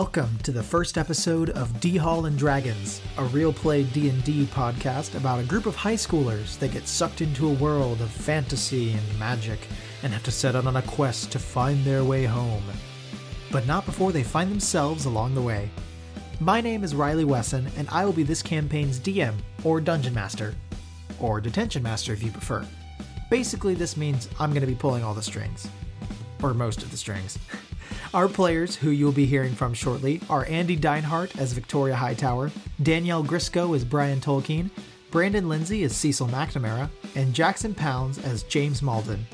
Welcome 0.00 0.38
to 0.44 0.50
the 0.50 0.62
first 0.62 0.96
episode 0.96 1.50
of 1.50 1.78
D 1.78 1.98
Hall 1.98 2.24
and 2.24 2.38
Dragons, 2.38 3.02
a 3.18 3.24
real 3.24 3.52
play 3.52 3.82
D&D 3.82 4.46
podcast 4.46 5.14
about 5.14 5.40
a 5.40 5.44
group 5.44 5.66
of 5.66 5.76
high 5.76 5.94
schoolers 5.94 6.58
that 6.58 6.72
get 6.72 6.88
sucked 6.88 7.20
into 7.20 7.50
a 7.50 7.52
world 7.52 8.00
of 8.00 8.10
fantasy 8.10 8.92
and 8.92 9.18
magic 9.18 9.58
and 10.02 10.10
have 10.10 10.22
to 10.22 10.30
set 10.30 10.56
out 10.56 10.66
on 10.66 10.76
a 10.76 10.82
quest 10.82 11.30
to 11.32 11.38
find 11.38 11.84
their 11.84 12.02
way 12.02 12.24
home. 12.24 12.62
But 13.52 13.66
not 13.66 13.84
before 13.84 14.10
they 14.10 14.22
find 14.22 14.50
themselves 14.50 15.04
along 15.04 15.34
the 15.34 15.42
way. 15.42 15.68
My 16.40 16.62
name 16.62 16.82
is 16.82 16.94
Riley 16.94 17.26
Wesson 17.26 17.68
and 17.76 17.86
I 17.90 18.06
will 18.06 18.14
be 18.14 18.22
this 18.22 18.42
campaign's 18.42 18.98
DM 18.98 19.34
or 19.64 19.82
dungeon 19.82 20.14
master 20.14 20.54
or 21.20 21.42
detention 21.42 21.82
master 21.82 22.14
if 22.14 22.22
you 22.22 22.30
prefer. 22.30 22.66
Basically 23.28 23.74
this 23.74 23.98
means 23.98 24.30
I'm 24.38 24.52
going 24.52 24.62
to 24.62 24.66
be 24.66 24.74
pulling 24.74 25.04
all 25.04 25.12
the 25.12 25.20
strings 25.20 25.68
or 26.42 26.54
most 26.54 26.82
of 26.82 26.90
the 26.90 26.96
strings. 26.96 27.38
Our 28.12 28.26
players, 28.26 28.74
who 28.74 28.90
you'll 28.90 29.12
be 29.12 29.24
hearing 29.24 29.54
from 29.54 29.72
shortly, 29.72 30.20
are 30.28 30.44
Andy 30.46 30.74
Deinhardt 30.74 31.38
as 31.38 31.52
Victoria 31.52 31.94
Hightower, 31.94 32.50
Danielle 32.82 33.22
Grisco 33.22 33.72
as 33.76 33.84
Brian 33.84 34.20
Tolkien, 34.20 34.68
Brandon 35.12 35.48
Lindsay 35.48 35.84
as 35.84 35.94
Cecil 35.94 36.26
McNamara, 36.26 36.90
and 37.14 37.32
Jackson 37.32 37.72
Pounds 37.72 38.18
as 38.18 38.42
James 38.42 38.82
Malden. 38.82 39.24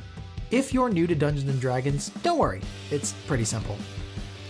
If 0.50 0.74
you're 0.74 0.90
new 0.90 1.06
to 1.06 1.14
Dungeons 1.14 1.48
and 1.48 1.58
Dragons, 1.58 2.10
don't 2.22 2.36
worry, 2.36 2.60
it's 2.90 3.14
pretty 3.26 3.46
simple. 3.46 3.78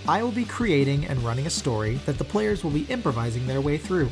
I 0.08 0.24
will 0.24 0.32
be 0.32 0.44
creating 0.44 1.06
and 1.06 1.22
running 1.22 1.46
a 1.46 1.50
story 1.50 2.00
that 2.04 2.18
the 2.18 2.24
players 2.24 2.64
will 2.64 2.72
be 2.72 2.86
improvising 2.86 3.46
their 3.46 3.60
way 3.60 3.78
through. 3.78 4.10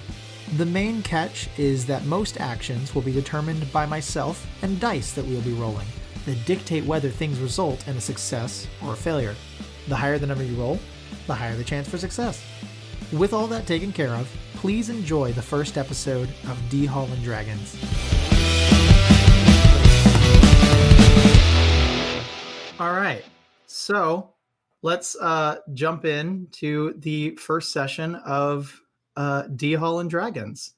The 0.58 0.67
main 0.67 1.02
catch 1.02 1.48
is 1.58 1.86
that 1.86 2.05
most 2.05 2.41
actions 2.41 2.94
will 2.94 3.02
be 3.02 3.12
determined 3.12 3.72
by 3.72 3.84
myself 3.84 4.46
and 4.62 4.78
dice 4.78 5.11
that 5.14 5.24
we 5.24 5.34
will 5.34 5.42
be 5.42 5.55
rolling 5.55 5.86
that 6.27 6.44
dictate 6.46 6.84
whether 6.84 7.11
things 7.11 7.39
result 7.39 7.86
in 7.86 7.96
a 7.96 8.00
success 8.00 8.67
or 8.84 8.94
a 8.94 8.96
failure. 8.96 9.34
The 9.86 9.96
higher 9.96 10.18
the 10.18 10.27
number 10.27 10.44
you 10.44 10.56
roll, 10.56 10.78
the 11.27 11.34
higher 11.34 11.54
the 11.56 11.64
chance 11.64 11.88
for 11.88 11.98
success. 11.98 12.42
With 13.12 13.34
all 13.34 13.46
that 13.48 13.66
taken 13.66 13.92
care 13.92 14.14
of, 14.14 14.30
please 14.54 14.88
enjoy 14.88 15.32
the 15.32 15.42
first 15.42 15.77
episode 15.77 16.30
of 16.48 16.58
D 16.70 16.86
Hall 16.86 17.06
and 17.06 17.22
Dragons. 17.22 17.77
All 22.80 22.92
right, 22.92 23.22
so 23.66 24.32
let's 24.82 25.16
uh, 25.20 25.56
jump 25.74 26.06
in 26.06 26.48
to 26.52 26.94
the 26.98 27.36
first 27.36 27.70
session 27.70 28.14
of 28.14 28.80
uh, 29.16 29.42
D 29.55 29.74
Hall 29.74 30.00
and 30.00 30.08
Dragons. 30.08 30.72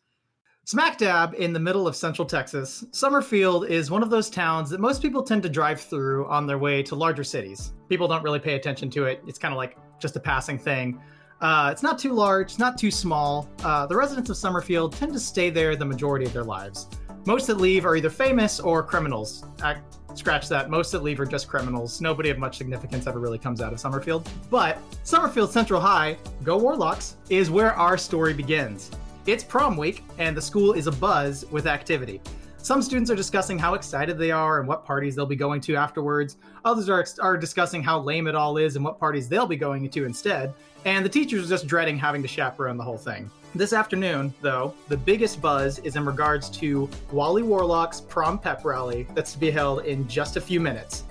Smack 0.68 0.98
dab 0.98 1.32
in 1.38 1.52
the 1.52 1.60
middle 1.60 1.86
of 1.86 1.94
central 1.94 2.26
Texas, 2.26 2.84
Summerfield 2.90 3.68
is 3.68 3.88
one 3.88 4.02
of 4.02 4.10
those 4.10 4.28
towns 4.28 4.68
that 4.70 4.80
most 4.80 5.00
people 5.00 5.22
tend 5.22 5.44
to 5.44 5.48
drive 5.48 5.80
through 5.80 6.26
on 6.26 6.44
their 6.44 6.58
way 6.58 6.82
to 6.82 6.96
larger 6.96 7.22
cities. 7.22 7.72
People 7.88 8.08
don't 8.08 8.24
really 8.24 8.40
pay 8.40 8.56
attention 8.56 8.90
to 8.90 9.04
it, 9.04 9.22
it's 9.28 9.38
kind 9.38 9.54
of 9.54 9.58
like 9.58 9.78
just 10.00 10.16
a 10.16 10.20
passing 10.20 10.58
thing. 10.58 11.00
Uh, 11.40 11.68
it's 11.70 11.84
not 11.84 12.00
too 12.00 12.12
large, 12.12 12.58
not 12.58 12.76
too 12.76 12.90
small. 12.90 13.48
Uh, 13.62 13.86
the 13.86 13.94
residents 13.94 14.28
of 14.28 14.36
Summerfield 14.36 14.92
tend 14.92 15.12
to 15.12 15.20
stay 15.20 15.50
there 15.50 15.76
the 15.76 15.84
majority 15.84 16.26
of 16.26 16.32
their 16.32 16.42
lives. 16.42 16.88
Most 17.26 17.46
that 17.46 17.58
leave 17.58 17.86
are 17.86 17.94
either 17.94 18.10
famous 18.10 18.58
or 18.58 18.82
criminals. 18.82 19.44
I, 19.62 19.76
scratch 20.14 20.48
that. 20.48 20.68
Most 20.68 20.90
that 20.90 21.04
leave 21.04 21.20
are 21.20 21.26
just 21.26 21.46
criminals. 21.46 22.00
Nobody 22.00 22.30
of 22.30 22.38
much 22.38 22.58
significance 22.58 23.06
ever 23.06 23.20
really 23.20 23.38
comes 23.38 23.60
out 23.60 23.72
of 23.72 23.78
Summerfield. 23.78 24.28
But 24.50 24.78
Summerfield 25.04 25.52
Central 25.52 25.80
High, 25.80 26.18
go 26.42 26.56
Warlocks, 26.56 27.18
is 27.30 27.50
where 27.50 27.72
our 27.74 27.96
story 27.96 28.34
begins. 28.34 28.90
It's 29.26 29.42
prom 29.42 29.76
week, 29.76 30.04
and 30.18 30.36
the 30.36 30.40
school 30.40 30.72
is 30.74 30.86
abuzz 30.86 31.50
with 31.50 31.66
activity. 31.66 32.20
Some 32.58 32.80
students 32.80 33.10
are 33.10 33.16
discussing 33.16 33.58
how 33.58 33.74
excited 33.74 34.18
they 34.18 34.30
are 34.30 34.60
and 34.60 34.68
what 34.68 34.84
parties 34.84 35.16
they'll 35.16 35.26
be 35.26 35.34
going 35.34 35.60
to 35.62 35.74
afterwards. 35.74 36.36
Others 36.64 36.88
are, 36.88 37.04
are 37.20 37.36
discussing 37.36 37.82
how 37.82 37.98
lame 37.98 38.28
it 38.28 38.36
all 38.36 38.56
is 38.56 38.76
and 38.76 38.84
what 38.84 39.00
parties 39.00 39.28
they'll 39.28 39.46
be 39.46 39.56
going 39.56 39.90
to 39.90 40.04
instead. 40.04 40.54
And 40.84 41.04
the 41.04 41.08
teachers 41.08 41.44
are 41.44 41.48
just 41.48 41.66
dreading 41.66 41.98
having 41.98 42.22
to 42.22 42.28
chaperone 42.28 42.76
the 42.76 42.84
whole 42.84 42.98
thing. 42.98 43.28
This 43.52 43.72
afternoon, 43.72 44.32
though, 44.42 44.74
the 44.86 44.96
biggest 44.96 45.42
buzz 45.42 45.80
is 45.80 45.96
in 45.96 46.04
regards 46.04 46.48
to 46.58 46.88
Wally 47.10 47.42
Warlock's 47.42 48.00
prom 48.00 48.38
pep 48.38 48.64
rally 48.64 49.08
that's 49.16 49.32
to 49.32 49.40
be 49.40 49.50
held 49.50 49.84
in 49.84 50.06
just 50.06 50.36
a 50.36 50.40
few 50.40 50.60
minutes. 50.60 51.02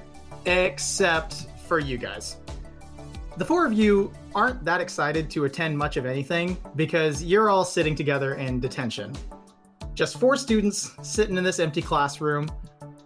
Except 0.45 1.47
for 1.67 1.79
you 1.79 1.97
guys. 1.97 2.37
The 3.37 3.43
four 3.43 3.65
of 3.65 3.73
you 3.73 4.13
aren't 4.33 4.63
that 4.63 4.79
excited 4.79 5.29
to 5.31 5.43
attend 5.43 5.77
much 5.77 5.97
of 5.97 6.05
anything 6.05 6.57
because 6.77 7.21
you're 7.21 7.49
all 7.49 7.65
sitting 7.65 7.93
together 7.93 8.35
in 8.35 8.61
detention. 8.61 9.13
Just 9.93 10.21
four 10.21 10.37
students 10.37 10.93
sitting 11.01 11.35
in 11.35 11.43
this 11.43 11.59
empty 11.59 11.81
classroom. 11.81 12.49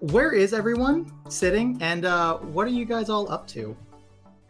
Where 0.01 0.31
is 0.31 0.53
everyone 0.53 1.11
sitting, 1.29 1.77
and 1.81 2.05
uh, 2.05 2.37
what 2.37 2.67
are 2.67 2.71
you 2.71 2.85
guys 2.85 3.09
all 3.09 3.31
up 3.31 3.47
to? 3.47 3.75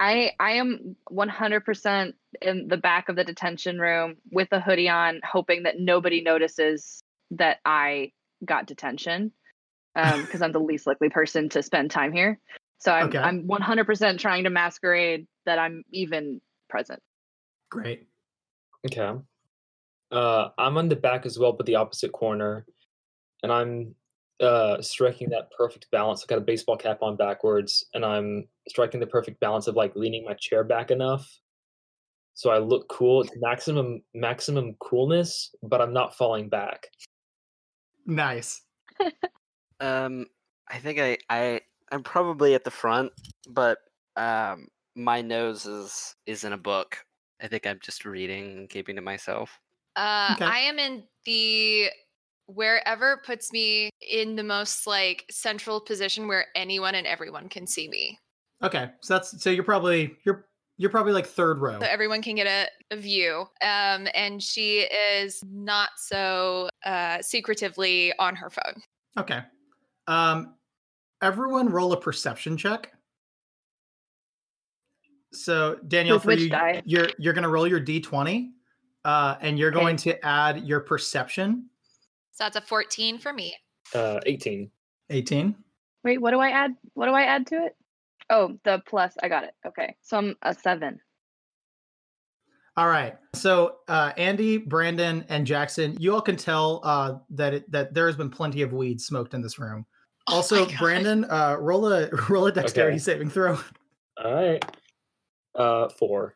I 0.02 0.34
I 0.38 0.52
am 0.52 0.98
100% 1.12 2.14
in 2.42 2.68
the 2.68 2.78
back 2.78 3.08
of 3.08 3.16
the 3.16 3.24
detention 3.24 3.80
room 3.80 4.18
with 4.32 4.50
a 4.52 4.60
hoodie 4.60 4.90
on, 4.90 5.22
hoping 5.24 5.64
that 5.64 5.80
nobody 5.80 6.22
notices 6.22 7.04
that 7.32 7.60
I 7.64 8.12
got 8.44 8.66
detention 8.66 9.32
because 9.96 10.36
um, 10.36 10.44
I'm 10.44 10.52
the 10.52 10.60
least 10.60 10.88
likely 10.88 11.10
person 11.10 11.48
to 11.50 11.64
spend 11.64 11.90
time 11.90 12.12
here. 12.12 12.38
So 12.80 12.94
I'm 12.94 13.08
okay. 13.08 13.18
I'm 13.18 13.48
100% 13.48 14.20
trying 14.20 14.46
to 14.46 14.50
masquerade 14.50 15.28
that 15.50 15.60
I'm 15.60 15.84
even 15.92 16.40
present. 16.70 17.02
Great. 17.70 18.08
Okay. 18.86 19.20
Uh, 20.12 20.50
I'm 20.58 20.78
on 20.78 20.90
the 20.90 20.96
back 20.96 21.26
as 21.26 21.38
well, 21.38 21.52
but 21.52 21.66
the 21.66 21.76
opposite 21.76 22.12
corner, 22.12 22.66
and 23.44 23.52
I'm 23.52 23.96
uh, 24.40 24.82
striking 24.82 25.30
that 25.30 25.52
perfect 25.52 25.90
balance. 25.92 26.24
I've 26.24 26.30
got 26.30 26.38
a 26.38 26.42
baseball 26.42 26.78
cap 26.78 27.02
on 27.02 27.16
backwards, 27.16 27.86
and 27.94 28.06
I'm 28.06 28.48
striking 28.68 29.00
the 29.00 29.08
perfect 29.08 29.40
balance 29.40 29.68
of 29.68 29.76
like 29.76 29.96
leaning 29.96 30.24
my 30.24 30.34
chair 30.34 30.64
back 30.64 30.92
enough 30.92 31.40
so 32.40 32.52
I 32.52 32.60
look 32.60 32.88
cool. 32.88 33.24
It's 33.24 33.34
maximum 33.36 34.02
maximum 34.14 34.78
coolness, 34.80 35.54
but 35.62 35.82
I'm 35.82 35.92
not 35.92 36.16
falling 36.16 36.48
back. 36.48 36.88
Nice. 38.06 38.62
um, 39.82 40.26
I 40.70 40.78
think 40.78 41.00
I 41.00 41.18
I 41.30 41.60
I'm 41.92 42.02
probably 42.02 42.56
at 42.56 42.64
the 42.64 42.72
front, 42.72 43.12
but 43.50 43.80
um, 44.16 44.70
my 45.00 45.22
nose 45.22 45.66
is 45.66 46.16
is 46.26 46.44
in 46.44 46.54
a 46.54 46.58
book. 46.58 46.98
I 47.42 47.48
think 47.48 47.66
I'm 47.66 47.80
just 47.82 48.06
reading 48.06 48.58
and 48.58 48.70
keeping 48.70 48.96
to 48.98 49.02
myself. 49.02 49.58
Uh, 49.96 50.34
okay. 50.36 50.46
I 50.46 50.60
am 50.60 50.78
in 50.78 51.04
the 51.26 51.90
wherever 52.48 53.22
puts 53.26 53.52
me 53.52 53.90
in 54.02 54.36
the 54.36 54.44
most 54.44 54.86
like 54.86 55.26
central 55.32 55.80
position 55.80 56.28
where 56.28 56.48
anyone 56.56 56.96
and 56.96 57.08
everyone 57.08 57.48
can 57.48 57.66
see 57.66 57.88
me. 57.88 58.20
Okay, 58.62 58.90
so 59.00 59.14
that's 59.14 59.42
so 59.42 59.50
you're 59.50 59.64
probably 59.64 60.18
you're 60.26 60.46
you're 60.78 60.90
probably 60.90 61.14
like 61.14 61.28
third 61.28 61.60
row. 61.60 61.80
So 61.80 61.86
everyone 61.86 62.22
can 62.22 62.36
get 62.36 62.48
a, 62.48 62.96
a 62.96 62.98
view. 62.98 63.46
Um, 63.62 64.08
and 64.14 64.42
she 64.42 64.88
is 65.14 65.44
not 65.50 65.90
so 65.98 66.70
uh, 66.86 67.22
secretively 67.22 68.14
on 68.18 68.36
her 68.38 68.50
phone. 68.50 68.82
Okay. 69.18 69.42
Um, 70.08 70.56
everyone 71.22 71.70
roll 71.70 71.92
a 71.92 72.00
perception 72.00 72.56
check. 72.56 72.94
So 75.34 75.78
Danielle, 75.88 76.16
With 76.16 76.24
for 76.24 76.34
you, 76.34 76.50
die? 76.50 76.82
you're 76.86 77.10
you're 77.18 77.34
gonna 77.34 77.50
roll 77.50 77.68
your 77.68 77.80
d20, 77.80 78.50
uh, 79.06 79.36
and 79.42 79.58
you're 79.60 79.70
okay. 79.70 79.80
going 79.80 79.98
to 79.98 80.26
add 80.26 80.66
your 80.66 80.80
perception. 80.80 81.70
So 82.32 82.46
that's 82.46 82.56
a 82.56 82.62
14 82.62 83.20
for 83.20 83.34
me. 83.34 83.54
Uh, 83.94 84.20
18. 84.26 84.72
18. 85.10 85.56
Wait, 86.04 86.22
what 86.22 86.32
do 86.32 86.40
I 86.40 86.50
add? 86.50 86.72
What 86.94 87.08
do 87.08 87.14
I 87.14 87.24
add 87.24 87.48
to 87.48 87.56
it? 87.66 87.76
Oh, 88.30 88.58
the 88.64 88.82
plus. 88.88 89.16
I 89.22 89.28
got 89.28 89.44
it. 89.44 89.54
Okay, 89.68 89.96
so 90.02 90.18
I'm 90.18 90.36
a 90.44 90.54
seven. 90.54 91.00
All 92.78 92.88
right. 92.88 93.18
So 93.36 93.78
uh, 93.90 94.14
Andy, 94.16 94.58
Brandon, 94.58 95.26
and 95.28 95.46
Jackson, 95.46 95.98
you 96.00 96.14
all 96.14 96.22
can 96.22 96.38
tell 96.38 96.80
uh, 96.86 97.16
that 97.32 97.54
it, 97.54 97.72
that 97.72 97.94
there 97.94 98.08
has 98.08 98.16
been 98.16 98.30
plenty 98.30 98.62
of 98.62 98.72
weed 98.72 99.02
smoked 99.02 99.34
in 99.34 99.42
this 99.42 99.60
room. 99.60 99.86
Oh 100.30 100.36
also, 100.36 100.66
oh 100.66 100.70
Brandon, 100.80 101.26
uh, 101.26 101.58
roll 101.60 101.92
a 101.92 102.10
roll 102.30 102.48
a 102.48 102.52
dexterity 102.52 102.96
okay. 102.96 103.00
saving 103.00 103.30
throw. 103.32 103.60
All 104.24 104.34
right. 104.34 104.64
Uh, 105.56 105.90
four. 105.90 106.36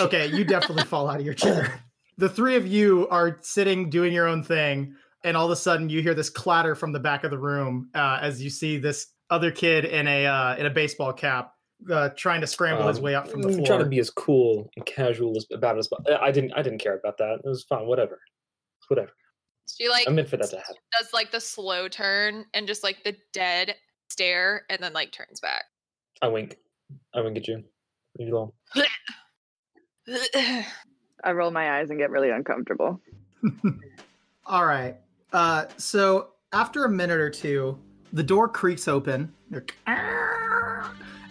okay, 0.00 0.26
you 0.26 0.44
definitely 0.44 0.84
fall 0.88 1.08
out 1.08 1.20
of 1.20 1.26
your 1.26 1.34
chair. 1.34 1.80
The 2.18 2.28
three 2.28 2.56
of 2.56 2.66
you 2.66 3.08
are 3.08 3.38
sitting 3.42 3.90
doing 3.90 4.12
your 4.12 4.26
own 4.26 4.42
thing, 4.42 4.94
and 5.24 5.36
all 5.36 5.46
of 5.46 5.50
a 5.50 5.56
sudden 5.56 5.88
you 5.88 6.02
hear 6.02 6.14
this 6.14 6.30
clatter 6.30 6.74
from 6.74 6.92
the 6.92 7.00
back 7.00 7.24
of 7.24 7.30
the 7.30 7.38
room 7.38 7.90
uh, 7.94 8.18
as 8.20 8.42
you 8.42 8.50
see 8.50 8.78
this 8.78 9.08
other 9.30 9.50
kid 9.50 9.84
in 9.84 10.06
a 10.06 10.26
uh, 10.26 10.56
in 10.56 10.66
a 10.66 10.70
baseball 10.70 11.12
cap 11.12 11.54
uh, 11.90 12.10
trying 12.10 12.40
to 12.40 12.46
scramble 12.46 12.82
um, 12.82 12.88
his 12.88 13.00
way 13.00 13.14
up 13.14 13.28
from 13.28 13.42
the 13.42 13.50
floor. 13.50 13.66
Trying 13.66 13.80
to 13.80 13.86
be 13.86 13.98
as 13.98 14.10
cool 14.10 14.70
and 14.76 14.86
casual 14.86 15.36
as 15.36 15.46
about 15.52 15.78
as 15.78 15.88
I 16.20 16.30
didn't 16.30 16.52
I 16.52 16.62
didn't 16.62 16.78
care 16.78 16.96
about 16.96 17.18
that. 17.18 17.40
It 17.44 17.48
was 17.48 17.64
fine. 17.64 17.86
Whatever. 17.86 18.20
Whatever. 18.88 19.10
She 19.66 19.88
like 19.88 20.06
I'm 20.06 20.18
in 20.18 20.26
for 20.26 20.36
that 20.36 20.50
to 20.50 20.56
happen. 20.56 20.76
Does 20.98 21.12
like 21.12 21.32
the 21.32 21.40
slow 21.40 21.88
turn 21.88 22.44
and 22.54 22.66
just 22.66 22.82
like 22.82 23.02
the 23.02 23.16
dead 23.32 23.76
stare 24.08 24.62
and 24.68 24.82
then 24.82 24.92
like 24.92 25.12
turns 25.12 25.40
back. 25.40 25.64
I 26.22 26.28
wink. 26.28 26.56
I 27.14 27.20
wink 27.20 27.36
at 27.36 27.48
you. 27.48 27.64
You 28.18 28.52
I 31.24 31.32
roll 31.32 31.50
my 31.50 31.78
eyes 31.78 31.90
and 31.90 31.98
get 31.98 32.10
really 32.10 32.30
uncomfortable. 32.30 33.00
All 34.46 34.66
right. 34.66 34.96
Uh, 35.32 35.64
so 35.76 36.30
after 36.52 36.84
a 36.84 36.88
minute 36.88 37.18
or 37.18 37.30
two, 37.30 37.78
the 38.12 38.22
door 38.22 38.48
creaks 38.48 38.86
open, 38.86 39.32
and 39.50 39.72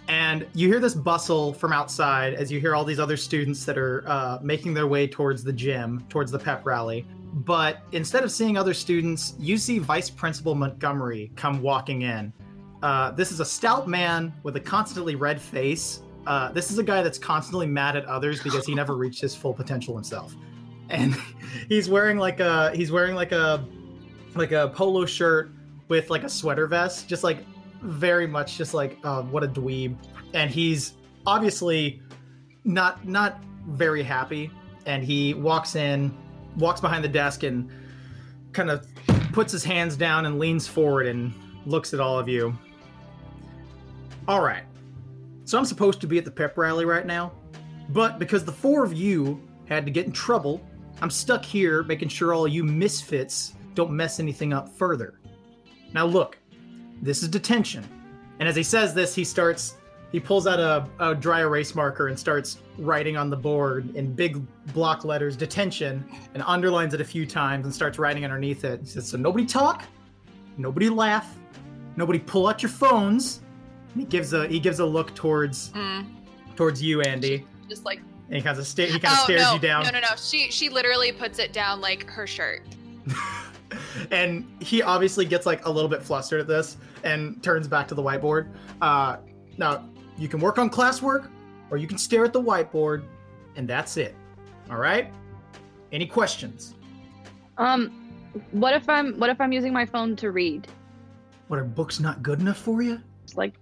and 0.08 0.46
you 0.52 0.68
hear 0.68 0.80
this 0.80 0.94
bustle 0.94 1.54
from 1.54 1.72
outside 1.72 2.34
as 2.34 2.52
you 2.52 2.60
hear 2.60 2.74
all 2.74 2.84
these 2.84 3.00
other 3.00 3.16
students 3.16 3.64
that 3.64 3.78
are 3.78 4.04
uh, 4.06 4.38
making 4.42 4.74
their 4.74 4.86
way 4.86 5.06
towards 5.06 5.42
the 5.42 5.52
gym, 5.52 6.04
towards 6.08 6.30
the 6.30 6.38
pep 6.38 6.66
rally. 6.66 7.06
But 7.32 7.82
instead 7.92 8.22
of 8.22 8.30
seeing 8.30 8.58
other 8.58 8.74
students, 8.74 9.34
you 9.38 9.56
see 9.56 9.78
Vice 9.78 10.10
Principal 10.10 10.54
Montgomery 10.54 11.32
come 11.36 11.62
walking 11.62 12.02
in. 12.02 12.32
Uh, 12.82 13.12
this 13.12 13.32
is 13.32 13.40
a 13.40 13.44
stout 13.44 13.88
man 13.88 14.32
with 14.42 14.56
a 14.56 14.60
constantly 14.60 15.14
red 15.14 15.40
face. 15.40 16.00
Uh, 16.26 16.50
this 16.52 16.70
is 16.70 16.78
a 16.78 16.82
guy 16.82 17.02
that's 17.02 17.18
constantly 17.18 17.66
mad 17.66 17.96
at 17.96 18.04
others 18.06 18.42
because 18.42 18.66
he 18.66 18.74
never 18.74 18.96
reached 18.96 19.20
his 19.20 19.34
full 19.34 19.52
potential 19.52 19.94
himself, 19.94 20.34
and 20.90 21.14
he's 21.68 21.88
wearing 21.88 22.18
like 22.18 22.40
a 22.40 22.74
he's 22.74 22.90
wearing 22.90 23.14
like 23.14 23.32
a 23.32 23.64
like 24.34 24.52
a 24.52 24.68
polo 24.74 25.06
shirt 25.06 25.52
with 25.88 26.10
like 26.10 26.24
a 26.24 26.28
sweater 26.28 26.66
vest, 26.66 27.08
just 27.08 27.24
like 27.24 27.38
very 27.82 28.26
much 28.26 28.56
just 28.56 28.74
like 28.74 28.98
uh, 29.04 29.22
what 29.22 29.44
a 29.44 29.48
dweeb, 29.48 29.96
and 30.32 30.50
he's 30.50 30.94
obviously 31.26 32.02
not 32.64 33.06
not 33.06 33.42
very 33.68 34.02
happy, 34.02 34.50
and 34.86 35.04
he 35.04 35.34
walks 35.34 35.76
in, 35.76 36.14
walks 36.56 36.80
behind 36.80 37.04
the 37.04 37.08
desk, 37.08 37.42
and 37.42 37.70
kind 38.52 38.70
of 38.70 38.86
puts 39.32 39.52
his 39.52 39.64
hands 39.64 39.96
down 39.96 40.26
and 40.26 40.38
leans 40.38 40.66
forward 40.66 41.06
and 41.06 41.34
looks 41.66 41.92
at 41.92 42.00
all 42.00 42.18
of 42.18 42.28
you. 42.28 42.56
All 44.26 44.40
right, 44.40 44.64
so 45.44 45.58
I'm 45.58 45.64
supposed 45.64 46.00
to 46.00 46.06
be 46.06 46.18
at 46.18 46.24
the 46.24 46.30
pep 46.30 46.56
rally 46.56 46.84
right 46.84 47.06
now, 47.06 47.32
but 47.90 48.18
because 48.18 48.44
the 48.44 48.52
four 48.52 48.84
of 48.84 48.92
you 48.92 49.40
had 49.66 49.84
to 49.84 49.90
get 49.90 50.06
in 50.06 50.12
trouble, 50.12 50.60
I'm 51.00 51.10
stuck 51.10 51.44
here 51.44 51.82
making 51.82 52.08
sure 52.08 52.32
all 52.32 52.48
you 52.48 52.64
misfits 52.64 53.54
don't 53.74 53.90
mess 53.90 54.20
anything 54.20 54.52
up 54.52 54.68
further. 54.68 55.20
Now 55.92 56.06
look, 56.06 56.38
this 57.02 57.22
is 57.22 57.28
detention. 57.28 57.84
And 58.38 58.48
as 58.48 58.56
he 58.56 58.62
says 58.62 58.94
this, 58.94 59.14
he 59.14 59.24
starts 59.24 59.76
he 60.14 60.20
pulls 60.20 60.46
out 60.46 60.60
a, 60.60 60.88
a 61.00 61.12
dry 61.12 61.40
erase 61.40 61.74
marker 61.74 62.06
and 62.06 62.16
starts 62.16 62.58
writing 62.78 63.16
on 63.16 63.30
the 63.30 63.36
board 63.36 63.96
in 63.96 64.14
big 64.14 64.40
block 64.72 65.04
letters 65.04 65.36
detention 65.36 66.04
and 66.34 66.42
underlines 66.46 66.94
it 66.94 67.00
a 67.00 67.04
few 67.04 67.26
times 67.26 67.64
and 67.64 67.74
starts 67.74 67.98
writing 67.98 68.24
underneath 68.24 68.62
it. 68.62 68.78
He 68.78 68.86
says, 68.86 69.08
So 69.08 69.16
nobody 69.16 69.44
talk, 69.44 69.82
nobody 70.56 70.88
laugh, 70.88 71.36
nobody 71.96 72.20
pull 72.20 72.46
out 72.46 72.62
your 72.62 72.70
phones. 72.70 73.40
And 73.94 74.02
he 74.02 74.06
gives 74.06 74.32
a 74.32 74.46
he 74.48 74.60
gives 74.60 74.80
a 74.80 74.84
look 74.86 75.14
towards 75.14 75.70
Mm, 75.70 76.06
towards 76.56 76.82
you, 76.82 77.00
Andy. 77.00 77.46
just 77.68 77.84
like 77.84 78.00
And 78.28 78.36
he 78.36 78.42
kind 78.42 78.58
of 78.58 78.66
sta- 78.66 78.86
he 78.86 78.98
kind 78.98 79.14
of 79.14 79.20
oh 79.20 79.24
stares 79.24 79.42
no, 79.42 79.54
you 79.54 79.60
down. 79.60 79.84
no, 79.84 79.90
no, 79.90 80.00
no. 80.00 80.08
She 80.16 80.50
she 80.50 80.68
literally 80.68 81.12
puts 81.12 81.38
it 81.38 81.52
down 81.52 81.80
like 81.80 82.04
her 82.10 82.26
shirt. 82.26 82.62
and 84.10 84.46
he 84.60 84.82
obviously 84.82 85.24
gets 85.24 85.46
like 85.46 85.64
a 85.66 85.70
little 85.70 85.88
bit 85.88 86.02
flustered 86.02 86.40
at 86.40 86.46
this 86.48 86.76
and 87.04 87.42
turns 87.42 87.68
back 87.68 87.86
to 87.88 87.94
the 87.94 88.02
whiteboard. 88.02 88.48
Uh, 88.80 89.18
now 89.58 89.88
you 90.18 90.28
can 90.28 90.40
work 90.40 90.58
on 90.58 90.70
classwork, 90.70 91.28
or 91.70 91.76
you 91.76 91.86
can 91.86 91.98
stare 91.98 92.24
at 92.24 92.32
the 92.32 92.40
whiteboard, 92.42 93.04
and 93.56 93.68
that's 93.68 93.96
it. 93.96 94.14
All 94.70 94.76
right. 94.78 95.12
Any 95.92 96.06
questions? 96.06 96.74
Um, 97.58 98.10
what 98.50 98.74
if 98.74 98.88
I'm 98.88 99.18
what 99.20 99.30
if 99.30 99.40
I'm 99.40 99.52
using 99.52 99.72
my 99.72 99.86
phone 99.86 100.16
to 100.16 100.30
read? 100.30 100.66
What 101.48 101.58
are 101.60 101.64
books 101.64 102.00
not 102.00 102.22
good 102.22 102.40
enough 102.40 102.58
for 102.58 102.82
you? 102.82 103.00
It's 103.22 103.36
like 103.36 103.54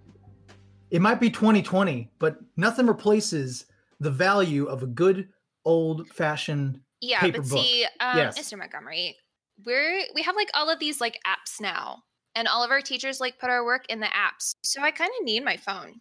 It 0.93 1.01
might 1.01 1.19
be 1.21 1.31
2020, 1.31 2.11
but 2.19 2.37
nothing 2.59 2.87
replaces 2.87 3.65
the 3.99 4.11
value 4.11 4.67
of 4.67 4.83
a 4.83 4.87
good 4.87 5.31
old-fashioned. 5.65 6.79
Yeah, 7.01 7.21
Paper 7.21 7.39
but 7.41 7.49
book. 7.49 7.65
see, 7.65 7.85
um, 8.01 8.19
Yes. 8.19 8.39
Mr. 8.39 8.59
Montgomery, 8.59 9.17
we're 9.65 10.03
we 10.15 10.23
have 10.23 10.37
like 10.37 10.51
all 10.55 10.69
of 10.71 10.79
these 10.79 11.01
like 11.01 11.19
apps 11.27 11.61
now, 11.61 12.03
and 12.35 12.47
all 12.47 12.63
of 12.63 12.71
our 12.71 12.83
teachers 12.83 13.21
like 13.21 13.39
put 13.39 13.49
our 13.49 13.65
work 13.65 13.87
in 13.89 14.01
the 14.01 14.07
apps. 14.07 14.55
So 14.63 14.83
I 14.83 14.91
kind 14.91 15.11
of 15.19 15.25
need 15.25 15.45
my 15.45 15.57
phone. 15.57 16.01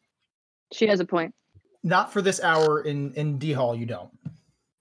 she 0.74 0.88
has 0.88 1.00
a 1.00 1.06
point. 1.06 1.34
Not 1.84 2.12
for 2.14 2.22
this 2.22 2.42
hour 2.42 2.82
in 2.82 3.14
in 3.14 3.40
D 3.40 3.54
Hall. 3.54 3.74
You 3.76 3.86
don't. 3.86 4.12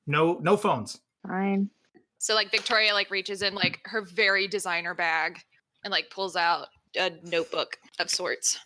No, 0.09 0.39
no 0.43 0.57
phones. 0.57 1.01
Fine. 1.27 1.71
So 2.19 2.35
like 2.35 2.51
Victoria 2.51 2.93
like 2.95 3.11
reaches 3.11 3.43
in 3.43 3.55
like 3.55 3.81
her 3.85 4.03
very 4.03 4.49
designer 4.49 4.95
bag 4.95 5.39
and 5.85 5.93
like 5.93 6.11
pulls 6.11 6.35
out 6.37 6.67
a 6.99 7.13
notebook 7.23 7.79
of 8.01 8.11
sorts. 8.11 8.59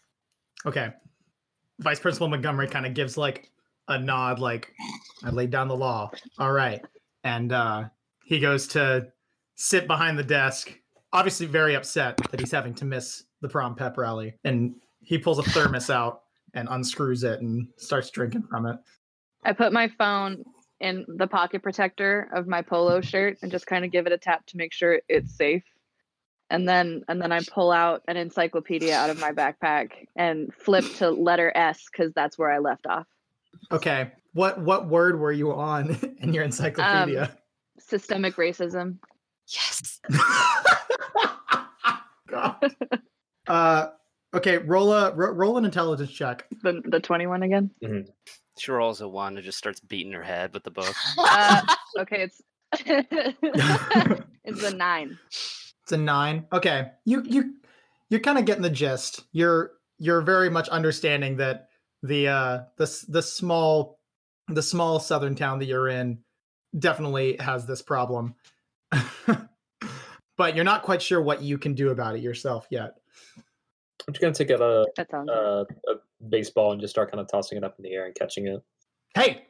Okay. 0.66 0.90
Vice 1.84 2.00
Principal 2.00 2.28
Montgomery 2.28 2.66
kind 2.66 2.86
of 2.86 2.94
gives 2.94 3.16
like 3.16 3.50
a 3.88 3.98
nod, 3.98 4.38
like, 4.38 4.72
I 5.22 5.30
laid 5.30 5.50
down 5.50 5.68
the 5.68 5.76
law. 5.76 6.10
All 6.38 6.52
right. 6.52 6.82
And 7.22 7.52
uh, 7.52 7.84
he 8.24 8.40
goes 8.40 8.66
to 8.68 9.08
sit 9.54 9.86
behind 9.86 10.18
the 10.18 10.24
desk, 10.24 10.72
obviously 11.12 11.46
very 11.46 11.74
upset 11.76 12.18
that 12.30 12.40
he's 12.40 12.50
having 12.50 12.74
to 12.74 12.84
miss 12.84 13.24
the 13.42 13.48
prom 13.48 13.74
pep 13.74 13.98
rally. 13.98 14.34
And 14.44 14.74
he 15.00 15.18
pulls 15.18 15.38
a 15.38 15.42
thermos 15.42 15.90
out 15.90 16.22
and 16.54 16.68
unscrews 16.70 17.22
it 17.22 17.40
and 17.40 17.68
starts 17.76 18.10
drinking 18.10 18.44
from 18.50 18.66
it. 18.66 18.76
I 19.44 19.52
put 19.52 19.72
my 19.72 19.88
phone 19.98 20.42
in 20.80 21.04
the 21.06 21.26
pocket 21.26 21.62
protector 21.62 22.28
of 22.34 22.46
my 22.46 22.62
polo 22.62 23.00
shirt 23.00 23.38
and 23.42 23.50
just 23.50 23.66
kind 23.66 23.84
of 23.84 23.92
give 23.92 24.06
it 24.06 24.12
a 24.12 24.18
tap 24.18 24.46
to 24.46 24.56
make 24.56 24.72
sure 24.72 25.00
it's 25.08 25.36
safe. 25.36 25.64
And 26.54 26.68
then 26.68 27.02
and 27.08 27.20
then 27.20 27.32
I 27.32 27.40
pull 27.40 27.72
out 27.72 28.02
an 28.06 28.16
encyclopedia 28.16 28.94
out 28.94 29.10
of 29.10 29.18
my 29.18 29.32
backpack 29.32 29.90
and 30.16 30.54
flip 30.54 30.84
to 30.96 31.10
letter 31.10 31.50
S 31.54 31.86
because 31.90 32.12
that's 32.14 32.38
where 32.38 32.50
I 32.50 32.58
left 32.58 32.86
off. 32.86 33.06
Okay. 33.72 34.12
What 34.34 34.60
what 34.60 34.88
word 34.88 35.18
were 35.18 35.32
you 35.32 35.52
on 35.52 35.98
in 36.20 36.32
your 36.32 36.44
encyclopedia? 36.44 37.36
Systemic 37.78 38.36
racism. 38.36 38.98
Yes. 39.48 40.00
God. 42.28 42.74
Uh 43.46 43.88
okay, 44.32 44.58
roll 44.58 44.92
a 44.92 45.12
ro- 45.12 45.32
roll 45.32 45.58
an 45.58 45.64
intelligence 45.64 46.12
check. 46.12 46.46
The 46.62 46.82
the 46.84 47.00
21 47.00 47.42
again. 47.42 47.70
She 48.58 48.70
rolls 48.70 49.00
a 49.00 49.08
one 49.08 49.36
and 49.36 49.44
just 49.44 49.58
starts 49.58 49.80
beating 49.80 50.12
her 50.12 50.22
head 50.22 50.54
with 50.54 50.62
the 50.62 50.70
book. 50.70 50.94
Uh, 51.18 51.60
okay, 51.98 52.22
it's 52.22 52.40
it's 54.44 54.62
a 54.62 54.74
nine. 54.74 55.18
It's 55.84 55.92
a 55.92 55.98
nine. 55.98 56.46
Okay, 56.50 56.92
you 57.04 57.22
you 57.26 57.56
you're 58.08 58.20
kind 58.20 58.38
of 58.38 58.46
getting 58.46 58.62
the 58.62 58.70
gist. 58.70 59.24
You're 59.32 59.72
you're 59.98 60.22
very 60.22 60.48
much 60.48 60.68
understanding 60.70 61.36
that 61.36 61.68
the 62.02 62.28
uh 62.28 62.60
the 62.78 63.04
the 63.08 63.20
small 63.20 63.98
the 64.48 64.62
small 64.62 64.98
southern 64.98 65.34
town 65.34 65.58
that 65.58 65.66
you're 65.66 65.88
in 65.88 66.20
definitely 66.78 67.36
has 67.38 67.66
this 67.66 67.82
problem, 67.82 68.34
but 70.38 70.54
you're 70.54 70.64
not 70.64 70.84
quite 70.84 71.02
sure 71.02 71.20
what 71.20 71.42
you 71.42 71.58
can 71.58 71.74
do 71.74 71.90
about 71.90 72.16
it 72.16 72.22
yourself 72.22 72.66
yet. 72.70 72.94
I'm 74.08 74.14
just 74.14 74.22
gonna 74.22 74.32
take 74.32 74.50
out 74.50 74.62
a, 74.62 74.86
That 74.96 75.12
a, 75.12 75.66
a 75.90 75.94
baseball 76.30 76.72
and 76.72 76.80
just 76.80 76.92
start 76.94 77.10
kind 77.10 77.20
of 77.20 77.28
tossing 77.30 77.58
it 77.58 77.64
up 77.64 77.74
in 77.78 77.82
the 77.82 77.92
air 77.92 78.06
and 78.06 78.14
catching 78.14 78.46
it. 78.46 78.62
Hey, 79.14 79.46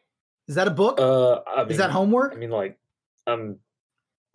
is 0.49 0.57
that 0.57 0.67
a 0.67 0.73
book? 0.73 1.01
Uh, 1.01 1.43
I 1.47 1.63
mean, 1.63 1.71
is 1.71 1.79
that 1.79 1.91
homework? 1.91 2.33
I 2.33 2.37
mean, 2.37 2.51
like, 2.51 2.77
I'm 3.27 3.61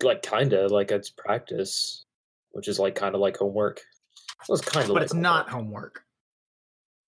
like 0.04 0.22
kind 0.22 0.54
of 0.54 0.72
like 0.72 0.92
it's 0.92 1.10
practice, 1.10 2.06
which 2.52 2.68
is 2.68 2.80
like 2.80 2.96
kind 2.96 3.16
of 3.16 3.22
like 3.22 3.38
homework. 3.38 3.82
Well, 4.48 4.58
it's 4.58 4.68
kind 4.68 4.88
of, 4.88 4.94
but 4.94 5.04
it's 5.04 5.14
not 5.14 5.50
homework. 5.50 6.04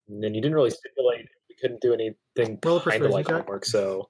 And 0.10 0.24
then 0.24 0.34
you 0.34 0.42
didn't 0.42 0.56
really 0.56 0.72
stipulate 0.72 1.28
we 1.50 1.56
couldn't 1.62 1.82
do 1.82 1.94
anything 1.94 2.58
kind 2.58 3.06
of 3.06 3.12
like 3.12 3.28
check. 3.28 3.38
homework. 3.38 3.66
So 3.66 4.10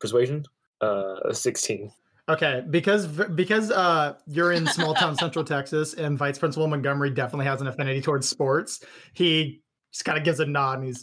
persuasion, 0.00 0.44
uh, 0.80 1.32
sixteen. 1.32 1.92
Okay, 2.28 2.62
because 2.70 3.06
because 3.06 3.70
uh 3.70 4.14
you're 4.26 4.52
in 4.52 4.66
small 4.66 4.94
town 4.94 5.16
Central 5.16 5.44
Texas 5.44 5.94
and 5.94 6.16
Vice 6.16 6.38
Principal 6.38 6.68
Montgomery 6.68 7.10
definitely 7.10 7.46
has 7.46 7.60
an 7.60 7.66
affinity 7.66 8.00
towards 8.00 8.28
sports. 8.28 8.84
He 9.14 9.62
just 9.92 10.04
kind 10.04 10.16
of 10.16 10.24
gives 10.24 10.38
a 10.38 10.46
nod 10.46 10.78
and 10.78 10.86
he's 10.86 11.02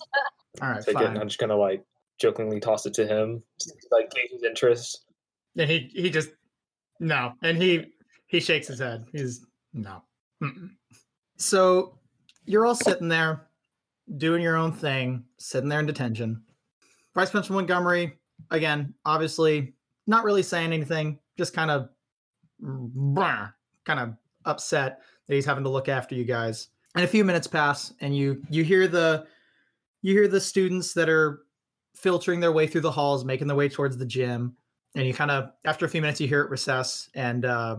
all 0.61 0.69
right, 0.69 0.87
and 0.87 0.97
fine. 0.97 1.17
I'm 1.17 1.27
just 1.27 1.39
gonna 1.39 1.57
like 1.57 1.83
jokingly 2.19 2.59
toss 2.59 2.85
it 2.85 2.93
to 2.95 3.05
him, 3.05 3.43
like 3.91 4.09
gauge 4.11 4.31
his 4.31 4.43
interest. 4.43 5.05
And 5.57 5.69
he 5.69 5.89
he 5.93 6.09
just 6.09 6.29
no, 6.99 7.33
and 7.41 7.57
he 7.57 7.93
he 8.27 8.39
shakes 8.39 8.67
his 8.67 8.79
head. 8.79 9.05
He's 9.11 9.45
no. 9.73 10.03
Mm-mm. 10.41 10.69
So 11.37 11.97
you're 12.45 12.65
all 12.65 12.75
sitting 12.75 13.07
there 13.07 13.47
doing 14.17 14.41
your 14.41 14.55
own 14.55 14.71
thing, 14.71 15.23
sitting 15.37 15.69
there 15.69 15.79
in 15.79 15.85
detention. 15.85 16.41
Vice 17.13 17.31
Principal 17.31 17.55
Montgomery, 17.55 18.17
again, 18.51 18.93
obviously 19.05 19.73
not 20.05 20.23
really 20.23 20.43
saying 20.43 20.71
anything, 20.71 21.19
just 21.37 21.53
kind 21.53 21.71
of 21.71 21.89
kind 23.85 23.99
of 23.99 24.13
upset 24.45 25.01
that 25.27 25.35
he's 25.35 25.45
having 25.45 25.63
to 25.63 25.69
look 25.69 25.89
after 25.89 26.15
you 26.15 26.23
guys. 26.23 26.69
And 26.95 27.03
a 27.03 27.07
few 27.07 27.23
minutes 27.23 27.47
pass 27.47 27.93
and 28.01 28.15
you 28.15 28.41
you 28.49 28.63
hear 28.63 28.87
the 28.87 29.27
you 30.01 30.13
hear 30.13 30.27
the 30.27 30.41
students 30.41 30.93
that 30.93 31.09
are 31.09 31.41
filtering 31.95 32.39
their 32.39 32.51
way 32.51 32.67
through 32.67 32.81
the 32.81 32.91
halls, 32.91 33.25
making 33.25 33.47
their 33.47 33.57
way 33.57 33.69
towards 33.69 33.97
the 33.97 34.05
gym. 34.05 34.55
And 34.97 35.07
you 35.07 35.13
kind 35.13 35.31
of 35.31 35.51
after 35.63 35.85
a 35.85 35.89
few 35.89 36.01
minutes 36.01 36.19
you 36.19 36.27
hear 36.27 36.41
it 36.41 36.49
recess 36.49 37.09
and 37.13 37.45
uh 37.45 37.77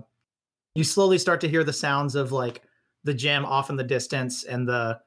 you 0.74 0.84
slowly 0.84 1.18
start 1.18 1.40
to 1.42 1.48
hear 1.48 1.64
the 1.64 1.72
sounds 1.72 2.14
of 2.14 2.32
like 2.32 2.62
the 3.04 3.12
gym 3.12 3.44
off 3.44 3.68
in 3.68 3.76
the 3.76 3.84
distance 3.84 4.44
and 4.44 4.66
the 4.66 5.00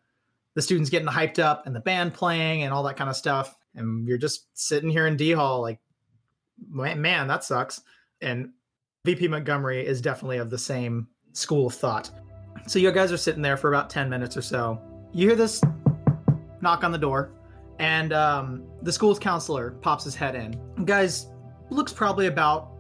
the 0.53 0.62
students 0.62 0.89
getting 0.89 1.08
hyped 1.08 1.39
up 1.39 1.65
and 1.65 1.75
the 1.75 1.80
band 1.80 2.13
playing 2.13 2.63
and 2.63 2.74
all 2.74 2.84
that 2.84 2.98
kind 2.98 3.10
of 3.10 3.15
stuff. 3.15 3.56
And 3.75 4.08
you're 4.08 4.18
just 4.18 4.48
sitting 4.53 4.89
here 4.89 5.08
in 5.08 5.15
D 5.15 5.32
Hall, 5.32 5.62
like, 5.62 5.80
man, 6.70 7.27
that 7.27 7.44
sucks. 7.44 7.82
And 8.22 8.50
VP 9.06 9.30
Montgomery 9.30 9.86
is 9.86 10.01
definitely 10.01 10.38
of 10.38 10.50
the 10.50 10.58
same 10.58 11.08
school 11.32 11.68
of 11.68 11.74
thought. 11.74 12.12
So 12.68 12.80
you 12.80 12.91
guys 12.91 13.12
are 13.12 13.18
sitting 13.18 13.41
there 13.41 13.58
for 13.58 13.70
about 13.70 13.89
10 13.89 14.10
minutes 14.10 14.36
or 14.36 14.41
so. 14.41 14.80
You 15.13 15.27
hear 15.27 15.38
this 15.38 15.62
knock 16.62 16.84
on 16.84 16.91
the 16.91 16.98
door, 16.98 17.32
and 17.80 18.13
um, 18.13 18.63
the 18.82 18.91
school's 18.91 19.18
counselor 19.18 19.72
pops 19.72 20.03
his 20.03 20.15
head 20.15 20.36
in. 20.36 20.86
Guys 20.86 21.27
looks 21.72 21.94
probably 21.94 22.28
about 22.28 22.72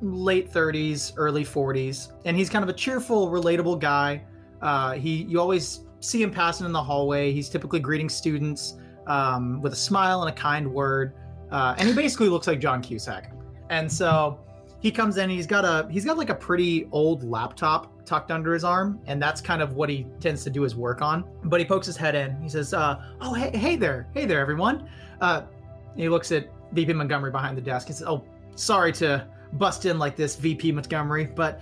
late 0.00 0.50
30s, 0.50 1.12
early 1.16 1.44
40s, 1.44 2.12
and 2.24 2.36
he's 2.36 2.48
kind 2.48 2.62
of 2.62 2.68
a 2.68 2.72
cheerful, 2.72 3.28
relatable 3.28 3.80
guy. 3.80 4.22
Uh, 4.62 4.92
he 4.92 5.24
you 5.24 5.40
always 5.40 5.80
see 6.00 6.22
him 6.22 6.30
passing 6.30 6.66
in 6.66 6.72
the 6.72 6.82
hallway. 6.82 7.32
He's 7.32 7.48
typically 7.48 7.80
greeting 7.80 8.08
students 8.08 8.76
um, 9.06 9.60
with 9.60 9.72
a 9.72 9.76
smile 9.76 10.22
and 10.22 10.30
a 10.30 10.40
kind 10.40 10.72
word, 10.72 11.14
uh, 11.50 11.74
and 11.78 11.88
he 11.88 11.94
basically 11.94 12.28
looks 12.28 12.46
like 12.46 12.60
John 12.60 12.82
Cusack. 12.82 13.32
And 13.70 13.90
so 13.90 14.38
he 14.80 14.90
comes 14.90 15.16
in. 15.16 15.28
He's 15.28 15.46
got 15.46 15.64
a 15.64 15.88
he's 15.90 16.04
got 16.04 16.16
like 16.16 16.30
a 16.30 16.34
pretty 16.34 16.88
old 16.92 17.24
laptop 17.24 18.04
tucked 18.04 18.30
under 18.30 18.52
his 18.52 18.64
arm, 18.64 19.00
and 19.06 19.20
that's 19.20 19.40
kind 19.40 19.60
of 19.60 19.74
what 19.74 19.88
he 19.88 20.06
tends 20.20 20.44
to 20.44 20.50
do 20.50 20.62
his 20.62 20.76
work 20.76 21.02
on. 21.02 21.24
But 21.44 21.60
he 21.60 21.66
pokes 21.66 21.86
his 21.86 21.96
head 21.96 22.14
in. 22.14 22.40
He 22.40 22.48
says, 22.48 22.72
uh, 22.72 23.02
"Oh, 23.20 23.34
hey, 23.34 23.56
hey 23.56 23.76
there, 23.76 24.08
hey 24.14 24.24
there, 24.26 24.40
everyone." 24.40 24.88
Uh, 25.98 26.02
he 26.02 26.08
looks 26.08 26.32
at 26.32 26.48
VP 26.72 26.92
Montgomery 26.92 27.30
behind 27.30 27.56
the 27.56 27.62
desk. 27.62 27.88
He 27.88 27.92
says, 27.92 28.06
"Oh, 28.06 28.24
sorry 28.54 28.92
to 28.92 29.26
bust 29.54 29.86
in 29.86 29.98
like 29.98 30.16
this, 30.16 30.36
VP 30.36 30.72
Montgomery, 30.72 31.26
but 31.26 31.60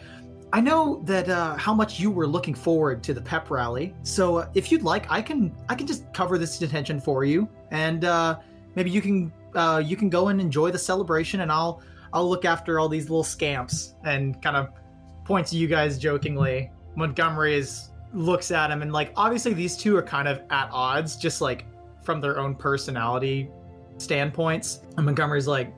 I 0.52 0.60
know 0.60 1.02
that 1.04 1.28
uh, 1.28 1.56
how 1.56 1.74
much 1.74 1.98
you 1.98 2.10
were 2.10 2.26
looking 2.26 2.54
forward 2.54 3.02
to 3.04 3.14
the 3.14 3.20
pep 3.20 3.50
rally. 3.50 3.94
So 4.02 4.38
uh, 4.38 4.48
if 4.54 4.70
you'd 4.70 4.82
like, 4.82 5.10
I 5.10 5.20
can 5.20 5.54
I 5.68 5.74
can 5.74 5.86
just 5.86 6.12
cover 6.12 6.38
this 6.38 6.58
detention 6.58 7.00
for 7.00 7.24
you, 7.24 7.48
and 7.70 8.04
uh, 8.04 8.38
maybe 8.74 8.90
you 8.90 9.02
can 9.02 9.32
uh, 9.54 9.82
you 9.84 9.96
can 9.96 10.08
go 10.08 10.28
and 10.28 10.40
enjoy 10.40 10.70
the 10.70 10.78
celebration, 10.78 11.40
and 11.40 11.50
I'll 11.50 11.82
I'll 12.12 12.28
look 12.28 12.44
after 12.44 12.78
all 12.78 12.88
these 12.88 13.04
little 13.04 13.24
scamps 13.24 13.94
and 14.04 14.40
kind 14.40 14.56
of 14.56 14.70
points 15.24 15.50
to 15.50 15.56
you 15.56 15.66
guys 15.66 15.98
jokingly. 15.98 16.70
Montgomery 16.94 17.56
is 17.56 17.90
looks 18.14 18.50
at 18.50 18.70
him 18.70 18.80
and 18.80 18.92
like 18.92 19.12
obviously 19.16 19.52
these 19.52 19.76
two 19.76 19.94
are 19.96 20.02
kind 20.02 20.28
of 20.28 20.40
at 20.50 20.70
odds, 20.72 21.16
just 21.16 21.40
like 21.40 21.66
from 22.02 22.20
their 22.20 22.38
own 22.38 22.54
personality 22.54 23.50
standpoints. 23.98 24.80
And 24.96 25.06
Montgomery's 25.06 25.46
like, 25.46 25.72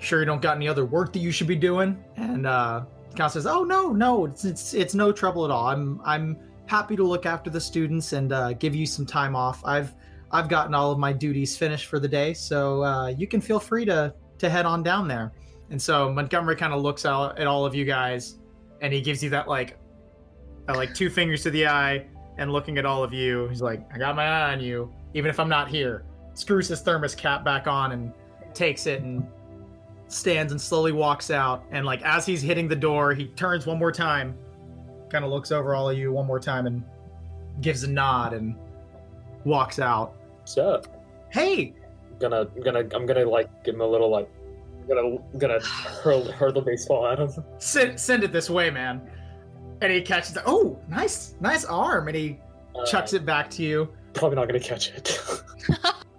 sure 0.00 0.20
you 0.20 0.26
don't 0.26 0.42
got 0.42 0.56
any 0.56 0.68
other 0.68 0.84
work 0.84 1.12
that 1.12 1.20
you 1.20 1.30
should 1.30 1.46
be 1.46 1.56
doing? 1.56 2.02
And 2.16 2.46
uh 2.46 2.84
Cal 3.14 3.28
says, 3.28 3.46
"Oh 3.46 3.64
no, 3.64 3.92
no, 3.92 4.26
it's 4.26 4.44
it's 4.44 4.74
it's 4.74 4.94
no 4.94 5.12
trouble 5.12 5.44
at 5.44 5.50
all. 5.50 5.66
I'm 5.66 6.00
I'm 6.04 6.38
happy 6.66 6.96
to 6.96 7.04
look 7.04 7.26
after 7.26 7.50
the 7.50 7.60
students 7.60 8.12
and 8.12 8.32
uh, 8.32 8.52
give 8.54 8.74
you 8.74 8.86
some 8.86 9.04
time 9.04 9.36
off. 9.36 9.62
I've 9.64 9.94
I've 10.30 10.48
gotten 10.48 10.74
all 10.74 10.90
of 10.90 10.98
my 10.98 11.12
duties 11.12 11.56
finished 11.56 11.86
for 11.86 11.98
the 11.98 12.08
day, 12.08 12.32
so 12.32 12.82
uh, 12.82 13.08
you 13.08 13.26
can 13.26 13.40
feel 13.40 13.60
free 13.60 13.84
to 13.86 14.14
to 14.38 14.50
head 14.50 14.66
on 14.66 14.82
down 14.82 15.08
there." 15.08 15.32
And 15.70 15.80
so 15.80 16.12
Montgomery 16.12 16.56
kind 16.56 16.72
of 16.72 16.82
looks 16.82 17.04
out 17.06 17.38
at 17.38 17.46
all 17.46 17.64
of 17.64 17.74
you 17.74 17.84
guys, 17.84 18.38
and 18.80 18.92
he 18.92 19.00
gives 19.00 19.22
you 19.22 19.30
that 19.30 19.48
like, 19.48 19.78
uh, 20.68 20.74
like 20.74 20.94
two 20.94 21.10
fingers 21.10 21.42
to 21.44 21.50
the 21.50 21.66
eye, 21.66 22.06
and 22.38 22.52
looking 22.52 22.78
at 22.78 22.86
all 22.86 23.04
of 23.04 23.12
you, 23.12 23.48
he's 23.48 23.62
like, 23.62 23.82
"I 23.92 23.98
got 23.98 24.16
my 24.16 24.24
eye 24.24 24.52
on 24.52 24.60
you, 24.60 24.92
even 25.14 25.30
if 25.30 25.38
I'm 25.38 25.48
not 25.48 25.68
here." 25.68 26.04
Screws 26.34 26.68
his 26.68 26.80
thermos 26.80 27.14
cap 27.14 27.44
back 27.44 27.66
on 27.66 27.92
and 27.92 28.12
takes 28.54 28.86
it 28.86 29.02
and 29.02 29.26
stands 30.08 30.52
and 30.52 30.60
slowly 30.60 30.92
walks 30.92 31.30
out. 31.30 31.64
And 31.70 31.84
like 31.86 32.02
as 32.02 32.24
he's 32.26 32.42
hitting 32.42 32.68
the 32.68 32.76
door, 32.76 33.14
he 33.14 33.26
turns 33.28 33.66
one 33.66 33.78
more 33.78 33.92
time, 33.92 34.34
kind 35.10 35.24
of 35.24 35.30
looks 35.30 35.52
over 35.52 35.74
all 35.74 35.90
of 35.90 35.96
you 35.98 36.12
one 36.12 36.26
more 36.26 36.40
time, 36.40 36.66
and 36.66 36.82
gives 37.60 37.82
a 37.84 37.90
nod 37.90 38.32
and 38.32 38.54
walks 39.44 39.78
out. 39.78 40.14
What's 40.40 40.56
up? 40.58 40.86
Hey, 41.30 41.74
I'm 42.12 42.18
gonna, 42.18 42.48
I'm 42.56 42.62
gonna, 42.62 42.80
I'm 42.94 43.06
gonna 43.06 43.24
like 43.24 43.64
give 43.64 43.74
him 43.74 43.80
a 43.82 43.86
little 43.86 44.10
like, 44.10 44.28
I'm 44.82 44.88
gonna, 44.88 45.16
I'm 45.32 45.38
gonna 45.38 45.60
hurl, 45.60 46.24
hurl 46.32 46.52
the 46.52 46.60
baseball 46.60 47.06
at 47.06 47.18
him. 47.18 47.30
send 47.58 47.98
send 48.00 48.24
it 48.24 48.32
this 48.32 48.48
way, 48.50 48.70
man. 48.70 49.00
And 49.80 49.92
he 49.92 50.00
catches 50.00 50.36
it. 50.36 50.42
Oh, 50.46 50.78
nice, 50.88 51.34
nice 51.40 51.64
arm. 51.64 52.08
And 52.08 52.16
he 52.16 52.38
Uh, 52.74 52.84
chucks 52.86 53.12
it 53.12 53.24
back 53.26 53.50
to 53.50 53.62
you. 53.62 53.88
Probably 54.14 54.36
not 54.36 54.46
gonna 54.46 54.60
catch 54.60 54.90
it. 54.90 55.20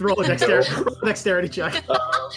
roll 0.00 0.20
a 0.20 0.24
dexterity, 0.26 0.72
roll 0.74 0.96
a 1.02 1.06
dexterity 1.06 1.48
check. 1.48 1.82
Uh, 1.96 2.30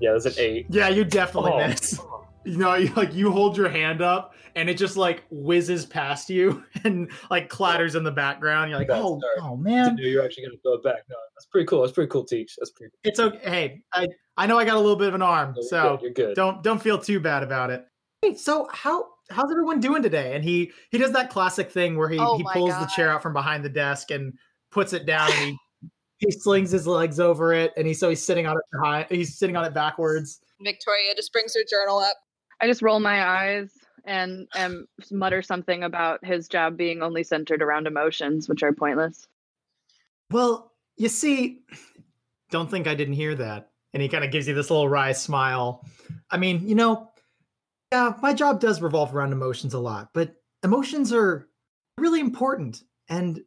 yeah, 0.00 0.12
that's 0.12 0.24
an 0.24 0.32
eight. 0.38 0.66
Yeah, 0.70 0.88
you 0.88 1.04
definitely 1.04 1.52
Oh, 1.52 1.58
miss. 1.68 2.00
You 2.44 2.56
know, 2.56 2.74
you 2.74 2.90
like 2.94 3.12
you 3.12 3.30
hold 3.30 3.54
your 3.54 3.68
hand 3.68 4.00
up 4.00 4.32
and 4.56 4.70
it 4.70 4.78
just 4.78 4.96
like 4.96 5.24
whizzes 5.30 5.84
past 5.84 6.30
you 6.30 6.64
and 6.84 7.10
like 7.30 7.50
clatters 7.50 7.94
in 7.96 8.02
the 8.02 8.10
background. 8.10 8.70
You're 8.70 8.78
like, 8.78 8.88
That's 8.88 9.02
oh, 9.04 9.20
dark. 9.20 9.46
oh 9.46 9.52
I 9.54 9.60
man, 9.60 9.98
you're 9.98 10.24
actually 10.24 10.44
gonna 10.46 10.56
throw 10.62 10.72
it 10.74 10.82
back. 10.82 11.02
No, 11.10 11.16
that's 11.34 11.44
pretty 11.46 11.66
cool. 11.66 11.82
That's 11.82 11.92
pretty 11.92 12.08
cool, 12.08 12.24
Teach. 12.24 12.56
That's 12.58 12.70
pretty. 12.70 12.94
it's 13.04 13.20
okay. 13.20 13.38
Hey, 13.42 13.82
I 13.92 14.06
I 14.38 14.46
know 14.46 14.58
I 14.58 14.64
got 14.64 14.76
a 14.76 14.80
little 14.80 14.96
bit 14.96 15.08
of 15.08 15.14
an 15.14 15.20
arm, 15.22 15.52
You're 15.54 15.64
so 15.64 15.98
good, 15.98 16.02
you're 16.02 16.12
good. 16.28 16.34
don't 16.34 16.62
don't 16.62 16.80
feel 16.80 16.98
too 16.98 17.20
bad 17.20 17.42
about 17.42 17.68
it. 17.68 17.84
Hey, 18.22 18.34
so 18.36 18.68
how 18.72 19.06
how's 19.30 19.50
everyone 19.50 19.80
doing 19.80 20.02
today? 20.02 20.34
And 20.34 20.42
he 20.42 20.72
he 20.90 20.96
does 20.96 21.12
that 21.12 21.28
classic 21.28 21.70
thing 21.70 21.98
where 21.98 22.08
he 22.08 22.18
Oh 22.18 22.38
he 22.38 22.42
my 22.42 22.54
pulls 22.54 22.70
the 22.78 22.86
chair 22.86 23.10
out 23.10 23.22
from 23.22 23.34
behind 23.34 23.62
the 23.66 23.68
desk 23.70 24.10
and 24.10 24.32
puts 24.70 24.92
it 24.92 25.06
down 25.06 25.30
and 25.32 25.40
he 25.40 25.58
he 26.18 26.30
slings 26.30 26.70
his 26.70 26.86
legs 26.86 27.18
over 27.18 27.52
it 27.52 27.72
and 27.76 27.86
he 27.86 27.94
so 27.94 28.10
he's 28.10 28.22
sitting 28.22 28.46
on 28.46 28.56
it 28.56 28.62
behind 28.72 29.06
he's 29.10 29.38
sitting 29.38 29.56
on 29.56 29.64
it 29.64 29.74
backwards. 29.74 30.40
Victoria 30.60 31.14
just 31.16 31.32
brings 31.32 31.54
her 31.54 31.62
journal 31.68 31.98
up. 31.98 32.16
I 32.60 32.66
just 32.66 32.82
roll 32.82 33.00
my 33.00 33.24
eyes 33.24 33.70
and 34.04 34.48
and 34.54 34.86
mutter 35.10 35.42
something 35.42 35.82
about 35.82 36.24
his 36.24 36.48
job 36.48 36.76
being 36.76 37.02
only 37.02 37.22
centered 37.22 37.62
around 37.62 37.86
emotions, 37.86 38.48
which 38.48 38.62
are 38.62 38.72
pointless. 38.72 39.26
Well, 40.30 40.72
you 40.96 41.08
see, 41.08 41.62
don't 42.50 42.70
think 42.70 42.86
I 42.86 42.94
didn't 42.94 43.14
hear 43.14 43.34
that. 43.36 43.70
And 43.92 44.02
he 44.02 44.08
kind 44.08 44.24
of 44.24 44.30
gives 44.30 44.46
you 44.46 44.54
this 44.54 44.70
little 44.70 44.88
wry 44.88 45.12
smile. 45.12 45.84
I 46.30 46.36
mean, 46.36 46.66
you 46.68 46.74
know, 46.74 47.10
yeah, 47.90 48.14
my 48.22 48.32
job 48.32 48.60
does 48.60 48.80
revolve 48.80 49.14
around 49.14 49.32
emotions 49.32 49.74
a 49.74 49.80
lot, 49.80 50.10
but 50.14 50.36
emotions 50.62 51.12
are 51.12 51.48
really 51.98 52.20
important 52.20 52.82
and 53.08 53.40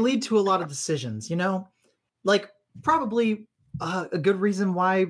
they 0.00 0.12
lead 0.12 0.22
to 0.24 0.38
a 0.38 0.40
lot 0.40 0.62
of 0.62 0.68
decisions, 0.68 1.30
you 1.30 1.36
know? 1.36 1.68
Like, 2.24 2.50
probably 2.82 3.46
uh, 3.80 4.06
a 4.12 4.18
good 4.18 4.36
reason 4.36 4.74
why 4.74 5.06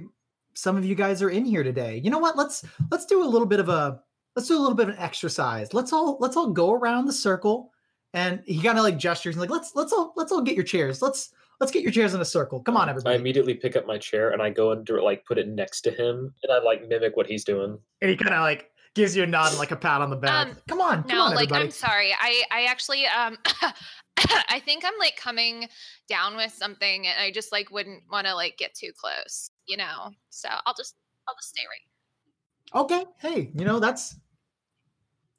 some 0.54 0.76
of 0.76 0.84
you 0.84 0.94
guys 0.94 1.22
are 1.22 1.30
in 1.30 1.44
here 1.44 1.62
today. 1.62 2.00
You 2.02 2.10
know 2.10 2.18
what? 2.18 2.36
Let's 2.36 2.64
let's 2.90 3.06
do 3.06 3.22
a 3.22 3.24
little 3.24 3.46
bit 3.46 3.60
of 3.60 3.68
a 3.68 4.00
let's 4.36 4.48
do 4.48 4.56
a 4.56 4.60
little 4.60 4.74
bit 4.74 4.88
of 4.88 4.94
an 4.94 5.00
exercise. 5.00 5.72
Let's 5.72 5.92
all 5.92 6.18
let's 6.20 6.36
all 6.36 6.50
go 6.50 6.72
around 6.72 7.06
the 7.06 7.12
circle 7.12 7.72
and 8.14 8.42
he 8.46 8.60
kind 8.60 8.78
of 8.78 8.84
like 8.84 8.98
gestures 8.98 9.36
and 9.36 9.40
like 9.40 9.50
let's 9.50 9.72
let's 9.74 9.92
all 9.92 10.12
let's 10.16 10.32
all 10.32 10.42
get 10.42 10.54
your 10.54 10.64
chairs. 10.64 11.00
Let's 11.02 11.32
let's 11.60 11.72
get 11.72 11.82
your 11.82 11.92
chairs 11.92 12.14
in 12.14 12.20
a 12.20 12.24
circle. 12.24 12.60
Come 12.60 12.76
on, 12.76 12.88
everybody. 12.88 13.14
I 13.14 13.18
immediately 13.18 13.54
pick 13.54 13.76
up 13.76 13.86
my 13.86 13.98
chair 13.98 14.30
and 14.30 14.42
I 14.42 14.50
go 14.50 14.72
and 14.72 14.84
do- 14.84 15.02
like 15.02 15.24
put 15.24 15.38
it 15.38 15.48
next 15.48 15.82
to 15.82 15.90
him 15.90 16.34
and 16.42 16.52
I 16.52 16.58
like 16.58 16.86
mimic 16.88 17.16
what 17.16 17.26
he's 17.26 17.44
doing. 17.44 17.78
and 18.00 18.10
he 18.10 18.16
kind 18.16 18.34
of 18.34 18.40
like 18.40 18.70
gives 18.94 19.16
you 19.16 19.22
a 19.22 19.26
nod 19.26 19.50
and 19.50 19.58
like 19.58 19.70
a 19.70 19.76
pat 19.76 20.00
on 20.00 20.10
the 20.10 20.16
back. 20.16 20.48
Um, 20.48 20.56
come 20.68 20.80
on, 20.80 21.02
come 21.04 21.16
no, 21.16 21.22
on, 21.22 21.34
like 21.34 21.44
everybody. 21.44 21.64
I'm 21.64 21.70
sorry. 21.70 22.12
I 22.18 22.42
I 22.50 22.64
actually 22.64 23.06
um 23.06 23.38
I 24.48 24.60
think 24.64 24.84
I'm 24.84 24.98
like 24.98 25.16
coming 25.16 25.68
down 26.08 26.36
with 26.36 26.52
something 26.52 27.06
and 27.06 27.16
I 27.18 27.30
just 27.30 27.52
like 27.52 27.70
wouldn't 27.70 28.02
want 28.10 28.26
to 28.26 28.34
like 28.34 28.56
get 28.58 28.74
too 28.74 28.90
close, 28.96 29.50
you 29.66 29.76
know. 29.76 30.10
So 30.30 30.48
I'll 30.66 30.74
just 30.74 30.94
I'll 31.28 31.34
just 31.36 31.50
stay 31.50 31.62
right. 31.68 32.82
okay, 32.82 33.04
hey, 33.18 33.50
you 33.54 33.64
know 33.64 33.80
that's 33.80 34.16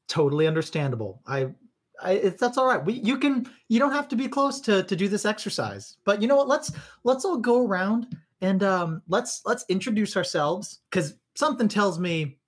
totally 0.08 0.48
understandable. 0.48 1.22
I, 1.28 1.48
I 2.02 2.14
it's, 2.14 2.40
that's 2.40 2.58
all 2.58 2.68
right. 2.68 2.84
We 2.84 2.94
you 2.94 3.18
can 3.18 3.50
you 3.70 3.80
don't 3.80 3.92
have 3.92 4.08
to 4.10 4.16
be 4.16 4.28
close 4.28 4.60
to 4.62 4.84
to 4.84 4.96
do 4.96 5.08
this 5.08 5.26
exercise. 5.26 5.98
But 6.06 6.22
you 6.22 6.28
know 6.28 6.36
what? 6.36 6.48
Let's 6.48 6.72
let's 7.04 7.26
all 7.26 7.38
go 7.38 7.66
around 7.66 8.16
and 8.42 8.64
um 8.64 9.02
let's 9.08 9.42
let's 9.46 9.66
introduce 9.70 10.18
ourselves 10.18 10.80
because 10.90 11.16
something 11.36 11.68
tells 11.68 12.00
me 12.00 12.40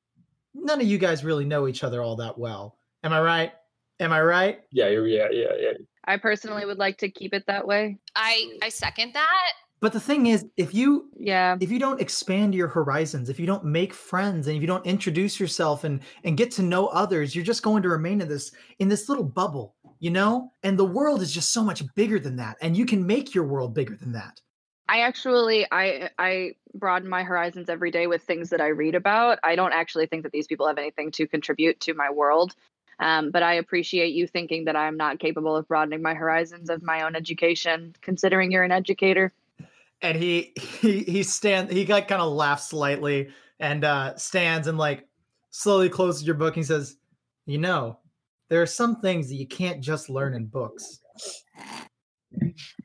none 0.54 0.82
of 0.82 0.88
you 0.88 0.98
guys 0.98 1.24
really 1.24 1.46
know 1.46 1.68
each 1.68 1.84
other 1.84 2.02
all 2.02 2.16
that 2.18 2.38
well. 2.38 2.78
Am 3.04 3.13
I 3.13 3.22
right? 3.22 3.54
Am 4.00 4.12
I 4.12 4.21
right? 4.21 4.62
Yeah, 4.71 4.89
yeah, 4.89 5.27
yeah, 5.31 5.47
yeah. 5.59 5.71
I 6.05 6.17
personally 6.17 6.65
would 6.65 6.77
like 6.77 6.97
to 6.97 7.09
keep 7.09 7.33
it 7.33 7.45
that 7.47 7.65
way. 7.65 7.97
I 8.15 8.57
I 8.62 8.69
second 8.69 9.13
that. 9.13 9.53
But 9.79 9.91
the 9.91 10.00
thing 10.00 10.27
is, 10.27 10.45
if 10.55 10.73
you 10.73 11.09
Yeah. 11.17 11.57
if 11.59 11.69
you 11.71 11.77
don't 11.79 12.00
expand 12.01 12.55
your 12.55 12.67
horizons 12.69 13.29
if 13.29 13.39
you 13.39 13.45
don't 13.45 13.65
make 13.65 13.93
friends 13.93 14.47
and 14.47 14.55
if 14.55 14.62
you 14.62 14.67
don't 14.67 14.85
introduce 14.85 15.39
yourself 15.39 15.83
and 15.83 16.01
and 16.23 16.38
get 16.38 16.51
to 16.51 16.62
know 16.62 16.88
others 16.88 17.35
you're 17.35 17.45
just 17.45 17.63
going 17.63 17.83
to 17.83 17.89
remain 17.89 18.21
in 18.21 18.27
this 18.27 18.51
in 18.79 18.88
this 18.88 19.09
little 19.09 19.23
bubble 19.23 19.75
you 20.00 20.09
know 20.09 20.51
and 20.63 20.79
the 20.79 20.85
world 20.85 21.21
is 21.21 21.31
just 21.33 21.51
so 21.53 21.63
much 21.63 21.83
bigger 21.95 22.19
than 22.19 22.38
that 22.38 22.57
and 22.62 22.77
you 22.77 22.85
can 22.85 23.05
make 23.05 23.35
your 23.35 23.45
world 23.45 23.73
bigger 23.73 23.95
than 23.95 24.13
that 24.13 24.41
I 24.88 25.01
actually 25.01 25.65
I 25.71 26.09
I 26.17 26.55
broaden 26.73 27.09
my 27.09 27.23
horizons 27.23 27.69
every 27.69 27.91
day 27.91 28.07
with 28.07 28.21
things 28.23 28.50
that 28.50 28.62
I 28.62 28.67
read 28.67 28.95
about. 28.95 29.39
I 29.43 29.55
don't 29.55 29.73
actually 29.73 30.07
think 30.07 30.23
that 30.23 30.31
these 30.31 30.47
people 30.47 30.67
have 30.67 30.77
anything 30.77 31.12
to 31.12 31.27
contribute 31.27 31.79
to 31.81 31.93
my 31.93 32.09
world. 32.09 32.53
Um, 33.00 33.31
but 33.31 33.43
I 33.43 33.55
appreciate 33.55 34.13
you 34.13 34.27
thinking 34.27 34.65
that 34.65 34.75
I'm 34.75 34.97
not 34.97 35.19
capable 35.19 35.55
of 35.55 35.67
broadening 35.67 36.01
my 36.01 36.13
horizons 36.13 36.69
of 36.69 36.83
my 36.83 37.03
own 37.03 37.15
education, 37.15 37.95
considering 38.01 38.51
you're 38.51 38.63
an 38.63 38.71
educator. 38.71 39.31
and 40.01 40.17
he 40.17 40.51
he 40.59 41.03
he 41.03 41.23
stand 41.23 41.71
he 41.71 41.85
like 41.85 42.07
kind 42.07 42.21
of 42.21 42.31
laughs 42.33 42.69
slightly 42.69 43.29
and 43.59 43.85
uh 43.85 44.15
stands 44.17 44.67
and 44.67 44.77
like 44.77 45.07
slowly 45.50 45.88
closes 45.89 46.23
your 46.25 46.35
book 46.35 46.55
and 46.55 46.63
he 46.63 46.67
says 46.67 46.97
you 47.45 47.57
know 47.57 47.97
there 48.50 48.62
are 48.62 48.65
some 48.65 48.97
things 48.97 49.29
that 49.29 49.35
you 49.35 49.47
can't 49.47 49.79
just 49.81 50.09
learn 50.09 50.33
in 50.33 50.45
books 50.45 51.00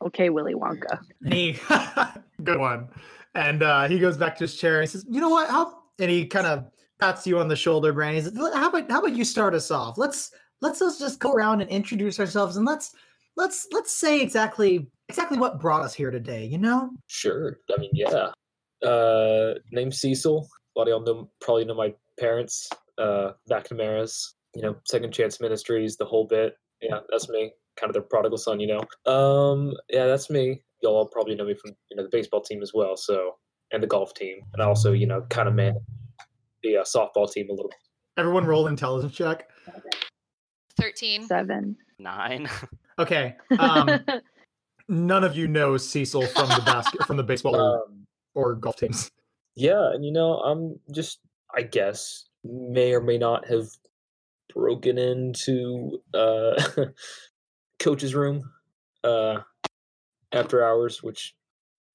Okay, 0.02 0.30
Willy 0.30 0.54
Wonka. 0.54 1.00
And 1.24 1.32
he 1.34 1.58
good 2.44 2.58
one. 2.58 2.88
And 3.34 3.62
uh, 3.62 3.88
he 3.88 3.98
goes 3.98 4.16
back 4.16 4.36
to 4.36 4.44
his 4.44 4.56
chair 4.56 4.80
and 4.80 4.82
he 4.82 4.92
says, 4.92 5.04
"You 5.08 5.20
know 5.20 5.28
what? 5.30 5.48
How?" 5.48 5.82
And 5.98 6.10
he 6.10 6.26
kind 6.26 6.46
of 6.46 6.70
pats 7.00 7.26
you 7.26 7.38
on 7.38 7.48
the 7.48 7.56
shoulder, 7.56 7.92
Brand. 7.92 8.16
He 8.16 8.22
says, 8.22 8.36
"How 8.36 8.68
about 8.68 8.90
how 8.90 9.00
about 9.00 9.16
you 9.16 9.24
start 9.24 9.54
us 9.54 9.70
off? 9.70 9.98
Let's 9.98 10.32
let's 10.60 10.82
us 10.82 10.98
just 10.98 11.20
go 11.20 11.32
around 11.32 11.60
and 11.60 11.70
introduce 11.70 12.18
ourselves 12.18 12.56
and 12.56 12.66
let's 12.66 12.94
let's 13.36 13.66
let's 13.72 13.92
say 13.92 14.20
exactly 14.20 14.90
exactly 15.08 15.38
what 15.38 15.60
brought 15.60 15.82
us 15.82 15.94
here 15.94 16.10
today. 16.10 16.44
You 16.44 16.58
know? 16.58 16.90
Sure. 17.06 17.58
I 17.74 17.80
mean, 17.80 17.90
yeah. 17.94 18.30
Uh, 18.86 19.54
name 19.72 19.90
Cecil. 19.90 20.46
A 20.76 20.78
lot 20.78 20.88
of 20.88 20.88
y'all 20.88 21.00
know, 21.00 21.30
probably 21.40 21.64
know 21.64 21.74
my 21.74 21.94
parents. 22.20 22.68
Uh, 22.98 23.32
McNamara's. 23.50 24.34
You 24.54 24.62
know, 24.62 24.76
Second 24.86 25.12
Chance 25.12 25.40
Ministries, 25.40 25.96
the 25.96 26.06
whole 26.06 26.26
bit. 26.26 26.54
Yeah, 26.80 27.00
that's 27.10 27.28
me. 27.28 27.52
Kind 27.78 27.90
of 27.90 27.92
their 27.92 28.02
prodigal 28.02 28.38
son, 28.38 28.60
you 28.60 28.66
know. 28.66 29.12
Um, 29.12 29.74
yeah, 29.88 30.06
that's 30.06 30.30
me. 30.30 30.62
Y'all 30.82 30.96
all 30.96 31.06
probably 31.06 31.34
know 31.34 31.44
me 31.44 31.54
from 31.54 31.72
you 31.90 31.96
know 31.96 32.02
the 32.02 32.08
baseball 32.10 32.40
team 32.40 32.62
as 32.62 32.72
well. 32.74 32.96
So 32.96 33.36
and 33.72 33.82
the 33.82 33.86
golf 33.86 34.14
team, 34.14 34.38
and 34.54 34.62
also 34.62 34.92
you 34.92 35.06
know 35.06 35.22
kind 35.28 35.48
of 35.48 35.54
man 35.54 35.76
the 36.62 36.78
uh, 36.78 36.84
softball 36.84 37.30
team 37.30 37.48
a 37.50 37.52
little. 37.52 37.70
Everyone 38.16 38.44
roll 38.44 38.66
intelligence 38.66 39.14
check. 39.14 39.48
13. 40.76 41.26
Seven. 41.26 41.76
Nine. 41.98 42.48
Okay. 43.00 43.36
Um, 43.60 44.00
none 44.88 45.22
of 45.22 45.36
you 45.36 45.46
know 45.46 45.76
Cecil 45.76 46.26
from 46.26 46.48
the 46.48 46.62
basket 46.66 47.06
from 47.06 47.16
the 47.16 47.22
baseball 47.22 47.54
or, 47.60 47.82
Um, 47.84 48.06
or 48.34 48.54
golf 48.56 48.74
teams. 48.76 49.08
yeah, 49.54 49.92
and 49.92 50.04
you 50.04 50.10
know 50.10 50.40
I'm 50.40 50.80
just 50.92 51.20
I 51.54 51.62
guess 51.62 52.24
may 52.42 52.92
or 52.92 53.00
may 53.00 53.16
not 53.16 53.46
have 53.46 53.66
broken 54.52 54.98
into 54.98 56.00
uh 56.12 56.60
coach's 57.78 58.16
room 58.16 58.42
uh 59.04 59.42
after 60.32 60.64
hours, 60.64 61.00
which 61.00 61.36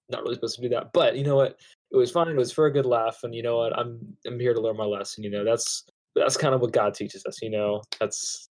not 0.10 0.22
really 0.24 0.36
supposed 0.36 0.56
to 0.56 0.62
do 0.62 0.70
that. 0.70 0.94
But 0.94 1.18
you 1.18 1.26
know 1.26 1.36
what? 1.36 1.60
It 1.94 1.98
was 1.98 2.12
fine. 2.12 2.28
It 2.28 2.36
was 2.36 2.52
for 2.52 2.66
a 2.66 2.72
good 2.74 2.88
laugh, 2.88 3.20
and 3.24 3.36
you 3.36 3.44
know 3.44 3.58
what? 3.58 3.78
I'm 3.78 4.00
I'm 4.26 4.40
here 4.40 4.54
to 4.54 4.62
learn 4.62 4.78
my 4.78 4.86
lesson. 4.86 5.24
You 5.24 5.30
know, 5.30 5.46
that's 5.46 5.86
that's 6.16 6.38
kind 6.38 6.56
of 6.56 6.62
what 6.62 6.74
God 6.74 6.96
teaches 6.96 7.24
us. 7.26 7.40
You 7.42 7.52
know, 7.52 7.84
that's 8.00 8.50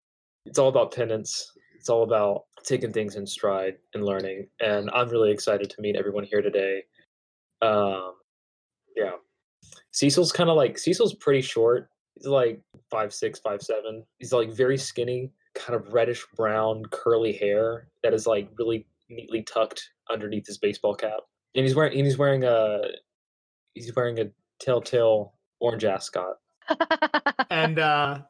it's 0.47 0.59
all 0.59 0.69
about 0.69 0.95
penance. 0.95 1.52
It's 1.78 1.90
all 1.90 2.02
about 2.02 2.45
taking 2.64 2.93
things 2.93 3.16
in 3.16 3.26
stride 3.26 3.75
and 3.95 4.05
learning. 4.05 4.49
And 4.61 4.90
I'm 4.90 5.09
really 5.09 5.31
excited 5.31 5.71
to 5.71 5.81
meet 5.81 5.97
everyone 5.97 6.25
here 6.25 6.43
today. 6.43 6.83
Um, 7.62 8.14
yeah, 8.97 9.12
Cecil's 9.93 10.33
kind 10.33 10.49
of 10.49 10.57
like 10.57 10.78
Cecil's 10.78 11.14
pretty 11.14 11.43
short. 11.43 11.90
He's 12.14 12.26
like 12.26 12.62
five 12.90 13.12
six, 13.12 13.38
five 13.40 13.61
seven. 13.61 14.02
He's 14.19 14.33
like 14.33 14.50
very 14.50 14.78
skinny, 14.78 15.31
kind 15.55 15.78
of 15.78 15.93
reddish 15.93 16.25
brown, 16.37 16.85
curly 16.90 17.35
hair 17.35 17.88
that 18.02 18.14
is 18.14 18.26
like 18.26 18.49
really 18.59 18.87
neatly 19.11 19.43
tucked 19.43 19.90
underneath 20.11 20.47
his 20.47 20.59
baseball 20.59 20.95
cap. 20.95 21.21
And 21.55 21.64
he's 21.64 21.75
wearing 21.75 21.97
and 21.97 22.07
he's 22.07 22.19
wearing 22.19 22.45
a 22.45 22.81
he's 23.76 23.95
wearing 23.95 24.18
a 24.18 24.26
telltale 24.59 25.35
orange 25.61 25.85
ascot. 25.85 26.37
And 27.50 27.78
uh, 27.78 28.23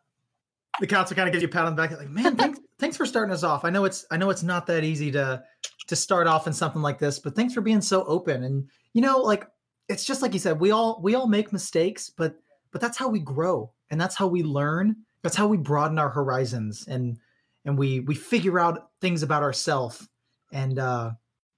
the 0.81 0.87
council 0.87 1.17
kind 1.17 1.29
of 1.29 1.33
gives 1.33 1.43
you 1.43 1.49
a 1.49 1.51
pat 1.51 1.65
on 1.65 1.75
the 1.75 1.83
back, 1.83 1.97
like, 1.97 2.11
man, 2.11 2.37
thanks, 2.37 2.61
thanks 2.79 2.97
for 2.97 3.07
starting 3.07 3.33
us 3.33 3.43
off. 3.43 3.65
I 3.65 3.71
know 3.71 3.85
it's 3.85 4.05
I 4.11 4.17
know 4.19 4.29
it's 4.31 4.43
not 4.43 4.67
that 4.67 4.85
easy 4.85 5.11
to 5.13 5.43
to 5.87 5.97
start 5.97 6.27
off 6.27 6.47
in 6.47 6.53
something 6.53 6.83
like 6.83 6.99
this, 6.99 7.19
but 7.19 7.35
thanks 7.35 7.55
for 7.55 7.61
being 7.61 7.81
so 7.81 8.05
open. 8.05 8.45
And 8.45 8.69
you 8.93 9.01
know, 9.01 9.19
like 9.19 9.47
it's 9.89 10.05
just 10.05 10.21
like 10.21 10.35
you 10.35 10.39
said, 10.39 10.61
we 10.61 10.71
all 10.71 11.01
we 11.03 11.15
all 11.15 11.27
make 11.27 11.53
mistakes, 11.53 12.11
but 12.11 12.37
but 12.73 12.81
that's 12.81 12.99
how 12.99 13.09
we 13.09 13.21
grow 13.21 13.73
and 13.91 14.01
that's 14.01 14.17
how 14.17 14.27
we 14.27 14.43
learn. 14.43 14.97
That's 15.23 15.37
how 15.37 15.47
we 15.47 15.57
broaden 15.57 15.99
our 15.99 16.11
horizons 16.11 16.87
and 16.87 17.19
and 17.65 17.79
we 17.79 18.01
we 18.01 18.15
figure 18.15 18.59
out 18.59 18.91
things 19.01 19.23
about 19.23 19.43
ourselves. 19.43 20.07
And 20.53 20.79
uh 20.79 21.13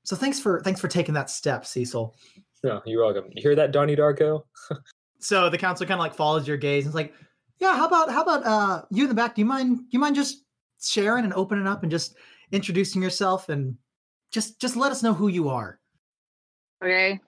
so 0.04 0.16
thanks 0.16 0.38
for 0.40 0.62
thanks 0.62 0.80
for 0.80 0.88
taking 0.88 1.14
that 1.14 1.28
step, 1.28 1.66
Cecil. 1.66 2.14
No, 2.64 2.82
you're 2.84 3.04
welcome. 3.04 3.30
You 3.32 3.42
hear 3.42 3.54
that, 3.56 3.72
Donnie 3.72 3.96
Darko? 3.96 4.42
So 5.20 5.50
the 5.50 5.58
council 5.58 5.84
kind 5.84 5.98
of 5.98 6.00
like 6.00 6.14
follows 6.14 6.46
your 6.46 6.56
gaze 6.56 6.84
and 6.84 6.90
it's 6.90 6.94
like, 6.94 7.12
yeah, 7.58 7.74
how 7.76 7.88
about 7.88 8.08
how 8.08 8.22
about 8.22 8.46
uh 8.46 8.82
you 8.92 9.02
in 9.02 9.08
the 9.08 9.16
back? 9.16 9.34
Do 9.34 9.40
you 9.40 9.46
mind 9.46 9.78
do 9.78 9.84
you 9.90 9.98
mind 9.98 10.14
just 10.14 10.44
sharing 10.80 11.24
and 11.24 11.34
opening 11.34 11.66
up 11.66 11.82
and 11.82 11.90
just 11.90 12.14
introducing 12.52 13.02
yourself 13.02 13.48
and 13.48 13.76
just 14.32 14.60
just 14.60 14.76
let 14.76 14.92
us 14.92 15.02
know 15.02 15.14
who 15.14 15.28
you 15.28 15.48
are. 15.48 15.78
Okay. 16.82 17.20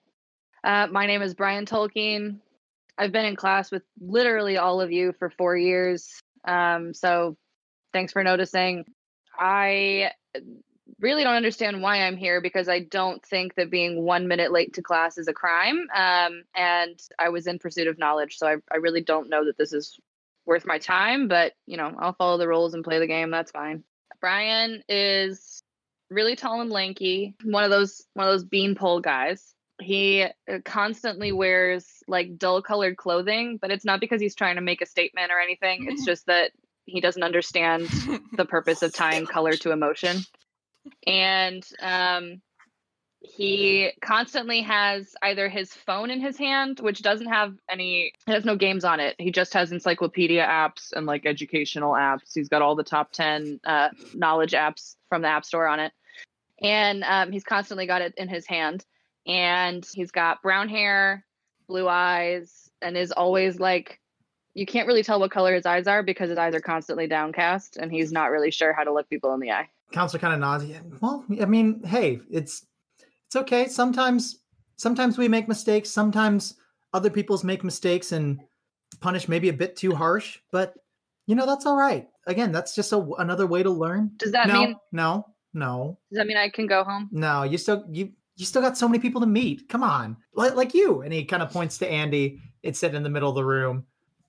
Uh, 0.63 0.87
my 0.91 1.05
name 1.05 1.21
is 1.21 1.33
Brian 1.33 1.65
Tolkien. 1.65 2.39
I've 2.97 3.11
been 3.11 3.25
in 3.25 3.35
class 3.35 3.71
with 3.71 3.83
literally 3.99 4.57
all 4.57 4.79
of 4.79 4.91
you 4.91 5.13
for 5.17 5.29
four 5.29 5.57
years. 5.57 6.21
Um, 6.47 6.93
so 6.93 7.35
thanks 7.93 8.13
for 8.13 8.23
noticing. 8.23 8.85
I 9.37 10.11
really 11.01 11.23
don't 11.23 11.35
understand 11.35 11.81
why 11.81 12.03
I'm 12.03 12.15
here 12.15 12.41
because 12.41 12.69
I 12.69 12.79
don't 12.79 13.25
think 13.25 13.55
that 13.55 13.71
being 13.71 14.03
one 14.03 14.27
minute 14.27 14.51
late 14.51 14.73
to 14.75 14.81
class 14.81 15.17
is 15.17 15.27
a 15.27 15.33
crime. 15.33 15.87
Um, 15.93 16.43
and 16.55 16.99
I 17.19 17.29
was 17.29 17.47
in 17.47 17.59
pursuit 17.59 17.87
of 17.87 17.97
knowledge. 17.97 18.37
So 18.37 18.47
I, 18.47 18.55
I 18.71 18.77
really 18.77 19.01
don't 19.01 19.29
know 19.29 19.45
that 19.45 19.57
this 19.57 19.73
is 19.73 19.99
worth 20.45 20.65
my 20.65 20.77
time, 20.77 21.27
but 21.27 21.53
you 21.65 21.77
know, 21.77 21.93
I'll 21.97 22.13
follow 22.13 22.37
the 22.37 22.47
rules 22.47 22.73
and 22.73 22.83
play 22.83 22.99
the 22.99 23.07
game. 23.07 23.31
That's 23.31 23.51
fine. 23.51 23.83
Brian 24.19 24.83
is 24.87 25.63
really 26.09 26.35
tall 26.35 26.61
and 26.61 26.69
lanky, 26.69 27.35
one 27.43 27.63
of 27.63 27.71
those 27.71 28.05
one 28.13 28.27
of 28.27 28.33
those 28.33 28.43
beanpole 28.43 29.01
guys. 29.01 29.53
He 29.79 30.23
uh, 30.23 30.59
constantly 30.63 31.31
wears 31.31 31.87
like 32.07 32.37
dull 32.37 32.61
colored 32.61 32.97
clothing, 32.97 33.57
but 33.59 33.71
it's 33.71 33.85
not 33.85 33.99
because 33.99 34.21
he's 34.21 34.35
trying 34.35 34.55
to 34.55 34.61
make 34.61 34.81
a 34.81 34.85
statement 34.85 35.31
or 35.31 35.39
anything. 35.39 35.87
It's 35.89 36.05
just 36.05 36.27
that 36.27 36.51
he 36.85 37.01
doesn't 37.01 37.23
understand 37.23 37.87
the 38.37 38.45
purpose 38.45 38.83
of 38.83 38.93
tying 38.93 39.25
color 39.25 39.53
to 39.53 39.71
emotion. 39.71 40.17
And 41.05 41.67
um, 41.81 42.41
he 43.21 43.91
constantly 44.01 44.61
has 44.61 45.13
either 45.21 45.47
his 45.47 45.73
phone 45.73 46.09
in 46.09 46.19
his 46.19 46.37
hand, 46.37 46.79
which 46.79 47.01
doesn't 47.01 47.27
have 47.27 47.55
any, 47.69 48.13
it 48.27 48.31
has 48.31 48.45
no 48.45 48.55
games 48.55 48.83
on 48.83 48.99
it. 48.99 49.15
He 49.19 49.31
just 49.31 49.53
has 49.53 49.71
encyclopedia 49.71 50.43
apps 50.43 50.91
and 50.93 51.05
like 51.05 51.25
educational 51.25 51.93
apps. 51.93 52.33
He's 52.33 52.49
got 52.49 52.63
all 52.63 52.75
the 52.75 52.83
top 52.83 53.11
10 53.11 53.59
uh, 53.63 53.89
knowledge 54.15 54.53
apps 54.53 54.95
from 55.07 55.21
the 55.21 55.27
App 55.27 55.45
Store 55.45 55.67
on 55.67 55.79
it. 55.79 55.91
And 56.61 57.03
um, 57.03 57.31
he's 57.31 57.43
constantly 57.43 57.85
got 57.85 58.01
it 58.01 58.13
in 58.17 58.27
his 58.27 58.47
hand. 58.47 58.83
And 59.27 59.85
he's 59.93 60.11
got 60.11 60.41
brown 60.41 60.67
hair, 60.67 61.23
blue 61.67 61.87
eyes, 61.87 62.69
and 62.81 62.97
is 62.97 63.11
always 63.11 63.59
like, 63.59 63.99
you 64.55 64.65
can't 64.65 64.87
really 64.87 65.03
tell 65.03 65.19
what 65.19 65.31
color 65.31 65.53
his 65.53 65.65
eyes 65.65 65.85
are 65.85 66.01
because 66.01 66.29
his 66.29 66.39
eyes 66.39 66.55
are 66.55 66.59
constantly 66.59 67.07
downcast 67.07 67.77
and 67.77 67.91
he's 67.91 68.11
not 68.11 68.31
really 68.31 68.51
sure 68.51 68.73
how 68.73 68.83
to 68.83 68.91
look 68.91 69.07
people 69.09 69.33
in 69.33 69.39
the 69.39 69.51
eye. 69.51 69.69
Counselor 69.91 70.19
kind 70.19 70.33
of 70.33 70.39
nods. 70.39 70.65
"Yeah, 70.65 70.79
Well, 71.01 71.25
I 71.41 71.45
mean, 71.45 71.83
hey, 71.83 72.21
it's 72.29 72.65
it's 73.27 73.35
okay. 73.35 73.67
Sometimes 73.67 74.39
sometimes 74.75 75.17
we 75.17 75.27
make 75.27 75.47
mistakes. 75.47 75.89
Sometimes 75.89 76.55
other 76.93 77.09
people's 77.09 77.43
make 77.43 77.63
mistakes 77.63 78.11
and 78.11 78.39
punish 78.99 79.27
maybe 79.27 79.49
a 79.49 79.53
bit 79.53 79.75
too 79.75 79.95
harsh, 79.95 80.39
but 80.51 80.73
you 81.27 81.35
know 81.35 81.45
that's 81.45 81.65
all 81.65 81.77
right. 81.77 82.07
Again, 82.27 82.51
that's 82.51 82.75
just 82.75 82.91
a, 82.91 82.99
another 83.17 83.47
way 83.47 83.63
to 83.63 83.69
learn. 83.69 84.11
Does 84.17 84.31
that 84.31 84.47
no, 84.47 84.53
mean 84.59 84.75
no, 84.91 85.25
no, 85.53 85.97
does 86.11 86.17
that 86.17 86.27
mean 86.27 86.37
I 86.37 86.49
can 86.49 86.67
go 86.67 86.83
home? 86.83 87.09
no. 87.11 87.43
You 87.43 87.57
still 87.57 87.85
you 87.89 88.11
you 88.35 88.45
still 88.45 88.61
got 88.61 88.77
so 88.77 88.87
many 88.87 88.99
people 88.99 89.21
to 89.21 89.27
meet. 89.27 89.69
Come 89.69 89.83
on, 89.83 90.17
like, 90.33 90.55
like 90.55 90.73
you. 90.73 91.01
And 91.01 91.13
he 91.13 91.25
kind 91.25 91.43
of 91.43 91.51
points 91.51 91.77
to 91.79 91.89
Andy. 91.89 92.39
It's 92.63 92.79
sitting 92.79 92.95
in 92.97 93.03
the 93.03 93.09
middle 93.09 93.29
of 93.29 93.35
the 93.35 93.45
room. 93.45 93.85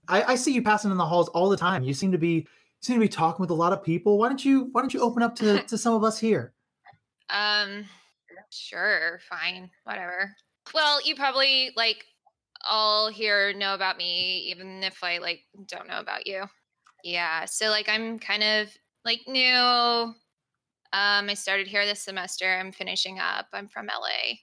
I, 0.08 0.22
I 0.22 0.34
see 0.34 0.52
you 0.52 0.62
passing 0.62 0.90
in 0.90 0.96
the 0.96 1.06
halls 1.06 1.28
all 1.28 1.48
the 1.48 1.56
time. 1.56 1.82
You 1.84 1.94
seem 1.94 2.12
to 2.12 2.18
be 2.18 2.46
seem 2.82 2.96
to 2.96 3.00
be 3.00 3.08
talking 3.08 3.42
with 3.42 3.50
a 3.50 3.54
lot 3.54 3.72
of 3.72 3.82
people. 3.82 4.18
Why 4.18 4.28
don't 4.28 4.44
you 4.44 4.68
Why 4.72 4.82
don't 4.82 4.92
you 4.92 5.00
open 5.00 5.22
up 5.22 5.34
to 5.36 5.62
to 5.68 5.78
some 5.78 5.94
of 5.94 6.04
us 6.04 6.18
here? 6.18 6.52
Um, 7.30 7.84
sure, 8.50 9.20
fine, 9.28 9.70
whatever. 9.84 10.34
Well, 10.74 11.00
you 11.04 11.14
probably 11.14 11.72
like 11.76 12.04
all 12.68 13.10
here 13.10 13.52
know 13.52 13.74
about 13.74 13.96
me, 13.96 14.48
even 14.50 14.82
if 14.82 15.02
I 15.02 15.18
like 15.18 15.40
don't 15.66 15.88
know 15.88 15.98
about 15.98 16.26
you. 16.26 16.44
Yeah, 17.04 17.46
so 17.46 17.68
like 17.68 17.88
I'm 17.88 18.18
kind 18.18 18.42
of 18.42 18.68
like 19.04 19.20
new. 19.26 20.14
Um, 20.94 21.30
I 21.30 21.34
started 21.34 21.66
here 21.66 21.86
this 21.86 22.02
semester. 22.02 22.46
I'm 22.46 22.70
finishing 22.70 23.18
up. 23.18 23.46
I'm 23.52 23.66
from 23.66 23.86
LA. 23.86 24.36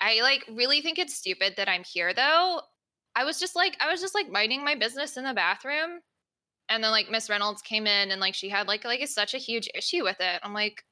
I 0.00 0.20
like 0.22 0.44
really 0.48 0.80
think 0.80 0.98
it's 0.98 1.16
stupid 1.16 1.54
that 1.56 1.68
I'm 1.68 1.82
here 1.82 2.14
though. 2.14 2.60
I 3.16 3.24
was 3.24 3.40
just 3.40 3.56
like 3.56 3.76
I 3.80 3.90
was 3.90 4.00
just 4.00 4.14
like 4.14 4.30
minding 4.30 4.64
my 4.64 4.74
business 4.74 5.16
in 5.16 5.24
the 5.24 5.34
bathroom. 5.34 6.00
And 6.68 6.84
then 6.84 6.90
like 6.90 7.10
Miss 7.10 7.30
Reynolds 7.30 7.62
came 7.62 7.86
in 7.86 8.10
and 8.10 8.20
like 8.20 8.34
she 8.34 8.48
had 8.48 8.68
like 8.68 8.84
like 8.84 9.06
such 9.08 9.34
a 9.34 9.38
huge 9.38 9.68
issue 9.74 10.04
with 10.04 10.20
it. 10.20 10.40
I'm 10.42 10.52
like, 10.52 10.84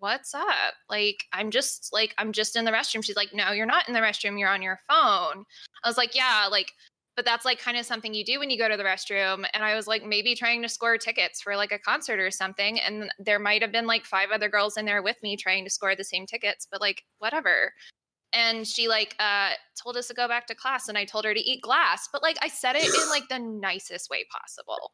what's 0.00 0.34
up? 0.34 0.74
Like, 0.88 1.24
I'm 1.32 1.50
just 1.50 1.90
like, 1.92 2.14
I'm 2.18 2.32
just 2.32 2.56
in 2.56 2.64
the 2.64 2.72
restroom. 2.72 3.04
She's 3.04 3.16
like, 3.16 3.32
no, 3.32 3.52
you're 3.52 3.66
not 3.66 3.86
in 3.86 3.94
the 3.94 4.00
restroom. 4.00 4.38
You're 4.38 4.48
on 4.48 4.62
your 4.62 4.80
phone. 4.88 5.44
I 5.84 5.88
was 5.88 5.96
like, 5.96 6.14
yeah, 6.14 6.48
like, 6.50 6.72
but 7.16 7.24
that's 7.24 7.44
like 7.44 7.60
kind 7.60 7.76
of 7.76 7.84
something 7.84 8.14
you 8.14 8.24
do 8.24 8.38
when 8.38 8.50
you 8.50 8.58
go 8.58 8.68
to 8.68 8.76
the 8.76 8.84
restroom. 8.84 9.44
And 9.52 9.62
I 9.62 9.74
was 9.76 9.86
like, 9.86 10.04
maybe 10.04 10.34
trying 10.34 10.62
to 10.62 10.68
score 10.68 10.96
tickets 10.96 11.42
for 11.42 11.54
like 11.54 11.72
a 11.72 11.78
concert 11.78 12.18
or 12.18 12.30
something. 12.30 12.80
And 12.80 13.10
there 13.18 13.38
might 13.38 13.62
have 13.62 13.72
been 13.72 13.86
like 13.86 14.04
five 14.04 14.30
other 14.32 14.48
girls 14.48 14.76
in 14.76 14.86
there 14.86 15.02
with 15.02 15.16
me 15.22 15.36
trying 15.36 15.64
to 15.64 15.70
score 15.70 15.94
the 15.94 16.04
same 16.04 16.26
tickets, 16.26 16.66
but 16.70 16.80
like, 16.80 17.02
whatever. 17.18 17.72
And 18.32 18.66
she 18.66 18.88
like 18.88 19.16
uh 19.18 19.50
told 19.82 19.96
us 19.96 20.06
to 20.08 20.14
go 20.14 20.28
back 20.28 20.46
to 20.46 20.54
class 20.54 20.88
and 20.88 20.96
I 20.96 21.04
told 21.04 21.24
her 21.24 21.34
to 21.34 21.40
eat 21.40 21.62
glass, 21.62 22.08
but 22.12 22.22
like 22.22 22.38
I 22.40 22.48
said 22.48 22.76
it 22.76 22.84
in 22.84 23.08
like 23.10 23.28
the 23.28 23.40
nicest 23.40 24.08
way 24.08 24.24
possible 24.30 24.92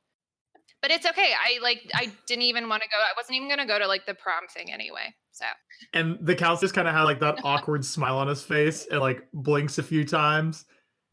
but 0.87 0.95
it's 0.95 1.05
okay. 1.05 1.33
I 1.35 1.59
like 1.63 1.91
I 1.95 2.13
didn't 2.29 2.45
even 2.45 2.69
want 2.69 2.81
to 2.85 2.89
go. 2.89 2.97
I 2.97 3.13
wasn't 3.17 3.35
even 3.35 3.49
gonna 3.49 3.67
go 3.67 3.77
to 3.77 3.89
like 3.89 4.07
the 4.07 4.15
prom 4.15 4.47
thing 4.55 4.73
anyway. 4.73 5.13
So 5.33 5.45
And 5.93 6.17
the 6.25 6.37
counselor 6.37 6.67
just 6.67 6.75
kind 6.75 6.87
of 6.87 6.95
had 6.95 7.03
like 7.03 7.19
that 7.19 7.41
awkward 7.45 7.85
smile 7.85 8.19
on 8.19 8.29
his 8.29 8.45
face 8.45 8.87
and 8.89 9.01
like 9.01 9.27
blinks 9.33 9.79
a 9.79 9.83
few 9.83 10.05
times. 10.05 10.65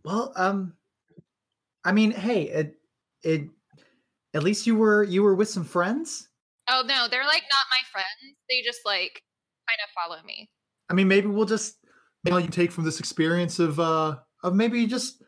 Well, 0.05 0.31
um, 0.35 0.73
I 1.83 1.91
mean, 1.91 2.11
hey, 2.11 2.43
it, 2.43 2.75
it, 3.23 3.49
at 4.35 4.43
least 4.43 4.67
you 4.67 4.75
were 4.75 5.01
you 5.01 5.23
were 5.23 5.33
with 5.33 5.49
some 5.49 5.63
friends. 5.63 6.29
Oh 6.69 6.83
no, 6.85 7.07
they're 7.09 7.25
like 7.25 7.41
not 7.41 7.65
my 7.71 7.81
friends. 7.91 8.37
They 8.47 8.61
just 8.61 8.81
like 8.85 9.23
kind 9.67 9.79
of 9.83 9.89
follow 9.95 10.21
me. 10.23 10.51
I 10.91 10.93
mean, 10.93 11.07
maybe 11.07 11.25
we'll 11.25 11.47
just 11.47 11.77
maybe 12.23 12.43
you 12.43 12.49
take 12.49 12.71
from 12.71 12.83
this 12.83 12.99
experience 12.99 13.57
of 13.57 13.79
uh 13.79 14.17
of 14.43 14.53
maybe 14.53 14.85
just 14.85 15.23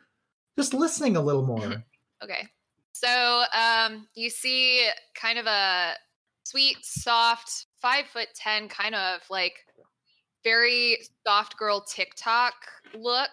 just 0.55 0.75
listening 0.75 1.15
a 1.17 1.21
little 1.21 1.47
more. 1.47 1.83
Okay. 2.23 2.47
So 3.05 3.43
um 3.53 4.07
you 4.15 4.29
see 4.29 4.87
kind 5.13 5.37
of 5.37 5.45
a 5.45 5.93
sweet, 6.43 6.77
soft, 6.81 7.67
five 7.81 8.05
foot 8.07 8.29
ten, 8.35 8.67
kind 8.67 8.95
of 8.95 9.21
like 9.29 9.53
very 10.43 10.97
soft 11.25 11.57
girl 11.57 11.81
TikTok 11.81 12.53
look. 12.95 13.29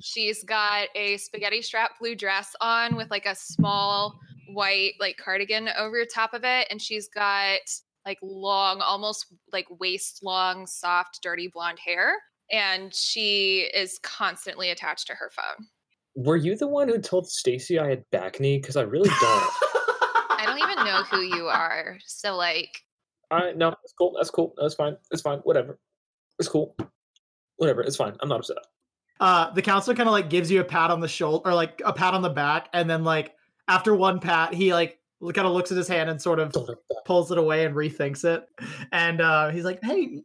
She's 0.00 0.42
got 0.44 0.88
a 0.94 1.16
spaghetti 1.18 1.62
strap 1.62 1.92
blue 2.00 2.14
dress 2.14 2.54
on 2.60 2.96
with 2.96 3.10
like 3.10 3.26
a 3.26 3.34
small 3.34 4.18
white 4.52 4.94
like 5.00 5.16
cardigan 5.16 5.68
over 5.78 6.04
top 6.04 6.34
of 6.34 6.44
it, 6.44 6.66
and 6.70 6.80
she's 6.80 7.08
got 7.08 7.60
like 8.06 8.18
long, 8.22 8.80
almost 8.80 9.26
like 9.52 9.66
waist 9.80 10.20
long, 10.22 10.66
soft, 10.66 11.20
dirty 11.22 11.48
blonde 11.48 11.78
hair. 11.84 12.14
And 12.50 12.94
she 12.94 13.70
is 13.74 13.98
constantly 14.02 14.70
attached 14.70 15.06
to 15.06 15.14
her 15.14 15.30
phone. 15.34 15.66
Were 16.16 16.36
you 16.36 16.56
the 16.56 16.68
one 16.68 16.88
who 16.88 16.98
told 16.98 17.28
Stacy 17.28 17.78
I 17.78 17.88
had 17.88 18.04
bacne? 18.12 18.60
Because 18.60 18.76
I 18.76 18.82
really 18.82 19.08
don't. 19.08 19.18
I 20.30 20.42
don't 20.46 20.58
even 20.58 20.84
know 20.84 21.02
who 21.04 21.20
you 21.22 21.46
are. 21.46 21.98
So 22.06 22.36
like 22.36 22.82
I 23.30 23.52
no, 23.56 23.70
that's 23.70 23.92
cool. 23.98 24.14
That's 24.16 24.30
cool. 24.30 24.54
That's 24.60 24.74
fine. 24.74 24.96
It's 25.10 25.22
fine. 25.22 25.38
Whatever. 25.40 25.78
It's 26.38 26.48
cool. 26.48 26.76
Whatever. 27.56 27.82
It's 27.82 27.96
fine. 27.96 28.14
I'm 28.20 28.28
not 28.28 28.40
upset. 28.40 28.58
uh 29.20 29.50
the 29.52 29.62
counselor 29.62 29.96
kind 29.96 30.08
of 30.08 30.12
like 30.12 30.28
gives 30.30 30.50
you 30.50 30.60
a 30.60 30.64
pat 30.64 30.90
on 30.90 31.00
the 31.00 31.08
shoulder 31.08 31.48
or 31.50 31.54
like 31.54 31.80
a 31.84 31.92
pat 31.92 32.14
on 32.14 32.22
the 32.22 32.30
back 32.30 32.68
and 32.72 32.88
then 32.88 33.02
like 33.04 33.34
after 33.68 33.94
one 33.94 34.20
pat 34.20 34.52
he 34.52 34.74
like 34.74 34.98
kind 35.32 35.46
of 35.46 35.52
looks 35.54 35.70
at 35.70 35.78
his 35.78 35.88
hand 35.88 36.10
and 36.10 36.20
sort 36.20 36.38
of 36.38 36.52
Don't 36.52 36.68
look 36.68 36.82
back. 36.88 37.04
pulls 37.06 37.30
it 37.32 37.38
away 37.38 37.64
and 37.64 37.74
rethinks 37.74 38.24
it 38.24 38.46
and 38.92 39.20
uh 39.22 39.48
he's 39.50 39.64
like 39.64 39.82
hey 39.82 40.22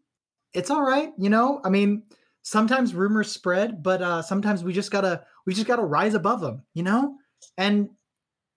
it's 0.54 0.70
all 0.70 0.82
right 0.82 1.12
you 1.18 1.30
know 1.30 1.62
i 1.64 1.70
mean 1.70 2.04
sometimes 2.42 2.94
rumors 2.96 3.32
spread 3.32 3.82
but 3.84 4.02
uh 4.02 4.22
sometimes 4.22 4.64
we 4.64 4.74
just 4.74 4.92
gotta 4.92 5.24
we 5.50 5.56
just 5.56 5.68
gotta 5.68 5.82
rise 5.82 6.14
above 6.14 6.40
them 6.42 6.62
you 6.76 6.84
know 6.84 7.16
and 7.58 7.90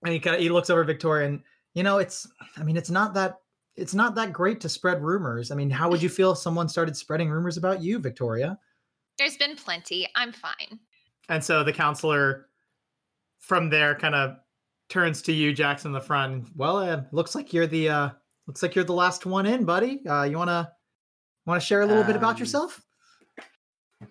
and 0.05 0.13
he 0.13 0.21
kind 0.21 0.37
of 0.37 0.43
he 0.43 0.49
looks 0.51 0.69
over 0.71 0.85
victoria 0.85 1.27
and 1.27 1.41
you 1.75 1.83
know 1.83 1.97
it's 1.99 2.29
i 2.59 2.63
mean 2.63 2.77
it's 2.77 2.91
not 2.91 3.15
that 3.15 3.39
it's 3.77 3.95
not 3.95 4.15
that 4.15 4.33
great 4.33 4.61
to 4.61 4.69
spread 4.69 5.03
rumors 5.03 5.51
i 5.51 5.55
mean 5.55 5.71
how 5.71 5.89
would 5.89 6.03
you 6.03 6.09
feel 6.11 6.33
if 6.33 6.39
someone 6.39 6.69
started 6.69 6.95
spreading 6.97 7.31
rumors 7.31 7.57
about 7.57 7.81
you 7.83 7.99
victoria 7.99 8.59
there's 9.19 9.37
been 9.37 9.57
plenty. 9.57 10.09
I'm 10.17 10.33
fine. 10.33 10.81
And 11.29 11.45
so 11.45 11.63
the 11.63 11.73
counselor 11.73 12.49
from 13.41 13.69
there 13.69 13.95
kind 13.95 14.15
of 14.15 14.37
turns 14.89 15.21
to 15.23 15.33
you, 15.33 15.53
Jackson, 15.53 15.91
in 15.91 15.93
the 15.93 16.01
front. 16.01 16.49
Well, 16.57 16.79
uh, 16.79 17.03
looks 17.13 17.35
like 17.35 17.53
you're 17.53 17.67
the 17.67 17.89
uh 17.91 18.09
looks 18.47 18.63
like 18.63 18.75
you're 18.75 18.87
the 18.87 18.95
last 18.95 19.27
one 19.27 19.45
in, 19.47 19.65
buddy. 19.67 20.05
Uh 20.07 20.23
you 20.25 20.39
wanna 20.39 20.73
wanna 21.47 21.61
share 21.61 21.83
a 21.83 21.87
little 21.87 22.05
bit 22.05 22.17
about 22.17 22.35
Um, 22.37 22.39
yourself? 22.39 22.81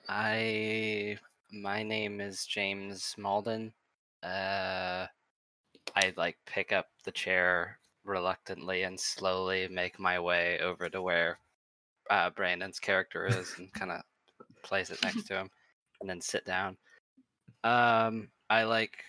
I 0.08 1.18
my 1.52 1.84
name 1.84 2.22
is 2.22 2.46
James 2.46 3.14
Malden. 3.18 3.74
Uh 4.24 5.08
I 5.96 6.14
like 6.16 6.38
pick 6.46 6.72
up 6.72 6.88
the 7.04 7.12
chair 7.12 7.80
reluctantly 8.06 8.84
and 8.84 9.00
slowly 9.00 9.68
make 9.68 10.00
my 10.00 10.20
way 10.20 10.60
over 10.60 10.90
to 10.90 11.02
where 11.02 11.40
uh 12.10 12.30
Brandon's 12.30 12.80
character 12.80 13.26
is 13.26 13.54
and 13.58 13.72
kind 13.80 13.92
of 13.92 14.02
place 14.64 14.90
it 14.92 15.04
next 15.04 15.26
to 15.28 15.36
him 15.36 15.50
and 16.02 16.10
then 16.10 16.22
sit 16.22 16.46
down. 16.46 16.78
Um 17.64 18.30
I 18.50 18.64
like 18.64 19.04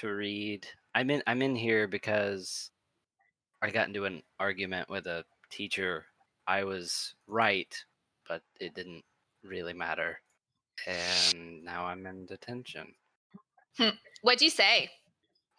to 0.00 0.08
read. 0.08 0.66
I'm 0.94 1.10
in 1.10 1.22
I'm 1.26 1.42
in 1.42 1.56
here 1.56 1.86
because 1.86 2.70
I 3.62 3.70
got 3.70 3.88
into 3.88 4.06
an 4.06 4.22
argument 4.38 4.88
with 4.88 5.06
a 5.06 5.24
teacher. 5.50 6.06
I 6.46 6.64
was 6.64 7.14
right, 7.26 7.74
but 8.28 8.42
it 8.60 8.74
didn't 8.74 9.04
really 9.44 9.74
matter. 9.74 10.18
And 10.86 11.64
now 11.64 11.86
I'm 11.86 12.06
in 12.06 12.26
detention. 12.26 12.94
Hmm. 13.78 13.90
What'd 14.22 14.42
you 14.42 14.50
say? 14.50 14.90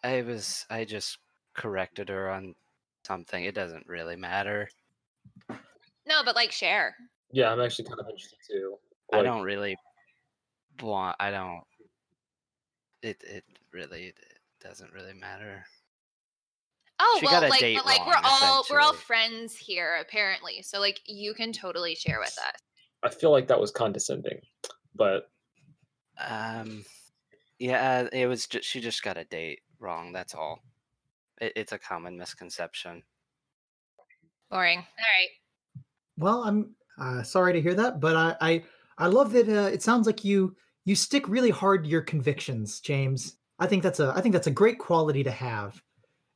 I 0.04 0.22
was 0.22 0.66
I 0.70 0.84
just 0.84 1.18
corrected 1.54 2.08
her 2.08 2.30
on 2.30 2.54
something. 3.06 3.44
It 3.44 3.54
doesn't 3.54 3.86
really 3.86 4.16
matter. 4.16 4.68
No, 6.06 6.22
but 6.24 6.34
like 6.34 6.52
share. 6.52 6.96
Yeah, 7.30 7.52
I'm 7.52 7.60
actually 7.60 7.86
kind 7.86 8.00
of 8.00 8.06
interested 8.08 8.38
too. 8.48 8.76
I 9.12 9.22
don't 9.22 9.42
really 9.42 9.76
want 10.80 11.16
I 11.20 11.30
don't 11.30 11.62
it 13.02 13.22
it 13.24 13.44
really 13.72 14.06
it 14.08 14.16
doesn't 14.60 14.92
really 14.92 15.12
matter. 15.12 15.64
Oh 16.98 17.16
She 17.20 17.26
well, 17.26 17.40
got 17.40 17.46
a 17.46 17.50
like 17.50 17.60
date 17.60 17.76
but 17.76 17.86
like 17.86 18.06
we're 18.06 18.20
all 18.24 18.64
we're 18.70 18.80
all 18.80 18.92
friends 18.92 19.56
here 19.56 19.96
apparently. 20.00 20.62
So 20.62 20.80
like 20.80 21.00
you 21.06 21.34
can 21.34 21.52
totally 21.52 21.94
share 21.94 22.18
with 22.20 22.36
us. 22.38 22.60
I 23.02 23.08
feel 23.08 23.32
like 23.32 23.48
that 23.48 23.60
was 23.60 23.72
condescending, 23.72 24.40
but 24.94 25.30
Um 26.18 26.84
yeah, 27.58 28.08
it 28.12 28.26
was 28.26 28.46
just 28.46 28.68
she 28.68 28.80
just 28.80 29.02
got 29.02 29.16
a 29.16 29.24
date 29.24 29.60
wrong, 29.78 30.12
that's 30.12 30.34
all. 30.34 30.60
It, 31.40 31.52
it's 31.56 31.72
a 31.72 31.78
common 31.78 32.16
misconception. 32.16 33.02
Boring. 34.50 34.78
All 34.78 34.84
right. 34.84 35.28
Well, 36.18 36.42
I'm 36.44 36.74
uh, 36.98 37.22
sorry 37.22 37.52
to 37.52 37.60
hear 37.60 37.74
that, 37.74 38.00
but 38.00 38.16
I 38.16 38.36
I, 38.40 38.64
I 38.98 39.06
love 39.06 39.32
that 39.32 39.48
uh, 39.48 39.68
it 39.68 39.82
sounds 39.82 40.06
like 40.06 40.24
you 40.24 40.56
you 40.84 40.94
stick 40.94 41.28
really 41.28 41.50
hard 41.50 41.84
to 41.84 41.90
your 41.90 42.02
convictions, 42.02 42.80
James. 42.80 43.36
I 43.58 43.66
think 43.66 43.82
that's 43.82 44.00
a 44.00 44.12
I 44.16 44.20
think 44.20 44.32
that's 44.32 44.48
a 44.48 44.52
great 44.52 44.78
quality 44.78 45.22
to 45.24 45.30
have. 45.30 45.80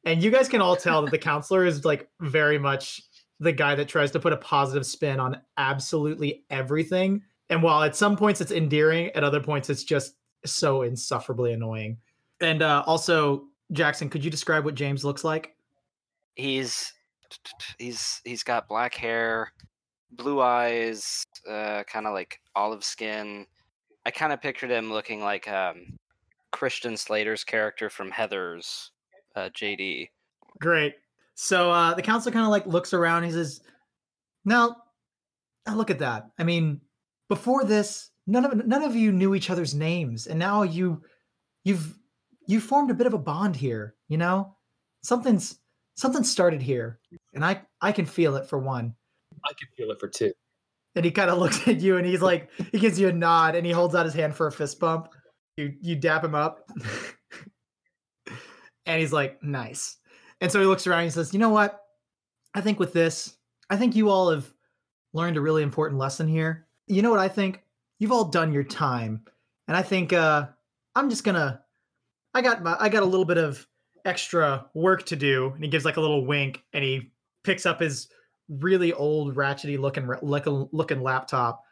And 0.05 0.23
you 0.23 0.31
guys 0.31 0.49
can 0.49 0.61
all 0.61 0.77
tell 0.77 1.03
that 1.03 1.11
the 1.11 1.19
counselor 1.33 1.65
is 1.65 1.85
like 1.85 2.09
very 2.21 2.59
much 2.59 3.03
the 3.41 3.53
guy 3.53 3.75
that 3.75 3.89
tries 3.89 4.13
to 4.13 4.21
put 4.21 4.33
a 4.33 4.39
positive 4.39 4.87
spin 4.87 5.21
on 5.21 5.41
absolutely 5.59 6.45
everything. 6.49 7.23
And 7.51 7.63
while 7.63 7.83
at 7.83 7.97
some 7.97 8.17
points 8.17 8.41
it's 8.41 8.53
endearing, 8.53 9.11
at 9.11 9.25
other 9.25 9.41
points 9.41 9.71
it's 9.71 9.85
just 9.85 10.15
so 10.45 10.83
insufferably 10.83 11.53
annoying. 11.53 11.99
And 12.41 12.63
uh, 12.63 12.83
also, 12.87 13.45
Jackson, 13.73 14.09
could 14.09 14.25
you 14.25 14.31
describe 14.31 14.65
what 14.65 14.75
James 14.75 15.05
looks 15.05 15.25
like? 15.25 15.57
he's 16.37 16.93
he's 17.79 18.21
he's 18.25 18.45
got 18.45 18.69
black 18.69 18.95
hair, 18.95 19.53
blue 20.13 20.41
eyes, 20.41 21.25
uh, 21.49 21.83
kind 21.85 22.07
of 22.07 22.13
like 22.13 22.41
olive 22.55 22.85
skin. 22.85 23.47
I 24.05 24.11
kind 24.13 24.33
of 24.33 24.41
pictured 24.41 24.71
him 24.71 24.93
looking 24.93 25.21
like 25.21 25.49
um, 25.49 25.99
Christian 26.53 26.97
Slater's 26.97 27.43
character 27.43 27.91
from 27.91 28.13
Heathers 28.13 28.91
uh, 29.35 29.49
JD. 29.49 30.11
Great. 30.61 30.95
So 31.35 31.73
uh, 31.73 31.95
the 31.95 32.03
counselor 32.03 32.33
kind 32.33 32.45
of 32.45 32.51
like 32.51 32.67
looks 32.67 32.95
around. 32.95 33.25
He 33.25 33.33
says, 33.33 33.61
"Now, 34.45 34.77
now 35.67 35.75
look 35.75 35.91
at 35.91 35.99
that. 35.99 36.29
I 36.39 36.45
mean, 36.45 36.81
before 37.29 37.65
this, 37.65 38.11
none 38.27 38.45
of 38.45 38.67
none 38.67 38.83
of 38.83 38.97
you 38.97 39.13
knew 39.13 39.35
each 39.35 39.51
other's 39.51 39.75
names, 39.75 40.27
and 40.27 40.39
now 40.39 40.63
you, 40.63 41.03
you've 41.65 41.99
you 42.47 42.61
formed 42.61 42.91
a 42.91 42.95
bit 42.95 43.07
of 43.07 43.15
a 43.15 43.19
bond 43.19 43.57
here. 43.57 43.95
You 44.09 44.19
know, 44.19 44.57
something's 45.03 45.59
something 45.97 46.25
started 46.25 46.63
here, 46.63 47.01
and 47.35 47.45
I 47.45 47.63
I 47.81 47.93
can 47.93 48.07
feel 48.07 48.37
it 48.37 48.47
for 48.47 48.59
one." 48.59 48.95
I 49.45 49.53
can 49.59 49.69
feel 49.77 49.91
it 49.91 50.01
for 50.01 50.09
two. 50.09 50.33
And 50.97 51.05
he 51.05 51.11
kind 51.11 51.31
of 51.31 51.39
looks 51.39 51.69
at 51.69 51.81
you, 51.81 51.99
and 51.99 52.07
he's 52.07 52.23
like, 52.23 52.51
he 52.73 52.79
gives 52.79 52.99
you 52.99 53.09
a 53.09 53.13
nod, 53.13 53.55
and 53.55 53.67
he 53.67 53.71
holds 53.71 53.95
out 53.95 54.07
his 54.07 54.15
hand 54.15 54.35
for 54.35 54.47
a 54.47 54.53
fist 54.53 54.81
bump. 54.81 55.09
You 55.57 55.75
you 55.81 55.97
dap 55.97 56.25
him 56.25 56.35
up, 56.35 56.69
and 58.87 59.01
he's 59.01 59.13
like, 59.13 59.43
"Nice." 59.43 59.99
And 60.41 60.53
so 60.53 60.61
he 60.61 60.67
looks 60.67 60.87
around 60.87 61.01
and 61.01 61.07
he 61.07 61.11
says, 61.11 61.33
You 61.33 61.39
know 61.39 61.51
what? 61.51 61.81
I 62.55 62.61
think 62.61 62.79
with 62.79 62.93
this, 62.93 63.37
I 63.71 63.77
think 63.77 63.97
you 63.97 64.11
all 64.11 64.31
have 64.31 64.53
learned 65.13 65.37
a 65.37 65.41
really 65.41 65.63
important 65.63 65.99
lesson 65.99 66.29
here. 66.29 66.66
You 66.87 67.03
know 67.03 67.11
what 67.11 67.21
I 67.21 67.29
think? 67.29 67.63
You've 67.99 68.13
all 68.13 68.27
done 68.27 68.53
your 68.53 68.65
time. 68.65 69.25
And 69.69 69.77
I 69.77 69.83
think 69.83 70.13
uh 70.13 70.47
I'm 70.95 71.11
just 71.11 71.25
gonna 71.25 71.61
I 72.35 72.43
got 72.43 72.63
my 72.63 72.77
I 72.79 72.89
got 72.89 73.03
a 73.03 73.07
little 73.07 73.25
bit 73.25 73.39
of 73.39 73.67
extra 74.05 74.67
work 74.75 75.05
to 75.07 75.17
do. 75.17 75.51
And 75.55 75.65
he 75.65 75.71
gives 75.71 75.85
like 75.85 75.97
a 75.97 76.01
little 76.01 76.25
wink 76.25 76.63
and 76.73 76.85
he 76.85 77.11
picks 77.43 77.67
up 77.67 77.81
his 77.81 78.09
really 78.49 78.93
old 78.93 79.35
ratchety 79.35 79.79
looking 79.79 80.09
looking 80.23 80.69
looking 80.73 81.03
laptop. 81.03 81.63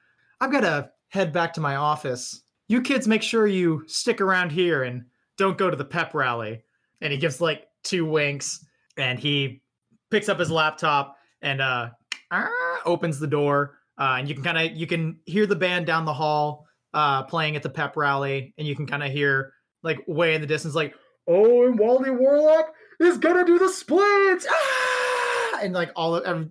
I've 0.40 0.52
gotta 0.52 0.90
head 1.08 1.32
back 1.32 1.52
to 1.54 1.60
my 1.60 1.76
office. 1.76 2.42
You 2.68 2.82
kids 2.82 3.06
make 3.06 3.22
sure 3.22 3.46
you 3.46 3.84
stick 3.86 4.20
around 4.20 4.50
here 4.50 4.82
and 4.82 5.04
don't 5.36 5.58
go 5.58 5.70
to 5.70 5.76
the 5.76 5.84
pep 5.84 6.14
rally. 6.14 6.64
And 7.00 7.12
he 7.12 7.18
gives 7.18 7.40
like 7.40 7.68
two 7.82 8.04
winks 8.04 8.64
and 8.96 9.18
he 9.18 9.62
picks 10.10 10.28
up 10.28 10.40
his 10.40 10.50
laptop 10.50 11.16
and 11.42 11.60
uh 11.60 11.90
opens 12.84 13.20
the 13.20 13.26
door 13.28 13.78
uh 13.98 14.16
and 14.18 14.28
you 14.28 14.34
can 14.34 14.44
kind 14.44 14.58
of 14.58 14.76
you 14.76 14.86
can 14.86 15.18
hear 15.26 15.46
the 15.46 15.56
band 15.56 15.86
down 15.86 16.04
the 16.04 16.12
hall 16.12 16.66
uh 16.92 17.22
playing 17.24 17.56
at 17.56 17.62
the 17.62 17.70
pep 17.70 17.96
rally 17.96 18.54
and 18.58 18.66
you 18.66 18.76
can 18.76 18.86
kind 18.86 19.02
of 19.02 19.10
hear 19.10 19.52
like 19.82 19.98
way 20.06 20.34
in 20.34 20.40
the 20.40 20.46
distance 20.46 20.74
like 20.74 20.94
oh 21.28 21.66
and 21.66 21.78
wally 21.78 22.10
warlock 22.10 22.72
is 23.00 23.18
gonna 23.18 23.44
do 23.44 23.58
the 23.58 23.68
splits 23.68 24.46
ah! 24.48 25.58
and 25.62 25.74
like 25.74 25.90
all 25.96 26.16
of 26.16 26.48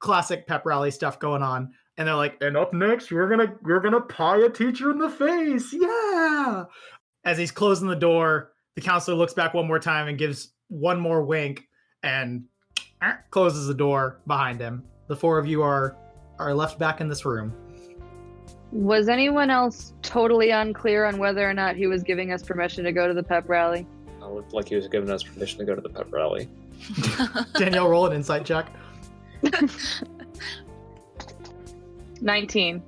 classic 0.00 0.46
pep 0.46 0.66
rally 0.66 0.90
stuff 0.90 1.18
going 1.18 1.42
on 1.42 1.72
and 1.96 2.08
they're 2.08 2.14
like 2.14 2.36
and 2.40 2.56
up 2.56 2.74
next 2.74 3.10
we're 3.10 3.28
gonna 3.28 3.54
we're 3.62 3.80
gonna 3.80 4.00
pie 4.00 4.38
a 4.38 4.50
teacher 4.50 4.90
in 4.90 4.98
the 4.98 5.08
face 5.08 5.72
yeah 5.72 6.64
as 7.24 7.38
he's 7.38 7.50
closing 7.50 7.88
the 7.88 7.96
door 7.96 8.52
the 8.74 8.80
counselor 8.80 9.16
looks 9.16 9.34
back 9.34 9.54
one 9.54 9.66
more 9.66 9.78
time 9.78 10.08
and 10.08 10.18
gives 10.18 10.52
one 10.68 10.98
more 10.98 11.22
wink 11.22 11.68
and 12.02 12.44
closes 13.30 13.66
the 13.66 13.74
door 13.74 14.20
behind 14.26 14.60
him. 14.60 14.84
The 15.08 15.16
four 15.16 15.38
of 15.38 15.46
you 15.46 15.62
are 15.62 15.96
are 16.38 16.54
left 16.54 16.78
back 16.78 17.00
in 17.00 17.08
this 17.08 17.24
room. 17.24 17.52
Was 18.72 19.08
anyone 19.08 19.50
else 19.50 19.94
totally 20.02 20.50
unclear 20.50 21.04
on 21.04 21.18
whether 21.18 21.48
or 21.48 21.54
not 21.54 21.76
he 21.76 21.86
was 21.86 22.02
giving 22.02 22.32
us 22.32 22.42
permission 22.42 22.82
to 22.84 22.92
go 22.92 23.06
to 23.06 23.14
the 23.14 23.22
pep 23.22 23.48
rally? 23.48 23.86
I 24.20 24.26
looked 24.28 24.52
like 24.52 24.68
he 24.68 24.76
was 24.76 24.88
giving 24.88 25.10
us 25.10 25.22
permission 25.22 25.60
to 25.60 25.64
go 25.64 25.74
to 25.74 25.80
the 25.80 25.88
pep 25.88 26.12
rally. 26.12 26.48
Danielle, 27.54 27.88
roll 27.88 28.06
an 28.06 28.12
insight 28.12 28.44
check. 28.44 28.72
19. 32.20 32.82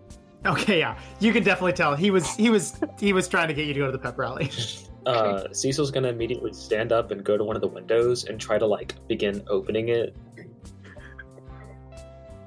Okay, 0.45 0.79
yeah, 0.79 0.99
you 1.21 1.33
can 1.33 1.43
definitely 1.43 1.73
tell 1.73 1.95
he 1.95 2.11
was 2.11 2.35
he 2.35 2.51
was 2.51 2.81
he 2.99 3.13
was 3.13 3.29
trying 3.29 3.49
to 3.49 3.55
get 3.55 3.67
you 3.67 3.75
to 3.75 3.81
go 3.81 3.87
to 3.87 3.93
the 3.93 3.99
pep 3.99 4.19
rally. 4.19 4.51
Uh, 5.07 5.47
Cecil's 5.53 5.93
gonna 5.93 6.09
immediately 6.09 6.53
stand 6.53 6.91
up 6.91 7.13
and 7.13 7.23
go 7.23 7.37
to 7.37 7.45
one 7.45 7.55
of 7.55 7.63
the 7.63 7.69
windows 7.69 8.25
and 8.25 8.41
try 8.41 8.59
to 8.59 8.67
like 8.67 8.93
begin 9.07 9.41
opening 9.47 9.89
it. 9.89 10.17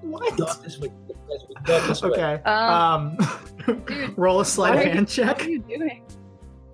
What? 0.02 0.38
Not 0.40 0.64
this 0.64 0.80
way. 0.80 0.92
Not 1.68 1.88
this 1.88 2.02
way. 2.02 2.10
Okay. 2.12 2.34
Um, 2.44 3.18
Um, 3.68 3.84
dude, 3.86 4.14
roll 4.18 4.40
a 4.40 4.46
sleight 4.46 4.74
of 4.76 4.80
are 4.80 4.84
you- 4.84 4.90
hand 4.90 5.00
what 5.02 5.10
check. 5.10 5.42
are 5.46 5.50
you 5.50 5.60
doing? 5.60 6.04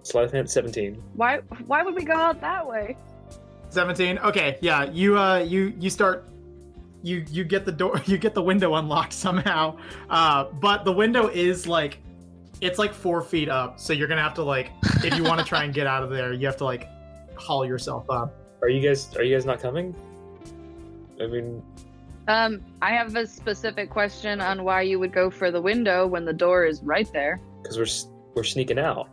Sleight 0.03 0.25
of 0.25 0.31
hand 0.31 0.49
17. 0.49 1.01
Why 1.15 1.37
why 1.65 1.81
would 1.83 1.95
we 1.95 2.03
go 2.03 2.13
out 2.13 2.39
that 2.41 2.67
way? 2.67 2.97
17 3.69 4.19
okay 4.19 4.57
yeah 4.61 4.83
you 4.91 5.17
uh 5.17 5.39
you 5.39 5.73
you 5.79 5.89
start 5.89 6.29
you 7.03 7.25
you 7.29 7.43
get 7.43 7.65
the 7.65 7.71
door 7.71 7.99
you 8.05 8.17
get 8.17 8.33
the 8.33 8.41
window 8.41 8.75
unlocked 8.75 9.11
somehow 9.11 9.75
uh 10.09 10.45
but 10.61 10.85
the 10.85 10.91
window 10.91 11.27
is 11.27 11.67
like 11.67 11.97
it's 12.61 12.79
like 12.79 12.93
four 12.93 13.21
feet 13.21 13.49
up 13.49 13.77
so 13.77 13.91
you're 13.91 14.07
gonna 14.07 14.21
have 14.21 14.35
to 14.35 14.43
like 14.43 14.71
if 15.03 15.17
you 15.17 15.23
want 15.23 15.39
to 15.39 15.45
try 15.45 15.65
and 15.65 15.73
get 15.73 15.87
out 15.87 16.03
of 16.03 16.09
there 16.09 16.31
you 16.31 16.45
have 16.45 16.55
to 16.55 16.63
like 16.63 16.87
haul 17.35 17.65
yourself 17.65 18.09
up 18.09 18.33
Are 18.61 18.69
you 18.69 18.87
guys? 18.87 19.13
Are 19.17 19.23
you 19.23 19.35
guys 19.35 19.45
not 19.45 19.59
coming? 19.59 19.93
I 21.21 21.27
mean, 21.27 21.61
Um, 22.27 22.61
I 22.81 22.91
have 22.91 23.15
a 23.15 23.27
specific 23.27 23.89
question 23.89 24.41
on 24.41 24.63
why 24.63 24.81
you 24.81 24.99
would 24.99 25.13
go 25.13 25.29
for 25.29 25.51
the 25.51 25.61
window 25.61 26.07
when 26.07 26.25
the 26.25 26.33
door 26.33 26.65
is 26.65 26.81
right 26.81 27.11
there. 27.13 27.39
because 27.61 27.77
we're 27.77 28.33
we're 28.35 28.43
sneaking 28.43 28.79
out. 28.79 29.09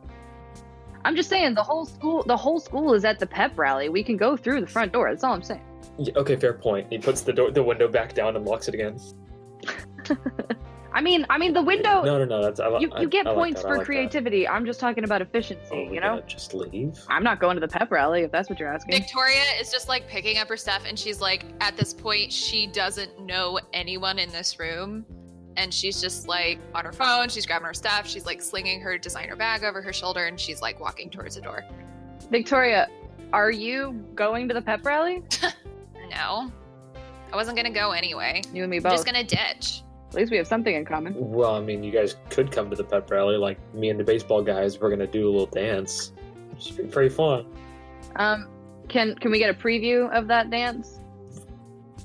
I'm 1.04 1.16
just 1.16 1.28
saying 1.28 1.54
the 1.54 1.62
whole 1.62 1.84
school 1.84 2.22
the 2.26 2.36
whole 2.36 2.58
school 2.60 2.94
is 2.94 3.04
at 3.04 3.18
the 3.18 3.26
pep 3.26 3.58
rally. 3.58 3.88
We 3.88 4.02
can 4.02 4.16
go 4.16 4.36
through 4.36 4.60
the 4.60 4.66
front 4.66 4.92
door. 4.92 5.10
That's 5.10 5.24
all 5.24 5.34
I'm 5.34 5.42
saying. 5.42 5.62
Yeah, 5.98 6.14
okay, 6.16 6.36
fair 6.36 6.54
point. 6.54 6.86
He 6.90 6.98
puts 6.98 7.20
the 7.22 7.32
door, 7.32 7.50
the 7.50 7.62
window 7.62 7.88
back 7.88 8.14
down 8.14 8.36
and 8.36 8.44
locks 8.46 8.68
it 8.68 8.74
again. 8.74 8.98
I 10.94 11.00
mean, 11.00 11.24
I 11.30 11.38
mean 11.38 11.52
the 11.52 11.62
window. 11.62 12.02
No, 12.02 12.18
no, 12.18 12.24
no. 12.24 12.42
That's 12.42 12.60
I, 12.60 12.68
li- 12.68 12.82
you, 12.82 12.90
I- 12.92 13.00
you 13.02 13.08
get 13.08 13.26
I 13.26 13.30
like 13.30 13.36
points 13.38 13.62
that, 13.62 13.68
I 13.68 13.70
for 13.70 13.76
like 13.78 13.80
that. 13.80 13.86
creativity. 13.86 14.46
I'm 14.48 14.66
just 14.66 14.78
talking 14.80 15.04
about 15.04 15.22
efficiency. 15.22 15.66
Oh, 15.88 15.92
you 15.92 16.00
know, 16.00 16.20
just 16.26 16.54
leave. 16.54 16.98
I'm 17.08 17.22
not 17.24 17.40
going 17.40 17.56
to 17.56 17.60
the 17.60 17.68
pep 17.68 17.90
rally 17.90 18.22
if 18.22 18.30
that's 18.30 18.48
what 18.50 18.58
you're 18.60 18.72
asking. 18.72 18.94
Victoria 19.00 19.42
is 19.60 19.70
just 19.70 19.88
like 19.88 20.06
picking 20.08 20.38
up 20.38 20.48
her 20.48 20.56
stuff, 20.56 20.82
and 20.86 20.98
she's 20.98 21.20
like, 21.20 21.44
at 21.60 21.76
this 21.76 21.92
point, 21.94 22.32
she 22.32 22.66
doesn't 22.66 23.18
know 23.20 23.58
anyone 23.72 24.18
in 24.18 24.30
this 24.30 24.58
room. 24.58 25.04
And 25.58 25.72
she's 25.72 26.00
just 26.00 26.26
like 26.28 26.58
on 26.74 26.84
her 26.86 26.92
phone, 26.92 27.28
she's 27.28 27.44
grabbing 27.44 27.66
her 27.66 27.74
stuff, 27.74 28.06
she's 28.06 28.24
like 28.24 28.40
slinging 28.40 28.80
her 28.80 28.96
designer 28.96 29.36
bag 29.36 29.64
over 29.64 29.82
her 29.82 29.92
shoulder, 29.92 30.24
and 30.26 30.40
she's 30.40 30.62
like 30.62 30.80
walking 30.80 31.10
towards 31.10 31.34
the 31.34 31.42
door. 31.42 31.64
Victoria, 32.30 32.88
are 33.34 33.50
you 33.50 33.92
going 34.14 34.48
to 34.48 34.54
the 34.54 34.62
pep 34.62 34.84
rally? 34.84 35.22
No, 36.10 36.52
I 37.32 37.36
wasn't 37.36 37.56
gonna 37.56 37.70
go 37.70 37.92
anyway. 37.92 38.42
You 38.52 38.64
and 38.64 38.70
me 38.70 38.78
both. 38.80 38.86
I'm 38.86 38.90
both. 38.96 39.06
just 39.06 39.06
gonna 39.06 39.24
ditch. 39.24 39.82
At 40.12 40.16
least 40.16 40.30
we 40.30 40.36
have 40.36 40.46
something 40.46 40.74
in 40.74 40.84
common. 40.84 41.14
Well, 41.16 41.54
I 41.54 41.60
mean, 41.60 41.82
you 41.82 41.90
guys 41.90 42.16
could 42.28 42.52
come 42.52 42.68
to 42.68 42.76
the 42.76 42.84
pep 42.84 43.10
rally. 43.10 43.36
Like 43.38 43.58
me 43.74 43.88
and 43.88 43.98
the 43.98 44.04
baseball 44.04 44.42
guys, 44.42 44.78
we're 44.78 44.90
gonna 44.90 45.06
do 45.06 45.26
a 45.26 45.30
little 45.30 45.46
dance. 45.46 46.12
Should 46.60 46.76
be 46.76 46.82
pretty 46.84 47.08
fun. 47.08 47.46
Um, 48.16 48.46
can 48.88 49.14
can 49.16 49.30
we 49.30 49.38
get 49.38 49.48
a 49.48 49.54
preview 49.58 50.10
of 50.14 50.28
that 50.28 50.50
dance? 50.50 50.98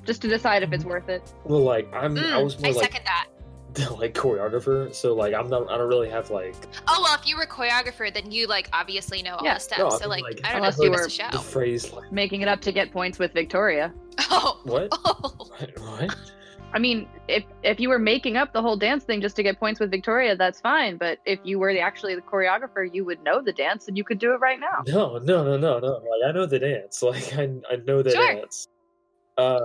Just 0.06 0.22
to 0.22 0.28
decide 0.28 0.62
if 0.62 0.72
it's 0.72 0.84
worth 0.86 1.10
it. 1.10 1.22
Well, 1.44 1.60
like 1.60 1.86
I'm, 1.94 2.16
I 2.16 2.20
Mm, 2.22 2.44
was 2.44 2.56
I 2.56 2.68
more 2.68 2.72
like 2.72 2.92
second 2.92 3.04
that. 3.04 3.26
the 3.74 3.92
like 4.00 4.14
choreographer, 4.14 4.94
so 4.94 5.14
like 5.14 5.34
I'm 5.34 5.50
not. 5.50 5.70
I 5.70 5.76
don't 5.76 5.88
really 5.88 6.08
have 6.08 6.30
like 6.30 6.54
Oh 6.88 7.00
well, 7.02 7.14
if 7.14 7.26
you 7.26 7.36
were 7.36 7.44
choreographer, 7.44 8.12
then 8.12 8.30
you 8.32 8.46
like 8.46 8.70
obviously 8.72 9.22
know 9.22 9.34
all 9.36 9.44
Yeah. 9.44 9.54
the 9.54 9.60
steps. 9.60 9.78
No, 9.80 9.90
so 9.90 10.08
like, 10.08 10.22
like, 10.22 10.40
I 10.44 10.52
don't 10.52 10.60
unless 10.62 10.78
know 10.78 10.84
you 10.84 10.90
were 10.92 11.04
it's 11.04 11.08
a 11.08 11.10
show. 11.10 11.28
the 11.30 11.38
phrase 11.38 11.92
like 11.92 12.10
Making 12.10 12.40
it 12.40 12.48
up 12.48 12.62
to 12.62 12.72
get 12.72 12.90
points 12.90 13.18
with 13.18 13.34
Victoria. 13.34 13.92
Oh, 14.30 14.60
what? 14.64 14.88
oh. 15.04 15.32
what? 15.38 15.78
What? 15.78 16.16
I 16.72 16.78
mean, 16.78 17.08
if 17.28 17.44
if 17.62 17.80
you 17.80 17.88
were 17.88 17.98
making 17.98 18.36
up 18.36 18.52
the 18.52 18.60
whole 18.60 18.76
dance 18.76 19.02
thing 19.04 19.20
just 19.22 19.36
to 19.36 19.42
get 19.42 19.58
points 19.58 19.80
with 19.80 19.90
Victoria, 19.90 20.36
that's 20.36 20.60
fine. 20.60 20.98
But 20.98 21.18
if 21.24 21.38
you 21.42 21.58
were 21.58 21.72
the, 21.72 21.80
actually 21.80 22.14
the 22.14 22.20
choreographer, 22.22 22.88
you 22.92 23.04
would 23.06 23.22
know 23.22 23.40
the 23.42 23.52
dance 23.52 23.88
and 23.88 23.96
you 23.96 24.04
could 24.04 24.18
do 24.18 24.32
it 24.32 24.36
right 24.36 24.60
now. 24.60 24.82
No, 24.86 25.16
no, 25.18 25.44
no, 25.44 25.56
no, 25.56 25.78
no. 25.78 25.88
Like 25.94 26.28
I 26.28 26.32
know 26.32 26.44
the 26.46 26.58
dance. 26.58 27.02
Like 27.08 27.34
I, 27.36 27.48
I 27.70 27.76
know 27.86 28.02
the 28.02 28.10
Sure. 28.10 28.34
dance. 28.34 28.68
Uh, 29.38 29.60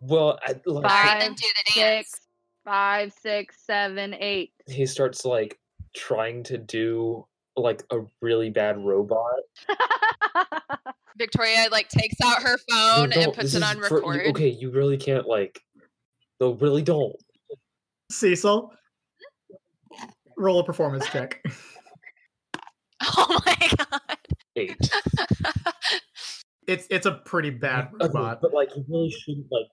well, 0.00 0.38
I, 0.46 0.52
like, 0.66 0.66
All 0.66 0.80
right, 0.82 1.18
then 1.18 1.30
Five, 1.30 1.36
do 1.36 1.46
the 1.74 1.80
dance. 1.80 2.06
Six, 2.08 2.20
five, 2.64 3.12
six, 3.20 3.56
seven, 3.66 4.14
eight. 4.20 4.52
he 4.68 4.86
starts 4.86 5.24
like 5.24 5.58
trying 5.96 6.42
to 6.44 6.58
do 6.58 7.26
like 7.56 7.82
a 7.90 8.00
really 8.20 8.50
bad 8.50 8.78
robot. 8.84 9.40
Victoria 11.16 11.68
like 11.70 11.88
takes 11.88 12.16
out 12.24 12.42
her 12.42 12.58
phone 12.70 13.10
No, 13.10 13.20
and 13.20 13.32
puts 13.32 13.54
it 13.54 13.58
it 13.58 13.62
is 13.62 13.62
on 13.62 13.82
for- 13.82 13.96
record. 14.00 14.26
okay, 14.28 14.48
you 14.48 14.70
really 14.70 14.96
can't 14.96 15.26
like. 15.26 15.60
No, 16.40 16.52
really 16.54 16.82
don't. 16.82 17.14
cecil 18.10 18.72
roll 20.36 20.58
a 20.60 20.64
performance 20.64 21.06
check 21.10 21.40
Oh 23.02 23.40
my 23.46 23.70
god. 23.76 24.18
Eight. 24.56 24.76
it's 26.66 26.86
it's 26.90 27.06
a 27.06 27.12
pretty 27.12 27.50
bad 27.50 27.88
Okay, 28.00 28.06
robot 28.06 28.40
but 28.40 28.52
like 28.52 28.74
you 28.76 28.84
really 28.88 29.10
shouldn't 29.10 29.46
like. 29.50 29.66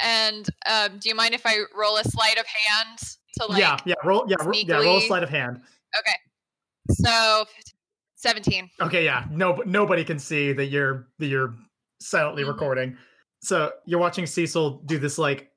and 0.00 0.48
um, 0.70 0.98
do 0.98 1.08
you 1.08 1.14
mind 1.14 1.34
if 1.34 1.46
I 1.46 1.58
roll 1.76 1.96
a 1.96 2.04
sleight 2.04 2.38
of 2.38 2.46
hand 2.46 2.98
to 3.38 3.46
like? 3.46 3.60
yeah 3.60 3.76
yeah 3.86 3.94
roll 4.04 4.24
yeah, 4.28 4.36
ro- 4.44 4.52
yeah 4.54 4.76
roll 4.76 4.98
a 4.98 5.00
sleight 5.02 5.22
of 5.22 5.30
hand 5.30 5.60
Okay. 5.96 6.16
So, 6.90 7.44
seventeen. 8.16 8.68
Okay, 8.80 9.04
yeah. 9.04 9.24
No, 9.30 9.62
nobody 9.64 10.02
can 10.04 10.18
see 10.18 10.52
that 10.52 10.66
you're 10.66 11.06
that 11.20 11.26
you're 11.28 11.54
silently 12.00 12.42
Mhm. 12.42 12.48
recording. 12.48 12.98
So 13.42 13.70
you're 13.86 14.00
watching 14.00 14.26
Cecil 14.26 14.82
do 14.84 14.98
this 14.98 15.16
like 15.16 15.50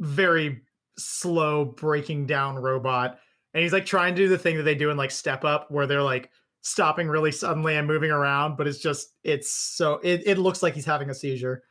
very 0.00 0.62
slow 0.96 1.64
breaking 1.64 2.26
down 2.26 2.56
robot, 2.56 3.18
and 3.54 3.62
he's 3.62 3.72
like 3.72 3.86
trying 3.86 4.14
to 4.14 4.22
do 4.22 4.28
the 4.28 4.38
thing 4.38 4.56
that 4.56 4.64
they 4.64 4.74
do 4.74 4.90
in 4.90 4.96
like 4.96 5.10
Step 5.10 5.44
Up, 5.44 5.70
where 5.70 5.86
they're 5.86 6.02
like 6.02 6.30
stopping 6.60 7.08
really 7.08 7.32
suddenly 7.32 7.76
and 7.76 7.86
moving 7.86 8.10
around, 8.10 8.56
but 8.56 8.66
it's 8.66 8.78
just 8.78 9.14
it's 9.24 9.50
so 9.50 10.00
it, 10.02 10.22
it 10.26 10.38
looks 10.38 10.62
like 10.62 10.74
he's 10.74 10.84
having 10.84 11.08
a 11.08 11.14
seizure. 11.14 11.62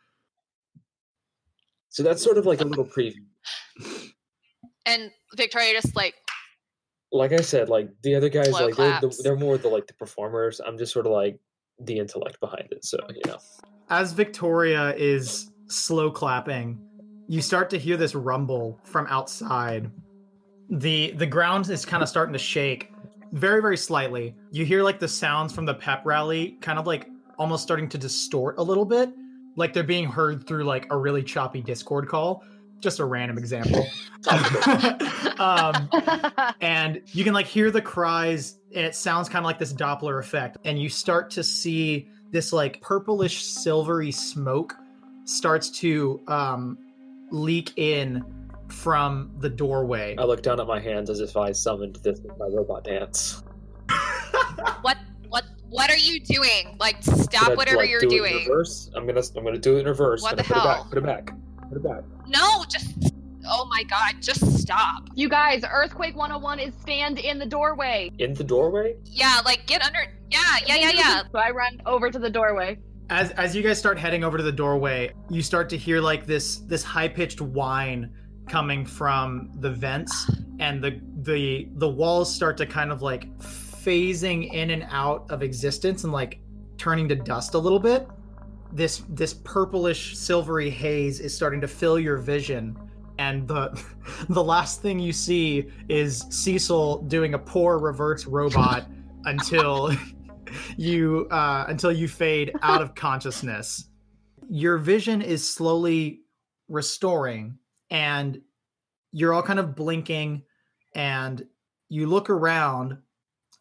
So 1.89 2.03
that's 2.03 2.23
sort 2.23 2.37
of 2.37 2.45
like 2.45 2.61
a 2.61 2.65
little 2.65 2.85
preview. 2.85 3.23
And 4.85 5.11
Victoria 5.35 5.73
just 5.73 5.95
like 5.95 6.15
Like 7.11 7.31
I 7.31 7.41
said, 7.41 7.69
like 7.69 7.89
the 8.03 8.15
other 8.15 8.29
guys, 8.29 8.51
like 8.51 8.75
they're, 8.75 8.99
the, 8.99 9.19
they're 9.23 9.35
more 9.35 9.57
the 9.57 9.67
like 9.69 9.87
the 9.87 9.93
performers. 9.93 10.59
I'm 10.59 10.77
just 10.77 10.93
sort 10.93 11.05
of 11.05 11.11
like 11.11 11.39
the 11.79 11.99
intellect 11.99 12.39
behind 12.39 12.67
it. 12.71 12.85
So 12.85 12.97
you 13.09 13.21
know. 13.25 13.37
As 13.89 14.11
Victoria 14.13 14.93
is 14.95 15.49
slow 15.67 16.11
clapping, 16.11 16.79
you 17.27 17.41
start 17.41 17.69
to 17.71 17.77
hear 17.77 17.97
this 17.97 18.15
rumble 18.15 18.79
from 18.83 19.05
outside. 19.07 19.91
The 20.69 21.11
the 21.11 21.25
ground 21.25 21.69
is 21.69 21.85
kind 21.85 22.01
of 22.01 22.09
starting 22.09 22.33
to 22.33 22.39
shake 22.39 22.91
very 23.33 23.61
very 23.61 23.77
slightly. 23.77 24.35
You 24.51 24.65
hear 24.65 24.83
like 24.83 24.99
the 24.99 25.07
sounds 25.07 25.53
from 25.53 25.65
the 25.65 25.73
pep 25.73 26.01
rally 26.05 26.57
kind 26.61 26.79
of 26.79 26.87
like 26.87 27.09
almost 27.37 27.63
starting 27.63 27.87
to 27.89 27.97
distort 27.97 28.57
a 28.57 28.63
little 28.63 28.85
bit, 28.85 29.09
like 29.55 29.73
they're 29.73 29.83
being 29.83 30.05
heard 30.05 30.47
through 30.47 30.63
like 30.63 30.87
a 30.91 30.97
really 30.97 31.23
choppy 31.23 31.61
Discord 31.61 32.07
call. 32.07 32.43
Just 32.79 32.99
a 32.99 33.05
random 33.05 33.39
example. 33.39 33.87
um, 35.39 35.89
and 36.61 37.01
you 37.07 37.23
can 37.23 37.33
like 37.33 37.47
hear 37.47 37.71
the 37.71 37.81
cries 37.81 38.59
and 38.75 38.85
it 38.85 38.95
sounds 38.95 39.27
kind 39.27 39.43
of 39.43 39.45
like 39.45 39.57
this 39.57 39.73
doppler 39.73 40.19
effect 40.19 40.57
and 40.63 40.79
you 40.79 40.87
start 40.87 41.31
to 41.31 41.43
see 41.43 42.07
this 42.31 42.53
like 42.53 42.79
purplish 42.81 43.43
silvery 43.43 44.11
smoke 44.11 44.75
starts 45.25 45.69
to 45.69 46.21
um 46.27 46.77
leak 47.31 47.73
in 47.77 48.23
from 48.69 49.31
the 49.39 49.49
doorway 49.49 50.15
I 50.17 50.23
look 50.25 50.43
down 50.43 50.59
at 50.59 50.67
my 50.67 50.79
hands 50.79 51.09
as 51.09 51.21
if 51.21 51.37
I 51.37 51.51
summoned 51.53 51.95
this 51.97 52.19
with 52.19 52.37
my 52.37 52.47
robot 52.47 52.83
dance. 52.83 53.43
what 54.81 54.97
what 55.29 55.45
what 55.69 55.89
are 55.89 55.97
you 55.97 56.19
doing? 56.19 56.75
Like 56.79 57.01
Should 57.03 57.13
I, 57.13 57.17
stop 57.17 57.57
whatever 57.57 57.77
like, 57.77 57.89
you're 57.89 58.01
do 58.01 58.07
it 58.07 58.11
in 58.11 58.17
doing. 58.17 58.47
reverse? 58.49 58.89
I'm 58.95 59.05
gonna 59.05 59.21
I'm 59.35 59.43
gonna 59.43 59.57
do 59.57 59.77
it 59.77 59.81
in 59.81 59.85
reverse. 59.85 60.21
What 60.21 60.33
I 60.33 60.35
the 60.35 60.43
put 60.43 60.57
hell? 60.57 60.65
It 60.65 60.75
back, 60.75 60.89
put 60.89 60.97
it 60.97 61.03
back. 61.05 61.33
Put 61.69 61.77
it 61.77 61.83
back. 61.83 62.03
No, 62.27 62.63
just 62.69 63.13
oh 63.49 63.65
my 63.69 63.83
god, 63.83 64.15
just 64.21 64.59
stop. 64.59 65.03
you 65.15 65.29
guys, 65.29 65.63
Earthquake 65.69 66.15
101 66.15 66.59
is 66.59 66.73
stand 66.81 67.19
in 67.19 67.39
the 67.39 67.45
doorway. 67.45 68.11
In 68.19 68.33
the 68.33 68.43
doorway? 68.43 68.95
Yeah, 69.05 69.39
like 69.45 69.65
get 69.65 69.81
under. 69.83 69.99
Yeah, 70.29 70.39
yeah, 70.65 70.75
yeah, 70.75 70.91
yeah. 70.93 71.21
So 71.31 71.39
I 71.39 71.51
run 71.51 71.81
over 71.85 72.09
to 72.11 72.19
the 72.19 72.29
doorway. 72.29 72.77
As 73.09 73.31
as 73.31 73.55
you 73.55 73.63
guys 73.63 73.77
start 73.79 73.97
heading 73.97 74.23
over 74.23 74.37
to 74.37 74.43
the 74.43 74.51
doorway 74.51 75.11
you 75.29 75.41
start 75.41 75.69
to 75.69 75.77
hear 75.77 76.01
like 76.01 76.25
this 76.25 76.57
this 76.57 76.83
high-pitched 76.83 77.41
whine 77.41 78.11
coming 78.47 78.85
from 78.85 79.49
the 79.59 79.69
vents 79.69 80.29
and 80.59 80.83
the 80.83 81.01
the 81.21 81.67
the 81.75 81.87
walls 81.87 82.33
start 82.33 82.57
to 82.57 82.65
kind 82.65 82.91
of 82.91 83.01
like 83.01 83.37
phasing 83.39 84.51
in 84.53 84.71
and 84.71 84.85
out 84.89 85.25
of 85.29 85.43
existence 85.43 86.03
and 86.03 86.11
like 86.11 86.39
turning 86.77 87.07
to 87.07 87.15
dust 87.15 87.53
a 87.53 87.57
little 87.57 87.79
bit. 87.79 88.07
This 88.71 89.03
this 89.09 89.33
purplish 89.33 90.17
silvery 90.17 90.69
haze 90.69 91.19
is 91.19 91.33
starting 91.33 91.61
to 91.61 91.67
fill 91.67 91.99
your 91.99 92.17
vision 92.17 92.77
and 93.17 93.47
the 93.47 93.81
the 94.29 94.43
last 94.43 94.81
thing 94.81 94.99
you 94.99 95.13
see 95.13 95.67
is 95.89 96.25
Cecil 96.29 97.03
doing 97.03 97.33
a 97.33 97.39
poor 97.39 97.79
reverse 97.79 98.25
robot 98.25 98.87
until 99.25 99.91
you 100.77 101.27
uh, 101.31 101.65
until 101.67 101.91
you 101.91 102.07
fade 102.07 102.53
out 102.61 102.81
of 102.81 102.95
consciousness. 102.95 103.89
Your 104.49 104.77
vision 104.77 105.21
is 105.21 105.47
slowly 105.47 106.21
restoring, 106.69 107.57
and 107.89 108.41
you're 109.11 109.33
all 109.33 109.43
kind 109.43 109.59
of 109.59 109.75
blinking, 109.75 110.43
and 110.95 111.45
you 111.89 112.07
look 112.07 112.29
around, 112.29 112.97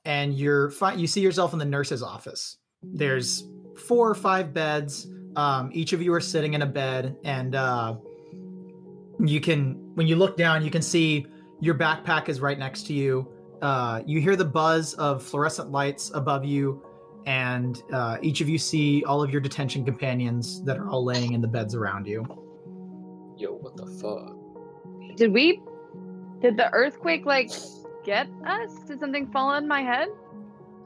and 0.04 0.34
you're 0.34 0.70
fi- 0.70 0.94
you 0.94 1.06
see 1.06 1.20
yourself 1.20 1.52
in 1.52 1.58
the 1.58 1.64
nurse's 1.64 2.02
office. 2.02 2.58
There's 2.82 3.44
four 3.76 4.08
or 4.08 4.14
five 4.14 4.52
beds. 4.52 5.06
Um, 5.34 5.70
each 5.72 5.92
of 5.92 6.00
you 6.00 6.12
are 6.14 6.20
sitting 6.20 6.54
in 6.54 6.62
a 6.62 6.66
bed, 6.66 7.16
and 7.24 7.54
uh, 7.54 7.96
you 9.20 9.40
can 9.40 9.94
when 9.94 10.06
you 10.06 10.16
look 10.16 10.36
down, 10.36 10.64
you 10.64 10.70
can 10.70 10.82
see 10.82 11.26
your 11.60 11.74
backpack 11.74 12.28
is 12.28 12.40
right 12.40 12.58
next 12.58 12.86
to 12.86 12.92
you. 12.92 13.28
Uh, 13.62 14.02
you 14.06 14.20
hear 14.20 14.36
the 14.36 14.44
buzz 14.44 14.94
of 14.94 15.22
fluorescent 15.22 15.70
lights 15.70 16.10
above 16.14 16.44
you, 16.44 16.82
and 17.26 17.82
uh, 17.92 18.18
each 18.22 18.40
of 18.40 18.48
you 18.48 18.58
see 18.58 19.02
all 19.04 19.22
of 19.22 19.30
your 19.30 19.40
detention 19.40 19.84
companions 19.84 20.62
that 20.64 20.76
are 20.76 20.88
all 20.88 21.04
laying 21.04 21.32
in 21.32 21.40
the 21.40 21.48
beds 21.48 21.74
around 21.74 22.06
you. 22.06 22.24
Yo, 23.36 23.52
what 23.52 23.76
the 23.76 23.86
fuck? 23.86 24.36
Did 25.16 25.32
we? 25.32 25.60
Did 26.40 26.56
the 26.56 26.72
earthquake 26.72 27.24
like 27.24 27.50
get 28.04 28.28
us? 28.46 28.72
Did 28.86 29.00
something 29.00 29.30
fall 29.32 29.48
on 29.48 29.66
my 29.66 29.82
head? 29.82 30.08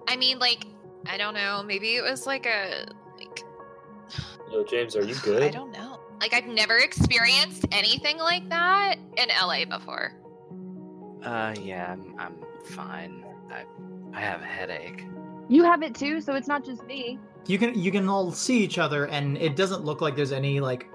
I 0.08 0.16
mean, 0.16 0.38
like, 0.38 0.66
I 1.06 1.16
don't 1.16 1.34
know. 1.34 1.62
Maybe 1.64 1.96
it 1.96 2.02
was 2.02 2.26
like 2.26 2.46
a 2.46 2.86
like 3.18 3.44
Yo, 4.50 4.64
James, 4.64 4.96
are 4.96 5.04
you 5.04 5.14
good? 5.22 5.42
I 5.42 5.50
don't 5.50 5.72
know. 5.72 6.00
Like 6.20 6.34
I've 6.34 6.46
never 6.46 6.76
experienced 6.76 7.66
anything 7.72 8.18
like 8.18 8.48
that 8.48 8.96
in 9.16 9.28
LA 9.28 9.64
before. 9.64 10.12
Uh, 11.22 11.54
yeah, 11.60 11.92
I'm, 11.92 12.14
I'm 12.18 12.34
fine. 12.70 13.24
I, 13.50 13.64
I 14.16 14.20
have 14.20 14.40
a 14.40 14.46
headache. 14.46 15.04
You 15.48 15.64
have 15.64 15.82
it 15.82 15.94
too, 15.94 16.20
so 16.20 16.34
it's 16.34 16.48
not 16.48 16.64
just 16.64 16.84
me. 16.86 17.18
You 17.46 17.58
can 17.58 17.78
you 17.78 17.90
can 17.90 18.08
all 18.08 18.30
see 18.30 18.62
each 18.62 18.78
other, 18.78 19.06
and 19.06 19.36
it 19.38 19.56
doesn't 19.56 19.84
look 19.84 20.00
like 20.00 20.14
there's 20.14 20.32
any 20.32 20.60
like 20.60 20.88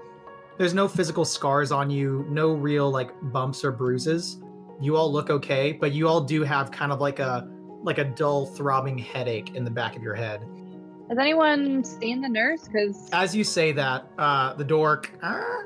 there's 0.58 0.74
no 0.74 0.88
physical 0.88 1.24
scars 1.24 1.70
on 1.70 1.90
you, 1.90 2.24
no 2.30 2.52
real 2.52 2.90
like 2.90 3.10
bumps 3.32 3.64
or 3.64 3.72
bruises. 3.72 4.40
You 4.80 4.96
all 4.96 5.12
look 5.12 5.30
okay, 5.30 5.72
but 5.72 5.92
you 5.92 6.08
all 6.08 6.20
do 6.20 6.42
have 6.42 6.70
kind 6.70 6.92
of 6.92 7.00
like 7.00 7.18
a 7.18 7.48
like 7.82 7.98
a 7.98 8.04
dull 8.04 8.46
throbbing 8.46 8.98
headache 8.98 9.54
in 9.54 9.64
the 9.64 9.70
back 9.70 9.96
of 9.96 10.02
your 10.02 10.14
head. 10.14 10.40
Has 11.08 11.18
anyone 11.18 11.84
seen 11.84 12.20
the 12.20 12.28
nurse? 12.28 12.66
Because 12.66 13.08
As 13.12 13.34
you 13.36 13.44
say 13.44 13.72
that, 13.72 14.06
uh, 14.18 14.54
the 14.54 14.64
door 14.64 15.02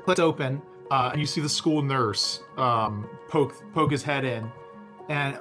clicks 0.03 0.19
open, 0.19 0.61
uh, 0.91 1.09
and 1.13 1.21
you 1.21 1.25
see 1.25 1.41
the 1.41 1.49
school 1.49 1.81
nurse 1.81 2.41
um, 2.57 3.09
poke 3.29 3.55
poke 3.73 3.91
his 3.91 4.03
head 4.03 4.25
in, 4.25 4.51
and 5.09 5.39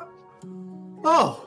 oh, 1.04 1.46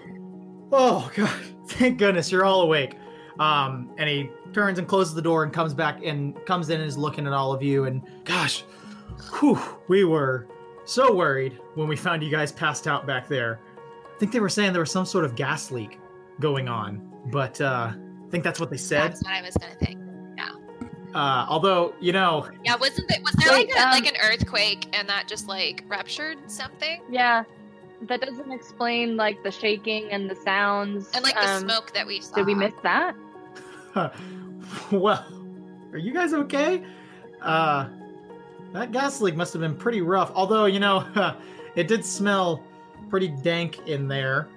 oh 0.71 1.11
god, 1.15 1.39
thank 1.67 1.97
goodness 1.97 2.31
you're 2.31 2.45
all 2.45 2.61
awake. 2.61 2.95
Um, 3.39 3.89
and 3.97 4.07
he 4.07 4.29
turns 4.53 4.77
and 4.77 4.87
closes 4.87 5.15
the 5.15 5.21
door 5.21 5.43
and 5.43 5.51
comes 5.51 5.73
back 5.73 5.99
and 6.03 6.35
comes 6.45 6.69
in 6.69 6.79
and 6.79 6.87
is 6.87 6.97
looking 6.97 7.25
at 7.25 7.33
all 7.33 7.51
of 7.51 7.63
you. 7.63 7.85
And 7.85 8.01
gosh, 8.25 8.63
whew, 9.39 9.59
we 9.87 10.03
were 10.03 10.47
so 10.85 11.13
worried 11.13 11.59
when 11.75 11.87
we 11.87 11.95
found 11.95 12.21
you 12.23 12.29
guys 12.29 12.51
passed 12.51 12.87
out 12.87 13.07
back 13.07 13.27
there. 13.27 13.59
I 14.15 14.19
think 14.19 14.31
they 14.31 14.39
were 14.39 14.49
saying 14.49 14.73
there 14.73 14.81
was 14.81 14.91
some 14.91 15.05
sort 15.05 15.25
of 15.25 15.35
gas 15.35 15.71
leak 15.71 15.99
going 16.39 16.67
on, 16.67 17.11
but 17.31 17.59
uh, 17.59 17.91
I 17.93 18.29
think 18.29 18.43
that's 18.43 18.59
what 18.59 18.69
they 18.69 18.77
said. 18.77 19.11
That's 19.13 19.23
what 19.23 19.33
I 19.33 19.41
was 19.41 19.55
gonna 19.57 19.75
think. 19.75 19.99
Yeah. 20.37 20.49
Uh, 21.15 21.45
although 21.49 21.95
you 21.99 22.11
know, 22.13 22.47
Yeah, 22.63 22.75
wasn't 22.75 23.07
there 23.09 23.19
was 23.23 23.33
there 23.33 23.51
Wait, 23.51 23.69
like 23.69 23.77
a, 23.77 23.81
um, 23.83 23.89
like 23.91 24.05
an 24.07 24.15
earthquake 24.21 24.95
and 24.95 25.09
that 25.09 25.27
just 25.27 25.47
like 25.47 25.83
ruptured 25.87 26.37
something? 26.51 27.01
yeah, 27.09 27.43
that 28.07 28.21
doesn't 28.21 28.51
explain 28.51 29.15
like 29.17 29.43
the 29.43 29.51
shaking 29.51 30.09
and 30.11 30.29
the 30.29 30.35
sounds 30.35 31.09
And 31.13 31.23
like 31.23 31.35
the 31.35 31.49
Um, 31.49 31.61
smoke 31.61 31.93
that 31.93 32.05
we 32.05 32.21
saw. 32.21 32.35
Did 32.35 32.45
we 32.45 32.55
miss 32.55 32.73
that? 32.83 33.15
well, 34.91 35.25
are 35.91 35.97
you 35.97 36.13
guys 36.13 36.33
okay? 36.33 36.83
Uh, 37.41 37.87
that 38.73 38.91
gas 38.91 39.21
leak 39.21 39.35
must 39.35 39.53
have 39.53 39.61
been 39.61 39.75
pretty 39.75 40.01
rough. 40.01 40.31
Although, 40.33 40.65
you 40.65 40.79
know, 40.79 41.05
it 41.75 41.87
did 41.87 42.03
smell 42.05 42.63
pretty 43.09 43.27
dank 43.27 43.87
in 43.87 44.07
there. 44.07 44.47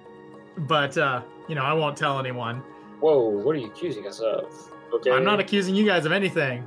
But, 0.57 0.97
uh, 0.97 1.21
you 1.47 1.55
know, 1.55 1.63
I 1.63 1.73
won't 1.73 1.95
tell 1.95 2.19
anyone. 2.19 2.63
Whoa, 2.99 3.29
what 3.29 3.55
are 3.55 3.59
you 3.59 3.67
accusing 3.67 4.07
us 4.07 4.19
of? 4.19 4.45
Okay. 4.93 5.11
I'm 5.11 5.23
not 5.23 5.39
accusing 5.39 5.75
you 5.75 5.85
guys 5.85 6.05
of 6.05 6.11
anything. 6.11 6.65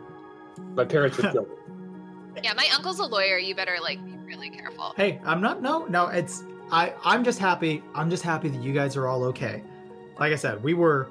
My 0.74 0.84
parents 0.84 1.16
would 1.16 1.32
kill 1.32 1.42
me. 1.42 1.48
Yeah, 2.44 2.52
my 2.52 2.68
uncle's 2.76 3.00
a 3.00 3.04
lawyer. 3.04 3.38
You 3.38 3.54
better 3.54 3.78
like 3.82 4.04
be 4.04 4.12
really 4.24 4.50
careful. 4.50 4.94
Hey, 4.96 5.20
I'm 5.24 5.40
not. 5.40 5.60
No, 5.62 5.86
no. 5.86 6.06
It's 6.06 6.44
I. 6.72 6.94
I'm 7.04 7.24
just 7.24 7.38
happy. 7.38 7.82
I'm 7.94 8.10
just 8.10 8.22
happy 8.22 8.48
that 8.48 8.62
you 8.62 8.72
guys 8.72 8.96
are 8.96 9.06
all 9.06 9.24
okay. 9.24 9.62
Like 10.18 10.32
I 10.32 10.36
said, 10.36 10.62
we 10.62 10.74
were 10.74 11.08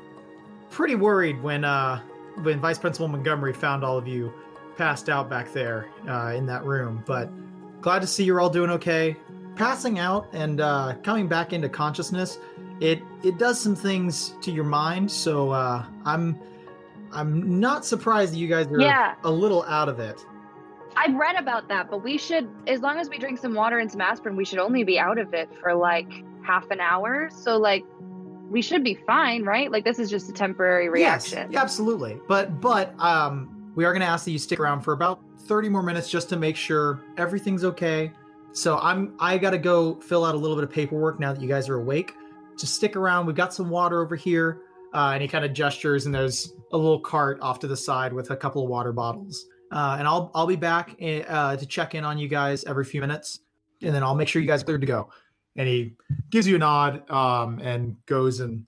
pretty 0.69 0.95
worried 0.95 1.41
when 1.41 1.63
uh 1.65 2.02
when 2.43 2.60
Vice 2.60 2.78
Principal 2.78 3.08
Montgomery 3.08 3.54
found 3.54 3.84
all 3.84 3.98
of 3.98 4.08
you 4.08 4.32
passed 4.78 5.10
out 5.10 5.30
back 5.30 5.52
there 5.52 5.88
uh, 6.08 6.34
in 6.36 6.45
that 6.45 6.63
room. 6.63 7.04
But 7.06 7.30
glad 7.82 8.00
to 8.02 8.08
see 8.08 8.24
you're 8.24 8.39
all 8.39 8.50
doing 8.50 8.69
okay. 8.72 9.15
Passing 9.56 10.00
out 10.00 10.30
and 10.32 10.62
uh, 10.62 10.93
coming 11.04 11.28
back 11.28 11.52
into 11.52 11.67
consciousness, 11.67 12.39
it 12.80 13.02
it 13.24 13.38
does 13.38 13.60
some 13.60 13.76
things 13.76 14.36
to 14.41 14.52
your 14.52 14.63
mind. 14.63 15.12
So 15.12 15.50
uh, 15.52 15.86
I'm 16.06 16.39
I'm 17.12 17.60
not 17.60 17.86
surprised 17.86 18.34
that 18.34 18.38
you 18.38 18.48
guys 18.48 18.67
are 18.67 18.80
Yeah. 18.80 19.15
a 19.24 19.32
little 19.32 19.63
out 19.63 19.89
of 19.89 20.00
it. 20.00 20.24
I've 20.95 21.15
read 21.15 21.36
about 21.36 21.67
that, 21.69 21.89
but 21.89 22.04
we 22.04 22.17
should, 22.17 22.49
as 22.67 22.82
long 22.82 22.97
as 22.97 23.10
we 23.10 23.17
drink 23.17 23.39
some 23.39 23.54
water 23.54 23.80
and 23.80 23.91
some 23.91 24.02
aspirin, 24.02 24.36
we 24.36 24.45
should 24.45 24.60
only 24.60 24.84
be 24.84 24.99
out 24.99 25.17
of 25.17 25.34
it 25.34 25.49
for 25.62 25.73
like 25.73 26.23
half 26.43 26.69
an 26.71 26.80
hour. 26.80 27.30
So 27.32 27.58
like, 27.58 27.86
we 28.49 28.62
should 28.62 28.84
be 28.84 28.95
fine, 28.95 29.43
right? 29.43 29.71
Like 29.71 29.84
this 29.84 29.99
is 29.99 30.10
just 30.10 30.30
a 30.30 30.34
temporary 30.34 30.89
reaction. 30.89 31.38
Yes, 31.38 31.47
yeah, 31.52 31.62
absolutely. 31.62 32.19
But 32.28 32.60
but 32.60 32.99
um, 32.99 33.71
we 33.75 33.86
are 33.86 33.93
going 33.93 34.02
to 34.02 34.08
ask 34.08 34.25
that 34.25 34.32
you 34.32 34.39
stick 34.39 34.60
around 34.60 34.82
for 34.82 34.93
about 34.93 35.19
thirty 35.41 35.69
more 35.69 35.84
minutes 35.84 36.10
just 36.10 36.30
to 36.30 36.38
make 36.38 36.56
sure 36.56 36.99
everything's 37.17 37.63
okay. 37.63 38.12
So 38.52 38.80
I'm 38.80 39.13
I 39.19 39.38
got 39.38 39.52
to 39.52 39.60
go 39.60 39.99
fill 40.02 40.25
out 40.25 40.34
a 40.34 40.38
little 40.38 40.56
bit 40.56 40.63
of 40.63 40.71
paperwork 40.71 41.19
now 41.19 41.32
that 41.32 41.41
you 41.41 41.47
guys 41.47 41.69
are 41.69 41.75
awake. 41.75 42.15
Just 42.58 42.73
stick 42.73 42.95
around. 42.95 43.28
We've 43.28 43.36
got 43.36 43.54
some 43.54 43.69
water 43.69 44.02
over 44.02 44.15
here, 44.15 44.62
uh, 44.95 45.12
and 45.13 45.21
he 45.21 45.28
kind 45.28 45.45
of 45.45 45.54
gestures, 45.54 46.08
and 46.08 46.15
there's 46.15 46.56
a 46.71 46.78
little 46.78 46.99
cart 46.99 47.39
off 47.41 47.60
to 47.60 47.67
the 47.67 47.78
side 47.78 48.12
with 48.12 48.32
a 48.32 48.36
couple 48.36 48.63
of 48.63 48.69
water 48.69 48.91
bottles. 48.91 49.45
Uh, 49.71 49.97
and 49.99 50.08
I'll 50.08 50.32
I'll 50.34 50.47
be 50.47 50.55
back 50.55 50.95
uh, 51.01 51.55
to 51.55 51.65
check 51.65 51.95
in 51.95 52.03
on 52.03 52.17
you 52.17 52.27
guys 52.27 52.63
every 52.63 52.86
few 52.86 53.01
minutes, 53.01 53.39
and 53.82 53.93
then 53.93 54.03
I'll 54.03 54.15
make 54.15 54.27
sure 54.27 54.41
you 54.41 54.47
guys 54.47 54.62
are 54.62 54.65
cleared 54.65 54.82
to 54.82 54.88
go. 54.88 55.10
And 55.55 55.67
he 55.67 55.95
gives 56.29 56.47
you 56.47 56.55
a 56.55 56.60
nod 56.60 57.10
um, 57.10 57.60
and 57.60 57.97
goes 58.05 58.39
and 58.39 58.65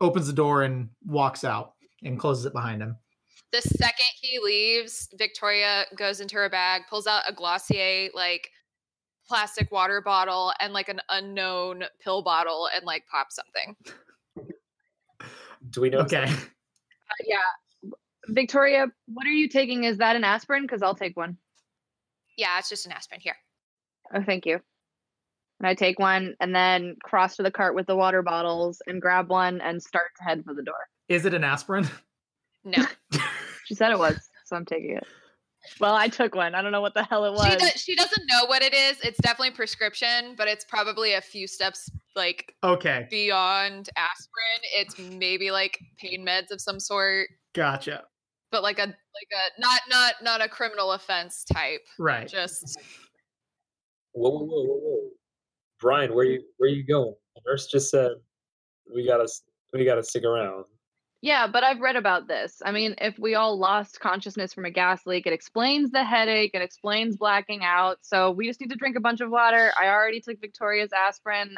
opens 0.00 0.26
the 0.26 0.32
door 0.32 0.62
and 0.62 0.88
walks 1.06 1.44
out 1.44 1.74
and 2.02 2.18
closes 2.18 2.46
it 2.46 2.52
behind 2.52 2.82
him. 2.82 2.96
The 3.52 3.60
second 3.60 4.06
he 4.20 4.38
leaves, 4.38 5.08
Victoria 5.14 5.84
goes 5.96 6.20
into 6.20 6.36
her 6.36 6.48
bag, 6.48 6.82
pulls 6.88 7.06
out 7.06 7.22
a 7.28 7.34
Glossier 7.34 8.08
like 8.14 8.50
plastic 9.28 9.70
water 9.70 10.00
bottle 10.00 10.52
and 10.60 10.72
like 10.72 10.88
an 10.88 11.00
unknown 11.08 11.84
pill 12.00 12.22
bottle 12.22 12.68
and 12.74 12.84
like 12.84 13.04
pops 13.10 13.36
something. 13.36 13.76
Do 15.70 15.80
we 15.80 15.90
know? 15.90 15.98
Okay. 15.98 16.24
Uh, 16.24 17.24
yeah. 17.26 17.36
Victoria, 18.28 18.86
what 19.06 19.26
are 19.26 19.30
you 19.30 19.48
taking? 19.48 19.84
Is 19.84 19.98
that 19.98 20.16
an 20.16 20.24
aspirin? 20.24 20.62
Because 20.62 20.82
I'll 20.82 20.94
take 20.94 21.16
one. 21.16 21.36
Yeah, 22.36 22.58
it's 22.58 22.68
just 22.68 22.86
an 22.86 22.92
aspirin 22.92 23.20
here. 23.20 23.36
Oh, 24.14 24.22
thank 24.22 24.46
you. 24.46 24.60
And 25.60 25.66
I 25.68 25.74
take 25.74 25.98
one 25.98 26.34
and 26.40 26.54
then 26.54 26.96
cross 27.04 27.36
to 27.36 27.42
the 27.42 27.50
cart 27.50 27.74
with 27.74 27.86
the 27.86 27.96
water 27.96 28.22
bottles 28.22 28.82
and 28.86 29.00
grab 29.00 29.28
one 29.28 29.60
and 29.60 29.82
start 29.82 30.06
to 30.18 30.24
head 30.24 30.42
for 30.44 30.54
the 30.54 30.62
door. 30.62 30.74
Is 31.08 31.24
it 31.26 31.34
an 31.34 31.44
aspirin? 31.44 31.88
No. 32.64 32.84
She 33.66 33.76
said 33.76 33.92
it 33.92 33.98
was, 33.98 34.28
so 34.44 34.56
I'm 34.56 34.64
taking 34.66 34.96
it. 34.96 35.06
Well, 35.78 35.94
I 35.94 36.08
took 36.08 36.34
one. 36.34 36.54
I 36.56 36.62
don't 36.62 36.72
know 36.72 36.80
what 36.80 36.94
the 36.94 37.04
hell 37.04 37.24
it 37.24 37.32
was. 37.32 37.52
She, 37.52 37.56
does, 37.58 37.70
she 37.80 37.94
doesn't 37.94 38.26
know 38.26 38.44
what 38.46 38.60
it 38.62 38.74
is. 38.74 38.98
It's 39.04 39.18
definitely 39.18 39.52
prescription, 39.52 40.34
but 40.36 40.48
it's 40.48 40.64
probably 40.64 41.14
a 41.14 41.20
few 41.20 41.46
steps 41.46 41.88
like 42.16 42.52
Okay. 42.64 43.06
beyond 43.08 43.88
aspirin. 43.96 44.60
It's 44.74 44.98
maybe 44.98 45.52
like 45.52 45.78
pain 45.98 46.26
meds 46.26 46.50
of 46.50 46.60
some 46.60 46.80
sort, 46.80 47.28
Gotcha. 47.54 48.02
But 48.52 48.62
like 48.62 48.78
a 48.78 48.86
like 48.86 49.32
a 49.32 49.60
not 49.60 49.80
not 49.90 50.14
not 50.22 50.40
a 50.40 50.48
criminal 50.48 50.92
offense 50.92 51.44
type. 51.44 51.80
Right. 51.98 52.28
Just 52.28 52.78
Whoa, 54.12 54.30
whoa, 54.30 54.44
whoa, 54.44 54.62
whoa, 54.64 54.76
whoa. 54.76 55.08
Brian, 55.80 56.14
where 56.14 56.24
you 56.24 56.42
where 56.58 56.70
you 56.70 56.84
going? 56.84 57.14
The 57.34 57.40
nurse 57.46 57.66
just 57.66 57.90
said 57.90 58.12
we 58.94 59.06
gotta 59.06 59.26
we 59.72 59.84
gotta 59.84 60.02
stick 60.02 60.24
around. 60.24 60.64
Yeah, 61.22 61.46
but 61.46 61.62
I've 61.62 61.80
read 61.80 61.94
about 61.94 62.26
this. 62.26 62.60
I 62.64 62.72
mean, 62.72 62.96
if 63.00 63.16
we 63.16 63.36
all 63.36 63.56
lost 63.56 64.00
consciousness 64.00 64.52
from 64.52 64.64
a 64.64 64.70
gas 64.70 65.06
leak, 65.06 65.24
it 65.24 65.32
explains 65.32 65.92
the 65.92 66.04
headache, 66.04 66.50
it 66.52 66.62
explains 66.62 67.16
blacking 67.16 67.62
out. 67.62 67.98
So 68.02 68.32
we 68.32 68.48
just 68.48 68.60
need 68.60 68.70
to 68.70 68.76
drink 68.76 68.96
a 68.96 69.00
bunch 69.00 69.20
of 69.20 69.30
water. 69.30 69.72
I 69.80 69.86
already 69.86 70.20
took 70.20 70.40
Victoria's 70.40 70.90
aspirin. 70.92 71.56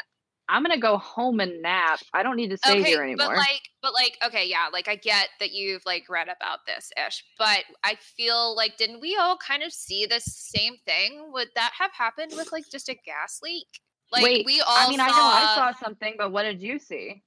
I'm 0.49 0.63
gonna 0.63 0.79
go 0.79 0.99
home 0.99 1.41
and 1.41 1.63
nap. 1.63 2.01
I 2.13 2.23
don't 2.23 2.37
need 2.37 2.51
to 2.51 2.57
stay 2.57 2.81
okay, 2.81 2.91
here 2.91 3.03
anymore. 3.03 3.29
but 3.29 3.37
like, 3.37 3.63
but 3.83 3.95
like, 3.95 4.19
okay, 4.27 4.47
yeah, 4.47 4.69
like 4.73 4.89
I 4.89 4.97
get 4.97 5.29
that 5.41 5.53
you've 5.53 5.85
like 5.87 6.05
read 6.09 6.29
about 6.29 6.61
this 6.67 6.91
ish, 7.07 7.25
but 7.39 7.65
I 7.83 7.97
feel 8.17 8.55
like 8.55 8.77
didn't 8.77 9.01
we 9.01 9.17
all 9.17 9.37
kind 9.39 9.63
of 9.63 9.73
see 9.73 10.07
the 10.07 10.21
same 10.21 10.75
thing? 10.85 11.31
Would 11.33 11.49
that 11.55 11.73
have 11.79 11.93
happened 11.93 12.33
with 12.37 12.53
like 12.53 12.65
just 12.71 12.89
a 12.89 12.95
gas 12.95 13.41
leak? 13.43 13.67
Like 14.13 14.23
Wait, 14.23 14.47
we 14.47 14.61
all 14.61 14.77
I 14.77 14.91
mean, 14.91 14.99
saw, 14.99 15.05
I 15.05 15.09
know 15.09 15.17
I 15.17 15.55
saw 15.55 15.85
something, 15.85 16.15
but 16.19 16.31
what 16.31 16.43
did 16.43 16.61
you 16.61 16.79
see? 16.79 17.23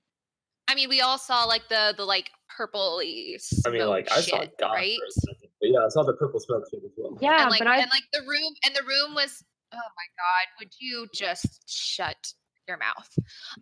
I 0.67 0.75
mean, 0.75 0.89
we 0.89 1.01
all 1.01 1.17
saw 1.17 1.45
like 1.45 1.67
the 1.69 1.93
the 1.97 2.05
like 2.05 2.29
purpley 2.57 3.35
I 3.65 3.69
mean, 3.69 3.87
like 3.87 4.11
I 4.11 4.21
saw 4.21 4.41
shit, 4.41 4.57
God 4.59 4.73
right? 4.73 4.97
for 4.99 5.05
a 5.05 5.11
second. 5.11 5.49
But 5.59 5.69
yeah, 5.71 5.79
I 5.85 5.89
saw 5.89 6.03
the 6.03 6.13
purple 6.13 6.39
smoke 6.39 6.65
shit 6.69 6.81
as 6.85 6.91
well. 6.97 7.17
Yeah, 7.19 7.41
and 7.41 7.49
like 7.49 7.59
but 7.59 7.67
I 7.67 7.79
and 7.79 7.89
like 7.89 8.03
the 8.13 8.21
room 8.21 8.53
and 8.63 8.75
the 8.75 8.83
room 8.83 9.15
was 9.15 9.43
oh 9.73 9.75
my 9.75 10.07
god 10.15 10.47
would 10.59 10.71
you 10.79 11.07
just 11.13 11.63
shut 11.67 12.33
your 12.67 12.77
mouth 12.77 13.09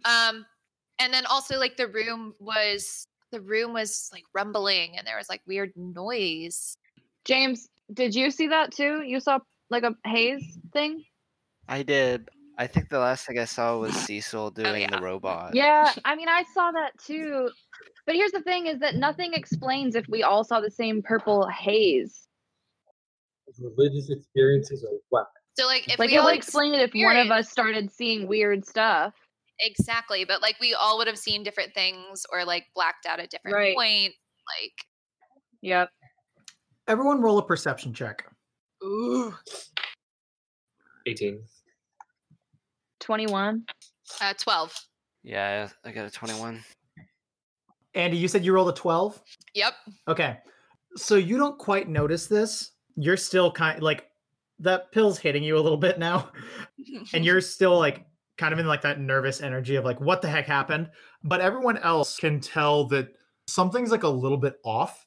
um 0.05 0.45
and 0.99 1.13
then 1.13 1.25
also 1.25 1.59
like 1.59 1.77
the 1.77 1.87
room 1.87 2.33
was 2.39 3.07
the 3.31 3.41
room 3.41 3.73
was 3.73 4.09
like 4.13 4.23
rumbling 4.33 4.97
and 4.97 5.05
there 5.05 5.17
was 5.17 5.29
like 5.29 5.41
weird 5.45 5.71
noise 5.75 6.77
James, 7.25 7.69
did 7.91 8.15
you 8.15 8.31
see 8.31 8.47
that 8.47 8.71
too? 8.71 9.01
You 9.01 9.19
saw 9.19 9.39
like 9.69 9.83
a 9.83 9.95
haze 10.07 10.59
thing? 10.71 11.03
I 11.67 11.83
did. 11.83 12.29
I 12.57 12.67
think 12.67 12.89
the 12.89 12.99
last 12.99 13.25
thing 13.25 13.37
I 13.39 13.45
saw 13.45 13.77
was 13.79 13.93
Cecil 14.05 14.51
doing 14.51 14.83
yeah. 14.83 14.95
the 14.95 15.01
robot. 15.01 15.55
Yeah, 15.55 15.91
I 16.05 16.15
mean, 16.15 16.29
I 16.29 16.43
saw 16.53 16.71
that 16.71 16.97
too. 16.99 17.49
But 18.05 18.15
here's 18.15 18.31
the 18.31 18.41
thing: 18.41 18.67
is 18.67 18.79
that 18.79 18.95
nothing 18.95 19.33
explains 19.33 19.95
if 19.95 20.07
we 20.07 20.23
all 20.23 20.43
saw 20.43 20.61
the 20.61 20.71
same 20.71 21.01
purple 21.01 21.47
haze. 21.47 22.27
Religious 23.59 24.09
experiences 24.09 24.83
are 24.83 24.97
whack. 25.11 25.27
So 25.57 25.65
like 25.65 25.87
if 25.91 25.99
like 25.99 26.09
we 26.09 26.15
it 26.15 26.19
all 26.19 26.25
would 26.25 26.35
explain 26.35 26.73
it 26.73 26.81
if 26.81 26.91
one 26.93 27.17
of 27.17 27.31
us 27.31 27.49
started 27.49 27.91
seeing 27.91 28.27
weird 28.27 28.65
stuff. 28.65 29.13
exactly 29.59 30.25
but 30.25 30.41
like 30.41 30.55
we 30.59 30.73
all 30.73 30.97
would 30.97 31.07
have 31.07 31.17
seen 31.17 31.43
different 31.43 31.73
things 31.73 32.25
or 32.31 32.43
like 32.45 32.65
blacked 32.75 33.05
out 33.05 33.19
at 33.19 33.29
different 33.29 33.55
Right. 33.55 33.75
point 33.75 34.13
like 34.59 34.73
Yep. 35.61 35.89
Everyone 36.87 37.21
roll 37.21 37.39
a 37.39 37.45
perception 37.45 37.93
check. 37.93 38.25
ooh 38.83 39.33
18. 41.07 41.41
Twenty-one. 42.99 43.63
uh 44.21 44.33
12 44.39 44.75
Yeah, 45.23 45.69
I 45.83 45.91
got 45.91 46.05
a 46.05 46.09
21. 46.11 46.63
Andy, 47.93 48.17
you 48.17 48.27
said 48.27 48.43
you 48.43 48.53
rolled 48.53 48.69
a 48.69 48.73
12? 48.73 49.21
yep 49.53 49.73
Okay. 50.07 50.37
So 50.97 51.15
you 51.15 51.37
don't 51.37 51.57
quite 51.57 51.89
notice 51.89 52.27
this. 52.27 52.71
You're 52.95 53.17
still 53.17 53.51
kind 53.51 53.81
like 53.81 54.05
that 54.59 54.91
pill's 54.91 55.19
hitting 55.19 55.43
you 55.43 55.57
a 55.57 55.61
little 55.61 55.77
bit 55.77 55.99
now. 55.99 56.31
and 57.13 57.25
you're 57.25 57.41
still 57.41 57.77
like 57.77 58.05
kind 58.37 58.53
of 58.53 58.59
in 58.59 58.67
like 58.67 58.81
that 58.81 58.99
nervous 58.99 59.41
energy 59.41 59.75
of 59.75 59.85
like 59.85 59.99
what 60.01 60.21
the 60.21 60.29
heck 60.29 60.45
happened. 60.45 60.89
But 61.23 61.41
everyone 61.41 61.77
else 61.77 62.17
Can 62.17 62.39
tell 62.39 62.87
that 62.89 63.09
something's 63.47 63.91
like 63.91 64.03
a 64.03 64.09
little 64.09 64.37
bit 64.37 64.55
off. 64.63 65.05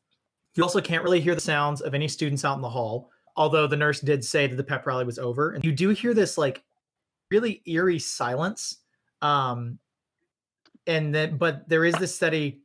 You 0.55 0.63
also 0.63 0.81
can't 0.81 1.05
really 1.05 1.21
hear 1.21 1.35
the 1.35 1.41
sounds 1.41 1.81
of 1.81 1.95
any 1.95 2.09
students 2.09 2.45
out 2.45 2.57
in 2.57 2.63
the 2.63 2.69
hall, 2.69 3.11
although 3.37 3.67
the 3.67 3.77
nurse 3.77 4.01
did 4.01 4.25
say 4.25 4.47
that 4.47 4.57
the 4.57 4.65
pep 4.65 4.87
rally 4.87 5.05
was 5.05 5.19
over. 5.19 5.53
And 5.53 5.65
you 5.65 5.73
do 5.73 5.91
hear 5.91 6.15
this 6.15 6.39
like 6.39 6.63
really 7.31 7.63
eerie 7.67 7.99
silence. 7.99 8.79
Um 9.23 9.79
and 10.87 11.15
then 11.15 11.37
but 11.37 11.69
there 11.69 11.85
is 11.85 11.95
this 11.95 12.15
steady 12.15 12.63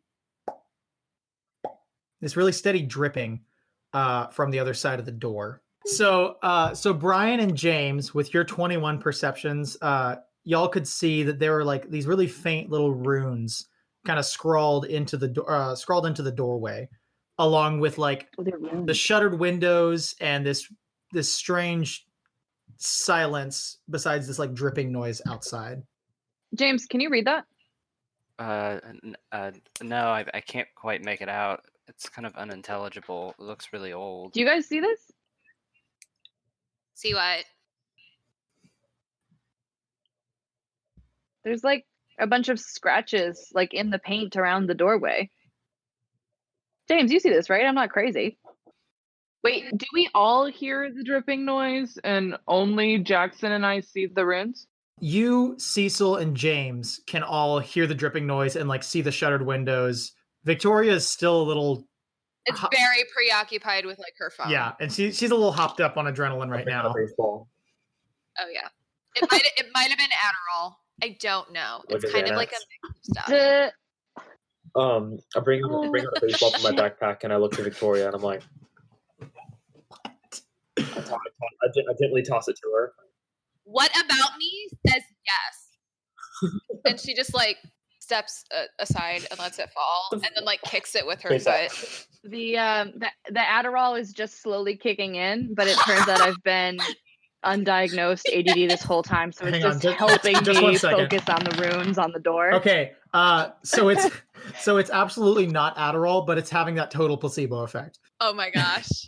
this 2.22 2.38
really 2.38 2.52
steady 2.52 2.82
dripping 2.82 3.42
uh 3.92 4.28
from 4.28 4.50
the 4.52 4.60
other 4.60 4.74
side 4.74 5.00
of 5.00 5.06
the 5.06 5.12
door. 5.12 5.63
So 5.86 6.38
uh 6.42 6.74
so 6.74 6.94
Brian 6.94 7.40
and 7.40 7.56
James 7.56 8.14
with 8.14 8.34
your 8.34 8.44
21 8.44 9.00
perceptions, 9.00 9.78
uh 9.82 10.18
y'all 10.44 10.68
could 10.68 10.88
see 10.88 11.24
that 11.24 11.40
there 11.40 11.54
were 11.54 11.66
like 11.66 11.90
these 11.90 12.08
really 12.08 12.28
faint 12.28 12.70
little 12.70 12.94
runes 12.94 13.68
kind 14.06 14.20
of 14.20 14.26
scrawled 14.26 14.86
into 14.86 15.18
the 15.18 15.28
door 15.28 15.50
uh, 15.50 15.76
scrawled 15.76 16.06
into 16.06 16.22
the 16.22 16.32
doorway 16.32 16.88
along 17.40 17.80
with 17.80 17.98
like 17.98 18.28
Oh, 18.38 18.84
the 18.86 18.94
shuttered 18.94 19.40
windows 19.40 20.14
and 20.20 20.46
this 20.46 20.68
this 21.14 21.32
strange 21.32 22.06
silence 22.76 23.78
besides 23.90 24.28
this 24.28 24.40
like 24.40 24.54
dripping 24.54 24.92
noise 24.92 25.22
outside 25.30 25.82
James, 26.56 26.86
can 26.86 27.00
you 27.00 27.10
read 27.10 27.26
that? 27.26 27.46
Uh, 28.38 28.80
uh, 29.32 29.52
no, 29.82 30.08
I, 30.08 30.26
I 30.34 30.42
can't 30.42 30.68
quite 30.76 31.04
make 31.04 31.22
it 31.22 31.30
out. 31.30 31.62
It's 31.88 32.10
kind 32.10 32.26
of 32.26 32.36
unintelligible. 32.36 33.34
It 33.40 33.44
looks 33.44 33.74
really 33.74 33.94
old. 33.94 34.34
Do 34.34 34.40
you 34.40 34.46
guys 34.46 34.68
see 34.68 34.80
this? 34.80 35.00
See 36.94 37.14
what 37.14 37.46
There's 41.44 41.64
like 41.64 41.86
a 42.18 42.26
bunch 42.26 42.48
of 42.48 42.58
scratches 42.58 43.50
like 43.54 43.74
in 43.74 43.90
the 43.90 44.00
paint 44.00 44.38
around 44.38 44.68
the 44.68 44.74
doorway. 44.74 45.30
James, 46.88 47.12
you 47.12 47.20
see 47.20 47.30
this, 47.30 47.50
right? 47.50 47.66
I'm 47.66 47.76
not 47.76 47.90
crazy. 47.90 48.38
Wait, 49.44 49.66
do 49.76 49.86
we 49.94 50.10
all 50.16 50.46
hear 50.46 50.90
the 50.90 51.04
dripping 51.04 51.44
noise 51.44 51.98
and 52.02 52.38
only 52.48 53.00
Jackson 53.00 53.52
and 53.52 53.66
I 53.66 53.82
see 53.82 54.06
the 54.06 54.26
runes? 54.26 54.68
you 55.00 55.56
cecil 55.58 56.16
and 56.16 56.38
james 56.38 57.02
can 57.08 57.24
all 57.24 57.60
hear 57.60 57.88
the 57.88 57.96
dripping 57.96 58.28
noise 58.28 58.56
and 58.56 58.70
like 58.70 58.84
see 58.84 59.02
the 59.02 59.12
shuttered 59.12 59.46
windows 59.46 60.14
victoria 60.46 60.94
is 60.94 61.08
still 61.08 61.42
a 61.42 61.44
little 61.44 61.86
it's 62.46 62.60
Ho- 62.60 62.68
very 62.72 63.04
preoccupied 63.16 63.86
with 63.86 63.98
like 64.00 64.14
her 64.18 64.30
phone. 64.30 64.50
yeah 64.50 64.74
and 64.80 64.92
she, 64.92 65.12
she's 65.12 65.32
a 65.32 65.36
little 65.36 65.52
hopped 65.54 65.80
up 65.82 65.98
on 65.98 66.06
adrenaline 66.06 66.50
right 66.50 66.66
now. 66.66 66.94
Baseball. 66.94 67.48
oh 68.40 68.48
yeah. 68.54 68.68
It 69.16 69.28
might 69.32 69.44
it 69.58 69.68
might 69.74 69.90
have 69.90 69.98
been 69.98 70.10
adderall. 70.10 70.74
I 71.02 71.18
don't 71.20 71.52
know. 71.54 71.84
Look 71.90 72.04
it's 72.04 72.12
kind 72.12 72.28
of 72.28 72.36
like 72.36 72.50
a 72.50 72.52
that. 72.52 72.66
mix 72.84 73.08
of 73.10 73.14
stuff. 73.16 73.28
The 73.28 74.80
Um, 74.80 75.20
I 75.36 75.40
bring 75.40 75.64
I 75.64 75.88
bring 75.90 76.06
out 76.06 76.18
a 76.18 76.22
baseball 76.22 76.52
from 76.52 76.64
my 76.64 76.72
backpack 76.90 77.18
and 77.24 77.32
I 77.32 77.38
look 77.38 77.54
to 77.54 77.64
Victoria 77.64 78.08
and 78.08 78.16
I'm 78.16 78.22
like, 78.22 78.42
I, 79.22 79.28
to- 80.32 80.42
I, 80.78 80.82
to- 80.82 81.18
I, 81.64 81.68
gen- 81.76 81.86
I 81.90 81.94
gently 82.02 82.24
toss 82.24 82.48
it 82.48 82.56
to 82.58 82.72
her. 82.76 82.94
what 83.66 83.92
about 83.92 84.38
me 84.38 84.68
says 84.88 85.04
yes. 85.26 86.52
And 86.86 87.00
she 87.00 87.14
just 87.14 87.34
like 87.34 87.58
steps 88.14 88.44
uh, 88.56 88.64
aside 88.80 89.26
and 89.32 89.40
lets 89.40 89.58
it 89.60 89.70
fall 89.74 90.08
and 90.12 90.22
then 90.36 90.46
like 90.46 90.62
kicks 90.64 90.96
it 90.96 91.06
with 91.06 91.22
her 91.22 91.30
Face 91.30 91.48
out. 91.48 91.72
foot 91.72 92.08
the 92.32 92.58
um 92.58 92.92
the, 92.96 93.08
the 93.28 93.40
Adderall 93.40 94.00
is 94.00 94.14
just 94.14 94.42
slowly 94.42 94.78
kicking 94.78 95.16
in, 95.16 95.54
but 95.56 95.68
it 95.68 95.76
turns 95.86 96.08
out 96.08 96.22
I've 96.22 96.42
been 96.44 96.78
undiagnosed 97.44 98.22
ADD 98.34 98.70
this 98.70 98.82
whole 98.82 99.04
time, 99.04 99.32
so 99.32 99.46
it's 99.46 99.58
Hang 99.58 99.66
on, 99.66 99.72
just 99.74 99.84
just- 99.84 99.98
helping 99.98 100.36
just 100.44 100.62
me 100.62 100.78
focus 100.78 101.24
on 101.28 101.44
the 101.44 101.70
runes 101.70 101.98
on 101.98 102.12
the 102.14 102.20
door. 102.20 102.54
okay 102.56 102.94
uh 103.14 103.50
so 103.64 103.90
it's 103.90 104.08
so 104.62 104.78
it's 104.78 104.90
absolutely 104.90 105.46
not 105.48 105.76
adderall 105.78 106.26
but 106.26 106.38
it's 106.38 106.50
having 106.50 106.76
that 106.76 106.90
total 106.90 107.18
placebo 107.18 107.60
effect 107.64 108.00
oh 108.22 108.34
my 108.34 108.50
gosh 108.50 109.08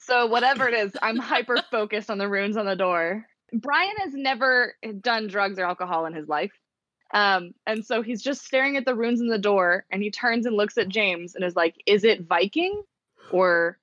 So 0.00 0.24
whatever 0.26 0.66
it 0.66 0.72
is, 0.74 0.92
I'm 1.02 1.18
hyper 1.18 1.58
focused 1.70 2.08
on 2.10 2.16
the 2.16 2.26
runes 2.30 2.56
on 2.56 2.64
the 2.64 2.74
door. 2.76 3.26
Brian 3.52 3.94
has 3.98 4.14
never 4.14 4.74
done 5.02 5.26
drugs 5.28 5.58
or 5.58 5.64
alcohol 5.66 6.06
in 6.06 6.14
his 6.14 6.26
life. 6.26 6.50
Um, 7.14 7.52
and 7.66 7.84
so 7.84 8.02
he's 8.02 8.22
just 8.22 8.44
staring 8.44 8.76
at 8.76 8.84
the 8.84 8.94
runes 8.94 9.20
in 9.20 9.28
the 9.28 9.38
door 9.38 9.86
and 9.90 10.02
he 10.02 10.10
turns 10.10 10.46
and 10.46 10.56
looks 10.56 10.76
at 10.76 10.88
James 10.88 11.34
and 11.34 11.44
is 11.44 11.56
like, 11.56 11.74
Is 11.86 12.04
it 12.04 12.26
Viking? 12.26 12.82
Or 13.30 13.78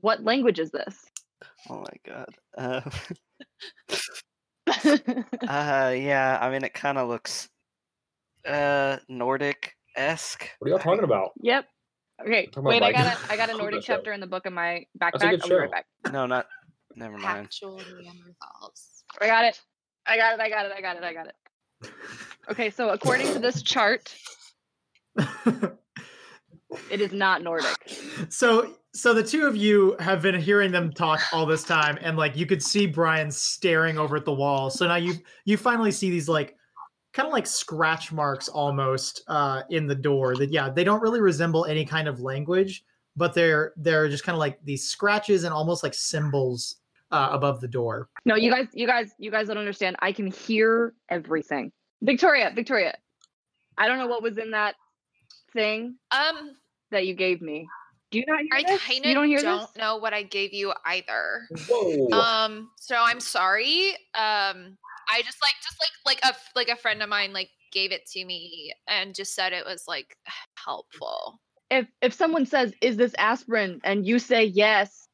what 0.00 0.24
language 0.24 0.58
is 0.58 0.70
this? 0.70 1.06
Oh 1.68 1.84
my 1.84 1.84
god. 2.06 2.34
Uh, 2.56 2.80
uh 5.48 5.94
yeah, 5.96 6.38
I 6.40 6.50
mean 6.50 6.64
it 6.64 6.74
kind 6.74 6.98
of 6.98 7.08
looks 7.08 7.48
uh 8.46 8.98
Nordic 9.08 9.74
esque. 9.96 10.48
What 10.58 10.68
are 10.68 10.70
y'all 10.70 10.78
talking 10.78 11.04
about? 11.04 11.30
yep. 11.40 11.66
Okay. 12.20 12.48
Wait, 12.56 12.82
I 12.82 12.92
got 12.92 13.06
a 13.06 13.32
I 13.32 13.36
got 13.36 13.50
a 13.50 13.56
Nordic 13.56 13.82
chapter 13.82 14.12
in 14.12 14.20
the 14.20 14.26
book 14.26 14.46
in 14.46 14.52
my 14.52 14.86
backpack. 14.98 15.40
I'll 15.42 15.48
be 15.48 15.54
right 15.54 15.70
back. 15.70 15.86
No, 16.12 16.26
not. 16.26 16.46
Never 16.96 17.16
mind. 17.16 17.46
actual 17.46 17.78
Neanderthals 17.78 19.02
I 19.20 19.26
got 19.26 19.44
it. 19.44 19.60
I 20.06 20.16
got 20.16 20.34
it. 20.34 20.40
I 20.40 20.48
got 20.48 20.66
it. 20.66 20.72
I 20.76 20.80
got 20.80 20.96
it. 20.96 21.04
I 21.04 21.12
got 21.12 21.26
it. 21.26 21.34
Okay, 22.50 22.70
so 22.70 22.90
according 22.90 23.26
to 23.32 23.38
this 23.38 23.62
chart, 23.62 24.14
it 26.90 27.00
is 27.00 27.12
not 27.12 27.42
Nordic. 27.42 27.76
so 28.28 28.74
so 28.94 29.12
the 29.12 29.22
two 29.22 29.46
of 29.46 29.54
you 29.56 29.96
have 30.00 30.22
been 30.22 30.38
hearing 30.40 30.72
them 30.72 30.92
talk 30.92 31.20
all 31.32 31.46
this 31.46 31.62
time 31.62 31.98
and 32.00 32.16
like 32.16 32.36
you 32.36 32.46
could 32.46 32.62
see 32.62 32.86
brian 32.86 33.30
staring 33.30 33.98
over 33.98 34.16
at 34.16 34.24
the 34.24 34.32
wall 34.32 34.70
so 34.70 34.86
now 34.86 34.96
you 34.96 35.14
you 35.44 35.56
finally 35.56 35.90
see 35.92 36.10
these 36.10 36.28
like 36.28 36.56
kind 37.12 37.26
of 37.26 37.32
like 37.32 37.46
scratch 37.46 38.12
marks 38.12 38.48
almost 38.48 39.22
uh 39.28 39.62
in 39.70 39.86
the 39.86 39.94
door 39.94 40.36
that 40.36 40.50
yeah 40.50 40.68
they 40.68 40.84
don't 40.84 41.02
really 41.02 41.20
resemble 41.20 41.64
any 41.66 41.84
kind 41.84 42.08
of 42.08 42.20
language 42.20 42.84
but 43.16 43.34
they're 43.34 43.72
they're 43.76 44.08
just 44.08 44.24
kind 44.24 44.34
of 44.34 44.40
like 44.40 44.58
these 44.64 44.88
scratches 44.88 45.44
and 45.44 45.52
almost 45.52 45.82
like 45.82 45.94
symbols 45.94 46.76
uh, 47.10 47.28
above 47.32 47.60
the 47.60 47.68
door 47.68 48.08
No, 48.24 48.34
you 48.34 48.50
guys, 48.50 48.66
you 48.72 48.86
guys, 48.86 49.12
you 49.18 49.30
guys 49.30 49.48
don't 49.48 49.58
understand. 49.58 49.96
I 50.00 50.12
can 50.12 50.26
hear 50.30 50.94
everything. 51.08 51.72
Victoria, 52.02 52.52
Victoria, 52.54 52.96
I 53.76 53.88
don't 53.88 53.98
know 53.98 54.06
what 54.06 54.22
was 54.22 54.38
in 54.38 54.50
that 54.52 54.74
thing 55.52 55.96
um 56.10 56.52
that 56.90 57.06
you 57.06 57.14
gave 57.14 57.40
me. 57.40 57.66
Do 58.10 58.18
you 58.18 58.24
not 58.26 58.40
hear 58.40 58.48
i 58.54 58.62
this? 58.62 58.80
kind 58.82 59.04
you 59.04 59.10
of 59.10 59.14
don't 59.14 59.26
hear 59.28 59.42
don't 59.42 59.60
this? 59.60 59.76
know 59.76 59.96
what 59.98 60.14
i 60.14 60.22
gave 60.22 60.52
you 60.54 60.72
either 60.86 61.42
Whoa! 61.68 62.08
Um, 62.10 62.70
so 62.76 62.96
I'm 62.98 63.20
sorry. 63.20 63.90
Um, 64.14 64.76
I 65.10 65.22
just 65.24 65.38
like 65.42 65.54
just 65.62 65.76
like 65.80 65.90
like 66.06 66.18
a 66.24 66.28
f- 66.34 66.50
like 66.54 66.68
a 66.68 66.76
friend 66.76 67.02
of 67.02 67.08
mine 67.08 67.32
like 67.32 67.50
gave 67.72 67.92
it 67.92 68.06
to 68.12 68.24
me 68.24 68.72
and 68.86 69.14
just 69.14 69.34
said 69.34 69.52
it 69.52 69.64
was 69.64 69.84
like 69.88 70.16
helpful. 70.64 71.40
If 71.70 71.86
if 72.02 72.12
someone 72.12 72.46
says, 72.46 72.72
"Is 72.82 72.96
this 72.96 73.14
aspirin?" 73.18 73.80
and 73.84 74.06
you 74.06 74.18
say 74.18 74.44
yes, 74.44 75.07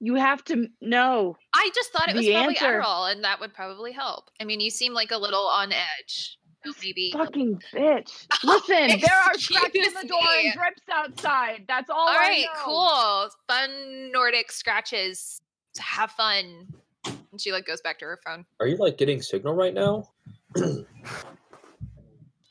you 0.00 0.14
have 0.14 0.42
to 0.46 0.66
know. 0.80 1.36
I 1.54 1.70
just 1.74 1.92
thought 1.92 2.08
it 2.08 2.16
was 2.16 2.26
probably 2.26 2.56
answer- 2.56 2.80
Adderall 2.80 3.12
and 3.12 3.22
that 3.24 3.38
would 3.40 3.52
probably 3.54 3.92
help. 3.92 4.30
I 4.40 4.44
mean, 4.44 4.60
you 4.60 4.70
seem 4.70 4.94
like 4.94 5.10
a 5.10 5.18
little 5.18 5.46
on 5.46 5.72
edge. 5.72 6.38
So 6.64 6.72
maybe 6.82 7.10
Fucking 7.12 7.58
bitch. 7.74 8.26
Oh, 8.44 8.60
Listen, 8.68 9.00
there 9.00 9.16
are 9.16 9.32
Excuse 9.32 9.58
scratches 9.58 9.86
in 9.88 9.94
the 9.94 10.08
door 10.08 10.20
me. 10.20 10.46
and 10.50 10.54
drips 10.54 10.82
outside. 10.92 11.64
That's 11.68 11.88
all. 11.88 12.00
All 12.00 12.08
I 12.08 12.16
right, 12.16 12.46
know. 12.54 12.60
cool. 12.62 13.28
Fun 13.48 14.10
Nordic 14.12 14.52
scratches. 14.52 15.40
Have 15.78 16.10
fun. 16.10 16.66
And 17.06 17.40
she 17.40 17.52
like 17.52 17.64
goes 17.66 17.80
back 17.80 17.98
to 18.00 18.04
her 18.04 18.20
phone. 18.26 18.44
Are 18.58 18.66
you 18.66 18.76
like 18.76 18.98
getting 18.98 19.22
signal 19.22 19.54
right 19.54 19.72
now? 19.72 20.10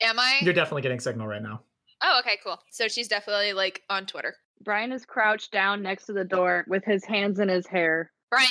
Am 0.02 0.18
I? 0.18 0.38
You're 0.42 0.54
definitely 0.54 0.82
getting 0.82 1.00
signal 1.00 1.26
right 1.26 1.42
now. 1.42 1.60
Oh, 2.02 2.18
okay, 2.20 2.38
cool. 2.42 2.58
So 2.70 2.88
she's 2.88 3.08
definitely 3.08 3.52
like 3.52 3.82
on 3.90 4.06
Twitter. 4.06 4.34
Brian 4.62 4.92
is 4.92 5.06
crouched 5.06 5.52
down 5.52 5.82
next 5.82 6.06
to 6.06 6.12
the 6.12 6.24
door 6.24 6.64
with 6.68 6.84
his 6.84 7.04
hands 7.04 7.40
in 7.40 7.48
his 7.48 7.66
hair. 7.66 8.12
Brian, 8.30 8.46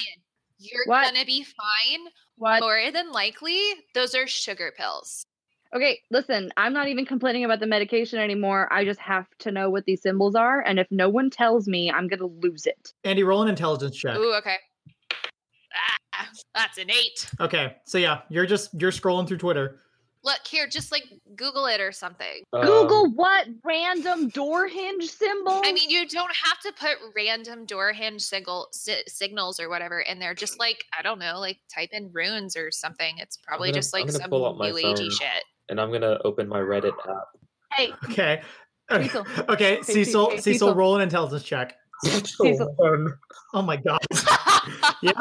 you're 0.57 0.83
What? 0.85 1.13
gonna 1.13 1.25
be 1.25 1.43
fine. 1.43 2.07
What? 2.37 2.61
More 2.61 2.91
than 2.91 3.11
likely, 3.11 3.59
those 3.93 4.15
are 4.15 4.25
sugar 4.27 4.73
pills. 4.75 5.25
Okay, 5.75 5.99
listen, 6.09 6.51
I'm 6.57 6.73
not 6.73 6.87
even 6.87 7.05
complaining 7.05 7.45
about 7.45 7.59
the 7.59 7.67
medication 7.67 8.17
anymore. 8.17 8.67
I 8.73 8.83
just 8.85 8.99
have 8.99 9.27
to 9.39 9.51
know 9.51 9.69
what 9.69 9.85
these 9.85 10.01
symbols 10.01 10.33
are, 10.33 10.61
and 10.61 10.79
if 10.79 10.87
no 10.89 11.09
one 11.09 11.29
tells 11.29 11.67
me, 11.67 11.91
I'm 11.91 12.07
gonna 12.07 12.25
lose 12.25 12.65
it. 12.65 12.91
Andy, 13.03 13.21
roll 13.23 13.43
an 13.43 13.49
intelligence 13.49 13.95
check. 13.95 14.17
Ooh, 14.17 14.33
okay. 14.35 14.55
Ah, 16.13 16.27
that's 16.55 16.79
an 16.79 16.89
eight. 16.89 17.29
Okay, 17.39 17.75
so 17.85 17.99
yeah, 17.99 18.21
you're 18.29 18.47
just 18.47 18.71
you're 18.81 18.91
scrolling 18.91 19.27
through 19.27 19.37
Twitter. 19.37 19.81
Look 20.23 20.39
here, 20.45 20.67
just 20.67 20.91
like 20.91 21.03
Google 21.37 21.65
it 21.67 21.79
or 21.79 21.91
something. 21.93 22.43
Google 22.51 23.05
Um, 23.05 23.15
what 23.15 23.47
random 23.63 24.27
door 24.29 24.67
hinge 24.67 25.05
symbol? 25.05 25.61
I 25.63 25.71
mean, 25.71 25.89
you 25.89 26.05
don't 26.07 26.31
have 26.43 26.59
to 26.65 26.73
put 26.73 26.97
random 27.15 27.65
door 27.65 27.93
hinge 27.93 28.21
signal, 28.21 28.67
si- 28.73 29.03
signals 29.07 29.61
or 29.61 29.69
whatever 29.69 30.01
in 30.01 30.19
there. 30.19 30.33
Just 30.33 30.59
like 30.59 30.83
I 30.97 31.01
don't 31.03 31.19
know, 31.19 31.39
like 31.39 31.59
type 31.73 31.89
in 31.93 32.11
runes 32.13 32.57
or 32.57 32.69
something. 32.69 33.17
It's 33.19 33.37
probably 33.37 33.69
gonna- 33.69 33.77
just 33.79 33.93
like 33.93 34.11
some 34.11 34.29
pull 34.29 34.45
up 34.45 34.57
my 34.57 34.71
new 34.71 34.75
agey 34.75 35.09
shit. 35.11 35.43
and 35.69 35.79
I'm 35.79 35.89
gonna 35.91 36.17
open 36.25 36.49
my 36.49 36.59
Reddit 36.59 36.93
app. 37.07 37.27
hey, 37.73 37.93
Okay. 38.11 38.41
Okay, 38.91 39.03
Cecil. 39.07 39.25
okay. 39.49 39.75
Hey, 39.77 39.81
Cecil, 39.83 40.29
hey, 40.31 40.35
Cecil, 40.37 40.41
Cecil. 40.53 40.75
roll 40.75 40.95
an 40.95 41.01
intelligence 41.01 41.43
check. 41.43 41.75
Cecil. 42.03 42.75
Oh 43.53 43.61
my 43.63 43.77
god. 43.77 43.99
yeah. 45.01 45.11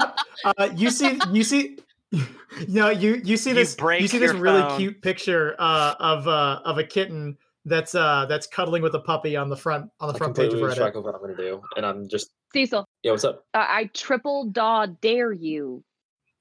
Uh, 0.45 0.69
you 0.75 0.91
see, 0.91 1.19
you 1.33 1.43
see, 1.45 1.79
you 2.13 2.27
know, 2.69 2.91
you 2.91 3.21
you 3.25 3.37
see 3.37 3.53
this, 3.53 3.75
break 3.75 4.01
you 4.01 4.09
see 4.09 4.19
this 4.19 4.33
really 4.33 4.63
phone. 4.63 4.79
cute 4.79 5.03
picture 5.03 5.55
uh, 5.59 5.95
of 6.01 6.27
uh, 6.27 6.61
of 6.65 6.79
a 6.79 6.85
kitten 6.85 7.37
that's 7.65 7.95
uh 7.95 8.25
that's 8.27 8.47
cuddling 8.47 8.83
with 8.83 8.95
a 8.95 9.01
puppy 9.01 9.37
on 9.37 9.49
the 9.49 9.57
front 9.57 9.91
on 10.01 10.09
the 10.09 10.15
I 10.15 10.19
front 10.19 10.37
page 10.37 10.47
of 10.47 10.51
completely 10.53 10.69
lose 10.69 10.77
track 10.77 10.95
Reddit. 10.95 10.99
of 10.99 11.05
what 11.05 11.15
I'm 11.15 11.21
gonna 11.21 11.37
do, 11.37 11.61
and 11.77 11.85
I'm 11.85 12.09
just 12.09 12.31
Cecil, 12.53 12.87
yeah. 13.03 13.11
What's 13.13 13.25
up? 13.25 13.45
uh, 13.55 13.67
I 13.69 13.91
triple 13.93 14.47
daw 14.47 14.87
dare 14.87 15.33
you 15.33 15.85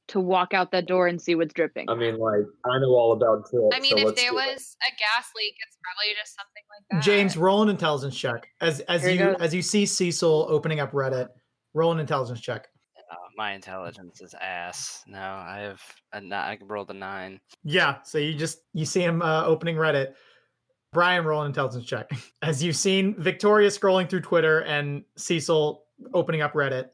to 0.07 0.21
walk 0.21 0.53
out 0.53 0.71
that 0.71 0.87
door 0.87 1.07
and 1.07 1.21
see 1.21 1.35
what's 1.35 1.53
dripping. 1.53 1.89
I 1.89 1.95
mean, 1.95 2.17
like 2.17 2.45
I 2.65 2.79
know 2.79 2.91
all 2.91 3.11
about 3.11 3.49
tilt. 3.51 3.73
I 3.75 3.81
mean, 3.81 3.91
so 3.91 3.97
if 3.97 4.05
let's 4.05 4.21
there 4.21 4.31
do 4.31 4.37
it. 4.37 4.53
was 4.53 4.77
a 4.87 4.91
gas 4.91 5.29
leak, 5.35 5.55
it's 5.67 5.77
probably 5.83 6.15
just 6.17 6.35
something 6.35 6.63
like 6.71 7.01
that. 7.01 7.03
James, 7.03 7.35
roll 7.35 7.61
an 7.61 7.69
intelligence 7.69 8.17
check 8.17 8.47
as 8.61 8.79
as 8.81 9.03
Here 9.03 9.11
you 9.11 9.19
you 9.19 9.35
as 9.41 9.53
you 9.53 9.61
see 9.61 9.85
Cecil 9.85 10.47
opening 10.49 10.79
up 10.79 10.93
Reddit. 10.93 11.27
Roll 11.73 11.91
an 11.91 11.99
intelligence 11.99 12.39
check. 12.39 12.67
My 13.37 13.53
intelligence 13.53 14.19
is 14.21 14.33
ass. 14.41 15.03
No, 15.07 15.19
I 15.19 15.59
have 15.59 15.81
a 16.11 16.19
ni- 16.19 16.33
I 16.33 16.57
rolled 16.65 16.89
a 16.89 16.93
nine. 16.93 17.39
Yeah, 17.63 18.01
so 18.03 18.17
you 18.17 18.33
just 18.33 18.59
you 18.73 18.83
see 18.85 19.01
him 19.01 19.21
uh, 19.21 19.45
opening 19.45 19.75
Reddit. 19.75 20.13
Brian, 20.91 21.23
roll 21.23 21.41
an 21.41 21.47
intelligence 21.47 21.85
check 21.85 22.09
as 22.41 22.63
you've 22.63 22.75
seen 22.75 23.13
Victoria 23.21 23.69
scrolling 23.69 24.09
through 24.09 24.21
Twitter 24.21 24.61
and 24.63 25.03
Cecil 25.17 25.83
opening 26.13 26.41
up 26.41 26.53
Reddit. 26.53 26.85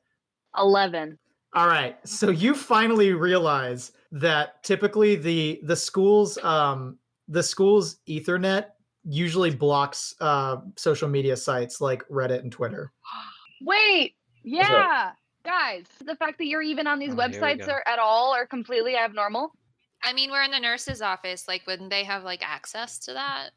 Eleven. 0.58 1.18
All 1.56 1.68
right, 1.68 1.96
so 2.06 2.30
you 2.30 2.56
finally 2.56 3.14
realize 3.14 3.91
that 4.12 4.62
typically 4.64 5.16
the 5.16 5.62
the 5.64 5.76
school's 5.76 6.38
um 6.44 6.98
the 7.30 7.41
school's 7.44 7.98
Ethernet 8.10 8.66
usually 9.06 9.52
blocks 9.52 10.14
uh 10.20 10.58
social 10.78 11.08
media 11.08 11.38
sites 11.38 11.80
like 11.80 12.06
Reddit 12.10 12.39
and 12.39 12.52
Twitter. 12.52 12.91
Wait, 13.62 14.16
What's 14.44 14.70
up? 14.70 14.72
yeah, 14.76 15.12
guys, 15.44 15.86
the 16.06 16.16
fact 16.16 16.38
that 16.39 16.46
you're 16.48 16.62
even 16.62 16.88
on 16.88 17.00
these 17.00 17.14
Oh, 17.14 17.16
here 17.16 17.30
we 17.30 17.34
websites 17.38 17.66
go. 17.66 17.74
are 17.74 17.84
at 17.88 18.00
all 18.00 18.34
are 18.34 18.46
completely 18.46 18.96
abnormal. 18.96 19.52
I 20.04 20.14
mean, 20.14 20.32
we're 20.32 20.44
in 20.44 20.52
the 20.52 20.60
nurse's 20.60 21.02
office. 21.02 21.48
Like, 21.48 21.66
wouldn't 21.68 21.89
they 21.89 22.04
have 22.04 22.24
like 22.24 22.41
access 22.48 23.00
to 23.00 23.14
that? 23.14 23.50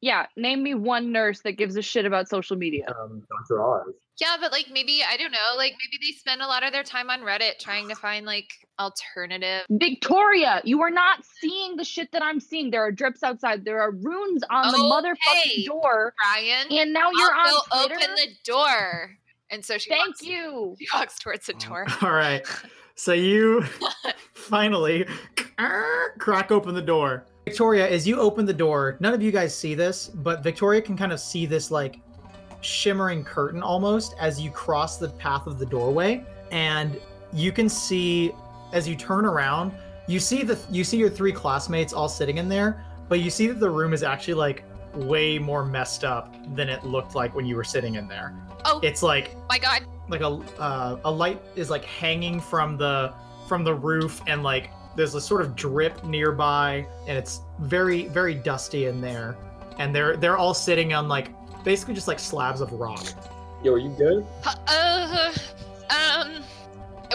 Yeah, 0.00 0.26
name 0.36 0.62
me 0.62 0.74
one 0.74 1.10
nurse 1.12 1.40
that 1.40 1.52
gives 1.52 1.76
a 1.76 1.82
shit 1.82 2.04
about 2.06 2.28
social 2.28 2.56
media. 2.56 2.86
um, 2.88 3.22
Dr. 3.48 3.62
Oz. 3.64 3.94
Yeah, 4.20 4.36
but 4.40 4.50
like 4.52 4.66
maybe 4.72 5.02
I 5.06 5.16
don't 5.18 5.30
know. 5.32 5.56
Like 5.56 5.72
maybe 5.72 5.98
they 6.02 6.12
spend 6.16 6.40
a 6.40 6.46
lot 6.46 6.62
of 6.62 6.72
their 6.72 6.82
time 6.82 7.10
on 7.10 7.20
Reddit 7.20 7.58
trying 7.58 7.86
to 7.88 7.94
find 7.94 8.24
like 8.24 8.48
alternative. 8.78 9.66
Victoria, 9.70 10.62
you 10.64 10.80
are 10.82 10.90
not 10.90 11.22
seeing 11.40 11.76
the 11.76 11.84
shit 11.84 12.10
that 12.12 12.22
I'm 12.22 12.40
seeing. 12.40 12.70
There 12.70 12.82
are 12.82 12.92
drips 12.92 13.22
outside. 13.22 13.64
There 13.66 13.80
are 13.82 13.90
runes 13.90 14.42
on 14.50 14.72
the 14.72 14.78
motherfucking 14.78 15.40
Okay. 15.50 15.64
door, 15.66 16.14
Brian, 16.22 16.66
and 16.70 16.94
now 16.94 17.10
you're 17.10 17.34
I'll 17.34 17.46
on 17.56 17.62
go 17.70 17.86
Twitter. 17.86 17.94
open 17.96 18.14
the 18.16 18.28
door. 18.44 19.16
And 19.50 19.64
so 19.64 19.78
she 19.78 19.90
Thank 19.90 20.08
walks, 20.08 20.22
you. 20.22 20.76
She 20.80 20.86
walks 20.94 21.18
towards 21.18 21.46
the 21.46 21.54
Oh. 21.54 21.68
door. 21.68 21.86
All 22.02 22.10
right, 22.12 22.44
so 22.94 23.12
you 23.12 23.62
finally 24.34 25.06
crack 26.18 26.50
open 26.50 26.74
the 26.74 26.82
door. 26.82 27.24
Victoria, 27.44 27.88
as 27.88 28.06
you 28.08 28.18
open 28.18 28.44
the 28.44 28.52
door, 28.52 28.96
none 29.00 29.14
of 29.14 29.22
you 29.22 29.30
guys 29.30 29.54
see 29.56 29.74
this, 29.74 30.08
but 30.08 30.42
Victoria 30.42 30.82
can 30.82 30.96
kind 30.96 31.12
of 31.12 31.20
see 31.20 31.46
this 31.46 31.70
like 31.70 32.00
shimmering 32.60 33.22
curtain 33.22 33.62
almost 33.62 34.14
as 34.18 34.40
you 34.40 34.50
cross 34.50 34.96
the 34.96 35.08
path 35.10 35.46
of 35.46 35.58
the 35.58 35.66
doorway, 35.66 36.24
and 36.50 36.98
you 37.32 37.52
can 37.52 37.68
see 37.68 38.32
as 38.72 38.88
you 38.88 38.96
turn 38.96 39.24
around, 39.24 39.72
you 40.08 40.18
see 40.18 40.42
the 40.42 40.58
you 40.70 40.82
see 40.82 40.96
your 40.96 41.10
three 41.10 41.32
classmates 41.32 41.92
all 41.92 42.08
sitting 42.08 42.38
in 42.38 42.48
there, 42.48 42.84
but 43.08 43.20
you 43.20 43.30
see 43.30 43.46
that 43.46 43.60
the 43.60 43.70
room 43.70 43.92
is 43.92 44.02
actually 44.02 44.34
like 44.34 44.64
way 44.94 45.38
more 45.38 45.64
messed 45.64 46.02
up 46.04 46.34
than 46.56 46.68
it 46.68 46.82
looked 46.84 47.14
like 47.14 47.34
when 47.34 47.46
you 47.46 47.54
were 47.54 47.64
sitting 47.64 47.94
in 47.94 48.08
there. 48.08 48.34
Oh 48.66 48.80
It's 48.82 49.02
like 49.02 49.34
my 49.48 49.58
god. 49.58 49.84
like 50.08 50.20
a 50.22 50.26
uh, 50.60 50.98
a 51.04 51.10
light 51.10 51.40
is 51.54 51.70
like 51.70 51.84
hanging 51.84 52.40
from 52.40 52.76
the 52.76 53.14
from 53.48 53.62
the 53.64 53.72
roof 53.74 54.20
and 54.26 54.42
like 54.42 54.70
there's 54.96 55.14
a 55.14 55.20
sort 55.20 55.40
of 55.40 55.54
drip 55.54 56.02
nearby 56.04 56.86
and 57.06 57.16
it's 57.16 57.40
very 57.60 58.06
very 58.08 58.34
dusty 58.34 58.86
in 58.86 59.00
there 59.00 59.36
and 59.78 59.94
they're 59.94 60.16
they're 60.16 60.36
all 60.36 60.54
sitting 60.54 60.92
on 60.94 61.06
like 61.06 61.28
basically 61.64 61.94
just 61.94 62.08
like 62.08 62.18
slabs 62.18 62.60
of 62.60 62.72
rock 62.72 63.04
Yo, 63.64 63.72
are 63.72 63.78
you 63.78 63.88
good? 63.90 64.26
Uh, 64.68 65.32
um, 65.90 66.42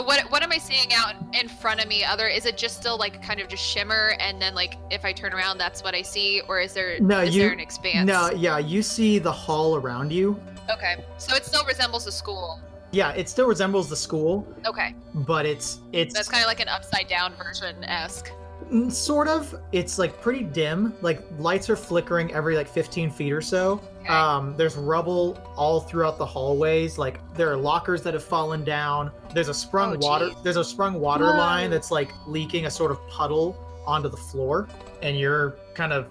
what 0.05 0.21
what 0.31 0.43
am 0.43 0.51
I 0.51 0.57
seeing 0.57 0.93
out 0.93 1.15
in 1.33 1.47
front 1.47 1.81
of 1.81 1.87
me? 1.87 2.03
Other 2.03 2.27
is 2.27 2.45
it 2.45 2.57
just 2.57 2.77
still 2.77 2.97
like 2.97 3.21
kind 3.21 3.39
of 3.39 3.47
just 3.47 3.63
shimmer, 3.63 4.13
and 4.19 4.41
then 4.41 4.55
like 4.55 4.77
if 4.89 5.03
I 5.05 5.11
turn 5.13 5.33
around, 5.33 5.57
that's 5.57 5.83
what 5.83 5.93
I 5.95 6.01
see, 6.01 6.41
or 6.47 6.59
is 6.59 6.73
there 6.73 6.99
No, 6.99 7.21
is 7.21 7.35
you- 7.35 7.43
there 7.43 7.51
an 7.51 7.59
expanse? 7.59 8.07
no 8.07 8.31
yeah 8.31 8.57
you 8.57 8.81
see 8.81 9.19
the 9.19 9.31
hall 9.31 9.75
around 9.75 10.11
you 10.11 10.39
Okay, 10.69 11.03
so 11.17 11.35
it 11.35 11.43
still 11.45 11.65
resembles 11.65 12.07
a 12.07 12.11
school. 12.11 12.59
yeah 12.91 13.11
it 13.11 13.27
still 13.27 13.47
resembles 13.47 13.89
the 13.89 13.95
school 13.95 14.47
Okay, 14.65 14.93
but 15.13 15.45
it's 15.45 15.79
it's 15.91 16.13
that's 16.13 16.29
kind 16.29 16.43
of 16.43 16.47
like 16.47 16.59
an 16.61 16.67
upside 16.69 17.07
down 17.07 17.33
version 17.35 17.83
esque. 17.83 18.31
Mm, 18.70 18.91
sort 18.91 19.28
of 19.28 19.53
it's 19.72 19.97
like 19.99 20.22
pretty 20.22 20.43
dim 20.43 20.93
like 21.01 21.22
lights 21.39 21.70
are 21.70 21.76
flickering 21.76 22.32
every 22.34 22.55
like 22.55 22.68
15 22.70 23.09
feet 23.12 23.34
or 23.34 23.41
so 23.41 23.82
Okay. 24.01 24.09
um 24.14 24.55
there's 24.57 24.76
rubble 24.78 25.38
all 25.57 25.82
throughout 25.82 26.18
the 26.18 26.26
hallways 26.26 26.97
like 26.97 27.20
there 27.36 27.51
are 27.51 27.57
lockers 27.57 28.01
that 28.03 28.14
have 28.14 28.24
fallen 28.24 28.64
down 28.64 29.12
there's 29.34 29.49
a 29.49 29.53
sprung 29.53 29.95
Oh, 29.95 30.07
water 30.07 30.30
geez. 30.30 30.38
there's 30.43 30.55
a 30.57 30.64
sprung 30.64 30.99
water 30.99 31.26
Whoa. 31.26 31.38
line 31.38 31.70
that's 31.70 31.91
like 31.91 32.12
leaking 32.28 32.66
a 32.66 32.72
sort 32.72 32.91
of 32.91 33.05
puddle 33.09 33.57
onto 33.86 34.07
the 34.09 34.18
floor 34.18 34.68
and 35.01 35.18
you're 35.20 35.57
kind 35.74 35.91
of 35.91 36.07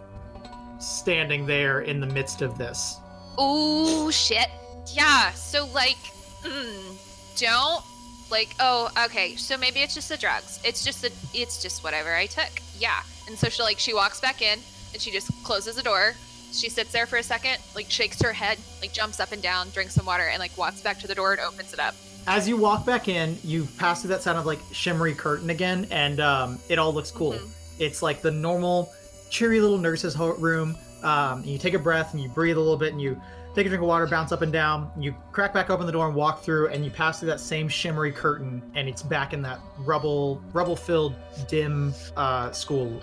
standing 0.78 1.46
there 1.46 1.80
in 1.80 2.00
the 2.00 2.06
midst 2.06 2.42
of 2.42 2.58
this 2.58 2.96
oh 3.38 4.10
shit. 4.10 4.48
Yeah, 4.92 5.30
so 5.32 5.66
like, 5.74 5.96
mm, 6.42 7.38
don't 7.38 7.84
like. 8.30 8.54
Oh, 8.60 8.90
okay. 9.06 9.36
So 9.36 9.56
maybe 9.56 9.80
it's 9.80 9.94
just 9.94 10.08
the 10.08 10.16
drugs. 10.16 10.60
It's 10.64 10.84
just 10.84 11.02
the. 11.02 11.12
It's 11.34 11.60
just 11.62 11.82
whatever 11.84 12.14
I 12.14 12.26
took. 12.26 12.50
Yeah. 12.78 13.00
And 13.28 13.38
so 13.38 13.48
she 13.48 13.62
like 13.62 13.78
she 13.78 13.94
walks 13.94 14.20
back 14.20 14.42
in 14.42 14.58
and 14.92 15.00
she 15.02 15.10
just 15.10 15.30
closes 15.44 15.76
the 15.76 15.82
door. 15.82 16.14
She 16.52 16.68
sits 16.68 16.90
there 16.90 17.06
for 17.06 17.16
a 17.18 17.22
second, 17.22 17.58
like 17.76 17.88
shakes 17.90 18.20
her 18.22 18.32
head, 18.32 18.58
like 18.80 18.92
jumps 18.92 19.20
up 19.20 19.30
and 19.32 19.40
down, 19.40 19.68
drinks 19.70 19.94
some 19.94 20.04
water, 20.06 20.24
and 20.28 20.40
like 20.40 20.56
walks 20.58 20.80
back 20.80 20.98
to 21.00 21.06
the 21.06 21.14
door 21.14 21.32
and 21.32 21.40
opens 21.40 21.72
it 21.72 21.78
up. 21.78 21.94
as 22.26 22.46
you 22.48 22.56
walk 22.56 22.84
back 22.84 23.08
in 23.08 23.38
you 23.42 23.66
pass 23.78 24.02
through 24.02 24.08
that 24.10 24.20
sound 24.20 24.36
of 24.38 24.44
like 24.44 24.58
shimmery 24.72 25.14
curtain 25.14 25.48
again 25.48 25.86
and 25.90 26.20
um 26.20 26.58
it 26.68 26.78
all 26.78 26.92
looks 26.92 27.10
cool 27.10 27.32
Mhm. 27.32 27.48
it's 27.78 28.02
like 28.02 28.20
the 28.20 28.30
normal 28.30 28.92
cheery 29.30 29.58
little 29.58 29.78
nurse's 29.78 30.18
room 30.18 30.76
um, 31.02 31.38
and 31.38 31.46
you 31.46 31.56
take 31.56 31.72
a 31.72 31.78
breath 31.78 32.12
and 32.12 32.22
you 32.22 32.28
breathe 32.28 32.58
a 32.58 32.60
little 32.60 32.76
bit 32.76 32.92
and 32.92 33.00
you 33.00 33.18
take 33.54 33.66
a 33.66 33.68
drink 33.68 33.82
of 33.82 33.88
water, 33.88 34.06
bounce 34.06 34.32
up 34.32 34.42
and 34.42 34.52
down. 34.52 34.90
You 34.98 35.14
crack 35.32 35.52
back 35.52 35.70
open 35.70 35.86
the 35.86 35.92
door 35.92 36.06
and 36.06 36.14
walk 36.14 36.42
through, 36.42 36.68
and 36.68 36.84
you 36.84 36.90
pass 36.90 37.20
through 37.20 37.30
that 37.30 37.40
same 37.40 37.68
shimmery 37.68 38.12
curtain, 38.12 38.62
and 38.74 38.88
it's 38.88 39.02
back 39.02 39.32
in 39.32 39.42
that 39.42 39.60
rubble, 39.78 40.42
rubble-filled, 40.52 41.14
dim 41.48 41.94
uh, 42.16 42.52
school. 42.52 43.00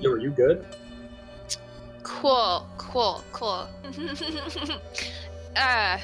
Yo, 0.00 0.10
are 0.10 0.18
you 0.18 0.30
good? 0.30 0.66
Cool, 2.02 2.66
cool, 2.78 3.22
cool. 3.32 3.68
uh, 5.56 5.56
uh, 5.56 5.98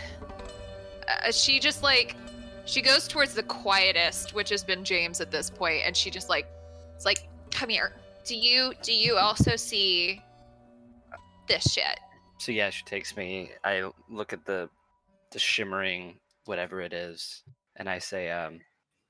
she 1.31 1.59
just 1.59 1.83
like 1.83 2.17
she 2.65 2.83
goes 2.83 3.07
towards 3.07 3.35
the 3.35 3.43
quietest, 3.45 4.35
which 4.35 4.51
has 4.51 4.65
been 4.65 4.85
James 4.85 5.21
at 5.21 5.31
this 5.31 5.51
point, 5.51 5.83
and 5.85 5.97
she 5.97 6.11
just 6.11 6.29
like 6.29 6.47
it's 6.95 7.05
like, 7.05 7.27
come 7.51 7.69
here. 7.69 7.93
Do 8.25 8.37
you 8.37 8.73
do 8.83 8.93
you 8.93 9.17
also 9.17 9.57
see 9.57 10.23
this 11.49 11.73
shit? 11.73 12.01
So 12.39 12.53
yeah, 12.53 12.71
she 12.71 12.85
takes 12.85 13.17
me. 13.17 13.51
I 13.65 13.91
look 14.09 14.33
at 14.33 14.45
the 14.45 14.69
the 15.33 15.39
shimmering 15.39 16.19
whatever 16.45 16.81
it 16.81 16.93
is, 16.93 17.43
and 17.77 17.89
I 17.89 17.99
say, 17.99 18.31
um, 18.31 18.61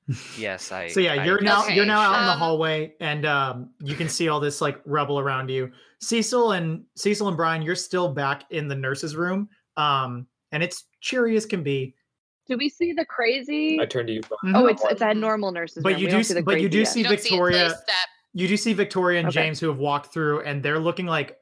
"Yes, 0.37 0.71
I." 0.71 0.87
So 0.87 0.99
yeah, 0.99 1.13
I 1.13 1.25
you're 1.25 1.41
now 1.41 1.63
Okay, 1.63 1.75
you're 1.75 1.85
now 1.85 1.99
out 1.99 2.19
in 2.21 2.25
the 2.25 2.31
um, 2.33 2.39
hallway, 2.39 2.93
and 2.99 3.25
um, 3.25 3.69
you 3.81 3.95
can 3.95 4.07
see 4.09 4.29
all 4.29 4.39
this 4.39 4.61
like 4.61 4.79
rubble 4.85 5.19
around 5.19 5.49
you. 5.49 5.71
Cecil 6.01 6.53
and 6.53 6.83
Cecil 6.95 7.27
and 7.27 7.35
Brian, 7.37 7.61
you're 7.61 7.75
still 7.75 8.13
back 8.13 8.43
in 8.51 8.67
the 8.67 8.75
nurse's 8.75 9.15
room, 9.15 9.49
um, 9.75 10.25
and 10.51 10.63
it's 10.63 10.85
cheery 11.01 11.35
as 11.35 11.45
can 11.45 11.63
be. 11.63 11.93
Do 12.47 12.55
we 12.57 12.69
see 12.69 12.93
the 12.93 13.03
crazy? 13.03 13.77
I 13.81 13.85
turn 13.85 14.07
to 14.07 14.13
you. 14.13 14.21
Mhm. 14.21 14.53
Oh, 14.55 14.67
it's 14.67 14.83
it's 14.85 15.01
a 15.01 15.13
normal 15.13 15.51
nurse's 15.51 15.83
But 15.83 15.93
room. 15.93 16.01
you 16.01 16.09
do 16.09 16.23
see 16.23 16.41
but 16.41 16.61
you 16.61 16.69
do 16.69 16.79
yet. 16.79 16.87
see 16.87 16.99
You 17.01 17.05
don't 17.09 17.19
see 17.19 17.29
Victoria- 17.29 17.65
until 17.65 17.77
you. 17.77 17.83
You 18.33 18.47
do 18.47 18.55
see 18.57 18.73
Victoria 18.73 19.19
and 19.19 19.27
Okay. 19.29 19.33
James 19.41 19.59
who 19.59 19.67
have 19.67 19.79
walked 19.79 20.13
through, 20.13 20.41
and 20.41 20.61
they're 20.63 20.79
looking 20.79 21.07
like 21.07 21.37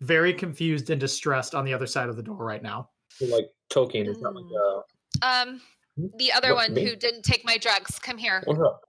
very 0.00 0.32
confused 0.32 0.90
and 0.90 1.00
distressed 1.00 1.54
on 1.54 1.64
the 1.64 1.72
other 1.74 1.86
side 1.86 2.08
of 2.08 2.16
the 2.16 2.22
door 2.22 2.44
right 2.44 2.62
now. 2.62 2.90
like 3.20 3.46
Tolkien. 3.72 4.08
is 4.08 4.18
not 4.20 4.34
like 4.34 4.44
uh, 5.22 5.26
Um, 5.26 5.60
the 6.18 6.32
other 6.32 6.54
What, 6.54 6.68
one 6.70 6.74
me? 6.74 6.84
who 6.84 6.96
didn't 6.96 7.22
take 7.22 7.44
my 7.44 7.56
drugs, 7.58 7.98
come 7.98 8.18
here. 8.18 8.42
what's 8.46 8.60
up? 8.60 8.80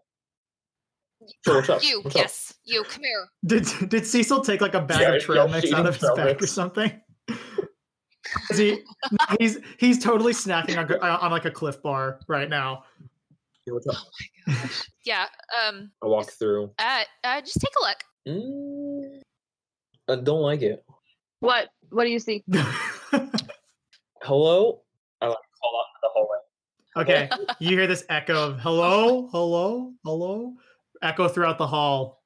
Sure, 1.46 1.56
what's 1.56 1.70
up? 1.70 1.84
You, 1.84 2.02
What's 2.02 2.16
up? 2.16 2.22
yes, 2.22 2.54
you, 2.66 2.84
come 2.84 3.04
here. 3.04 3.28
Did 3.46 3.68
did 3.90 4.06
Cecil 4.06 4.42
take 4.42 4.62
like 4.62 4.76
a 4.76 4.82
bag 4.82 5.02
Yeah, 5.02 5.14
of 5.14 5.22
trail 5.24 5.46
yeah, 5.48 5.52
mix 5.56 5.74
out 5.74 5.86
of 5.88 5.96
his 5.96 6.00
trail 6.04 6.16
bag 6.16 6.42
or 6.44 6.48
something? 6.48 7.02
Is 8.52 8.58
he? 8.58 8.84
he's 9.40 9.58
he's 9.80 10.04
totally 10.04 10.34
snacking 10.34 10.78
on, 10.78 10.92
on 11.02 11.32
like 11.32 11.46
a 11.46 11.52
Clif 11.52 11.82
Bar 11.82 12.20
right 12.28 12.50
now. 12.50 12.84
Yeah, 13.66 13.74
what's 13.74 13.88
up? 13.88 13.96
Yeah. 15.06 15.26
Um. 15.68 15.90
I 16.04 16.08
walk 16.08 16.30
through. 16.32 16.72
Uh. 16.78 17.04
uh 17.24 17.42
just 17.42 17.60
take 17.62 17.72
a 17.82 17.86
look. 17.86 17.98
Mm, 18.28 19.22
I 20.10 20.16
don't 20.22 20.42
like 20.42 20.62
it. 20.62 20.84
What? 21.40 21.70
What 21.90 22.04
do 22.06 22.10
you 22.10 22.20
see? 22.20 22.44
Hello? 24.22 24.82
I 25.22 25.28
like 25.28 25.38
call 25.62 25.80
out 25.80 25.86
to 25.94 26.00
the 26.04 26.10
hallway. 26.14 26.38
okay, 26.98 27.30
you 27.60 27.78
hear 27.78 27.88
this 27.88 28.06
echo 28.10 28.50
of 28.50 28.60
hello, 28.60 29.30
hello, 29.32 29.94
hello, 30.04 30.54
echo 31.02 31.28
throughout 31.28 31.58
the 31.58 31.68
hall 31.68 32.22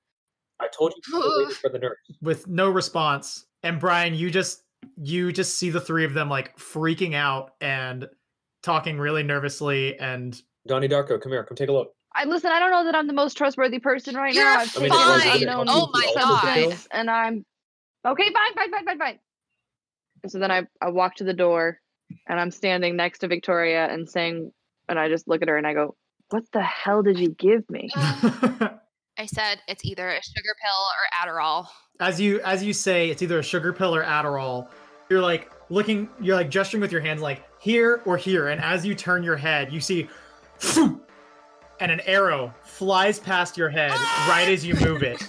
I 0.60 0.68
told 0.78 0.94
you 0.96 1.02
to 1.22 1.46
wait 1.48 1.56
for 1.58 1.70
the 1.70 1.80
nurse. 1.80 1.98
with 2.22 2.48
no 2.48 2.70
response. 2.70 3.46
And 3.64 3.80
Brian, 3.80 4.14
you 4.14 4.30
just 4.32 4.64
you 4.98 5.32
just 5.32 5.58
see 5.58 5.70
the 5.70 5.82
three 5.82 6.06
of 6.06 6.14
them 6.14 6.30
like 6.30 6.58
freaking 6.58 7.14
out 7.16 7.52
and 7.62 8.08
talking 8.64 8.98
really 8.98 9.24
nervously 9.24 9.98
and 10.00 10.40
Donnie 10.68 10.88
Darko, 10.88 11.20
come 11.22 11.32
here. 11.32 11.44
Come 11.44 11.56
take 11.56 11.70
a 11.70 11.74
look. 11.74 11.92
I 12.14 12.26
listen. 12.26 12.52
I 12.52 12.60
don't 12.60 12.72
know 12.72 12.84
that 12.86 12.94
I'm 12.96 13.08
the 13.08 13.14
most 13.14 13.36
trustworthy 13.36 13.80
person 13.80 14.16
right 14.16 14.34
You're 14.34 14.44
now. 14.44 14.60
I've 14.60 14.78
I 14.78 14.80
mean, 14.82 14.92
taken 14.92 15.50
it 15.50 15.58
was- 15.58 15.68
fine. 15.68 15.68
Oh 15.70 15.90
my 15.92 16.14
substance, 16.14 16.88
and 16.92 17.10
I'm 17.10 17.46
okay. 18.06 18.24
Fine, 18.34 18.54
fine, 18.56 18.72
fine, 18.72 18.86
fine, 18.86 19.00
fine. 19.00 19.20
And 20.24 20.32
so 20.32 20.40
then 20.40 20.52
I 20.52 20.64
I 20.82 20.90
walk 20.90 21.16
to 21.16 21.24
the 21.24 21.34
door, 21.34 21.80
and 22.28 22.40
I'm 22.40 22.52
standing 22.52 22.96
next 22.96 23.20
to 23.20 23.28
Victoria 23.28 23.88
and 23.92 24.10
saying, 24.10 24.52
and 24.90 25.00
I 25.00 25.10
just 25.10 25.28
look 25.28 25.42
at 25.42 25.48
her 25.48 25.58
and 25.58 25.66
I 25.68 25.74
go, 25.74 25.96
"What 26.30 26.44
the 26.54 26.62
hell 26.62 27.02
did 27.04 27.20
you 27.20 27.30
give 27.30 27.70
me?" 27.70 27.90
I 27.96 29.26
said 29.26 29.60
it's 29.68 29.86
either 29.86 30.08
a 30.10 30.22
sugar 30.24 30.56
pill 30.62 31.28
or 31.28 31.28
Adderall. 31.28 31.68
as 32.00 32.20
you 32.20 32.40
as 32.42 32.64
you 32.64 32.74
say 32.74 33.10
it's 33.10 33.22
either 33.22 33.38
a 33.40 33.44
sugar 33.44 33.72
pill 33.74 33.94
or 33.94 34.04
adderall 34.04 34.68
you're 35.10 35.22
like 35.22 35.52
looking 35.70 36.10
you're 36.20 36.36
like 36.36 36.50
gesturing 36.50 36.82
with 36.82 36.92
your 36.92 37.02
hands 37.02 37.22
like 37.22 37.44
here 37.62 38.02
or 38.06 38.18
here 38.18 38.48
and 38.48 38.60
as 38.62 38.84
you 38.84 38.96
turn 38.96 39.22
your 39.22 39.36
head 39.36 39.72
you 39.72 39.80
see 39.80 40.10
and 40.74 41.92
an 41.92 42.00
arrow 42.02 42.52
flies 42.64 43.20
past 43.20 43.58
your 43.58 43.70
head 43.70 43.92
right 44.28 44.48
as 44.50 44.66
you 44.66 44.74
move 44.76 45.04
it 45.04 45.22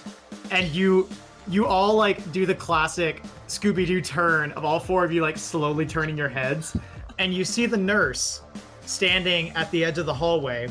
and 0.49 0.67
you 0.69 1.07
you 1.47 1.65
all 1.65 1.95
like 1.95 2.31
do 2.31 2.45
the 2.45 2.55
classic 2.55 3.21
scooby-doo 3.47 4.01
turn 4.01 4.51
of 4.53 4.65
all 4.65 4.79
four 4.79 5.03
of 5.03 5.11
you 5.11 5.21
like 5.21 5.37
slowly 5.37 5.85
turning 5.85 6.17
your 6.17 6.29
heads 6.29 6.75
and 7.19 7.33
you 7.33 7.43
see 7.43 7.65
the 7.65 7.77
nurse 7.77 8.41
standing 8.85 9.49
at 9.51 9.69
the 9.71 9.83
edge 9.83 9.97
of 9.97 10.05
the 10.05 10.13
hallway 10.13 10.67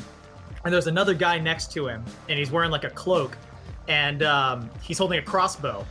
and 0.64 0.73
there's 0.73 0.87
another 0.87 1.14
guy 1.14 1.39
next 1.39 1.73
to 1.73 1.87
him 1.87 2.05
and 2.29 2.39
he's 2.39 2.51
wearing 2.51 2.70
like 2.70 2.85
a 2.85 2.91
cloak 2.91 3.37
and 3.89 4.23
um, 4.23 4.70
he's 4.81 4.99
holding 4.99 5.18
a 5.18 5.23
crossbow. 5.23 5.85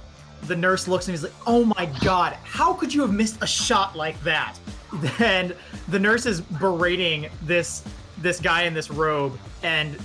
The 0.43 0.55
nurse 0.55 0.87
looks 0.87 1.07
and 1.07 1.15
he's 1.15 1.23
like, 1.23 1.33
"Oh 1.45 1.65
my 1.65 1.89
god, 2.01 2.33
how 2.43 2.73
could 2.73 2.93
you 2.93 3.01
have 3.01 3.13
missed 3.13 3.41
a 3.41 3.47
shot 3.47 3.95
like 3.95 4.21
that?" 4.23 4.57
And 5.19 5.55
the 5.87 5.99
nurse 5.99 6.25
is 6.25 6.41
berating 6.41 7.29
this 7.43 7.83
this 8.17 8.39
guy 8.39 8.63
in 8.63 8.73
this 8.73 8.91
robe, 8.91 9.37
and 9.63 9.97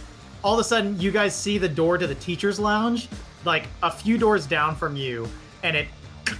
all 0.44 0.54
of 0.54 0.60
a 0.60 0.64
sudden, 0.64 0.98
you 1.00 1.10
guys 1.10 1.34
see 1.34 1.58
the 1.58 1.68
door 1.68 1.98
to 1.98 2.06
the 2.06 2.14
teachers' 2.14 2.60
lounge, 2.60 3.08
like 3.46 3.66
a 3.82 3.90
few 3.90 4.18
doors 4.18 4.46
down 4.46 4.76
from 4.76 4.96
you, 4.96 5.28
and 5.62 5.76
it 5.76 5.88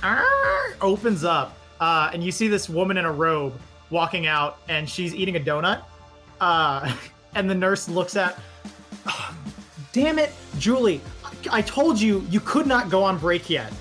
opens 0.80 1.24
up, 1.24 1.56
uh, 1.80 2.10
and 2.12 2.22
you 2.22 2.32
see 2.32 2.48
this 2.48 2.68
woman 2.68 2.96
in 2.96 3.04
a 3.04 3.12
robe 3.12 3.58
walking 3.90 4.26
out, 4.26 4.58
and 4.68 4.88
she's 4.88 5.14
eating 5.14 5.36
a 5.36 5.40
donut. 5.40 5.82
Uh, 6.40 6.94
and 7.34 7.48
the 7.48 7.54
nurse 7.54 7.88
looks 7.88 8.16
at, 8.16 8.38
damn 9.92 10.18
it, 10.18 10.32
Julie, 10.58 11.00
I 11.50 11.62
told 11.62 12.00
you 12.00 12.26
you 12.30 12.40
could 12.40 12.66
not 12.66 12.90
go 12.90 13.02
on 13.02 13.18
break 13.18 13.48
yet. 13.48 13.72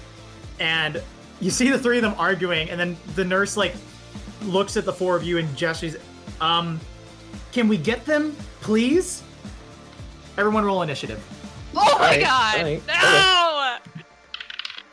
And 0.59 1.01
you 1.41 1.51
see 1.51 1.69
the 1.69 1.79
three 1.79 1.97
of 1.97 2.03
them 2.03 2.15
arguing, 2.17 2.69
and 2.69 2.79
then 2.79 2.95
the 3.15 3.25
nurse 3.25 3.57
like 3.57 3.75
looks 4.43 4.77
at 4.77 4.85
the 4.85 4.93
four 4.93 5.15
of 5.15 5.23
you 5.23 5.37
and 5.37 5.55
gestures, 5.57 5.97
um, 6.39 6.79
can 7.51 7.67
we 7.67 7.77
get 7.77 8.05
them, 8.05 8.35
please? 8.61 9.23
Everyone 10.37 10.65
roll 10.65 10.81
initiative. 10.81 11.23
Oh 11.77 11.97
my 11.99 12.05
Alright, 12.05 12.21
god! 12.21 12.57
alright, 12.57 12.87
No! 12.87 13.77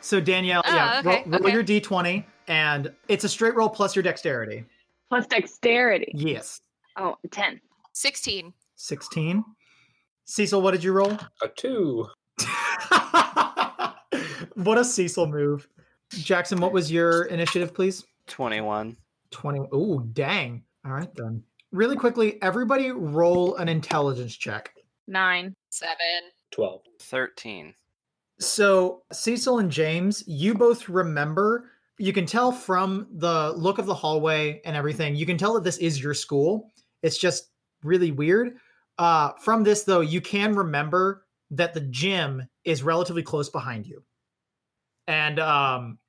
So 0.01 0.19
Danielle, 0.19 0.61
oh, 0.65 0.73
yeah, 0.75 1.01
Oh, 1.05 1.09
okay, 1.09 1.23
roll, 1.27 1.39
roll 1.39 1.45
okay. 1.47 1.53
your 1.53 1.63
d20, 1.63 2.25
and 2.47 2.91
it's 3.07 3.23
a 3.23 3.29
straight 3.29 3.55
roll 3.55 3.69
plus 3.69 3.95
your 3.95 4.03
dexterity. 4.03 4.65
Plus 5.09 5.25
dexterity. 5.27 6.11
Yes, 6.13 6.59
Oh, 6.97 7.15
10. 7.31 7.59
16. 7.93 8.53
16. 8.75 9.43
Cecil, 10.25 10.61
what 10.61 10.71
did 10.71 10.83
you 10.83 10.91
roll? 10.93 11.17
A 11.41 11.47
two. 11.55 12.07
what 14.55 14.77
a 14.77 14.83
Cecil 14.85 15.27
move. 15.27 15.67
Jackson, 16.11 16.59
what 16.59 16.71
was 16.71 16.91
your 16.91 17.23
initiative, 17.25 17.73
please? 17.73 18.05
Twenty-one. 18.27 18.95
20. 19.31 19.59
Ooh, 19.73 20.07
dang. 20.13 20.63
All 20.85 20.93
right, 20.93 21.09
then. 21.15 21.43
Really 21.71 21.95
quickly, 21.95 22.41
everybody 22.41 22.91
roll 22.91 23.55
an 23.55 23.67
intelligence 23.67 24.35
check. 24.37 24.73
Nine. 25.07 25.53
Seven. 25.71 25.97
Twelve. 26.53 26.81
Thirteen. 26.99 27.73
So, 28.39 29.03
Cecil 29.11 29.59
and 29.59 29.71
James, 29.71 30.23
you 30.27 30.53
both 30.53 30.89
remember. 30.89 31.69
You 31.99 32.13
can 32.13 32.25
tell 32.25 32.51
from 32.51 33.07
the 33.11 33.53
look 33.53 33.77
of 33.77 33.85
the 33.85 33.93
hallway 33.93 34.61
and 34.65 34.75
everything, 34.75 35.15
you 35.15 35.25
can 35.25 35.37
tell 35.37 35.53
that 35.53 35.63
this 35.63 35.77
is 35.77 36.01
your 36.01 36.13
school. 36.13 36.71
It's 37.03 37.17
just 37.17 37.51
really 37.83 38.11
weird. 38.11 38.57
Uh, 38.97 39.31
from 39.39 39.63
this, 39.63 39.83
though, 39.83 40.01
you 40.01 40.19
can 40.19 40.55
remember 40.55 41.25
that 41.51 41.73
the 41.73 41.81
gym 41.81 42.47
is 42.65 42.83
relatively 42.83 43.23
close 43.23 43.49
behind 43.49 43.85
you. 43.85 44.03
And 45.07 45.39
um, 45.39 45.99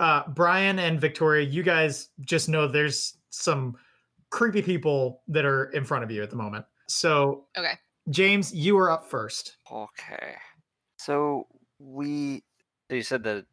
uh, 0.00 0.24
Brian 0.28 0.78
and 0.78 1.00
Victoria, 1.00 1.46
you 1.46 1.62
guys 1.62 2.08
just 2.20 2.48
know 2.48 2.66
there's 2.66 3.16
some 3.30 3.76
creepy 4.30 4.62
people 4.62 5.22
that 5.28 5.44
are 5.44 5.66
in 5.70 5.84
front 5.84 6.04
of 6.04 6.10
you 6.10 6.22
at 6.22 6.30
the 6.30 6.36
moment. 6.36 6.64
So, 6.88 7.46
Okay. 7.56 7.78
James, 8.10 8.54
you 8.54 8.78
are 8.78 8.90
up 8.90 9.06
first. 9.06 9.56
Okay. 9.70 10.34
So 10.98 11.46
we. 11.78 12.42
So 12.90 12.96
you 12.96 13.02
said 13.02 13.22
the 13.22 13.44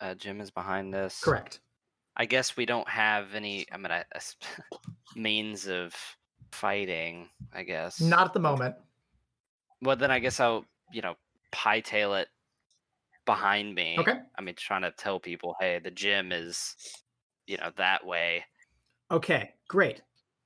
uh, 0.00 0.14
gym 0.14 0.40
is 0.40 0.50
behind 0.50 0.92
this. 0.92 1.20
Correct. 1.22 1.60
I 2.16 2.26
guess 2.26 2.56
we 2.56 2.66
don't 2.66 2.88
have 2.88 3.34
any. 3.34 3.66
I 3.72 3.76
mean, 3.76 3.92
I, 3.92 4.04
I 4.14 4.20
means 5.16 5.68
of 5.68 5.94
fighting. 6.50 7.28
I 7.54 7.62
guess 7.62 8.00
Not 8.00 8.26
at 8.26 8.32
the 8.32 8.40
moment. 8.40 8.74
Well, 9.80 9.96
then 9.96 10.10
I 10.10 10.18
guess 10.18 10.40
I'll 10.40 10.64
you 10.92 11.02
know 11.02 11.14
hightail 11.52 12.20
it 12.20 12.28
behind 13.24 13.74
me. 13.74 13.96
Okay. 13.98 14.18
I 14.36 14.42
mean, 14.42 14.54
trying 14.56 14.82
to 14.82 14.92
tell 14.92 15.20
people, 15.20 15.54
hey, 15.60 15.80
the 15.82 15.90
gym 15.90 16.32
is, 16.32 16.74
you 17.46 17.56
know, 17.56 17.70
that 17.76 18.06
way. 18.06 18.44
Okay, 19.10 19.50
great. 19.68 20.02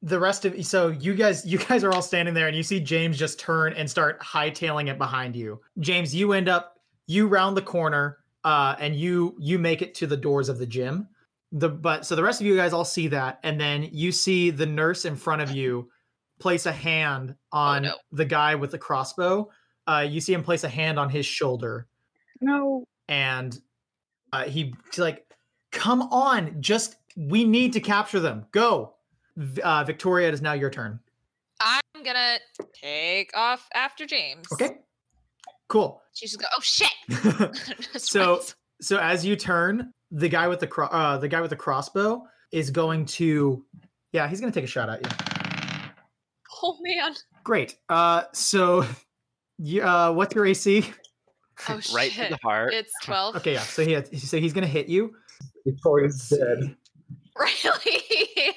The 0.06 0.18
rest 0.20 0.44
of 0.44 0.64
so 0.64 0.88
you 0.88 1.14
guys 1.14 1.44
you 1.44 1.58
guys 1.58 1.84
are 1.84 1.92
all 1.92 2.02
standing 2.02 2.34
there 2.34 2.46
and 2.48 2.56
you 2.56 2.62
see 2.62 2.80
James 2.80 3.18
just 3.18 3.38
turn 3.38 3.72
and 3.72 3.90
start 3.90 4.20
hightailing 4.20 4.88
it 4.88 4.98
behind 4.98 5.34
you. 5.36 5.60
James, 5.80 6.14
you 6.14 6.32
end 6.32 6.48
up 6.48 6.78
you 7.06 7.26
round 7.26 7.56
the 7.56 7.62
corner 7.62 8.18
uh 8.44 8.76
and 8.78 8.94
you 8.96 9.36
you 9.38 9.58
make 9.58 9.82
it 9.82 9.94
to 9.96 10.06
the 10.06 10.16
doors 10.16 10.48
of 10.48 10.58
the 10.58 10.66
gym 10.66 11.08
the 11.52 11.68
but 11.68 12.04
so 12.04 12.14
the 12.16 12.22
rest 12.22 12.40
of 12.40 12.46
you 12.46 12.56
guys 12.56 12.72
all 12.72 12.84
see 12.84 13.08
that, 13.08 13.38
and 13.42 13.60
then 13.60 13.88
you 13.92 14.12
see 14.12 14.50
the 14.50 14.66
nurse 14.66 15.04
in 15.04 15.16
front 15.16 15.42
of 15.42 15.50
you 15.50 15.88
place 16.38 16.66
a 16.66 16.72
hand 16.72 17.34
on 17.52 17.82
no. 17.82 17.94
the 18.12 18.24
guy 18.24 18.54
with 18.54 18.70
the 18.70 18.78
crossbow. 18.78 19.48
Uh, 19.86 20.04
you 20.08 20.20
see 20.20 20.34
him 20.34 20.42
place 20.42 20.64
a 20.64 20.68
hand 20.68 20.98
on 20.98 21.08
his 21.08 21.24
shoulder, 21.24 21.86
No. 22.40 22.84
and 23.08 23.58
uh, 24.32 24.44
he, 24.44 24.74
he's 24.90 24.98
like, 24.98 25.24
"Come 25.70 26.02
on, 26.02 26.60
just 26.60 26.96
we 27.16 27.44
need 27.44 27.72
to 27.74 27.80
capture 27.80 28.20
them. 28.20 28.46
Go." 28.50 28.95
V- 29.36 29.62
Uh, 29.62 29.84
Victoria, 29.84 30.28
it 30.28 30.34
is 30.34 30.42
now 30.42 30.52
your 30.54 30.70
turn. 30.70 30.98
I'm 31.60 31.80
gonna 32.04 32.38
take 32.74 33.30
off 33.36 33.66
after 33.74 34.06
James. 34.06 34.46
Okay, 34.52 34.76
cool. 35.68 36.02
She's 36.14 36.30
just 36.32 36.40
go. 36.40 36.46
Oh 36.56 36.60
shit. 36.62 36.90
So- 38.00 38.34
runs. 38.36 38.54
so 38.80 38.98
as 38.98 39.24
you 39.24 39.36
turn, 39.36 39.92
the 40.10 40.28
guy 40.28 40.48
with 40.48 40.60
the 40.60 40.66
cro- 40.66 40.86
uh, 40.88 41.18
the 41.18 41.28
guy 41.28 41.40
with 41.40 41.50
the 41.50 41.56
crossbow 41.56 42.22
is 42.52 42.70
going 42.70 43.04
to, 43.06 43.64
yeah, 44.12 44.28
he's 44.28 44.40
going 44.40 44.52
to 44.52 44.56
take 44.58 44.64
a 44.64 44.70
shot 44.70 44.88
at 44.88 45.02
you. 45.02 45.90
oh 46.62 46.76
man. 46.82 47.12
Great. 47.44 47.76
Uh, 47.88 48.22
so, 48.32 48.84
you, 49.58 49.82
uh, 49.82 50.12
what's 50.12 50.34
your 50.34 50.46
AC? 50.46 50.90
Oh 51.68 51.80
right 51.94 52.12
shit. 52.12 52.28
to 52.28 52.34
the 52.34 52.38
heart. 52.42 52.74
It's 52.74 52.92
twelve. 53.02 53.34
Okay, 53.36 53.54
yeah. 53.54 53.60
So 53.60 53.82
he 53.84 53.92
had, 53.92 54.06
so 54.18 54.38
he's 54.38 54.52
going 54.52 54.64
to 54.66 54.70
hit 54.70 54.88
you. 54.88 55.14
Victoria's 55.66 56.28
dead. 56.28 56.76
Really? 57.64 58.00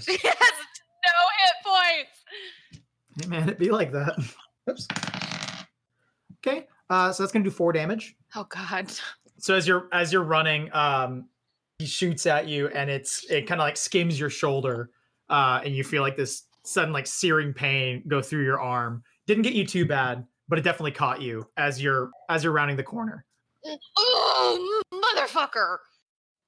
she 0.00 0.12
has 0.12 0.54
no 1.04 1.14
hit 1.38 1.54
points. 1.64 2.24
Hey, 3.20 3.28
man, 3.28 3.44
it'd 3.44 3.58
be 3.58 3.70
like 3.70 3.92
that. 3.92 4.18
Oops. 4.70 4.88
Okay. 6.44 6.66
Uh, 6.90 7.12
so 7.12 7.22
that's 7.22 7.32
going 7.32 7.44
to 7.44 7.50
do 7.50 7.54
four 7.54 7.72
damage. 7.72 8.16
Oh 8.34 8.44
god. 8.44 8.90
So 9.38 9.54
as 9.54 9.68
you're 9.68 9.88
as 9.92 10.12
you're 10.12 10.24
running, 10.24 10.72
um, 10.72 11.26
he 11.78 11.86
shoots 11.86 12.26
at 12.26 12.48
you, 12.48 12.68
and 12.68 12.90
it's 12.90 13.24
it 13.30 13.46
kind 13.46 13.60
of 13.60 13.64
like 13.64 13.76
skims 13.76 14.18
your 14.18 14.30
shoulder, 14.30 14.90
uh, 15.30 15.60
and 15.64 15.74
you 15.74 15.84
feel 15.84 16.02
like 16.02 16.16
this 16.16 16.44
sudden 16.64 16.92
like 16.92 17.06
searing 17.06 17.52
pain 17.52 18.02
go 18.08 18.20
through 18.20 18.44
your 18.44 18.60
arm. 18.60 19.02
Didn't 19.26 19.42
get 19.42 19.54
you 19.54 19.66
too 19.66 19.86
bad, 19.86 20.26
but 20.48 20.58
it 20.58 20.62
definitely 20.62 20.92
caught 20.92 21.22
you 21.22 21.46
as 21.56 21.80
you're 21.80 22.10
as 22.28 22.42
you're 22.42 22.52
rounding 22.52 22.76
the 22.76 22.82
corner. 22.82 23.24
Oh 23.96 24.82
motherfucker. 24.92 25.78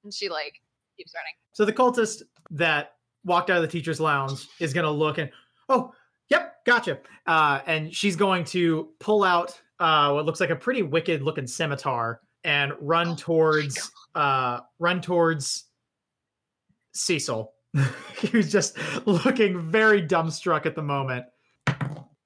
And 0.03 0.13
she 0.13 0.29
like 0.29 0.61
keeps 0.97 1.13
running. 1.15 1.33
So 1.53 1.65
the 1.65 1.73
cultist 1.73 2.23
that 2.51 2.93
walked 3.23 3.49
out 3.49 3.57
of 3.57 3.61
the 3.61 3.67
teacher's 3.67 3.99
lounge 3.99 4.47
is 4.59 4.73
going 4.73 4.85
to 4.85 4.91
look 4.91 5.17
and, 5.17 5.29
oh, 5.69 5.93
yep, 6.29 6.63
gotcha. 6.65 6.99
Uh, 7.27 7.59
and 7.65 7.93
she's 7.93 8.15
going 8.15 8.43
to 8.45 8.89
pull 8.99 9.23
out 9.23 9.59
uh, 9.79 10.11
what 10.11 10.25
looks 10.25 10.39
like 10.39 10.49
a 10.49 10.55
pretty 10.55 10.83
wicked 10.83 11.21
looking 11.21 11.47
scimitar 11.47 12.21
and 12.43 12.73
run 12.79 13.09
Oh 13.09 13.15
towards 13.15 13.91
uh, 14.15 14.59
run 14.79 15.01
towards 15.01 15.65
Cecil, 16.93 17.53
who's 18.31 18.51
just 18.51 18.77
looking 19.07 19.59
very 19.59 20.01
dumbstruck 20.01 20.65
at 20.65 20.75
the 20.75 20.81
moment. 20.81 21.25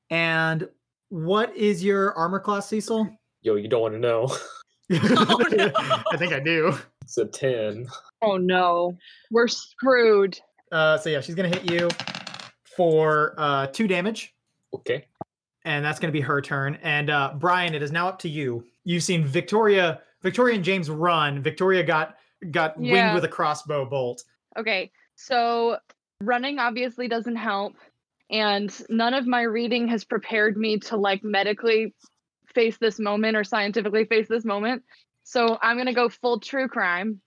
And 0.09 0.67
what 1.09 1.55
is 1.55 1.83
your 1.83 2.13
armor 2.13 2.39
class, 2.39 2.69
Cecil? 2.69 3.09
Yo, 3.41 3.55
you 3.55 3.67
don't 3.67 3.81
want 3.81 3.93
to 3.93 3.99
know. 3.99 4.27
Oh, 4.91 5.43
no. 5.51 5.71
I 6.11 6.17
think 6.17 6.31
I 6.31 6.39
do. 6.39 6.77
It's 7.05 7.19
a 7.19 7.25
10. 7.25 7.87
Oh 8.23 8.37
no. 8.37 8.97
We're 9.29 9.47
screwed. 9.47 10.39
Uh, 10.71 10.97
so 10.97 11.11
yeah, 11.11 11.21
she's 11.21 11.35
gonna 11.35 11.49
hit 11.49 11.69
you 11.71 11.87
for 12.75 13.35
uh, 13.37 13.67
two 13.67 13.87
damage, 13.87 14.33
Okay. 14.73 15.05
and 15.63 15.85
that's 15.85 15.99
gonna 15.99 16.11
be 16.11 16.21
her 16.21 16.41
turn. 16.41 16.79
And 16.81 17.11
uh, 17.11 17.33
Brian, 17.37 17.75
it 17.75 17.83
is 17.83 17.91
now 17.91 18.07
up 18.07 18.17
to 18.19 18.29
you. 18.29 18.65
You've 18.83 19.03
seen 19.03 19.23
Victoria, 19.23 20.01
Victoria 20.23 20.55
and 20.55 20.63
James 20.63 20.89
run. 20.89 21.43
Victoria 21.43 21.83
got 21.83 22.15
got 22.49 22.77
winged 22.79 23.13
with 23.13 23.23
a 23.23 23.27
crossbow 23.29 23.85
bolt. 23.85 24.23
Okay. 24.57 24.91
So 25.15 25.77
running 26.19 26.57
obviously 26.57 27.07
doesn't 27.07 27.35
help. 27.35 27.75
And 28.31 28.73
none 28.89 29.13
of 29.13 29.27
my 29.27 29.43
reading 29.43 29.87
has 29.89 30.03
prepared 30.03 30.57
me 30.57 30.79
to 30.79 30.97
like 30.97 31.23
medically 31.23 31.93
face 32.55 32.77
this 32.77 32.97
moment 32.99 33.37
or 33.37 33.43
scientifically 33.43 34.05
face 34.05 34.27
this 34.27 34.43
moment. 34.45 34.81
So 35.25 35.57
I'm 35.61 35.75
going 35.75 35.87
to 35.87 35.93
go 35.93 36.07
full 36.07 36.39
true 36.39 36.67
crime 36.67 37.19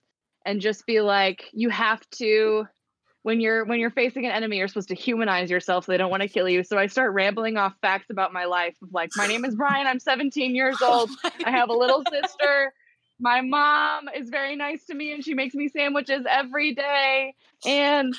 and 0.45 0.61
just 0.61 0.85
be 0.85 1.01
like 1.01 1.45
you 1.51 1.69
have 1.69 2.01
to 2.11 2.65
when 3.23 3.41
you're 3.41 3.65
when 3.65 3.81
you're 3.81 3.91
facing 3.91 4.25
an 4.25 4.31
enemy 4.31 4.57
you're 4.57 4.69
supposed 4.69 4.87
to 4.87 4.95
humanize 4.95 5.51
yourself 5.51 5.85
so 5.85 5.91
they 5.91 5.97
don't 5.97 6.09
want 6.09 6.23
to 6.23 6.29
kill 6.29 6.47
you. 6.47 6.63
So 6.63 6.77
I 6.77 6.87
start 6.87 7.13
rambling 7.13 7.57
off 7.57 7.73
facts 7.81 8.09
about 8.09 8.31
my 8.31 8.45
life 8.45 8.75
of 8.81 8.93
like 8.93 9.11
my 9.17 9.27
name 9.27 9.43
is 9.43 9.53
Brian, 9.53 9.85
I'm 9.85 9.99
17 9.99 10.55
years 10.55 10.81
old. 10.81 11.09
I 11.45 11.51
have 11.51 11.69
a 11.69 11.73
little 11.73 12.01
sister. 12.09 12.73
My 13.19 13.41
mom 13.41 14.07
is 14.15 14.29
very 14.29 14.55
nice 14.55 14.85
to 14.85 14.95
me 14.95 15.11
and 15.11 15.23
she 15.23 15.33
makes 15.33 15.53
me 15.53 15.67
sandwiches 15.67 16.25
every 16.27 16.73
day. 16.73 17.35
And 17.65 18.15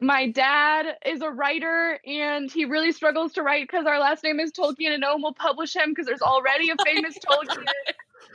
my 0.00 0.30
dad 0.30 0.86
is 1.04 1.22
a 1.22 1.30
writer 1.30 1.98
and 2.06 2.48
he 2.48 2.66
really 2.66 2.92
struggles 2.92 3.32
to 3.32 3.42
write 3.42 3.66
because 3.66 3.84
our 3.86 3.98
last 3.98 4.22
name 4.22 4.38
is 4.38 4.52
Tolkien 4.52 4.92
and 4.92 5.00
no 5.00 5.14
one 5.14 5.22
will 5.22 5.34
publish 5.34 5.74
him 5.74 5.90
because 5.90 6.06
there's 6.06 6.22
already 6.22 6.70
a 6.70 6.76
famous 6.84 7.18
Tolkien. 7.18 7.64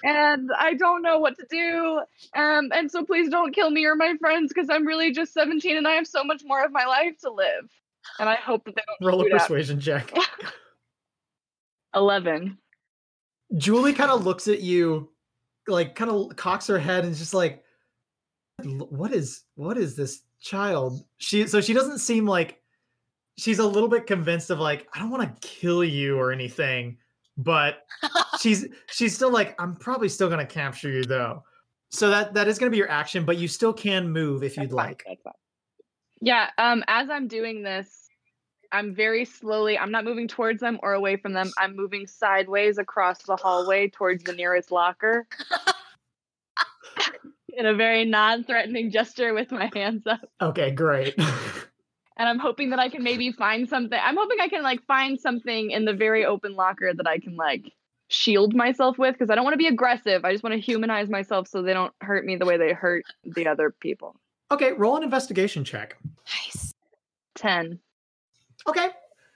And 0.04 0.52
I 0.58 0.74
don't 0.74 1.02
know 1.02 1.20
what 1.20 1.38
to 1.38 1.46
do. 1.50 2.02
Um, 2.40 2.70
and 2.74 2.92
so 2.92 3.04
please 3.04 3.30
don't 3.30 3.54
kill 3.54 3.70
me 3.70 3.86
or 3.86 3.96
my 3.96 4.16
friends 4.20 4.52
because 4.54 4.70
I'm 4.70 4.86
really 4.86 5.12
just 5.12 5.34
17 5.34 5.78
and 5.78 5.88
I 5.88 5.94
have 5.94 6.08
so 6.08 6.24
much 6.24 6.44
more 6.46 6.64
of 6.64 6.72
my 6.72 6.86
life 6.86 7.18
to 7.22 7.32
live. 7.32 7.70
And 8.20 8.30
I 8.30 8.36
hope 8.36 8.66
that 8.66 8.76
they 8.76 8.82
don't 8.88 9.08
Roll 9.08 9.26
a 9.26 9.30
persuasion 9.30 9.80
check. 9.80 10.14
11. 11.96 12.58
Julie 13.58 13.94
kind 13.94 14.12
of 14.12 14.26
looks 14.26 14.48
at 14.48 14.62
you, 14.62 15.10
like 15.68 15.96
kind 15.96 16.12
of 16.12 16.36
cocks 16.36 16.68
her 16.68 16.80
head 16.80 17.06
and 17.06 17.16
just 17.16 17.34
like, 17.34 17.64
"What 18.64 19.12
is 19.12 19.44
what 19.56 19.78
is 19.78 19.96
this 19.96 20.22
child?" 20.40 21.04
She 21.18 21.48
so 21.48 21.60
she 21.62 21.74
doesn't 21.74 22.00
seem 22.00 22.28
like 22.28 22.62
she's 23.38 23.60
a 23.60 23.68
little 23.68 23.90
bit 23.90 24.06
convinced 24.06 24.52
of 24.52 24.60
like, 24.60 24.88
"I 24.94 25.00
don't 25.00 25.10
want 25.10 25.42
to 25.42 25.48
kill 25.48 25.84
you 25.84 26.18
or 26.18 26.32
anything," 26.32 26.98
but 27.40 27.86
she's 28.40 28.68
she's 28.92 29.16
still 29.16 29.32
like, 29.32 29.60
"I'm 29.60 29.76
probably 29.76 30.10
still 30.10 30.30
gonna 30.30 30.46
capture 30.46 30.90
you 30.90 31.04
though." 31.04 31.44
So 31.90 32.10
that 32.10 32.34
that 32.36 32.48
is 32.48 32.60
gonna 32.60 32.70
be 32.70 32.78
your 32.78 32.92
action, 32.92 33.26
but 33.26 33.38
you 33.38 33.48
still 33.48 33.74
can 33.74 34.10
move 34.10 34.44
if 34.44 34.58
you'd 34.58 34.72
like. 34.72 35.04
Yeah, 36.22 36.50
um, 36.58 36.84
as 36.88 37.10
I'm 37.10 37.28
doing 37.28 37.64
this, 37.64 38.10
I'm 38.72 38.94
very 38.94 39.26
slowly, 39.26 39.78
I'm 39.78 39.92
not 39.92 40.04
moving 40.04 40.28
towards 40.28 40.60
them 40.60 40.80
or 40.84 40.94
away 40.94 41.16
from 41.16 41.34
them. 41.34 41.52
I'm 41.58 41.76
moving 41.76 42.06
sideways 42.08 42.78
across 42.78 43.24
the 43.24 43.36
hallway 43.36 43.90
towards 43.90 44.24
the 44.24 44.34
nearest 44.34 44.70
locker 44.72 45.28
in 47.58 47.66
a 47.66 47.74
very 47.74 48.06
non 48.06 48.44
threatening 48.44 48.92
gesture 48.92 49.34
with 49.34 49.52
my 49.52 49.72
hands 49.74 50.06
up. 50.06 50.30
Okay, 50.42 50.72
great. 50.72 51.16
And 52.20 52.28
I'm 52.28 52.38
hoping 52.38 52.70
that 52.72 52.80
I 52.80 52.90
can 52.90 53.02
maybe 53.02 53.32
find 53.32 53.68
something. 53.68 53.98
I'm 54.00 54.18
hoping 54.18 54.38
I 54.42 54.50
can 54.50 54.62
like 54.62 54.86
find 54.86 55.20
something 55.20 55.72
in 55.72 55.86
the 55.86 55.94
very 55.94 56.26
open 56.26 56.56
locker 56.56 56.94
that 56.94 57.08
I 57.08 57.18
can 57.18 57.38
like 57.38 57.74
shield 58.10 58.54
myself 58.54 58.98
with 58.98 59.14
because 59.14 59.30
I 59.30 59.36
don't 59.36 59.46
want 59.46 59.54
to 59.54 59.58
be 59.58 59.68
aggressive. 59.68 60.26
I 60.26 60.34
just 60.34 60.44
want 60.44 60.54
to 60.54 60.60
humanize 60.60 61.10
myself 61.10 61.48
so 61.48 61.62
they 61.62 61.74
don't 61.74 61.94
hurt 62.02 62.26
me 62.26 62.36
the 62.36 62.46
way 62.46 62.58
they 62.58 62.74
hurt 62.74 63.06
the 63.24 63.48
other 63.48 63.72
people. 63.72 64.20
okay, 64.52 64.74
roll 64.74 64.98
an 64.98 65.04
investigation 65.04 65.64
check. 65.64 65.98
Nice. 66.46 66.74
10. 67.36 67.80
Okay, 68.68 68.90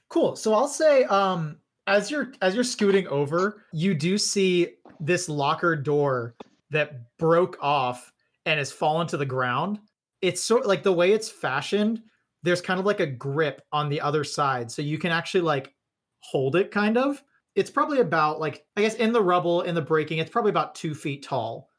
cool. 0.09 0.35
So 0.35 0.53
I'll 0.53 0.67
say, 0.67 1.05
um, 1.05 1.57
as 1.87 2.11
you're 2.11 2.33
as 2.41 2.55
you're 2.55 2.63
scooting 2.63 3.07
over, 3.07 3.63
you 3.71 3.93
do 3.93 4.17
see 4.17 4.75
this 4.99 5.29
locker 5.29 5.75
door 5.75 6.35
that 6.69 7.17
broke 7.17 7.57
off 7.61 8.11
and 8.45 8.57
has 8.57 8.71
fallen 8.71 9.07
to 9.07 9.17
the 9.17 9.25
ground. 9.25 9.79
It's 10.21 10.41
sort 10.41 10.65
like 10.65 10.83
the 10.83 10.93
way 10.93 11.11
it's 11.13 11.29
fashioned. 11.29 12.01
There's 12.43 12.61
kind 12.61 12.79
of 12.79 12.85
like 12.85 12.99
a 12.99 13.07
grip 13.07 13.61
on 13.71 13.89
the 13.89 14.01
other 14.01 14.23
side, 14.23 14.71
so 14.71 14.81
you 14.81 14.97
can 14.97 15.11
actually 15.11 15.41
like 15.41 15.73
hold 16.19 16.55
it. 16.55 16.71
Kind 16.71 16.97
of. 16.97 17.21
It's 17.55 17.69
probably 17.69 17.99
about 17.99 18.39
like 18.39 18.65
I 18.77 18.81
guess 18.81 18.95
in 18.95 19.13
the 19.13 19.21
rubble 19.21 19.61
in 19.61 19.75
the 19.75 19.81
breaking. 19.81 20.19
It's 20.19 20.31
probably 20.31 20.49
about 20.49 20.75
two 20.75 20.93
feet 20.93 21.23
tall. 21.23 21.69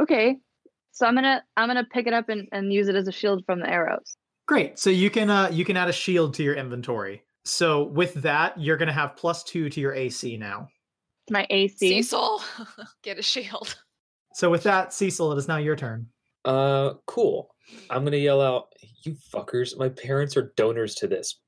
Okay. 0.00 0.38
So 0.92 1.06
I'm 1.06 1.14
gonna 1.14 1.42
I'm 1.56 1.68
gonna 1.68 1.84
pick 1.84 2.06
it 2.06 2.12
up 2.12 2.28
and, 2.28 2.48
and 2.52 2.72
use 2.72 2.88
it 2.88 2.94
as 2.94 3.08
a 3.08 3.12
shield 3.12 3.44
from 3.46 3.60
the 3.60 3.68
arrows. 3.68 4.16
Great. 4.46 4.78
So 4.78 4.90
you 4.90 5.10
can 5.10 5.30
uh 5.30 5.48
you 5.52 5.64
can 5.64 5.76
add 5.76 5.88
a 5.88 5.92
shield 5.92 6.34
to 6.34 6.42
your 6.42 6.54
inventory. 6.54 7.22
So 7.44 7.84
with 7.84 8.14
that, 8.14 8.58
you're 8.60 8.76
gonna 8.76 8.92
have 8.92 9.16
plus 9.16 9.42
two 9.44 9.70
to 9.70 9.80
your 9.80 9.94
AC 9.94 10.36
now. 10.36 10.68
My 11.30 11.46
AC. 11.50 11.76
Cecil, 11.78 12.42
get 13.02 13.18
a 13.18 13.22
shield. 13.22 13.76
So 14.34 14.50
with 14.50 14.62
that, 14.64 14.92
Cecil, 14.92 15.32
it 15.32 15.38
is 15.38 15.48
now 15.48 15.58
your 15.58 15.76
turn. 15.76 16.06
Uh, 16.44 16.94
cool. 17.06 17.50
I'm 17.90 18.04
gonna 18.04 18.16
yell 18.16 18.40
out, 18.40 18.68
"You 19.02 19.16
fuckers! 19.34 19.76
My 19.76 19.88
parents 19.88 20.36
are 20.36 20.52
donors 20.56 20.94
to 20.96 21.08
this 21.08 21.38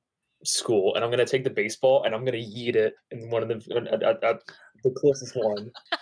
school, 0.44 0.94
and 0.94 1.04
I'm 1.04 1.10
gonna 1.10 1.26
take 1.26 1.44
the 1.44 1.50
baseball 1.50 2.04
and 2.04 2.14
I'm 2.14 2.24
gonna 2.24 2.38
yeet 2.38 2.76
it 2.76 2.94
in 3.10 3.30
one 3.30 3.42
of 3.42 3.48
the 3.48 3.76
at, 3.76 4.02
at, 4.02 4.24
at 4.24 4.40
the 4.84 4.90
closest 4.90 5.34
one. 5.36 5.70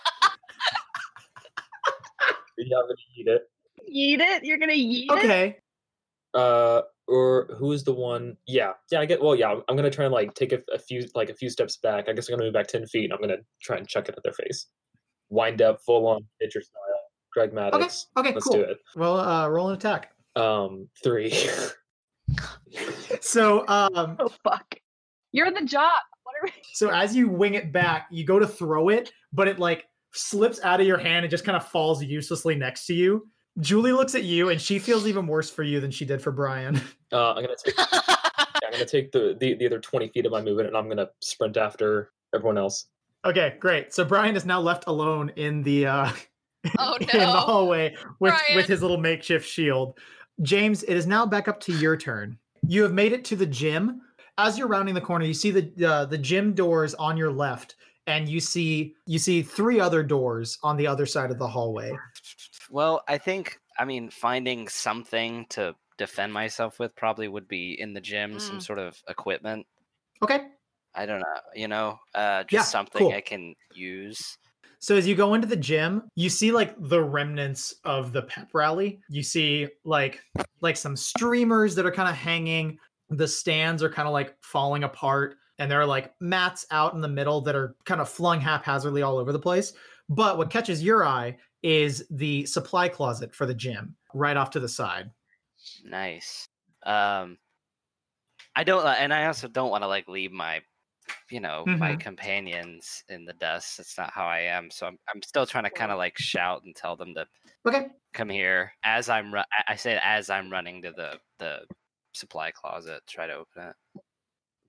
yeah, 2.57 2.77
I'm 2.77 2.83
gonna 2.83 2.95
yeet 3.17 3.27
it. 3.27 3.49
Yeet 3.93 4.19
it? 4.19 4.43
You're 4.43 4.57
gonna 4.57 4.73
yeet 4.73 5.05
it? 5.05 5.11
Okay. 5.11 5.57
Uh, 6.33 6.81
or 7.07 7.49
who 7.57 7.71
is 7.73 7.83
the 7.83 7.93
one? 7.93 8.37
Yeah, 8.47 8.73
yeah. 8.91 8.99
I 8.99 9.05
get. 9.05 9.21
Well, 9.21 9.35
yeah. 9.35 9.55
I'm 9.67 9.75
gonna 9.75 9.89
try 9.89 10.05
and 10.05 10.13
like 10.13 10.33
take 10.33 10.53
a, 10.53 10.61
a 10.73 10.79
few 10.79 11.07
like 11.13 11.29
a 11.29 11.35
few 11.35 11.49
steps 11.49 11.77
back. 11.77 12.07
I 12.07 12.13
guess 12.13 12.29
I'm 12.29 12.33
gonna 12.33 12.45
move 12.45 12.53
back 12.53 12.67
ten 12.67 12.85
feet. 12.87 13.05
And 13.05 13.13
I'm 13.13 13.21
gonna 13.21 13.41
try 13.61 13.77
and 13.77 13.87
chuck 13.87 14.07
it 14.09 14.15
at 14.15 14.23
their 14.23 14.33
face. 14.33 14.67
Wind 15.29 15.61
up, 15.61 15.81
full 15.85 16.07
on 16.07 16.25
pitcher 16.39 16.61
style. 16.61 16.90
Dragmatics. 17.37 18.07
Okay, 18.17 18.29
okay, 18.29 18.33
Let's 18.33 18.45
cool. 18.45 18.53
do 18.53 18.61
it. 18.61 18.79
Well, 18.95 19.19
uh, 19.19 19.47
roll 19.47 19.69
an 19.69 19.75
attack. 19.75 20.11
Um, 20.35 20.87
three. 21.03 21.33
So, 23.21 23.67
um, 23.67 24.17
Oh 24.19 24.29
fuck. 24.43 24.75
You're 25.31 25.47
in 25.47 25.53
the 25.53 25.65
job. 25.65 25.91
What 26.23 26.35
are 26.35 26.45
we? 26.45 26.51
so 26.73 26.89
as 26.89 27.15
you 27.15 27.29
wing 27.29 27.53
it 27.55 27.71
back, 27.71 28.07
you 28.11 28.25
go 28.25 28.39
to 28.39 28.47
throw 28.47 28.89
it, 28.89 29.11
but 29.33 29.47
it 29.47 29.59
like 29.59 29.85
slips 30.13 30.59
out 30.63 30.81
of 30.81 30.87
your 30.87 30.97
hand 30.97 31.25
and 31.25 31.31
just 31.31 31.43
kind 31.45 31.55
of 31.55 31.67
falls 31.67 32.03
uselessly 32.03 32.55
next 32.55 32.85
to 32.87 32.93
you. 32.93 33.27
Julie 33.59 33.91
looks 33.91 34.15
at 34.15 34.23
you 34.23 34.49
and 34.49 34.61
she 34.61 34.79
feels 34.79 35.07
even 35.07 35.27
worse 35.27 35.49
for 35.49 35.63
you 35.63 35.79
than 35.79 35.91
she 35.91 36.05
did 36.05 36.21
for 36.21 36.31
Brian. 36.31 36.79
Uh, 37.11 37.33
I'm 37.33 37.43
gonna 37.43 37.55
take. 37.63 37.73
yeah, 37.77 37.99
I'm 38.65 38.71
gonna 38.71 38.85
take 38.85 39.11
the, 39.11 39.35
the 39.37 39.55
the 39.55 39.65
other 39.65 39.79
20 39.79 40.07
feet 40.09 40.25
of 40.25 40.31
my 40.31 40.41
movement, 40.41 40.69
and 40.69 40.77
I'm 40.77 40.87
gonna 40.87 41.09
sprint 41.19 41.57
after 41.57 42.11
everyone 42.33 42.57
else. 42.57 42.85
Okay, 43.25 43.57
great. 43.59 43.93
So 43.93 44.05
Brian 44.05 44.37
is 44.37 44.45
now 44.45 44.61
left 44.61 44.85
alone 44.87 45.31
in 45.35 45.61
the 45.63 45.87
uh 45.87 46.11
Oh 46.77 46.97
in 46.99 47.07
the 47.19 47.25
hallway 47.27 47.95
with 48.19 48.33
Brian. 48.33 48.55
with 48.55 48.67
his 48.67 48.81
little 48.81 48.97
makeshift 48.97 49.47
shield. 49.47 49.97
James, 50.41 50.83
it 50.83 50.95
is 50.95 51.07
now 51.07 51.25
back 51.25 51.47
up 51.47 51.59
to 51.61 51.73
your 51.73 51.97
turn. 51.97 52.37
You 52.67 52.83
have 52.83 52.93
made 52.93 53.13
it 53.13 53.25
to 53.25 53.35
the 53.35 53.45
gym. 53.45 54.01
As 54.37 54.57
you're 54.57 54.67
rounding 54.67 54.95
the 54.95 55.01
corner, 55.01 55.25
you 55.25 55.33
see 55.33 55.51
the 55.51 55.85
uh, 55.87 56.05
the 56.05 56.17
gym 56.17 56.53
doors 56.53 56.93
on 56.95 57.17
your 57.17 57.31
left, 57.31 57.75
and 58.07 58.27
you 58.29 58.39
see 58.39 58.95
you 59.05 59.19
see 59.19 59.41
three 59.41 59.79
other 59.79 60.03
doors 60.03 60.57
on 60.63 60.77
the 60.77 60.87
other 60.87 61.05
side 61.05 61.31
of 61.31 61.37
the 61.39 61.47
hallway. 61.47 61.91
Well, 62.69 63.03
I 63.07 63.17
think 63.17 63.59
I 63.77 63.85
mean 63.85 64.09
finding 64.09 64.67
something 64.67 65.45
to 65.49 65.75
defend 65.97 66.33
myself 66.33 66.79
with 66.79 66.95
probably 66.95 67.27
would 67.27 67.47
be 67.47 67.79
in 67.79 67.93
the 67.93 68.01
gym, 68.01 68.39
some 68.39 68.57
Mm. 68.57 68.61
sort 68.63 68.79
of 68.79 69.01
equipment. 69.07 69.67
Okay. 70.23 70.47
I 70.93 71.05
don't 71.05 71.19
know, 71.19 71.39
you 71.53 71.67
know, 71.67 71.99
uh, 72.15 72.43
just 72.43 72.51
Yeah, 72.51 72.61
something 72.63 73.03
cool. 73.03 73.13
I 73.13 73.21
can 73.21 73.55
use. 73.73 74.37
So 74.81 74.95
as 74.95 75.07
you 75.07 75.13
go 75.13 75.35
into 75.35 75.47
the 75.47 75.55
gym, 75.55 76.03
you 76.15 76.27
see 76.27 76.51
like 76.51 76.75
the 76.77 77.01
remnants 77.01 77.75
of 77.85 78.11
the 78.13 78.23
pep 78.23 78.49
rally. 78.53 78.99
You 79.09 79.21
see 79.21 79.67
like 79.85 80.21
like 80.59 80.75
some 80.75 80.95
streamers 80.95 81.75
that 81.75 81.85
are 81.85 81.91
kind 81.91 82.09
of 82.09 82.15
hanging. 82.15 82.77
The 83.09 83.27
stands 83.27 83.83
are 83.83 83.89
kind 83.89 84.07
of 84.07 84.13
like 84.13 84.35
falling 84.41 84.83
apart 84.83 85.35
and 85.59 85.69
there 85.69 85.79
are 85.79 85.85
like 85.85 86.11
mats 86.19 86.65
out 86.71 86.95
in 86.95 87.01
the 87.01 87.07
middle 87.07 87.41
that 87.41 87.55
are 87.55 87.75
kind 87.85 88.01
of 88.01 88.09
flung 88.09 88.41
haphazardly 88.41 89.03
all 89.03 89.19
over 89.19 89.31
the 89.31 89.39
place. 89.39 89.73
But 90.09 90.39
what 90.39 90.49
catches 90.49 90.83
your 90.83 91.05
eye 91.05 91.37
is 91.61 92.03
the 92.09 92.47
supply 92.47 92.89
closet 92.89 93.35
for 93.35 93.45
the 93.45 93.53
gym 93.53 93.95
right 94.15 94.35
off 94.35 94.49
to 94.51 94.59
the 94.59 94.67
side. 94.67 95.11
Nice. 95.85 96.47
Um, 96.83 97.37
I 98.55 98.63
don't, 98.63 98.83
uh, 98.83 98.95
and 98.97 99.13
I 99.13 99.27
also 99.27 99.47
don't 99.47 99.69
want 99.69 99.83
to 99.83 99.87
like 99.87 100.07
leave 100.07 100.31
my, 100.31 100.61
you 101.29 101.39
know, 101.39 101.65
my 101.65 101.95
Mhm. 101.95 101.99
companions 101.99 103.03
in 103.09 103.25
the 103.25 103.33
dust. 103.33 103.77
That's 103.77 103.97
not 103.97 104.11
how 104.11 104.25
I 104.25 104.39
am. 104.39 104.69
So 104.71 104.87
I'm, 104.87 104.97
I'm 105.13 105.21
still 105.23 105.45
trying 105.45 105.63
to 105.65 105.69
kind 105.69 105.91
of 105.91 105.97
like 105.97 106.17
shout 106.17 106.63
and 106.63 106.75
tell 106.75 106.95
them 106.95 107.13
to 107.15 107.27
Okay. 107.65 107.87
come 108.13 108.29
here 108.29 108.71
as 108.83 109.09
I'm. 109.09 109.33
Ru- 109.33 109.41
I 109.67 109.75
say 109.75 109.99
as 110.03 110.29
I'm 110.29 110.51
running 110.51 110.81
to 110.83 110.91
the 110.91 111.19
the 111.39 111.65
supply 112.13 112.51
closet. 112.51 113.01
Try 113.07 113.27
to 113.27 113.33
open 113.33 113.69
it. 113.69 113.75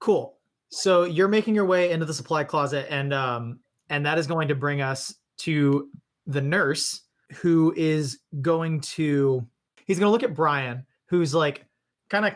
Cool. 0.01 0.39
So 0.71 1.05
you're 1.05 1.29
making 1.29 1.55
your 1.55 1.67
way 1.67 1.91
into 1.91 2.07
the 2.07 2.15
supply 2.15 2.45
closet, 2.45 2.87
and 2.91 3.13
um, 3.13 3.61
and 3.89 4.07
that 4.07 4.19
is 4.19 4.27
going 4.27 4.49
to 4.49 4.55
bring 4.55 4.81
us 4.81 5.15
to 5.39 5.91
the 6.27 6.41
nurse, 6.41 7.03
who 7.35 7.75
is 7.77 8.21
going 8.41 8.81
to 8.81 9.47
he's 9.87 9.99
going 9.99 10.07
to 10.09 10.13
look 10.13 10.23
at 10.23 10.35
Brian, 10.35 10.87
who's 11.07 11.35
like 11.35 11.67
kind 12.09 12.25
of 12.27 12.35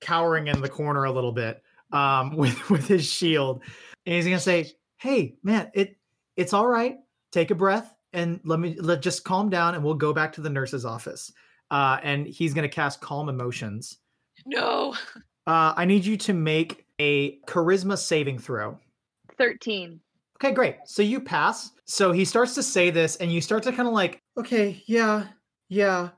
cowering 0.00 0.48
in 0.48 0.60
the 0.60 0.68
corner 0.68 1.04
a 1.04 1.10
little 1.12 1.32
bit, 1.32 1.62
um, 1.92 2.36
with 2.36 2.70
with 2.70 2.86
his 2.86 3.04
shield, 3.06 3.62
and 4.04 4.14
he's 4.14 4.24
going 4.24 4.36
to 4.36 4.42
say, 4.42 4.72
"Hey, 4.98 5.36
man, 5.42 5.70
it 5.74 5.96
it's 6.36 6.52
all 6.52 6.66
right. 6.66 6.96
Take 7.32 7.50
a 7.50 7.54
breath 7.54 7.94
and 8.12 8.40
let 8.44 8.60
me 8.60 8.76
let 8.80 9.02
just 9.02 9.24
calm 9.24 9.50
down, 9.50 9.74
and 9.74 9.84
we'll 9.84 9.94
go 9.94 10.12
back 10.12 10.32
to 10.34 10.40
the 10.40 10.50
nurse's 10.50 10.84
office." 10.84 11.32
Uh, 11.70 11.98
and 12.02 12.26
he's 12.26 12.54
going 12.54 12.68
to 12.68 12.74
cast 12.74 13.00
calm 13.00 13.28
emotions. 13.28 13.98
no. 14.46 14.94
Uh, 15.48 15.72
I 15.76 15.84
need 15.84 16.04
you 16.04 16.16
to 16.16 16.32
make 16.32 16.86
a 17.00 17.38
charisma 17.42 17.96
saving 17.96 18.38
throw. 18.38 18.78
13. 19.38 20.00
Okay, 20.36 20.52
great. 20.52 20.76
So 20.86 21.02
you 21.02 21.20
pass. 21.20 21.70
So 21.84 22.10
he 22.10 22.24
starts 22.24 22.54
to 22.56 22.62
say 22.62 22.90
this, 22.90 23.16
and 23.16 23.32
you 23.32 23.40
start 23.40 23.62
to 23.62 23.72
kind 23.72 23.86
of 23.86 23.94
like, 23.94 24.20
okay, 24.36 24.82
yeah, 24.86 25.26
yeah. 25.68 26.10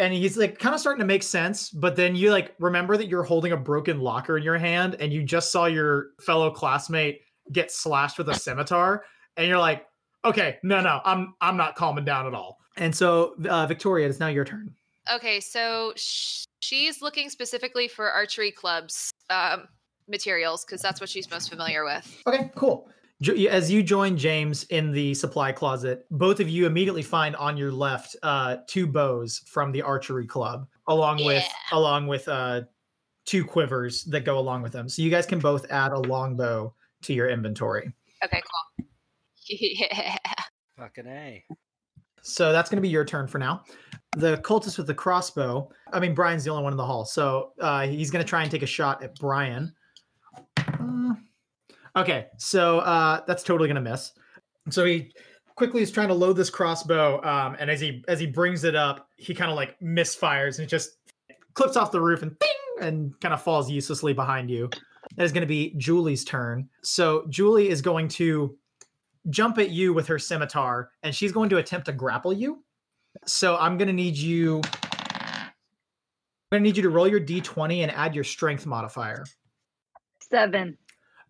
And 0.00 0.14
he's 0.14 0.36
like 0.38 0.58
kind 0.58 0.74
of 0.74 0.80
starting 0.80 0.98
to 1.00 1.06
make 1.06 1.22
sense, 1.22 1.68
but 1.68 1.94
then 1.94 2.16
you 2.16 2.30
like 2.32 2.54
remember 2.58 2.96
that 2.96 3.06
you're 3.06 3.22
holding 3.22 3.52
a 3.52 3.56
broken 3.56 4.00
locker 4.00 4.38
in 4.38 4.42
your 4.42 4.56
hand, 4.56 4.96
and 4.98 5.12
you 5.12 5.22
just 5.22 5.52
saw 5.52 5.66
your 5.66 6.08
fellow 6.22 6.50
classmate 6.50 7.20
get 7.52 7.70
slashed 7.70 8.16
with 8.16 8.28
a 8.30 8.34
scimitar, 8.34 9.04
and 9.36 9.46
you're 9.46 9.58
like, 9.58 9.86
okay, 10.24 10.58
no, 10.62 10.80
no, 10.80 11.00
I'm 11.04 11.34
I'm 11.42 11.56
not 11.58 11.76
calming 11.76 12.06
down 12.06 12.26
at 12.26 12.32
all. 12.32 12.56
And 12.76 12.96
so, 12.96 13.34
uh, 13.48 13.66
Victoria, 13.66 14.08
it's 14.08 14.20
now 14.20 14.28
your 14.28 14.44
turn. 14.44 14.74
Okay, 15.12 15.38
so 15.38 15.92
sh- 15.96 16.44
she's 16.60 17.02
looking 17.02 17.28
specifically 17.28 17.86
for 17.86 18.10
archery 18.10 18.50
clubs 18.50 19.12
um, 19.28 19.68
materials 20.08 20.64
because 20.64 20.80
that's 20.80 21.00
what 21.00 21.10
she's 21.10 21.30
most 21.30 21.50
familiar 21.50 21.84
with. 21.84 22.22
Okay, 22.26 22.50
cool. 22.54 22.88
Jo- 23.22 23.34
As 23.50 23.70
you 23.70 23.82
join 23.82 24.16
James 24.16 24.64
in 24.64 24.92
the 24.92 25.12
supply 25.14 25.52
closet, 25.52 26.06
both 26.10 26.40
of 26.40 26.48
you 26.48 26.66
immediately 26.66 27.02
find 27.02 27.36
on 27.36 27.56
your 27.56 27.70
left 27.70 28.16
uh, 28.22 28.56
two 28.66 28.86
bows 28.86 29.42
from 29.46 29.72
the 29.72 29.82
archery 29.82 30.26
club, 30.26 30.66
along 30.86 31.22
with 31.24 31.44
along 31.72 32.06
with 32.06 32.26
uh, 32.28 32.62
two 33.26 33.44
quivers 33.44 34.04
that 34.04 34.24
go 34.24 34.38
along 34.38 34.62
with 34.62 34.72
them. 34.72 34.88
So 34.88 35.02
you 35.02 35.10
guys 35.10 35.26
can 35.26 35.38
both 35.38 35.70
add 35.70 35.92
a 35.92 35.98
longbow 35.98 36.74
to 37.02 37.12
your 37.12 37.28
inventory. 37.28 37.92
Okay, 38.24 38.40
cool. 38.42 38.86
Yeah. 39.52 40.16
Fucking 40.78 41.06
a. 41.08 41.44
So 42.22 42.52
that's 42.52 42.70
going 42.70 42.76
to 42.76 42.82
be 42.82 42.88
your 42.88 43.04
turn 43.04 43.26
for 43.26 43.38
now. 43.38 43.64
The 44.16 44.36
cultist 44.38 44.78
with 44.78 44.86
the 44.86 44.94
crossbow. 44.94 45.68
I 45.92 45.98
mean, 45.98 46.14
Brian's 46.14 46.44
the 46.44 46.50
only 46.52 46.62
one 46.62 46.72
in 46.72 46.76
the 46.76 46.86
hall, 46.86 47.04
so 47.04 47.52
uh, 47.60 47.86
he's 47.88 48.10
going 48.12 48.24
to 48.24 48.28
try 48.28 48.42
and 48.42 48.50
take 48.50 48.62
a 48.62 48.66
shot 48.66 49.02
at 49.02 49.16
Brian. 49.16 49.74
Uh, 50.56 51.14
okay, 51.96 52.26
so 52.36 52.80
uh, 52.80 53.20
that's 53.26 53.42
totally 53.42 53.68
going 53.68 53.82
to 53.82 53.90
miss. 53.90 54.12
So 54.70 54.84
he 54.84 55.12
quickly 55.56 55.82
is 55.82 55.90
trying 55.90 56.08
to 56.08 56.14
load 56.14 56.34
this 56.34 56.50
crossbow, 56.50 57.22
um, 57.22 57.56
and 57.58 57.70
as 57.70 57.80
he 57.80 58.04
as 58.08 58.20
he 58.20 58.26
brings 58.26 58.64
it 58.64 58.74
up, 58.74 59.08
he 59.16 59.34
kind 59.34 59.50
of 59.50 59.56
like 59.56 59.78
misfires 59.80 60.58
and 60.58 60.66
it 60.66 60.68
just 60.68 60.98
clips 61.54 61.76
off 61.76 61.92
the 61.92 62.00
roof 62.00 62.22
and 62.22 62.38
ding, 62.38 62.86
and 62.86 63.18
kind 63.20 63.34
of 63.34 63.42
falls 63.42 63.70
uselessly 63.70 64.12
behind 64.12 64.50
you. 64.50 64.70
That 65.16 65.24
is 65.24 65.32
going 65.32 65.42
to 65.42 65.46
be 65.46 65.74
Julie's 65.76 66.24
turn. 66.24 66.68
So 66.82 67.24
Julie 67.28 67.68
is 67.68 67.82
going 67.82 68.08
to 68.08 68.56
jump 69.28 69.58
at 69.58 69.70
you 69.70 69.92
with 69.92 70.06
her 70.06 70.18
scimitar 70.18 70.90
and 71.02 71.14
she's 71.14 71.32
going 71.32 71.50
to 71.50 71.58
attempt 71.58 71.86
to 71.86 71.92
grapple 71.92 72.32
you. 72.32 72.62
So 73.26 73.56
I'm 73.56 73.76
going 73.76 73.88
to 73.88 73.94
need 73.94 74.16
you 74.16 74.62
I'm 76.52 76.56
going 76.58 76.64
to 76.64 76.68
need 76.68 76.76
you 76.76 76.82
to 76.82 76.90
roll 76.90 77.06
your 77.06 77.20
d20 77.20 77.82
and 77.82 77.92
add 77.92 78.14
your 78.14 78.24
strength 78.24 78.66
modifier. 78.66 79.24
7. 80.30 80.76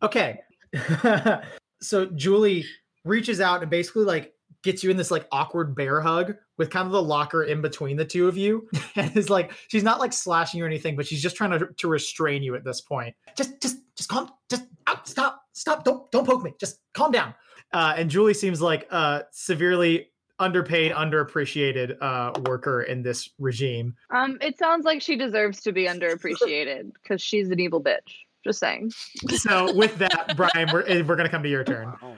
Okay. 0.03 0.41
so 1.81 2.07
Julie 2.07 2.65
reaches 3.05 3.41
out 3.41 3.63
and 3.63 3.71
basically 3.71 4.05
like 4.05 4.35
gets 4.63 4.85
you 4.85 4.91
in 4.91 4.97
this 4.97 5.11
like 5.11 5.27
awkward 5.33 5.75
bear 5.75 6.01
hug 6.01 6.35
with 6.59 6.71
kind 6.71 6.87
of 6.87 6.93
the 6.93 7.03
locker 7.03 7.45
in 7.45 7.63
between 7.63 7.97
the 7.97 8.05
two 8.05 8.29
of 8.29 8.37
you. 8.37 8.69
And 8.97 9.17
is 9.17 9.31
like 9.31 9.53
she's 9.69 9.85
not 9.85 10.01
like 10.01 10.13
slashing 10.13 10.59
you 10.59 10.65
or 10.65 10.67
anything 10.67 10.97
but 10.97 11.07
she's 11.07 11.23
just 11.23 11.37
trying 11.37 11.59
to, 11.59 11.69
to 11.77 11.89
restrain 11.89 12.43
you 12.43 12.55
at 12.55 12.65
this 12.65 12.81
point. 12.81 13.15
Just 13.37 13.61
just 13.63 13.79
just 13.97 14.09
calm 14.09 14.31
just 14.51 14.65
out 14.87 15.09
stop 15.09 15.43
stop 15.53 15.85
don't 15.85 16.11
don't 16.11 16.27
poke 16.27 16.43
me 16.43 16.55
just 16.61 16.81
calm 16.95 17.13
down. 17.13 17.35
Uh, 17.73 17.95
and 17.97 18.11
Julie 18.11 18.35
seems 18.35 18.61
like 18.61 18.91
a 18.91 19.25
severely 19.31 20.11
underpaid 20.41 20.91
underappreciated 20.93 21.97
uh, 22.01 22.33
worker 22.47 22.83
in 22.83 23.03
this 23.03 23.31
regime. 23.39 23.95
Um, 24.11 24.39
it 24.41 24.59
sounds 24.59 24.85
like 24.85 25.01
she 25.03 25.15
deserves 25.15 25.61
to 25.61 25.73
be 25.73 25.87
underappreciated 25.87 26.93
because 26.95 27.23
she's 27.23 27.51
an 27.51 27.61
evil 27.61 27.81
bitch. 27.81 28.25
Just 28.45 28.59
saying. 28.61 28.91
so 29.37 29.73
with 29.75 29.97
that 29.99 30.35
Brian 30.37 30.69
we're, 30.73 30.83
eh, 30.87 31.03
we're 31.07 31.17
gonna 31.17 31.29
come 31.29 31.43
to 31.43 31.49
your 31.49 31.65
turn 31.65 31.93
Oh. 32.03 32.17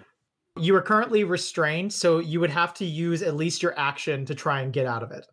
You 0.59 0.77
are 0.77 0.83
currently 0.83 1.25
restrained, 1.25 1.91
so 1.95 2.19
you 2.19 2.39
would 2.39 2.51
have 2.51 2.75
to 2.75 2.85
use 2.85 3.23
at 3.23 3.37
least 3.37 3.63
your 3.63 3.79
action 3.79 4.27
to 4.27 4.35
try 4.35 4.61
and 4.61 4.71
get 4.71 4.85
out 4.85 5.03
of 5.03 5.11
it. 5.11 5.27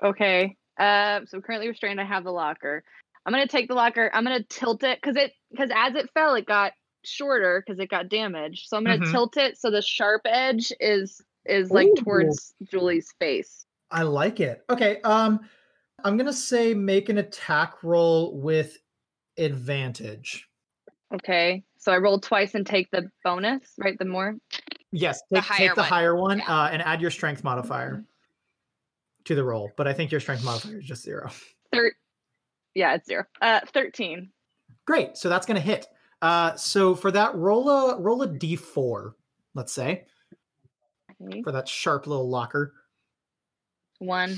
Okay. 0.00 0.56
Uh, 0.78 1.22
so 1.26 1.40
currently 1.40 1.66
restrained. 1.66 2.00
I 2.00 2.04
have 2.04 2.22
the 2.22 2.30
locker. 2.30 2.84
I'm 3.26 3.32
gonna 3.32 3.48
take 3.48 3.66
the 3.66 3.74
locker. 3.74 4.10
I'm 4.14 4.22
gonna 4.22 4.44
tilt 4.44 4.84
it 4.84 4.98
because 5.02 5.16
it 5.16 5.32
because 5.50 5.70
as 5.74 5.96
it 5.96 6.08
fell, 6.14 6.34
it 6.36 6.46
got 6.46 6.72
shorter 7.04 7.64
because 7.66 7.80
it 7.80 7.90
got 7.90 8.08
damaged. 8.08 8.68
So 8.68 8.76
I'm 8.76 8.84
gonna 8.84 8.98
Mhm. 8.98 9.10
tilt 9.10 9.36
it 9.36 9.58
so 9.58 9.70
the 9.72 9.82
sharp 9.82 10.22
edge 10.24 10.72
is 10.78 11.20
is 11.46 11.70
like 11.72 11.88
Ooh. 11.88 11.94
towards 12.04 12.54
Julie's 12.70 13.12
face. 13.18 13.66
I 13.90 14.02
like 14.04 14.38
it. 14.38 14.64
Okay, 14.70 15.00
um 15.02 15.40
I'm 16.04 16.16
going 16.16 16.26
to 16.28 16.32
say 16.32 16.72
make 16.72 17.08
an 17.10 17.18
attack 17.18 17.82
roll 17.82 18.34
with 18.38 18.78
advantage. 19.40 20.48
Okay. 21.14 21.64
So 21.78 21.90
I 21.92 21.96
rolled 21.98 22.22
twice 22.22 22.54
and 22.54 22.66
take 22.66 22.90
the 22.90 23.10
bonus, 23.24 23.72
right? 23.78 23.98
The 23.98 24.04
more. 24.04 24.36
Yes, 24.92 25.20
The 25.30 25.36
take, 25.36 25.44
higher 25.44 25.58
take 25.68 25.74
the 25.76 25.80
one. 25.82 25.88
higher 25.88 26.16
one 26.16 26.38
Yeah. 26.38 26.62
uh, 26.64 26.68
and 26.68 26.82
add 26.82 27.00
your 27.00 27.10
strength 27.10 27.42
modifier 27.42 28.04
to 29.24 29.34
the 29.34 29.42
roll, 29.44 29.70
but 29.76 29.86
I 29.88 29.92
think 29.92 30.10
your 30.10 30.20
strength 30.20 30.44
modifier 30.44 30.78
is 30.78 30.84
just 30.84 31.02
0. 31.02 31.30
Thir- 31.72 31.94
yeah, 32.74 32.94
it's 32.94 33.06
zero. 33.06 33.24
Uh, 33.42 33.60
thirteen. 33.72 34.30
Great. 34.86 35.16
So 35.16 35.28
that's 35.28 35.46
going 35.46 35.56
to 35.56 35.60
hit. 35.60 35.86
Uh 36.22 36.54
so 36.54 36.94
for 36.94 37.10
that 37.10 37.34
roll 37.34 37.68
a 37.68 37.98
roll 38.00 38.22
a 38.22 38.28
d4, 38.28 39.12
let's 39.54 39.72
say, 39.72 40.04
Okay. 41.22 41.42
for 41.42 41.50
that 41.52 41.68
sharp 41.68 42.06
little 42.06 42.28
locker. 42.28 42.72
One. 43.98 44.36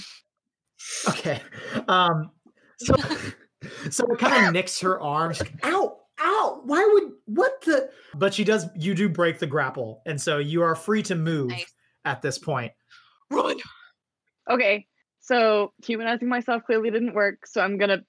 Okay. 1.08 1.40
Um. 1.88 2.30
So, 2.78 2.94
so 3.90 4.04
it 4.12 4.18
kind 4.18 4.46
of 4.46 4.52
nicks 4.52 4.80
her 4.80 5.00
arm. 5.00 5.32
She's 5.32 5.42
like, 5.42 5.64
ow, 5.66 5.98
ow. 6.20 6.60
Why 6.64 6.88
would 6.92 7.12
what 7.26 7.60
the? 7.62 7.90
But 8.14 8.34
she 8.34 8.44
does. 8.44 8.66
You 8.76 8.94
do 8.94 9.08
break 9.08 9.38
the 9.38 9.46
grapple, 9.46 10.02
and 10.06 10.20
so 10.20 10.38
you 10.38 10.62
are 10.62 10.74
free 10.74 11.02
to 11.04 11.14
move 11.14 11.50
Nice. 11.50 11.72
at 12.04 12.22
this 12.22 12.38
point. 12.38 12.72
Run. 13.30 13.56
Okay. 14.50 14.86
So 15.20 15.72
humanizing 15.84 16.28
myself 16.28 16.62
clearly 16.64 16.90
didn't 16.90 17.14
work. 17.14 17.46
So 17.46 17.60
I'm 17.60 17.78
gonna 17.78 18.02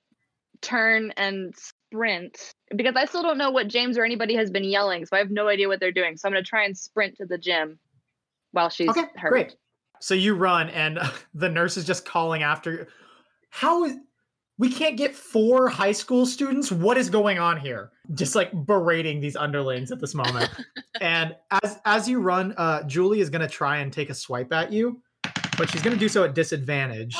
turn 0.62 1.12
and 1.18 1.54
sprint 1.56 2.54
because 2.76 2.95
I 2.95 3.06
still 3.06 3.22
don't 3.22 3.38
know 3.38 3.51
what 3.51 3.68
James 3.68 3.97
or 3.97 4.04
anybody 4.04 4.36
has 4.36 4.49
been 4.49 4.64
yelling. 4.64 5.06
So 5.06 5.16
I 5.16 5.20
have 5.20 5.30
no 5.30 5.47
idea 5.47 5.68
what 5.68 5.80
they're 5.80 5.91
doing. 5.91 6.18
So 6.18 6.28
I'm 6.28 6.34
gonna 6.34 6.43
try 6.43 6.66
and 6.66 6.76
sprint 6.78 7.18
to 7.18 7.26
the 7.26 7.38
gym 7.38 7.78
while 8.51 8.70
she's 8.70 8.89
Okay, 8.89 9.04
hurt. 9.16 9.30
great. 9.32 9.56
So 9.99 10.16
you 10.16 10.34
run, 10.36 10.70
and 10.72 10.99
the 11.34 11.49
nurse 11.49 11.78
is 11.78 11.86
just 11.86 12.04
calling 12.06 12.43
after 12.43 12.72
you. 12.72 12.86
How 13.49 13.84
is 13.86 13.95
we 14.58 14.72
can't 14.72 14.97
get 14.97 15.16
four 15.16 15.68
high 15.68 15.91
school 15.91 16.26
students? 16.26 16.72
What 16.72 16.97
is 16.97 17.10
going 17.10 17.39
on 17.39 17.60
here? 17.60 17.91
Just 18.14 18.36
like 18.36 18.51
berating 18.66 19.20
these 19.20 19.36
underlings 19.36 19.91
at 19.91 19.99
this 19.99 20.14
moment. 20.14 20.49
and 21.01 21.36
as 21.64 21.80
as 21.86 22.08
you 22.08 22.20
run, 22.20 22.54
uh, 22.58 22.84
Julie 22.84 23.20
is 23.20 23.30
gonna 23.30 23.47
try 23.47 23.78
and 23.78 23.91
take 23.91 24.10
a 24.10 24.14
swipe 24.14 24.54
at 24.54 24.72
you, 24.72 25.01
but 25.58 25.70
she's 25.70 25.82
gonna 25.82 25.95
do 25.95 26.10
so 26.10 26.24
at 26.24 26.36
disadvantage, 26.36 27.16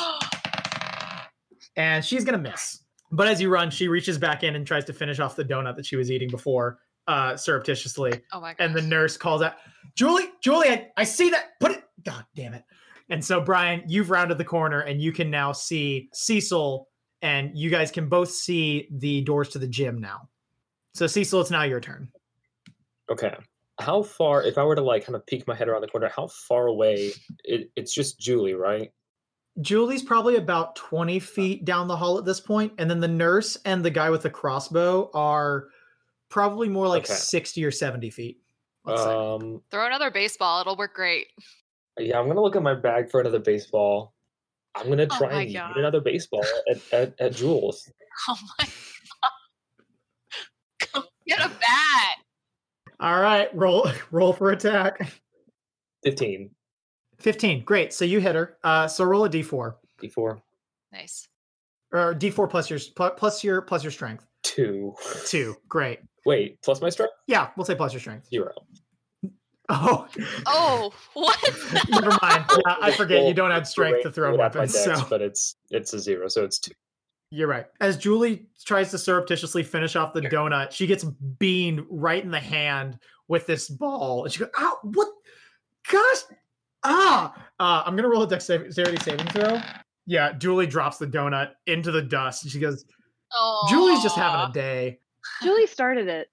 and 1.76 2.04
she's 2.04 2.24
gonna 2.24 2.38
miss. 2.38 2.80
But 3.10 3.28
as 3.28 3.40
you 3.40 3.48
run, 3.48 3.70
she 3.70 3.88
reaches 3.88 4.18
back 4.18 4.42
in 4.42 4.56
and 4.56 4.66
tries 4.66 4.84
to 4.86 4.92
finish 4.92 5.20
off 5.20 5.36
the 5.36 5.44
donut 5.44 5.76
that 5.76 5.86
she 5.86 5.96
was 5.96 6.10
eating 6.10 6.28
before, 6.28 6.78
uh, 7.06 7.36
surreptitiously 7.36 8.12
oh 8.32 8.40
my 8.40 8.54
god. 8.54 8.64
and 8.64 8.74
the 8.74 8.82
nurse 8.82 9.16
calls 9.16 9.42
out, 9.42 9.54
Julie, 9.94 10.28
Julie, 10.42 10.68
I, 10.68 10.88
I 10.96 11.04
see 11.04 11.30
that. 11.30 11.50
Put 11.60 11.72
it. 11.72 11.84
God 12.04 12.24
damn 12.34 12.54
it. 12.54 12.64
And 13.10 13.24
so, 13.24 13.40
Brian, 13.40 13.82
you've 13.86 14.10
rounded 14.10 14.38
the 14.38 14.44
corner 14.44 14.80
and 14.80 15.00
you 15.00 15.12
can 15.12 15.30
now 15.30 15.52
see 15.52 16.08
Cecil, 16.12 16.88
and 17.24 17.56
you 17.58 17.70
guys 17.70 17.90
can 17.90 18.08
both 18.08 18.30
see 18.30 18.86
the 18.92 19.22
doors 19.22 19.48
to 19.50 19.58
the 19.58 19.66
gym 19.66 19.98
now. 20.00 20.28
So, 20.94 21.06
Cecil, 21.08 21.40
it's 21.40 21.50
now 21.50 21.62
your 21.64 21.80
turn. 21.80 22.10
Okay. 23.10 23.34
How 23.80 24.02
far, 24.02 24.42
if 24.44 24.56
I 24.58 24.62
were 24.62 24.76
to 24.76 24.82
like 24.82 25.04
kind 25.04 25.16
of 25.16 25.26
peek 25.26 25.48
my 25.48 25.54
head 25.56 25.68
around 25.68 25.80
the 25.80 25.88
corner, 25.88 26.08
how 26.14 26.28
far 26.28 26.66
away? 26.68 27.10
It, 27.42 27.70
it's 27.74 27.92
just 27.92 28.20
Julie, 28.20 28.54
right? 28.54 28.92
Julie's 29.60 30.02
probably 30.02 30.36
about 30.36 30.76
20 30.76 31.18
feet 31.18 31.64
down 31.64 31.88
the 31.88 31.96
hall 31.96 32.18
at 32.18 32.24
this 32.24 32.40
point, 32.40 32.72
and 32.78 32.88
then 32.90 33.00
the 33.00 33.08
nurse 33.08 33.56
and 33.64 33.84
the 33.84 33.90
guy 33.90 34.10
with 34.10 34.22
the 34.22 34.30
crossbow 34.30 35.10
are 35.14 35.68
probably 36.28 36.68
more 36.68 36.86
like 36.88 37.04
Okay. 37.04 37.14
60 37.14 37.64
or 37.64 37.70
70 37.70 38.10
feet. 38.10 38.38
let's 38.84 39.02
say. 39.02 39.08
Um, 39.10 39.62
Throw 39.70 39.86
another 39.86 40.10
baseball. 40.10 40.60
It'll 40.60 40.76
work 40.76 40.94
great. 40.94 41.28
yeah, 41.98 42.18
I'm 42.18 42.28
gonna 42.28 42.42
look 42.42 42.56
at 42.56 42.62
my 42.62 42.74
bag 42.74 43.10
for 43.10 43.20
another 43.20 43.38
baseball. 43.40 44.13
I'm 44.76 44.88
gonna 44.88 45.06
Oh 45.10 45.18
try 45.18 45.32
my 45.32 45.42
and 45.42 45.52
God. 45.52 45.70
eat 45.70 45.76
another 45.78 46.00
baseball 46.00 46.44
at, 46.70 46.78
at, 46.92 47.14
at 47.20 47.34
Jules. 47.34 47.90
Oh 48.28 48.36
my 48.58 48.64
god. 48.64 48.68
Go 50.94 51.02
get 51.26 51.40
a 51.40 51.48
bat. 51.48 52.16
All 53.00 53.20
right, 53.20 53.48
roll 53.56 53.88
roll 54.12 54.32
for 54.32 54.50
attack. 54.52 55.12
15, 56.04 56.50
15. 57.18 57.64
Great. 57.64 57.92
So 57.92 58.04
you 58.04 58.20
hit 58.20 58.34
her. 58.36 58.56
Uh, 58.62 58.86
so 58.86 59.04
roll 59.04 59.24
a 59.24 59.28
d4. 59.30 59.74
D4, 60.02 60.40
Nice. 60.92 61.28
or 61.92 62.14
d4 62.14 62.48
plus 62.50 62.70
your 62.70 62.78
plus 63.16 63.42
your 63.42 63.62
plus 63.62 63.82
your 63.82 63.90
strength. 63.92 64.26
2. 64.44 64.94
Two. 65.26 65.56
Great. 65.68 66.00
Wait, 66.26 66.60
plus 66.62 66.80
my 66.80 66.88
strength? 66.90 67.14
Yeah, 67.26 67.48
we'll 67.56 67.64
say 67.64 67.74
plus 67.74 67.92
your 67.92 68.00
strength. 68.00 68.28
Zero. 68.28 68.52
Oh, 69.68 70.06
Oh, 70.46 70.92
what? 71.14 71.38
never 71.90 72.16
mind. 72.22 72.44
Yeah, 72.50 72.76
I 72.82 72.92
forget 72.92 73.24
you 73.26 73.32
don't 73.34 73.50
have 73.50 73.66
strength 73.66 74.02
to 74.02 74.10
throw 74.10 74.32
would 74.32 74.40
have 74.40 74.54
weapons. 74.54 74.72
dex, 74.84 75.00
So 75.00 75.06
but 75.08 75.22
it's 75.22 75.56
it's 75.70 75.92
a 75.94 75.98
zero, 75.98 76.28
so 76.28 76.44
it's 76.44 76.58
two. 76.58 76.72
you're 77.30 77.48
right. 77.48 77.66
As 77.80 77.96
Julie 77.96 78.46
tries 78.64 78.90
to 78.90 78.98
surreptitiously 78.98 79.62
finish 79.62 79.96
off 79.96 80.12
the 80.12 80.20
donut, 80.20 80.70
she 80.72 80.86
gets 80.86 81.04
beamed 81.04 81.84
right 81.88 82.22
in 82.22 82.30
the 82.30 82.40
hand 82.40 82.98
with 83.28 83.46
this 83.46 83.68
ball, 83.70 84.24
and 84.24 84.32
she 84.32 84.40
goes, 84.40 84.50
"Ow! 84.58 84.78
What? 84.82 85.08
Gosh! 85.90 86.18
Ah! 86.82 87.34
Uh, 87.58 87.82
I'm 87.86 87.96
gonna 87.96 88.08
roll 88.08 88.22
a 88.24 88.28
dexterity 88.28 88.70
saving 89.02 89.26
throw." 89.28 89.60
Yeah, 90.06 90.32
Julie 90.34 90.66
drops 90.66 90.98
the 90.98 91.06
donut 91.06 91.52
into 91.66 91.90
the 91.90 92.02
dust, 92.02 92.42
and 92.42 92.52
she 92.52 92.58
goes, 92.60 92.84
Oh. 93.34 93.66
"Julie's 93.70 94.02
just 94.02 94.16
having 94.16 94.50
a 94.50 94.52
day." 94.52 95.00
Julie 95.42 95.66
started 95.66 96.06
it. 96.08 96.28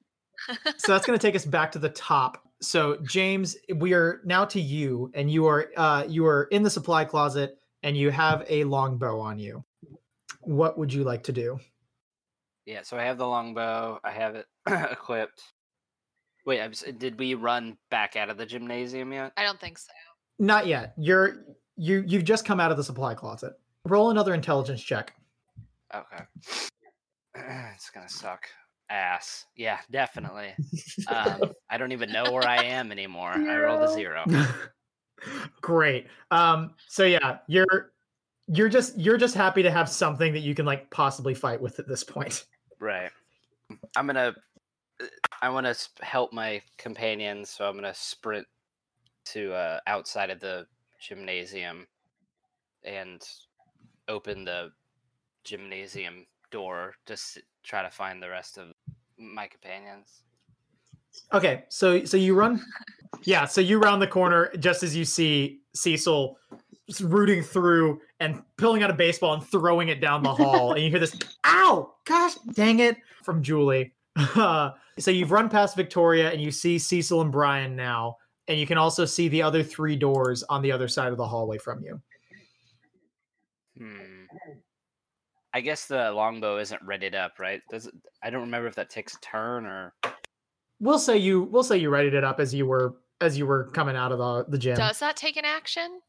so 0.78 0.92
that's 0.92 1.06
going 1.06 1.18
to 1.18 1.26
take 1.26 1.36
us 1.36 1.46
back 1.46 1.72
to 1.72 1.80
the 1.80 1.88
top. 1.90 2.46
So 2.62 2.98
James, 3.04 3.58
we 3.76 3.94
are 3.94 4.22
now 4.24 4.46
to 4.46 4.62
you, 4.62 5.12
and 5.16 5.30
you 5.32 5.48
are 5.48 5.72
uh, 5.76 6.06
you 6.08 6.26
are 6.26 6.44
in 6.52 6.62
the 6.64 6.70
supply 6.70 7.04
closet, 7.06 7.58
and 7.84 7.98
you 7.98 8.12
have 8.12 8.46
a 8.48 8.64
longbow 8.66 9.20
on 9.20 9.40
you. 9.40 9.64
What 10.42 10.78
would 10.78 10.94
you 10.94 11.04
like 11.04 11.24
to 11.24 11.32
do? 11.32 11.60
Yeah, 12.66 12.84
so 12.84 12.98
I 12.98 13.04
have 13.04 13.18
the 13.18 13.28
longbow. 13.28 14.00
I 14.04 14.12
have 14.12 14.36
it 14.36 14.46
equipped. 14.92 15.42
Wait, 16.46 16.62
I'm, 16.62 16.72
did 16.98 17.20
we 17.20 17.34
run 17.34 17.78
back 17.90 18.16
out 18.16 18.30
of 18.30 18.38
the 18.38 18.46
gymnasium 18.46 19.12
yet? 19.12 19.32
I 19.38 19.44
don't 19.44 19.60
think 19.60 19.78
so. 19.78 19.92
Not 20.40 20.68
yet. 20.68 20.94
You're 20.98 21.46
you 21.78 22.04
you've 22.08 22.26
just 22.26 22.46
come 22.46 22.60
out 22.60 22.72
of 22.72 22.78
the 22.78 22.84
supply 22.84 23.16
closet. 23.16 23.54
Roll 23.86 24.12
another 24.12 24.34
intelligence 24.34 24.84
check. 24.84 25.16
Okay. 25.94 26.24
it's 27.36 27.90
gonna 27.90 28.10
suck. 28.10 28.48
Ass. 28.92 29.46
Yeah, 29.56 29.80
definitely. 29.90 30.54
Um, 31.08 31.54
I 31.70 31.78
don't 31.78 31.94
even 31.94 32.12
know 32.12 32.32
where 32.32 32.48
I 32.48 32.64
am 32.64 32.92
anymore. 32.92 33.32
I 33.32 33.58
rolled 33.58 33.82
a 33.82 33.92
zero. 33.92 34.24
Great. 35.62 36.08
Um. 36.30 36.76
So 36.88 37.04
yeah, 37.06 37.40
you're 37.48 37.92
you're 38.48 38.70
just 38.70 38.98
you're 39.00 39.18
just 39.18 39.36
happy 39.36 39.64
to 39.64 39.72
have 39.72 39.90
something 39.90 40.34
that 40.34 40.42
you 40.42 40.54
can 40.54 40.66
like 40.66 40.90
possibly 40.92 41.34
fight 41.34 41.60
with 41.60 41.80
at 41.80 41.88
this 41.88 42.04
point. 42.04 42.46
Right. 42.80 43.10
I'm 43.96 44.06
gonna. 44.06 44.36
uh, 45.02 45.06
I 45.42 45.50
want 45.50 45.66
to 45.66 46.06
help 46.06 46.34
my 46.34 46.62
companions, 46.78 47.50
so 47.50 47.68
I'm 47.68 47.76
gonna 47.76 47.94
sprint 47.96 48.46
to 49.26 49.54
uh, 49.54 49.80
outside 49.88 50.30
of 50.30 50.40
the 50.40 50.68
gymnasium 51.00 51.88
and 52.84 53.22
open 54.08 54.46
the 54.46 54.72
gymnasium 55.44 56.26
door. 56.52 56.96
Just 57.06 57.36
to 57.36 57.42
try 57.64 57.82
to 57.82 57.90
find 57.90 58.22
the 58.22 58.30
rest 58.30 58.58
of 58.58 58.68
my 59.18 59.48
companions. 59.48 60.24
Okay, 61.34 61.64
so 61.70 62.06
so 62.06 62.18
you 62.18 62.36
run, 62.36 62.64
yeah. 63.24 63.46
So 63.46 63.62
you 63.62 63.80
round 63.80 64.02
the 64.02 64.08
corner 64.08 64.52
just 64.60 64.84
as 64.84 64.96
you 64.96 65.06
see 65.06 65.62
Cecil 65.74 66.38
rooting 67.02 67.42
through 67.42 68.02
and 68.20 68.42
pulling 68.58 68.84
out 68.84 68.90
a 68.90 68.94
baseball 68.94 69.34
and 69.34 69.44
throwing 69.44 69.90
it 69.90 70.02
down 70.02 70.24
the 70.24 70.34
hall, 70.34 70.74
and 70.74 70.84
you 70.84 70.90
hear 70.90 71.00
this 71.00 71.16
"Ow! 71.46 71.94
Gosh, 72.06 72.36
dang 72.54 72.80
it!" 72.80 72.98
from 73.24 73.44
Julie. 73.44 73.94
so 74.34 74.74
you've 75.08 75.32
run 75.32 75.50
past 75.50 75.76
Victoria 75.76 76.32
and 76.32 76.42
you 76.42 76.52
see 76.52 76.78
Cecil 76.78 77.22
and 77.22 77.32
Brian 77.32 77.76
now, 77.76 78.18
and 78.48 78.60
you 78.60 78.66
can 78.66 78.78
also 78.78 79.06
see 79.06 79.28
the 79.28 79.42
other 79.42 79.64
three 79.64 79.96
doors 79.96 80.44
on 80.44 80.62
the 80.62 80.72
other 80.72 80.88
side 80.88 81.12
of 81.12 81.18
the 81.18 81.28
hallway 81.28 81.58
from 81.58 81.84
you. 81.84 82.02
Hmm. 83.78 84.11
I 85.54 85.62
guess 85.62 85.86
the 85.86 86.12
longbow 86.12 86.58
isn't 86.58 86.82
readied 86.82 87.16
up, 87.16 87.40
right? 87.40 87.62
Does 87.70 87.88
it, 87.88 87.94
I 88.24 88.30
don't 88.30 88.42
remember 88.42 88.68
if 88.68 88.76
that 88.76 88.90
takes 88.90 89.16
a 89.16 89.20
turn 89.20 89.66
or. 89.66 89.94
We'll 90.80 91.00
say 91.00 91.18
you 91.18 91.44
we'll 91.44 91.64
say 91.64 91.78
you 91.78 91.90
readied 91.90 92.14
it 92.16 92.24
up 92.24 92.40
as 92.40 92.54
you 92.54 92.66
were 92.66 92.96
as 93.20 93.38
you 93.38 93.46
were 93.46 93.66
coming 93.66 93.96
out 93.96 94.12
of 94.12 94.18
the 94.18 94.46
the 94.50 94.58
gym. 94.58 94.76
Does 94.76 95.00
that 95.00 95.16
take 95.16 95.38
an 95.38 95.46
action? 95.46 96.00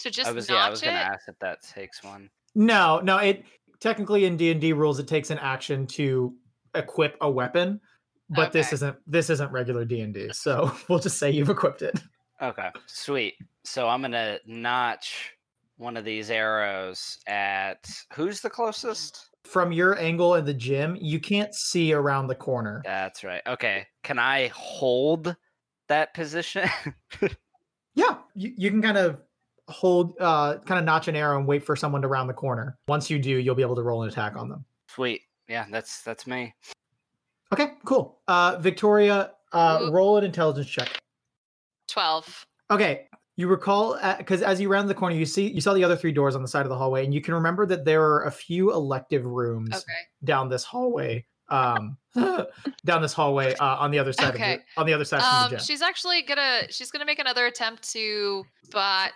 To 0.00 0.10
just 0.10 0.28
I 0.28 0.32
was 0.32 0.48
notch 0.48 0.56
yeah, 0.56 0.66
I 0.66 0.70
was 0.70 0.80
gonna 0.80 0.96
ask 0.96 1.28
if 1.28 1.38
that 1.40 1.62
takes 1.62 2.02
one. 2.02 2.30
No, 2.54 3.00
no. 3.00 3.18
It 3.18 3.44
technically 3.80 4.24
in 4.24 4.36
D 4.36 4.50
and 4.50 4.60
D 4.60 4.72
rules, 4.72 4.98
it 4.98 5.08
takes 5.08 5.30
an 5.30 5.38
action 5.38 5.86
to 5.88 6.34
equip 6.74 7.16
a 7.20 7.30
weapon, 7.30 7.80
but 8.30 8.52
this 8.52 8.72
isn't 8.72 8.96
this 9.06 9.30
isn't 9.30 9.50
regular 9.50 9.84
D 9.84 10.00
and 10.00 10.14
D. 10.14 10.30
So 10.32 10.72
we'll 10.88 10.98
just 11.00 11.18
say 11.18 11.30
you've 11.30 11.50
equipped 11.50 11.82
it. 11.82 12.00
Okay, 12.40 12.70
sweet. 12.86 13.34
So 13.64 13.88
I'm 13.88 14.00
gonna 14.02 14.38
notch 14.46 15.32
one 15.76 15.96
of 15.96 16.04
these 16.04 16.30
arrows 16.30 17.18
at 17.26 17.88
who's 18.14 18.40
the 18.40 18.50
closest? 18.50 19.30
From 19.44 19.72
your 19.72 19.98
angle 19.98 20.36
in 20.36 20.44
the 20.44 20.54
gym, 20.54 20.96
you 21.00 21.20
can't 21.20 21.54
see 21.54 21.92
around 21.92 22.28
the 22.28 22.34
corner. 22.34 22.80
That's 22.84 23.22
right. 23.24 23.42
Okay, 23.46 23.86
can 24.02 24.18
I 24.18 24.48
hold 24.54 25.36
that 25.88 26.14
position? 26.14 26.68
Yeah, 27.94 28.16
you, 28.34 28.52
you 28.56 28.70
can 28.70 28.82
kind 28.82 28.98
of 28.98 29.18
hold, 29.68 30.14
uh, 30.20 30.58
kind 30.66 30.78
of 30.78 30.84
notch 30.84 31.08
an 31.08 31.16
arrow 31.16 31.38
and 31.38 31.46
wait 31.46 31.64
for 31.64 31.76
someone 31.76 32.02
to 32.02 32.08
round 32.08 32.28
the 32.28 32.34
corner. 32.34 32.76
Once 32.88 33.08
you 33.08 33.18
do, 33.18 33.30
you'll 33.30 33.54
be 33.54 33.62
able 33.62 33.76
to 33.76 33.82
roll 33.82 34.02
an 34.02 34.08
attack 34.08 34.36
on 34.36 34.48
them. 34.48 34.64
Sweet. 34.88 35.22
Yeah, 35.48 35.66
that's 35.70 36.02
that's 36.02 36.26
me. 36.26 36.54
Okay, 37.52 37.72
cool. 37.84 38.20
Uh, 38.26 38.56
Victoria, 38.58 39.32
uh, 39.52 39.80
Ooh. 39.82 39.90
roll 39.90 40.16
an 40.16 40.24
intelligence 40.24 40.66
check. 40.66 40.88
12. 41.88 42.46
Okay. 42.70 43.06
You 43.36 43.48
recall 43.48 43.98
because 44.18 44.42
as 44.42 44.60
you 44.60 44.68
round 44.68 44.88
the 44.88 44.94
corner, 44.94 45.16
you 45.16 45.26
see 45.26 45.48
you 45.50 45.60
saw 45.60 45.74
the 45.74 45.82
other 45.82 45.96
three 45.96 46.12
doors 46.12 46.36
on 46.36 46.42
the 46.42 46.48
side 46.48 46.64
of 46.66 46.68
the 46.68 46.76
hallway, 46.76 47.04
and 47.04 47.12
you 47.12 47.20
can 47.20 47.34
remember 47.34 47.66
that 47.66 47.84
there 47.84 48.02
are 48.02 48.24
a 48.26 48.30
few 48.30 48.72
elective 48.72 49.24
rooms 49.24 49.74
Okay. 49.74 49.98
down 50.22 50.48
this 50.48 50.62
hallway. 50.64 51.26
Um, 51.48 51.98
down 52.86 53.02
this 53.02 53.12
hallway 53.12 53.54
uh, 53.56 53.76
on 53.76 53.90
the 53.90 53.98
other 53.98 54.12
side 54.12 54.34
Okay. 54.34 54.54
of 54.54 54.60
the, 54.60 54.80
on 54.80 54.86
the 54.86 54.92
other 54.94 55.04
side 55.04 55.20
Um, 55.22 55.50
the 55.52 55.58
she's 55.58 55.82
actually 55.82 56.22
gonna 56.22 56.62
she's 56.70 56.90
gonna 56.90 57.04
make 57.04 57.18
another 57.18 57.46
attempt 57.46 57.90
to 57.92 58.44
spot 58.64 59.12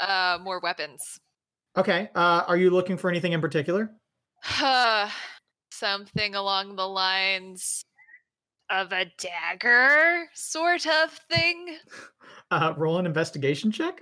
uh 0.00 0.38
more 0.42 0.60
weapons. 0.60 1.18
Okay. 1.76 2.08
Uh, 2.14 2.44
are 2.48 2.56
you 2.56 2.70
looking 2.70 2.96
for 2.96 3.10
anything 3.10 3.32
in 3.32 3.40
particular? 3.40 3.90
Something 5.70 6.34
along 6.34 6.76
the 6.76 6.88
lines 6.88 7.82
of 8.70 8.92
a 8.92 9.06
dagger 9.18 10.26
sort 10.34 10.86
of 10.86 11.12
thing. 11.30 11.76
Uh, 12.50 12.72
roll 12.76 12.98
an 12.98 13.06
investigation 13.06 13.70
check. 13.70 13.98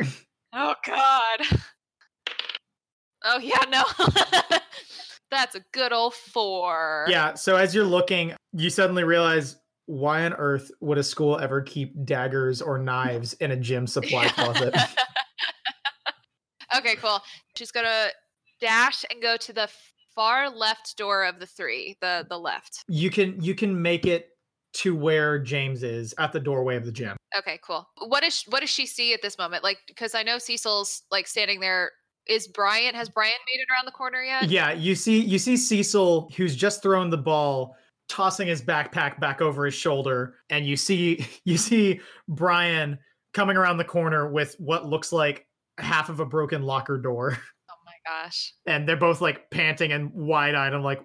Oh 0.52 0.74
god. 0.86 1.58
Oh 3.24 3.38
yeah, 3.38 3.62
no. 3.68 3.82
That's 5.30 5.56
a 5.56 5.60
good 5.72 5.92
old 5.92 6.14
four. 6.14 7.06
yeah. 7.08 7.34
So 7.34 7.56
as 7.56 7.74
you're 7.74 7.84
looking, 7.84 8.32
you 8.52 8.70
suddenly 8.70 9.02
realize 9.04 9.56
why 9.86 10.24
on 10.24 10.32
earth 10.34 10.70
would 10.80 10.98
a 10.98 11.02
school 11.02 11.38
ever 11.38 11.60
keep 11.60 12.04
daggers 12.04 12.62
or 12.62 12.78
knives 12.78 13.32
in 13.34 13.50
a 13.50 13.56
gym 13.56 13.86
supply 13.86 14.28
closet? 14.34 14.74
okay, 16.76 16.94
cool. 16.96 17.20
She's 17.56 17.70
gonna 17.72 18.08
dash 18.60 19.04
and 19.10 19.20
go 19.20 19.36
to 19.36 19.52
the 19.52 19.68
far 20.14 20.48
left 20.48 20.96
door 20.96 21.24
of 21.24 21.40
the 21.40 21.46
three, 21.46 21.96
the 22.00 22.24
the 22.28 22.38
left. 22.38 22.84
you 22.88 23.10
can 23.10 23.40
you 23.42 23.54
can 23.54 23.80
make 23.82 24.06
it 24.06 24.28
to 24.76 24.94
where 24.94 25.38
James 25.38 25.82
is 25.82 26.14
at 26.18 26.32
the 26.32 26.40
doorway 26.40 26.76
of 26.76 26.84
the 26.84 26.92
gym. 26.92 27.16
Okay, 27.36 27.58
cool. 27.62 27.88
What 28.06 28.22
is 28.24 28.42
what 28.48 28.60
does 28.60 28.70
she 28.70 28.86
see 28.86 29.12
at 29.14 29.22
this 29.22 29.38
moment? 29.38 29.62
Like, 29.64 29.78
because 29.88 30.14
I 30.14 30.22
know 30.22 30.38
Cecil's 30.38 31.02
like 31.10 31.26
standing 31.26 31.60
there. 31.60 31.90
Is 32.28 32.48
Brian 32.48 32.94
has 32.94 33.08
Brian 33.08 33.32
made 33.52 33.60
it 33.60 33.68
around 33.72 33.86
the 33.86 33.92
corner 33.92 34.22
yet? 34.22 34.48
Yeah, 34.50 34.72
you 34.72 34.94
see 34.96 35.20
you 35.20 35.38
see 35.38 35.56
Cecil 35.56 36.30
who's 36.36 36.56
just 36.56 36.82
thrown 36.82 37.08
the 37.10 37.16
ball 37.16 37.76
tossing 38.08 38.48
his 38.48 38.62
backpack 38.62 39.20
back 39.20 39.40
over 39.40 39.64
his 39.64 39.74
shoulder 39.74 40.34
and 40.50 40.66
you 40.66 40.76
see 40.76 41.26
you 41.44 41.56
see 41.56 42.00
Brian 42.28 42.98
coming 43.32 43.56
around 43.56 43.76
the 43.76 43.84
corner 43.84 44.28
with 44.30 44.56
what 44.58 44.86
looks 44.86 45.12
like 45.12 45.46
half 45.78 46.08
of 46.08 46.20
a 46.20 46.24
broken 46.26 46.62
locker 46.62 46.98
door 46.98 47.38
Oh 47.70 47.74
my 47.84 47.92
gosh. 48.04 48.54
and 48.66 48.88
they're 48.88 48.96
both 48.96 49.20
like 49.20 49.50
panting 49.50 49.92
and 49.92 50.10
wide-eyed 50.12 50.72
i'm 50.72 50.82
like 50.82 51.02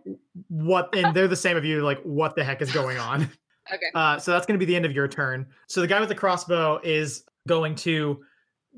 what 0.47 0.95
and 0.95 1.13
they're 1.13 1.27
the 1.27 1.35
same 1.35 1.57
of 1.57 1.65
you 1.65 1.81
like 1.83 2.01
what 2.03 2.35
the 2.35 2.43
heck 2.43 2.61
is 2.61 2.71
going 2.71 2.97
on 2.97 3.29
Okay. 3.73 3.85
uh, 3.95 4.17
so 4.19 4.31
that's 4.31 4.45
going 4.45 4.59
to 4.59 4.65
be 4.65 4.69
the 4.69 4.75
end 4.75 4.85
of 4.85 4.91
your 4.91 5.07
turn. 5.07 5.45
So 5.67 5.81
the 5.81 5.87
guy 5.87 5.99
with 5.99 6.09
the 6.09 6.15
crossbow 6.15 6.79
is 6.83 7.23
going 7.47 7.75
to 7.75 8.21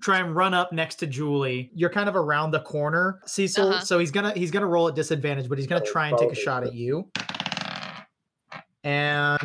try 0.01 0.19
and 0.19 0.35
run 0.35 0.53
up 0.55 0.73
next 0.73 0.95
to 0.95 1.05
julie. 1.07 1.69
You're 1.75 1.89
kind 1.89 2.09
of 2.09 2.15
around 2.15 2.49
the 2.51 2.61
corner 2.61 3.19
cecil 3.27 3.69
Uh-huh. 3.69 3.79
so 3.81 3.99
he's 3.99 4.09
gonna 4.09 4.31
he's 4.33 4.49
gonna 4.49 4.65
roll 4.65 4.87
at 4.87 4.95
disadvantage 4.95 5.47
but 5.47 5.59
he's 5.59 5.67
gonna 5.67 5.83
Oh, 5.87 5.91
try 5.91 6.07
and 6.07 6.17
take 6.17 6.31
a 6.31 6.35
shot 6.35 6.63
at 6.63 6.73
you. 6.73 7.09
And 8.83 9.39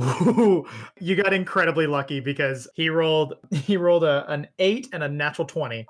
Ooh, 0.00 0.64
you 1.00 1.16
got 1.16 1.32
incredibly 1.32 1.86
lucky 1.86 2.20
because 2.20 2.68
he 2.74 2.88
rolled 2.88 3.34
he 3.52 3.76
rolled 3.76 4.04
a, 4.04 4.24
an 4.32 4.46
eight 4.58 4.88
and 4.92 5.02
a 5.02 5.08
natural 5.08 5.46
20 5.46 5.86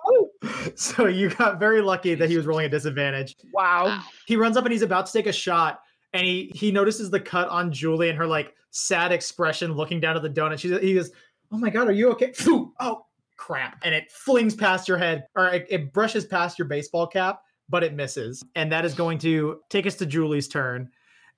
so 0.74 1.06
you 1.06 1.30
got 1.30 1.58
very 1.60 1.80
lucky 1.82 2.14
that 2.14 2.28
he 2.28 2.36
was 2.36 2.46
rolling 2.46 2.66
a 2.66 2.68
disadvantage. 2.68 3.36
Wow. 3.52 3.86
Wow. 3.86 4.02
he 4.26 4.36
runs 4.36 4.56
up 4.56 4.64
and 4.64 4.72
he's 4.72 4.82
about 4.82 5.06
to 5.06 5.12
take 5.12 5.26
a 5.26 5.32
shot 5.32 5.80
and 6.12 6.26
he 6.26 6.50
he 6.54 6.70
notices 6.70 7.10
the 7.10 7.20
cut 7.20 7.48
on 7.48 7.72
julie 7.72 8.08
and 8.08 8.18
her 8.18 8.26
like 8.26 8.54
sad 8.70 9.12
expression 9.12 9.72
looking 9.72 10.00
down 10.00 10.16
at 10.16 10.22
the 10.22 10.30
donut. 10.30 10.58
She 10.58 10.68
he 10.78 10.94
goes 10.94 11.10
oh 11.52 11.58
my 11.58 11.70
god 11.70 11.88
are 11.88 11.92
you 11.92 12.10
okay? 12.10 12.32
Oh 12.80 13.06
crap. 13.36 13.78
And 13.82 13.94
it 13.94 14.10
flings 14.10 14.54
past 14.54 14.88
your 14.88 14.98
head 14.98 15.24
or 15.34 15.46
it, 15.46 15.66
it 15.70 15.92
brushes 15.92 16.26
past 16.26 16.58
your 16.58 16.68
baseball 16.68 17.06
cap 17.06 17.42
but 17.68 17.84
it 17.84 17.94
misses. 17.94 18.42
And 18.54 18.72
that 18.72 18.84
is 18.84 18.94
going 18.94 19.18
to 19.18 19.60
take 19.68 19.86
us 19.86 19.94
to 19.96 20.06
julie's 20.06 20.48
turn. 20.48 20.90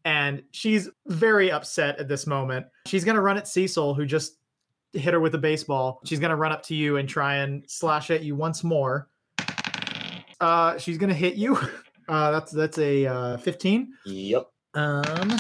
And 0.05 0.43
she's 0.53 0.89
very 1.09 1.51
upset 1.51 1.99
at 1.99 2.09
this 2.09 2.27
moment. 2.27 2.67
She's 2.87 3.05
to 3.17 3.21
run 3.21 3.37
at 3.37 3.47
cecil 3.47 3.95
who 3.95 4.07
just 4.07 4.39
hit 4.93 5.13
her 5.13 5.21
with 5.21 5.35
a 5.35 5.39
baseball. 5.39 6.01
She's 6.05 6.19
to 6.31 6.37
run 6.37 6.53
up 6.53 6.63
to 6.65 6.75
you 6.75 6.97
and 6.97 7.09
try 7.09 7.37
and 7.37 7.65
slash 7.67 8.11
at 8.11 8.23
you 8.23 8.35
once 8.35 8.65
more. 8.65 9.09
Uh 10.41 10.79
she's 10.79 10.97
to 11.11 11.15
hit 11.15 11.35
you. 11.35 11.59
Uh 12.09 12.33
that's 12.33 12.51
that's 12.51 12.77
a 12.79 13.07
uh 13.07 13.37
15 13.37 13.93
Yep. 14.05 14.49
Um 14.75 15.37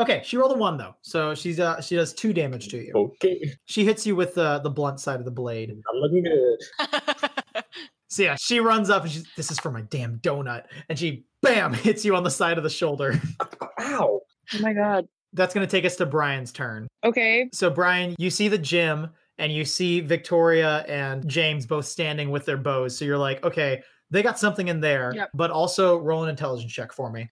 okay 0.00 0.22
she 0.24 0.36
rolled 0.36 0.52
a 0.52 0.58
one 0.58 0.76
though 0.76 0.94
so 1.02 1.34
she's 1.34 1.60
uh 1.60 1.80
she 1.80 1.96
does 1.96 2.12
two 2.14 2.32
damage 2.32 2.68
to 2.68 2.78
you 2.78 2.92
Okay. 2.94 3.52
she 3.66 3.84
hits 3.84 4.06
you 4.06 4.16
with 4.16 4.34
the 4.34 4.58
the 4.60 4.70
blunt 4.70 5.00
side 5.00 5.18
of 5.18 5.24
the 5.24 5.30
blade 5.30 5.70
I'm 5.70 5.96
looking 6.00 6.24
good. 6.24 7.64
so 8.08 8.22
yeah 8.22 8.36
she 8.36 8.60
runs 8.60 8.88
up 8.90 9.02
and 9.02 9.12
she's 9.12 9.26
this 9.36 9.50
is 9.50 9.58
for 9.58 9.70
my 9.70 9.82
damn 9.82 10.16
donut 10.18 10.64
and 10.88 10.98
she 10.98 11.24
bam 11.42 11.72
hits 11.74 12.04
you 12.04 12.16
on 12.16 12.22
the 12.24 12.30
side 12.30 12.56
of 12.58 12.64
the 12.64 12.70
shoulder 12.70 13.20
Ow. 13.80 14.20
Oh 14.54 14.58
my 14.60 14.72
god. 14.72 15.06
that's 15.34 15.52
going 15.52 15.66
to 15.66 15.70
take 15.70 15.84
us 15.84 15.96
to 15.96 16.06
brian's 16.06 16.52
turn 16.52 16.88
Okay. 17.04 17.48
so 17.52 17.68
brian 17.70 18.14
you 18.18 18.30
see 18.30 18.48
the 18.48 18.58
gym 18.58 19.08
and 19.36 19.52
you 19.52 19.64
see 19.64 20.00
victoria 20.00 20.84
and 20.88 21.28
james 21.28 21.66
both 21.66 21.84
standing 21.84 22.30
with 22.30 22.46
their 22.46 22.56
bows 22.56 22.96
so 22.96 23.04
you're 23.04 23.18
like 23.18 23.44
okay 23.44 23.82
they 24.10 24.22
got 24.22 24.38
something 24.38 24.68
in 24.68 24.80
there 24.80 25.12
Yep. 25.14 25.30
but 25.34 25.50
also 25.50 25.98
roll 25.98 26.22
an 26.24 26.30
intelligence 26.30 26.72
check 26.72 26.92
for 26.94 27.12
me 27.12 27.28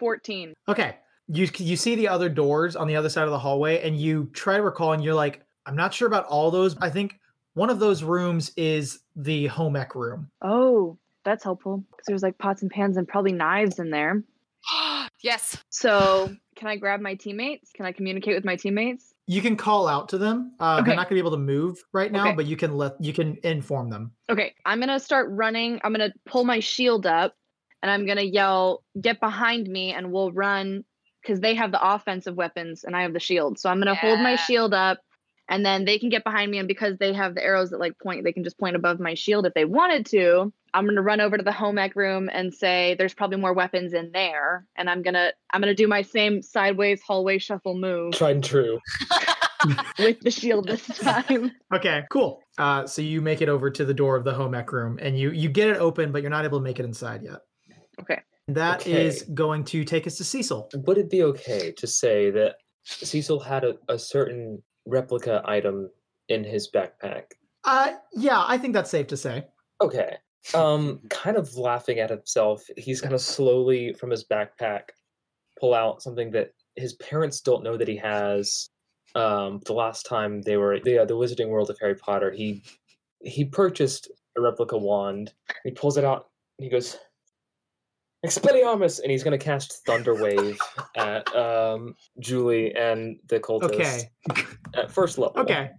14. 0.00 0.54
Okay. 0.68 0.96
You 1.28 1.48
you 1.58 1.76
see 1.76 1.94
the 1.94 2.08
other 2.08 2.28
doors 2.28 2.74
on 2.74 2.88
the 2.88 2.96
other 2.96 3.08
side 3.08 3.22
of 3.24 3.30
the 3.30 3.38
hallway 3.38 3.80
and 3.86 3.96
you 3.96 4.28
try 4.32 4.56
to 4.56 4.62
recall 4.64 4.92
and 4.92 5.04
you're 5.04 5.14
like, 5.14 5.42
I'm 5.66 5.76
not 5.76 5.94
sure 5.94 6.08
about 6.08 6.24
all 6.24 6.50
those. 6.50 6.76
I 6.80 6.90
think 6.90 7.20
one 7.54 7.70
of 7.70 7.78
those 7.78 8.02
rooms 8.02 8.50
is 8.56 9.00
the 9.14 9.46
home 9.46 9.76
ec 9.76 9.94
room. 9.94 10.28
Oh, 10.42 10.98
that's 11.24 11.44
helpful. 11.44 11.84
Because 11.90 12.06
there's 12.08 12.22
like 12.24 12.38
pots 12.38 12.62
and 12.62 12.70
pans 12.70 12.96
and 12.96 13.06
probably 13.06 13.30
knives 13.32 13.78
in 13.78 13.90
there. 13.90 14.24
yes. 15.22 15.56
So 15.68 16.34
can 16.56 16.66
I 16.68 16.76
grab 16.76 17.00
my 17.00 17.14
teammates? 17.14 17.70
Can 17.72 17.86
I 17.86 17.92
communicate 17.92 18.34
with 18.34 18.44
my 18.44 18.56
teammates? 18.56 19.14
You 19.26 19.40
can 19.40 19.56
call 19.56 19.86
out 19.86 20.08
to 20.08 20.18
them. 20.18 20.54
Uh, 20.58 20.82
They're 20.82 20.96
not 20.96 21.08
gonna 21.08 21.14
be 21.16 21.20
able 21.20 21.30
to 21.32 21.36
move 21.36 21.78
right 21.92 22.10
now, 22.10 22.28
Okay. 22.28 22.34
but 22.36 22.46
you 22.46 22.56
can 22.56 22.76
let 22.76 22.94
you 23.00 23.12
can 23.12 23.38
inform 23.44 23.88
them. 23.88 24.10
Okay, 24.28 24.54
I'm 24.66 24.80
gonna 24.80 24.98
start 24.98 25.28
running. 25.30 25.80
I'm 25.84 25.92
gonna 25.92 26.12
pull 26.26 26.44
my 26.44 26.58
shield 26.58 27.06
up 27.06 27.36
and 27.82 27.90
I'm 27.90 28.06
gonna 28.06 28.22
yell, 28.22 28.82
get 29.00 29.20
behind 29.20 29.66
me, 29.66 29.92
and 29.92 30.12
we'll 30.12 30.32
run 30.32 30.84
because 31.22 31.40
they 31.40 31.54
have 31.54 31.72
the 31.72 31.94
offensive 31.94 32.34
weapons 32.34 32.84
and 32.84 32.96
I 32.96 33.02
have 33.02 33.12
the 33.12 33.20
shield. 33.20 33.58
So 33.58 33.68
I'm 33.68 33.78
gonna 33.78 33.94
hold 33.94 34.20
my 34.20 34.36
shield 34.36 34.74
up 34.74 34.98
and 35.48 35.66
then 35.66 35.84
they 35.84 35.98
can 35.98 36.08
get 36.08 36.24
behind 36.24 36.50
me. 36.50 36.58
And 36.58 36.68
because 36.68 36.96
they 36.98 37.12
have 37.12 37.34
the 37.34 37.42
arrows 37.42 37.70
that 37.70 37.80
like 37.80 37.98
point, 37.98 38.24
they 38.24 38.32
can 38.32 38.44
just 38.44 38.58
point 38.58 38.76
above 38.76 39.00
my 39.00 39.14
shield 39.14 39.46
if 39.46 39.54
they 39.54 39.64
wanted 39.64 40.06
to. 40.06 40.52
I'm 40.72 40.86
gonna 40.86 41.02
run 41.02 41.20
over 41.20 41.36
to 41.36 41.42
the 41.42 41.52
home 41.52 41.78
ec 41.78 41.96
room 41.96 42.30
and 42.32 42.54
say 42.54 42.94
there's 42.96 43.14
probably 43.14 43.38
more 43.38 43.52
weapons 43.52 43.92
in 43.92 44.12
there. 44.12 44.66
And 44.76 44.88
I'm 44.88 45.02
gonna 45.02 45.32
I'm 45.52 45.60
gonna 45.60 45.74
do 45.74 45.88
my 45.88 46.02
same 46.02 46.42
sideways 46.42 47.02
hallway 47.02 47.38
shuffle 47.38 47.74
move 47.74 48.12
Tried 48.12 48.36
and 48.36 48.44
true. 48.44 48.78
with 49.98 50.20
the 50.20 50.30
shield 50.30 50.68
this 50.68 50.86
time. 50.86 51.52
Okay, 51.74 52.04
cool. 52.10 52.40
Uh, 52.56 52.86
so 52.86 53.02
you 53.02 53.20
make 53.20 53.42
it 53.42 53.48
over 53.48 53.70
to 53.70 53.84
the 53.84 53.92
door 53.92 54.16
of 54.16 54.24
the 54.24 54.32
home 54.32 54.54
ec 54.54 54.72
room 54.72 54.98
and 55.02 55.18
you 55.18 55.32
you 55.32 55.48
get 55.48 55.68
it 55.68 55.76
open, 55.76 56.12
but 56.12 56.22
you're 56.22 56.30
not 56.30 56.44
able 56.44 56.58
to 56.58 56.64
make 56.64 56.78
it 56.78 56.84
inside 56.84 57.22
yet. 57.22 57.40
Okay. 58.00 58.20
That 58.48 58.86
is 58.86 59.22
Okay. 59.22 59.32
going 59.34 59.64
to 59.64 59.84
take 59.84 60.06
us 60.06 60.16
to 60.16 60.24
Cecil. 60.24 60.70
Would 60.74 60.98
it 60.98 61.08
be 61.10 61.22
okay 61.22 61.72
to 61.76 61.86
say 61.86 62.30
that 62.30 62.56
Cecil 62.84 63.40
had 63.40 63.64
a, 63.64 63.74
a 63.88 63.98
certain 63.98 64.62
replica 64.86 65.42
item 65.44 65.90
in 66.28 66.42
his 66.44 66.70
backpack? 66.70 67.24
Uh, 67.64 67.92
yeah, 68.12 68.42
I 68.46 68.58
think 68.58 68.74
that's 68.74 68.90
safe 68.90 69.06
to 69.08 69.16
say. 69.16 69.46
Okay. 69.80 70.16
Um, 70.54 71.00
kind 71.10 71.36
of 71.36 71.54
laughing 71.56 71.98
at 71.98 72.10
himself, 72.10 72.62
he's 72.76 73.00
kind 73.00 73.14
of 73.14 73.20
slowly 73.20 73.92
from 73.92 74.10
his 74.10 74.24
backpack 74.24 74.84
pull 75.60 75.74
out 75.74 76.02
something 76.02 76.30
that 76.30 76.52
his 76.76 76.94
parents 76.94 77.42
don't 77.42 77.62
know 77.62 77.76
that 77.76 77.86
he 77.86 77.96
has. 77.96 78.70
Um, 79.14 79.60
the 79.66 79.74
last 79.74 80.06
time 80.06 80.40
they 80.42 80.56
were 80.56 80.80
the 80.80 81.00
uh, 81.00 81.04
the 81.04 81.14
Wizarding 81.14 81.48
World 81.48 81.68
of 81.68 81.76
Harry 81.80 81.94
Potter, 81.96 82.30
he 82.30 82.62
he 83.22 83.44
purchased 83.44 84.10
a 84.38 84.40
replica 84.40 84.78
wand. 84.78 85.34
He 85.64 85.72
pulls 85.72 85.98
it 85.98 86.04
out. 86.04 86.28
And 86.58 86.64
he 86.64 86.70
goes, 86.70 86.96
"Expelliarmus!" 88.24 89.00
and 89.02 89.10
he's 89.10 89.22
going 89.22 89.38
to 89.38 89.42
cast 89.44 89.84
Thunder 89.86 90.14
Wave 90.14 90.58
at 90.96 91.34
um, 91.34 91.94
Julie 92.18 92.74
and 92.74 93.18
the 93.28 93.40
cultists 93.40 94.06
Okay. 94.30 94.42
at 94.76 94.90
first 94.90 95.18
level. 95.18 95.38
Okay. 95.40 95.70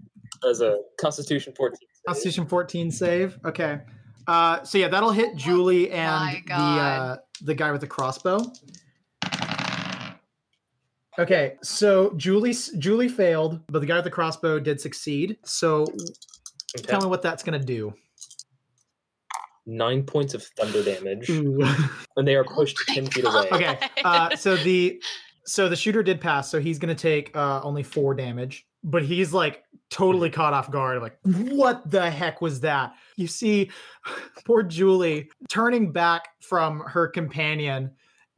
as 0.49 0.61
a 0.61 0.77
Constitution 0.99 1.53
14. 1.55 1.77
save. 1.79 2.05
Constitution 2.07 2.45
14 2.47 2.91
save. 2.91 3.39
Okay. 3.45 3.79
Uh, 4.27 4.63
so 4.63 4.77
yeah, 4.77 4.87
that'll 4.87 5.11
hit 5.11 5.35
Julie 5.35 5.89
my 5.89 5.95
and 5.95 6.43
the 6.47 6.53
uh, 6.53 7.17
the 7.41 7.53
guy 7.55 7.71
with 7.71 7.81
the 7.81 7.87
crossbow. 7.87 8.39
Okay, 11.19 11.55
so 11.61 12.13
Julie 12.15 12.55
Julie 12.77 13.09
failed, 13.09 13.59
but 13.67 13.79
the 13.79 13.85
guy 13.85 13.95
with 13.95 14.05
the 14.05 14.11
crossbow 14.11 14.59
did 14.59 14.79
succeed. 14.79 15.37
So 15.43 15.83
Okay. 16.77 16.87
tell 16.87 17.01
me 17.01 17.07
what 17.07 17.21
that's 17.21 17.43
gonna 17.43 17.59
do. 17.59 17.93
Nine 19.65 20.03
points 20.03 20.33
of 20.33 20.43
thunder 20.43 20.83
damage, 20.83 21.29
and 22.15 22.27
they 22.27 22.35
are 22.35 22.45
Oh 22.47 22.53
pushed 22.55 22.77
my 22.87 22.95
ten 22.95 23.05
feet 23.05 23.25
away. 23.25 23.47
okay, 23.51 23.79
uh, 24.03 24.35
so 24.35 24.55
the 24.57 25.01
so 25.45 25.69
the 25.69 25.75
shooter 25.75 26.01
did 26.03 26.19
pass, 26.19 26.49
so 26.49 26.59
he's 26.59 26.79
gonna 26.79 26.95
take 26.95 27.35
uh, 27.35 27.61
only 27.63 27.83
four 27.83 28.15
damage, 28.15 28.65
but 28.83 29.03
he's 29.03 29.33
like 29.33 29.63
totally 29.89 30.29
caught 30.31 30.53
off 30.53 30.71
guard. 30.71 31.01
Like, 31.01 31.17
what 31.23 31.89
the 31.89 32.09
heck 32.09 32.41
was 32.41 32.59
that? 32.61 32.93
You 33.17 33.27
see, 33.27 33.69
poor 34.45 34.63
Julie 34.63 35.29
turning 35.49 35.91
back 35.91 36.29
from 36.41 36.79
her 36.81 37.07
companion 37.07 37.91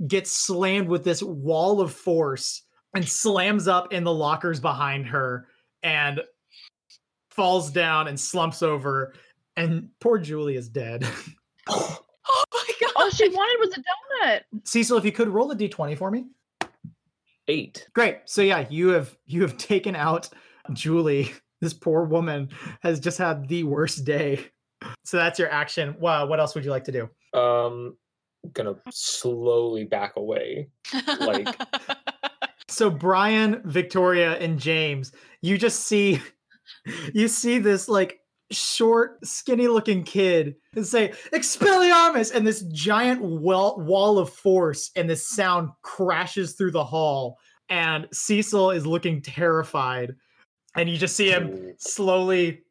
gets 0.07 0.31
slammed 0.31 0.89
with 0.89 1.03
this 1.03 1.23
wall 1.23 1.79
of 1.79 1.93
force 1.93 2.63
and 2.95 3.07
slams 3.07 3.67
up 3.67 3.93
in 3.93 4.03
the 4.03 4.13
lockers 4.13 4.59
behind 4.59 5.07
her 5.07 5.47
and 5.83 6.21
falls 7.29 7.71
down 7.71 8.07
and 8.07 8.19
slumps 8.19 8.61
over 8.61 9.13
and 9.55 9.89
poor 9.99 10.17
Julie 10.19 10.55
is 10.55 10.69
dead. 10.69 11.05
Oh 11.69 12.43
my 12.53 12.73
god. 12.81 12.91
All 12.95 13.09
she 13.09 13.27
wanted 13.27 13.59
was 13.67 13.77
a 13.77 13.81
donut. 14.25 14.41
Cecil, 14.65 14.97
if 14.97 15.03
you 15.05 15.11
could 15.11 15.27
roll 15.29 15.51
a 15.51 15.55
d20 15.55 15.97
for 15.97 16.09
me. 16.09 16.25
Eight. 17.47 17.87
Great. 17.93 18.19
So 18.25 18.41
yeah, 18.41 18.65
you 18.69 18.89
have 18.89 19.17
you 19.25 19.41
have 19.41 19.57
taken 19.57 19.95
out 19.95 20.29
Julie. 20.73 21.31
This 21.61 21.73
poor 21.73 22.03
woman 22.03 22.49
has 22.81 22.99
just 22.99 23.17
had 23.17 23.47
the 23.47 23.63
worst 23.63 24.03
day. 24.03 24.47
So 25.05 25.15
that's 25.15 25.39
your 25.39 25.49
action. 25.49 25.95
Wow, 25.97 26.25
what 26.25 26.41
else 26.41 26.55
would 26.55 26.65
you 26.65 26.71
like 26.71 26.83
to 26.85 26.91
do? 26.91 27.39
Um, 27.39 27.95
gonna 28.51 28.75
slowly 28.91 29.85
back 29.85 30.17
away. 30.17 30.67
like- 31.21 31.47
So 32.67 32.89
Brian, 32.89 33.61
Victoria, 33.63 34.33
and 34.39 34.59
James, 34.59 35.13
you 35.41 35.57
just 35.57 35.81
see 35.81 36.21
you 37.13 37.29
see 37.29 37.59
this 37.59 37.87
like 37.87 38.19
short, 38.53 39.25
skinny 39.25 39.67
looking 39.67 40.03
kid 40.03 40.55
and 40.75 40.85
say, 40.85 41.13
Expelliarmus! 41.33 42.33
And 42.33 42.45
this 42.45 42.61
giant 42.71 43.21
well, 43.21 43.79
wall 43.79 44.17
of 44.19 44.29
force 44.31 44.91
and 44.95 45.09
this 45.09 45.27
sound 45.27 45.69
crashes 45.81 46.53
through 46.53 46.71
the 46.71 46.83
hall. 46.83 47.37
And 47.69 48.07
Cecil 48.11 48.71
is 48.71 48.85
looking 48.85 49.21
terrified. 49.21 50.15
And 50.75 50.89
you 50.89 50.97
just 50.97 51.15
see 51.15 51.29
him 51.29 51.73
slowly 51.77 52.63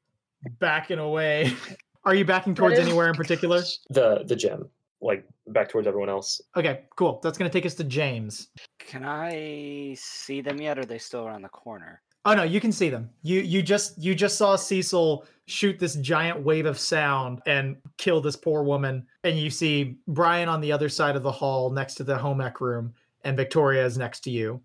backing 0.59 0.99
away. 0.99 1.53
Are 2.05 2.15
you 2.15 2.25
backing 2.25 2.55
towards 2.55 2.79
is- 2.79 2.87
anywhere 2.87 3.09
in 3.09 3.15
particular? 3.15 3.63
The 3.91 4.25
the 4.27 4.35
gem, 4.37 4.69
like 5.01 5.25
back 5.49 5.69
towards 5.69 5.87
everyone 5.87 6.09
else. 6.09 6.41
Okay, 6.57 6.83
cool. 6.97 7.21
That's 7.23 7.39
going 7.39 7.51
to 7.51 7.53
take 7.57 7.67
us 7.67 7.75
to 7.75 7.85
James. 7.85 8.49
Can 8.79 9.05
I 9.05 9.95
see 9.99 10.41
them 10.41 10.61
yet? 10.61 10.79
Or 10.79 10.83
are 10.83 10.85
they 10.85 10.99
still 10.99 11.27
around 11.27 11.43
the 11.43 11.49
corner? 11.49 12.03
Oh 12.25 12.35
no, 12.35 12.43
you 12.45 12.61
can 12.61 12.73
see 12.73 12.89
them. 12.89 13.11
You 13.23 13.41
you 13.41 13.63
just 13.63 13.99
you 13.99 14.15
just 14.15 14.39
saw 14.39 14.57
Cecil 14.57 15.25
shoot 15.47 15.79
this 15.79 15.97
giant 15.97 16.43
wave 16.43 16.67
of 16.67 16.79
sound 16.79 17.41
and 17.47 17.77
kill 17.99 18.21
this 18.21 18.37
poor 18.37 18.63
woman, 18.63 19.07
and 19.25 19.39
you 19.39 19.51
see 19.51 19.99
Brian 20.07 20.49
on 20.49 20.61
the 20.61 20.71
other 20.73 20.89
side 20.89 21.17
of 21.17 21.23
the 21.23 21.33
hall 21.33 21.71
next 21.71 21.95
to 21.97 22.05
the 22.05 22.17
home 22.17 22.41
ec 22.41 22.61
room, 22.61 22.95
and 23.25 23.37
Victoria 23.37 23.85
is 23.85 23.99
next 23.99 24.21
to 24.21 24.31
you. 24.31 24.61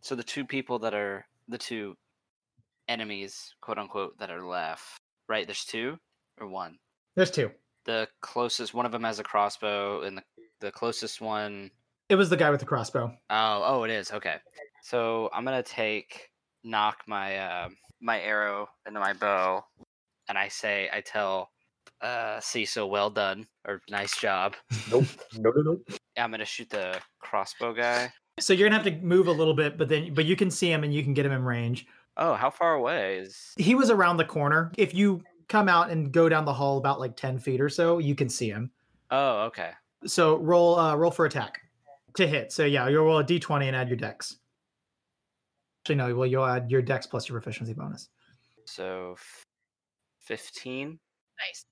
So 0.00 0.14
the 0.14 0.22
two 0.22 0.44
people 0.44 0.78
that 0.80 0.94
are 0.94 1.26
the 1.48 1.58
two 1.58 1.96
enemies, 2.88 3.54
quote 3.60 3.78
unquote, 3.78 4.18
that 4.18 4.30
are 4.30 4.44
left. 4.44 4.98
Right? 5.28 5.46
There's 5.46 5.64
two 5.64 5.98
or 6.40 6.48
one. 6.48 6.78
There's 7.14 7.30
two. 7.30 7.50
The 7.84 8.08
closest 8.22 8.72
one 8.74 8.86
of 8.86 8.92
them 8.92 9.04
has 9.04 9.18
a 9.18 9.24
crossbow, 9.24 10.02
and 10.02 10.18
the 10.18 10.22
the 10.60 10.72
closest 10.72 11.20
one 11.20 11.70
It 12.08 12.16
was 12.16 12.30
the 12.30 12.36
guy 12.36 12.50
with 12.50 12.60
the 12.60 12.66
crossbow. 12.66 13.14
Oh, 13.30 13.62
oh, 13.64 13.84
it 13.84 13.90
is. 13.90 14.10
Okay. 14.10 14.36
So 14.82 15.28
I'm 15.32 15.44
gonna 15.44 15.62
take 15.62 16.30
nock 16.64 17.02
my 17.06 17.36
uh, 17.36 17.68
my 18.00 18.20
arrow 18.20 18.68
into 18.86 19.00
my 19.00 19.12
bow, 19.12 19.64
and 20.28 20.36
I 20.36 20.48
say 20.48 20.88
I 20.92 21.00
tell 21.00 21.50
uh, 22.00 22.40
Cecil, 22.40 22.90
well 22.90 23.10
done 23.10 23.46
or 23.66 23.80
nice 23.88 24.16
job. 24.16 24.54
Nope. 24.90 25.04
no, 25.38 25.52
no, 25.54 25.62
no. 25.62 25.80
I'm 26.18 26.30
gonna 26.30 26.44
shoot 26.44 26.70
the 26.70 26.98
crossbow 27.20 27.72
guy. 27.72 28.12
So 28.40 28.52
you're 28.52 28.68
gonna 28.68 28.82
have 28.82 28.92
to 28.92 29.04
move 29.04 29.28
a 29.28 29.32
little 29.32 29.54
bit, 29.54 29.78
but 29.78 29.88
then 29.88 30.14
but 30.14 30.24
you 30.24 30.36
can 30.36 30.50
see 30.50 30.70
him 30.70 30.84
and 30.84 30.92
you 30.92 31.02
can 31.02 31.14
get 31.14 31.26
him 31.26 31.32
in 31.32 31.42
range. 31.42 31.86
Oh, 32.16 32.34
how 32.34 32.50
far 32.50 32.74
away 32.74 33.18
is? 33.18 33.52
He 33.56 33.74
was 33.74 33.90
around 33.90 34.18
the 34.18 34.24
corner. 34.24 34.70
If 34.76 34.94
you 34.94 35.22
come 35.48 35.68
out 35.68 35.90
and 35.90 36.12
go 36.12 36.28
down 36.28 36.44
the 36.44 36.52
hall 36.52 36.78
about 36.78 37.00
like 37.00 37.16
ten 37.16 37.38
feet 37.38 37.60
or 37.60 37.68
so, 37.68 37.98
you 37.98 38.14
can 38.14 38.28
see 38.28 38.48
him. 38.48 38.70
Oh, 39.10 39.42
okay. 39.44 39.70
So 40.06 40.36
roll 40.36 40.78
uh, 40.78 40.94
roll 40.96 41.10
for 41.10 41.26
attack 41.26 41.60
to 42.16 42.26
hit. 42.26 42.52
So 42.52 42.64
yeah, 42.64 42.88
you'll 42.88 43.04
roll 43.04 43.18
a 43.18 43.24
d20 43.24 43.64
and 43.64 43.76
add 43.76 43.88
your 43.88 43.96
dex. 43.96 44.36
Actually, 45.84 45.96
no. 45.96 46.14
Well, 46.14 46.26
you'll 46.26 46.46
add 46.46 46.70
your 46.70 46.80
dex 46.80 47.06
plus 47.06 47.28
your 47.28 47.38
proficiency 47.38 47.74
bonus. 47.74 48.08
So 48.64 49.16
f- 49.18 49.42
fifteen. 50.18 50.98
nice. 51.38 51.66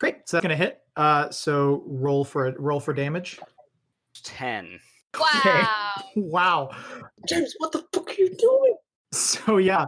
Great. 0.00 0.26
So 0.26 0.38
that's 0.38 0.42
gonna 0.42 0.56
hit. 0.56 0.80
Uh, 0.96 1.28
so 1.28 1.82
roll 1.86 2.24
for 2.24 2.54
roll 2.58 2.80
for 2.80 2.94
damage. 2.94 3.38
Ten. 4.22 4.78
Okay. 5.14 5.60
Wow. 5.60 5.90
Wow. 6.16 6.70
James, 7.28 7.54
what 7.58 7.72
the 7.72 7.84
fuck 7.92 8.08
are 8.08 8.14
you 8.14 8.34
doing? 8.34 8.76
So 9.12 9.58
yeah. 9.58 9.86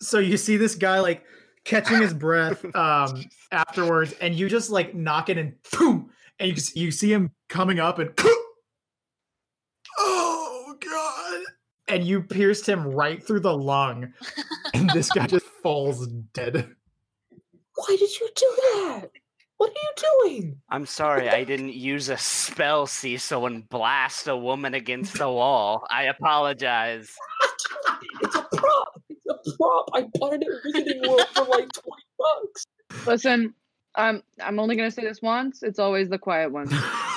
So 0.00 0.18
you 0.18 0.38
see 0.38 0.56
this 0.56 0.74
guy 0.74 1.00
like 1.00 1.24
catching 1.64 2.00
his 2.00 2.14
breath 2.14 2.64
um 2.74 3.22
afterwards, 3.52 4.14
and 4.22 4.34
you 4.34 4.48
just 4.48 4.70
like 4.70 4.94
knock 4.94 5.28
it 5.28 5.36
and 5.36 5.52
boom, 5.78 6.10
and 6.38 6.48
you 6.48 6.54
s- 6.54 6.74
you 6.74 6.90
see 6.90 7.12
him 7.12 7.32
coming 7.50 7.80
up 7.80 7.98
and 7.98 8.10
oh 9.98 10.74
god, 10.80 11.42
and 11.88 12.04
you 12.04 12.22
pierced 12.22 12.68
him 12.68 12.86
right 12.90 13.24
through 13.24 13.40
the 13.40 13.56
lung, 13.56 14.12
and 14.74 14.90
this 14.90 15.10
guy 15.10 15.26
just 15.26 15.46
falls 15.62 16.06
dead. 16.34 16.68
Why 17.74 17.96
did 17.98 18.20
you 18.20 18.28
do 18.34 18.56
that? 18.56 19.10
What 19.58 19.70
are 19.70 19.74
you 19.82 20.30
doing? 20.30 20.60
I'm 20.70 20.86
sorry, 20.86 21.28
I 21.28 21.42
didn't 21.42 21.72
use 21.72 22.08
a 22.08 22.16
spell, 22.16 22.86
Cecil, 22.86 23.46
and 23.46 23.68
blast 23.68 24.28
a 24.28 24.36
woman 24.36 24.74
against 24.74 25.18
the 25.18 25.28
wall. 25.28 25.86
I 25.90 26.04
apologize. 26.04 27.12
It's 28.20 28.34
a 28.34 28.42
prop. 28.52 29.02
It's 29.08 29.26
a 29.26 29.56
prop. 29.56 29.88
I 29.94 30.02
bought 30.14 30.34
it 30.34 30.42
at 30.42 30.48
Wizarding 30.64 31.08
World 31.08 31.26
for 31.34 31.44
like 31.44 31.68
twenty 31.72 32.04
bucks. 32.18 32.66
Listen, 33.06 33.54
um, 33.94 34.22
I'm 34.40 34.58
only 34.58 34.76
gonna 34.76 34.90
say 34.90 35.02
this 35.02 35.20
once. 35.20 35.62
It's 35.62 35.78
always 35.78 36.08
the 36.08 36.18
quiet 36.18 36.50
ones. 36.50 36.72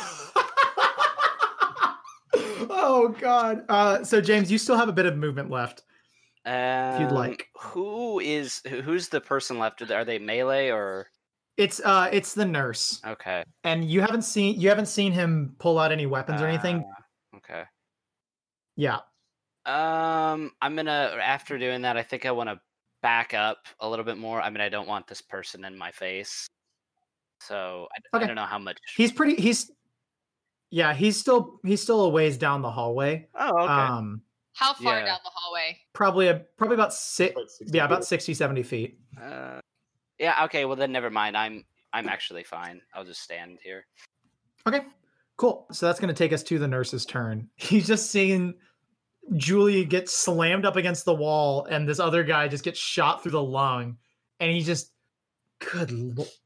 oh 2.82 3.16
god. 3.20 3.64
Uh, 3.70 4.04
so 4.04 4.20
James, 4.22 4.52
you 4.52 4.58
still 4.58 4.76
have 4.78 4.90
a 4.90 4.94
bit 4.94 5.06
of 5.06 5.18
movement 5.18 5.50
left. 5.50 5.84
Um, 6.46 6.54
if 6.96 7.02
you'd 7.02 7.12
like. 7.12 7.48
Who 7.60 8.20
is 8.20 8.62
who's 8.68 9.08
the 9.10 9.22
person 9.22 9.60
left? 9.60 9.82
Are 9.92 10.04
they 10.04 10.18
melee 10.20 10.70
or 10.70 11.08
It's 11.58 11.80
uh, 11.86 12.10
it's 12.12 12.34
the 12.34 12.46
nurse. 12.46 13.00
okay? 13.06 13.44
and 13.64 13.86
you 13.86 14.02
haven't 14.02 14.24
seen 14.24 14.60
you 14.60 14.68
haven't 14.70 14.88
seen 14.88 15.12
him 15.12 15.56
pull 15.60 15.78
out 15.78 15.92
any 15.92 16.06
weapons 16.08 16.42
or 16.42 16.48
anything 16.48 16.84
Ah, 16.88 17.38
okay. 17.38 17.64
yeah 18.76 19.00
Um, 19.66 20.52
I'm 20.62 20.76
gonna 20.76 21.16
after 21.22 21.60
doing 21.60 21.84
that, 21.84 21.96
I 21.98 22.02
think 22.04 22.26
I 22.26 22.32
want 22.32 22.50
to 22.50 22.60
back 23.04 23.34
up 23.36 23.60
a 23.80 23.88
little 23.90 24.06
bit 24.06 24.18
more. 24.18 24.42
I 24.42 24.50
mean, 24.50 24.62
I 24.62 24.70
don't 24.70 24.88
want 24.88 25.06
this 25.08 25.22
person 25.22 25.64
in 25.66 25.78
my 25.78 25.92
face, 25.92 26.48
so 27.40 27.88
I, 27.94 28.18
Okay. 28.18 28.24
I 28.24 28.28
don't 28.28 28.36
know 28.36 28.46
how 28.46 28.58
much. 28.60 28.78
he's 28.96 29.12
pretty 29.12 29.36
he's 29.40 29.70
yeah 30.72 30.94
he's 30.94 31.18
still 31.20 31.60
he's 31.64 31.82
still 31.82 32.02
a 32.06 32.10
ways 32.10 32.38
down 32.38 32.62
the 32.62 32.72
hallway 32.72 33.28
Oh, 33.36 33.64
okay. 33.64 33.72
um 33.74 34.22
How 34.54 34.74
far 34.74 35.00
Yeah. 35.00 35.06
down 35.06 35.20
the 35.24 35.30
hallway? 35.34 35.78
probably 35.94 36.28
a 36.28 36.42
probably 36.58 36.76
about 36.76 36.94
six 36.94 37.36
Like 37.36 37.46
60 37.50 37.78
yeah 37.78 37.86
about 37.86 38.00
feet. 38.00 38.08
60 38.08 38.34
70 38.34 38.64
feet 38.64 39.00
Uh, 39.22 39.60
yeah. 40.20 40.44
Okay. 40.46 40.66
Well, 40.66 40.76
then 40.76 40.92
never 40.92 41.10
mind. 41.10 41.36
I'm 41.36 41.66
I'm 41.94 42.08
actually 42.08 42.44
fine. 42.44 42.82
I'll 42.94 43.04
just 43.06 43.22
stand 43.22 43.60
here. 43.64 43.86
okay 44.68 44.82
cool 45.38 45.66
so 45.72 45.88
that's 45.88 46.00
going 46.00 46.14
to 46.14 46.14
take 46.18 46.32
us 46.34 46.44
to 46.44 46.60
the 46.60 46.68
nurse's 46.68 47.06
turn 47.06 47.50
he's 47.56 47.88
just 47.88 48.12
seeing 48.12 48.54
julie 49.36 49.84
get 49.86 50.08
slammed 50.10 50.66
up 50.66 50.76
against 50.76 51.04
the 51.06 51.14
wall 51.14 51.66
and 51.66 51.88
this 51.90 52.00
other 52.00 52.24
guy 52.24 52.48
just 52.48 52.64
gets 52.64 52.78
shot 52.80 53.22
through 53.24 53.32
the 53.32 53.42
lung 53.42 53.98
and 54.40 54.52
he 54.52 54.62
just 54.62 54.92
good 55.72 55.90
lord 55.92 56.28
if 56.28 56.41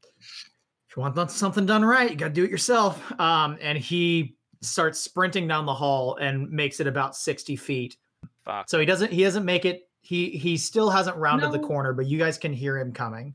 you 0.96 1.02
want 1.02 1.30
something 1.30 1.66
done 1.66 1.84
right 1.84 2.10
you 2.10 2.16
got 2.16 2.28
to 2.28 2.32
do 2.32 2.44
it 2.44 2.50
yourself. 2.50 3.00
Um 3.20 3.58
and 3.60 3.78
he 3.78 4.36
starts 4.62 4.98
sprinting 4.98 5.46
down 5.46 5.66
the 5.66 5.74
hall 5.74 6.16
and 6.16 6.50
makes 6.50 6.80
it 6.80 6.86
about 6.86 7.16
60 7.16 7.56
feet. 7.56 7.96
Fuck. 8.44 8.68
so 8.68 8.78
he 8.78 8.86
doesn't 8.86 9.12
he 9.12 9.22
doesn't 9.24 9.44
make 9.44 9.64
it. 9.64 9.88
He 10.00 10.30
he 10.30 10.56
still 10.56 10.88
hasn't 10.90 11.16
rounded 11.16 11.52
the 11.52 11.58
corner 11.58 11.92
but 11.92 12.06
you 12.06 12.18
guys 12.18 12.38
can 12.38 12.52
hear 12.52 12.78
him 12.78 12.92
coming. 12.92 13.34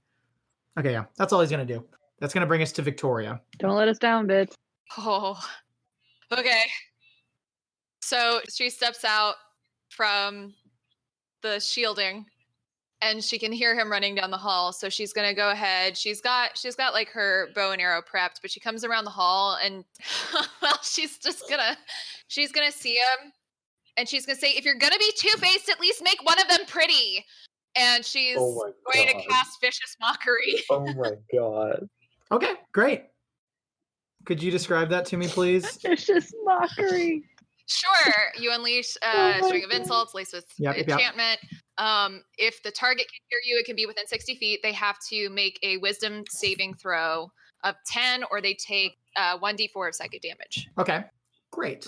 Okay 0.79 0.91
yeah 0.91 1.05
that's 1.17 1.33
all 1.33 1.41
he's 1.41 1.51
gonna 1.51 1.65
do. 1.65 1.85
That's 2.19 2.33
gonna 2.33 2.45
bring 2.45 2.61
us 2.61 2.71
to 2.73 2.81
victoria. 2.81 3.41
Don't 3.57 3.75
let 3.75 3.88
us 3.88 3.97
down, 3.97 4.27
bitch. 4.27 4.53
Oh, 4.97 5.39
okay. 6.31 6.63
So 8.01 8.41
she 8.49 8.69
steps 8.69 9.05
out 9.05 9.35
from 9.89 10.53
the 11.41 11.59
shielding 11.59 12.25
and 13.02 13.23
she 13.23 13.40
can 13.40 13.52
hear 13.52 13.78
him 13.78 13.91
running 13.91 14.15
down 14.15 14.32
the 14.32 14.38
hall. 14.38 14.72
So 14.72 14.90
she's 14.90 15.14
gonna 15.14 15.34
go 15.34 15.49
ahead. 15.49 15.98
She's 15.98 16.22
got 16.22 16.57
she's 16.57 16.76
got 16.76 16.94
like 16.94 17.10
her 17.10 17.49
bow 17.56 17.72
and 17.72 17.82
arrow 17.82 18.02
prepped, 18.02 18.41
but 18.41 18.52
she 18.52 18.60
comes 18.60 18.84
around 18.84 19.06
the 19.06 19.11
hall 19.11 19.57
and 19.64 19.84
well, 20.61 20.80
she's 20.84 21.18
just 21.18 21.49
gonna 21.49 21.78
she's 22.28 22.52
gonna 22.52 22.72
see 22.72 22.95
him 22.95 23.32
and 23.98 24.07
she's 24.07 24.26
gonna 24.26 24.38
say, 24.40 24.52
if 24.52 24.65
you're 24.65 24.76
gonna 24.76 24.99
be 24.99 25.11
two-faced, 25.18 25.69
at 25.69 25.80
least 25.80 26.03
make 26.03 26.23
one 26.23 26.40
of 26.40 26.48
them 26.48 26.65
pretty. 26.68 27.26
And 27.76 28.03
she's 28.03 28.36
Oh 28.38 28.73
going 28.94 29.07
to 29.07 29.14
cast 29.14 29.61
vicious 29.61 29.95
mockery. 30.02 30.61
Oh 30.69 30.94
my 30.94 31.14
god. 31.34 31.88
Okay, 32.30 32.53
great. 32.73 33.06
Could 34.26 34.44
you 34.44 34.52
describe 34.52 34.90
that 34.90 35.06
to 35.07 35.18
me, 35.18 35.28
please? 35.28 35.80
It's 35.86 36.06
just 36.06 36.36
mockery. 36.44 37.23
Sure. 37.68 38.14
You 38.38 38.52
unleash 38.52 38.98
a 39.02 39.07
uh, 39.07 39.38
my 39.40 39.48
string 39.48 39.64
of 39.64 39.72
insults 39.72 40.14
laced 40.14 40.34
with 40.34 40.45
Yep, 40.57 40.78
yep, 40.78 40.99
yep. 40.99 41.40
Um, 41.82 42.24
if 42.38 42.62
the 42.62 42.70
target 42.70 43.08
can 43.08 43.20
hear 43.30 43.40
you, 43.44 43.60
it 43.60 43.66
can 43.66 43.76
be 43.76 43.88
within 43.88 44.06
60 44.06 44.36
feet. 44.36 44.60
They 44.62 44.72
have 44.72 44.98
to 45.10 45.30
make 45.32 45.58
a 45.64 45.78
wisdom 45.78 46.24
saving 46.30 46.76
throw 46.76 47.32
of 47.64 47.76
10 47.88 48.24
or 48.30 48.40
they 48.40 48.53
take 48.53 48.98
uh, 49.16 49.40
1d4 49.40 49.88
of 49.88 49.95
psychic 49.95 50.22
damage. 50.22 50.70
Okay, 50.78 51.03
great. 51.49 51.88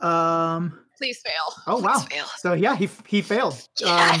Um. 0.00 0.80
Please 0.96 1.20
fail. 1.24 1.62
Oh 1.66 1.80
wow. 1.80 1.98
fail. 1.98 2.26
So 2.38 2.52
yeah, 2.52 2.76
he 2.76 2.88
he 3.06 3.20
failed. 3.22 3.68
Um, 3.86 4.20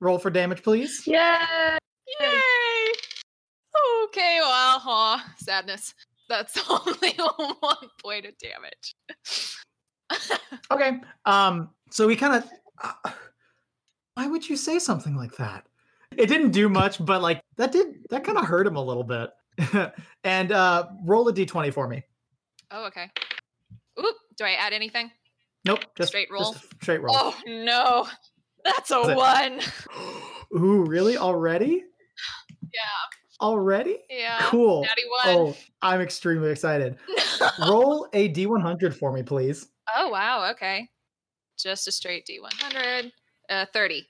Roll 0.00 0.18
for 0.18 0.30
damage, 0.30 0.62
please. 0.62 1.02
Yeah. 1.06 1.76
Yay! 2.20 2.92
Okay, 4.04 4.38
well, 4.40 4.80
aw, 4.84 5.24
sadness. 5.38 5.94
That's 6.28 6.58
only 6.70 7.12
one 7.60 7.88
point 8.02 8.26
of 8.26 8.34
damage. 8.38 8.94
Okay. 10.70 11.00
Um. 11.24 11.70
So 11.90 12.06
we 12.06 12.16
kind 12.16 12.34
of. 12.42 12.50
Uh, 12.82 13.10
why 14.14 14.26
would 14.26 14.48
you 14.48 14.56
say 14.56 14.78
something 14.78 15.14
like 15.16 15.36
that? 15.36 15.64
It 16.16 16.26
didn't 16.26 16.50
do 16.50 16.68
much, 16.68 17.04
but 17.04 17.22
like 17.22 17.40
that 17.56 17.70
did 17.72 18.04
that 18.10 18.24
kind 18.24 18.38
of 18.38 18.44
hurt 18.44 18.66
him 18.66 18.76
a 18.76 18.84
little 18.84 19.04
bit. 19.04 19.30
and 20.24 20.52
uh 20.52 20.86
roll 21.04 21.28
a 21.28 21.32
d20 21.32 21.72
for 21.72 21.88
me. 21.88 22.02
oh, 22.70 22.86
okay. 22.86 23.10
Oop, 23.98 24.16
do 24.36 24.44
I 24.44 24.52
add 24.52 24.72
anything? 24.72 25.10
Nope. 25.64 25.80
Just 25.96 26.08
Straight 26.08 26.28
roll? 26.30 26.52
just 26.52 26.64
straight 26.82 27.02
roll. 27.02 27.14
Oh 27.16 27.34
no, 27.46 28.06
that's 28.64 28.90
a 28.90 29.00
it- 29.10 29.16
one. 29.16 29.60
Ooh, 30.56 30.84
really? 30.84 31.16
Already? 31.16 31.84
Yeah, 32.62 33.40
Already? 33.40 33.98
yeah. 34.10 34.38
Cool. 34.42 34.86
Oh, 35.24 35.56
I'm 35.82 36.00
extremely 36.00 36.50
excited. 36.50 36.96
Roll 37.68 38.08
a 38.12 38.28
d100 38.32 38.94
for 38.94 39.12
me, 39.12 39.22
please. 39.22 39.68
oh 39.96 40.08
wow, 40.08 40.50
okay. 40.52 40.88
Just 41.58 41.88
a 41.88 41.92
straight 41.92 42.26
D100. 42.26 43.10
Uh, 43.50 43.66
30. 43.72 44.06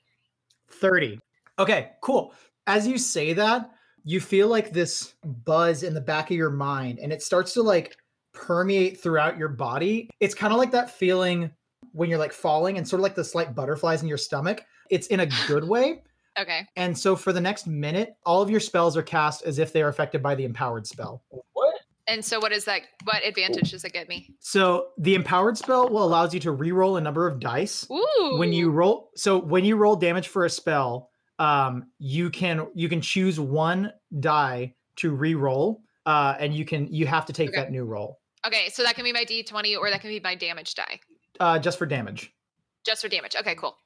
30. 0.71 1.19
Okay, 1.59 1.91
cool. 2.03 2.35
As 2.67 2.87
you 2.87 2.99
say 2.99 3.33
that, 3.33 3.71
you 4.05 4.21
feel 4.21 4.49
like 4.49 4.73
this 4.73 5.15
buzz 5.45 5.83
in 5.83 5.95
the 5.95 6.01
back 6.01 6.31
of 6.31 6.37
your 6.37 6.51
mind 6.51 6.99
and 6.99 7.13
it 7.13 7.23
starts 7.23 7.53
to 7.55 7.63
like 7.63 7.97
permeate 8.33 9.01
throughout 9.01 9.37
your 9.37 9.49
body. 9.49 10.09
It's 10.21 10.35
kind 10.35 10.53
of 10.53 10.59
like 10.59 10.71
that 10.73 10.91
feeling 10.91 11.51
when 11.93 12.09
you're 12.09 12.19
like 12.19 12.33
falling 12.33 12.79
and 12.79 12.87
sort 12.87 13.01
of 13.01 13.03
like 13.03 13.15
the 13.15 13.25
slight 13.25 13.55
butterflies 13.55 14.03
in 14.03 14.09
your 14.09 14.19
stomach. 14.19 14.65
It's 14.91 15.09
in 15.09 15.21
a 15.21 15.27
good 15.47 15.65
way. 15.69 16.03
Okay. 16.39 16.67
And 16.77 16.97
so 16.97 17.17
for 17.17 17.33
the 17.33 17.41
next 17.41 17.67
minute, 17.67 18.15
all 18.25 18.41
of 18.41 18.49
your 18.49 18.61
spells 18.61 18.97
are 18.97 19.03
cast 19.03 19.43
as 19.43 19.59
if 19.59 19.73
they 19.73 19.83
are 19.83 19.89
affected 19.89 20.23
by 20.23 20.37
the 20.37 20.45
empowered 20.45 20.87
spell. 20.87 21.23
And 22.09 22.25
so 22.25 22.41
what 22.41 22.53
is 22.53 22.65
that? 22.65 22.83
What 23.05 23.25
advantage 23.27 23.71
does 23.71 23.85
it 23.85 23.93
get 23.93 24.09
me? 24.09 24.35
So 24.41 24.89
the 24.99 25.15
empowered 25.15 25.59
spell 25.59 25.89
will 25.89 26.03
allows 26.05 26.33
you 26.33 26.41
to 26.41 26.51
re-roll 26.53 26.97
a 26.97 27.01
number 27.01 27.27
of 27.27 27.39
dice. 27.39 27.87
Ooh. 27.91 28.39
when 28.39 28.53
you 28.53 28.71
roll 28.71 29.11
so 29.17 29.39
when 29.39 29.65
you 29.65 29.77
roll 29.77 29.95
damage 29.97 30.29
for 30.29 30.45
a 30.45 30.51
spell 30.51 31.11
um 31.39 31.85
you 31.99 32.31
can 32.31 32.67
you 32.75 32.89
can 32.89 33.01
choose 33.01 33.39
one 33.39 33.93
die 34.21 34.75
to 34.97 35.11
re-roll 35.15 35.83
uh 36.07 36.35
and 36.41 36.53
you 36.55 36.65
can 36.65 36.93
you 36.93 37.07
have 37.07 37.25
to 37.27 37.33
take 37.33 37.51
Okay. 37.51 37.59
that 37.61 37.71
new 37.71 37.85
roll 37.85 38.19
Okay, 38.47 38.69
so 38.71 38.83
that 38.83 38.95
can 38.97 39.05
be 39.05 39.13
my 39.13 39.25
D20 39.25 39.77
or 39.79 39.91
that 39.91 40.01
can 40.01 40.11
be 40.11 40.19
my 40.21 40.35
damage 40.35 40.75
die. 40.75 40.99
uh 41.41 41.59
just 41.59 41.79
for 41.79 41.87
damage 41.87 42.33
Just 42.85 43.03
for 43.03 43.09
damage. 43.09 43.37
Okay, 43.39 43.55
cool. 43.55 43.77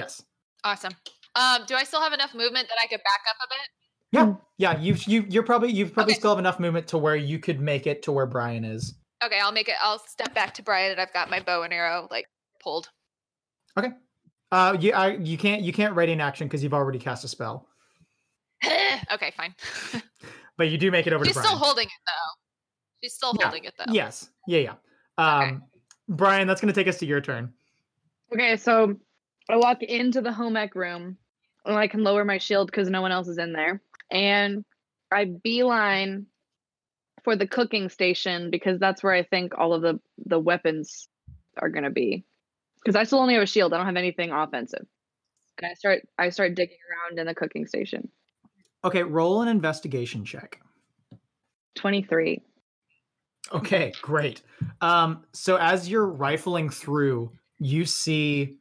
yes 0.00 0.22
Awesome. 0.64 0.92
Um, 1.36 1.64
do 1.66 1.74
I 1.74 1.84
still 1.84 2.00
have 2.00 2.12
enough 2.14 2.32
movement 2.34 2.68
that 2.68 2.78
I 2.82 2.86
could 2.86 3.00
back 3.04 3.20
up 3.28 3.36
a 3.44 3.48
bit? 3.50 3.68
Yeah 4.14 4.34
yeah 4.58 4.80
you've 4.80 5.02
you 5.04 5.24
you're 5.28 5.42
probably 5.42 5.70
you've 5.70 5.92
probably 5.92 6.12
Okay. 6.12 6.18
still 6.20 6.30
have 6.30 6.38
enough 6.38 6.58
movement 6.60 6.86
to 6.88 6.98
where 6.98 7.16
you 7.16 7.38
could 7.38 7.60
make 7.60 7.86
it 7.86 8.02
to 8.04 8.12
where 8.12 8.26
brian 8.26 8.64
is 8.64 8.94
Okay, 9.24 9.38
I'll 9.40 9.52
make 9.52 9.68
it. 9.68 9.76
I'll 9.82 10.00
step 10.00 10.34
back 10.34 10.52
to 10.54 10.62
Brian 10.62 10.90
and 10.92 11.00
I've 11.00 11.12
got 11.14 11.30
my 11.30 11.40
bow 11.40 11.62
and 11.62 11.72
arrow 11.72 12.08
like 12.10 12.26
pulled. 12.62 12.90
Okay. 13.78 13.88
Uh 14.52 14.76
you 14.78 14.92
I, 14.92 15.14
you 15.14 15.38
can't 15.38 15.62
you 15.62 15.72
can't 15.72 15.94
ready 15.94 16.12
an 16.12 16.20
action 16.20 16.46
because 16.46 16.62
you've 16.62 16.74
already 16.74 16.98
cast 16.98 17.24
a 17.24 17.28
spell 17.28 17.66
okay, 19.12 19.32
fine. 19.34 19.54
but 20.58 20.68
you 20.68 20.76
do 20.76 20.90
make 20.90 21.06
it 21.06 21.14
over 21.14 21.24
to 21.24 21.32
Brian. 21.32 21.42
She's 21.46 21.50
still 21.50 21.58
holding 21.58 21.86
it 21.86 22.02
though. 22.06 22.30
She's 23.02 23.14
still 23.14 23.32
Yeah, 23.38 23.44
holding 23.46 23.64
it 23.64 23.72
though. 23.78 23.92
yes 23.92 24.28
yeah 24.46 24.58
yeah 24.58 24.74
um 25.16 25.62
brian 26.08 26.46
that's 26.46 26.60
going 26.60 26.72
to 26.72 26.78
take 26.78 26.88
us 26.88 26.98
to 26.98 27.06
your 27.06 27.22
turn 27.22 27.50
Okay, 28.34 28.56
so 28.58 28.94
I 29.48 29.56
walk 29.56 29.82
into 29.82 30.20
the 30.20 30.32
home 30.32 30.56
ec 30.58 30.74
room 30.74 31.16
and 31.64 31.76
I 31.78 31.86
can 31.88 32.02
lower 32.02 32.26
my 32.26 32.36
shield 32.36 32.66
because 32.70 32.90
no 32.90 33.00
one 33.00 33.12
else 33.12 33.28
is 33.28 33.38
in 33.38 33.52
there. 33.54 33.80
And 34.10 34.64
I 35.10 35.24
beeline 35.24 36.26
for 37.22 37.36
the 37.36 37.46
cooking 37.46 37.88
station 37.88 38.50
because 38.50 38.78
that's 38.78 39.02
where 39.02 39.14
I 39.14 39.22
think 39.22 39.56
all 39.56 39.72
of 39.72 39.82
the, 39.82 39.98
the 40.26 40.38
weapons 40.38 41.08
are 41.56 41.68
gonna 41.68 41.90
be. 41.90 42.24
Because 42.82 42.96
I 42.96 43.04
still 43.04 43.20
only 43.20 43.34
have 43.34 43.42
a 43.42 43.46
shield. 43.46 43.72
I 43.72 43.78
don't 43.78 43.86
have 43.86 43.96
anything 43.96 44.30
offensive. 44.30 44.86
And 45.58 45.70
I 45.70 45.74
start 45.74 46.02
I 46.18 46.28
start 46.30 46.54
digging 46.54 46.76
around 46.90 47.18
in 47.18 47.26
the 47.26 47.34
cooking 47.34 47.66
station. 47.66 48.08
okay 48.84 49.02
roll 49.02 49.40
an 49.40 49.48
investigation 49.48 50.24
check 50.24 50.60
23. 51.76 52.40
Okay, 53.52 53.92
great. 54.00 54.42
Um, 54.80 55.24
so 55.32 55.56
as 55.56 55.88
you're 55.88 56.06
rifling 56.06 56.70
through, 56.70 57.30
you 57.58 57.84
see 57.84 58.58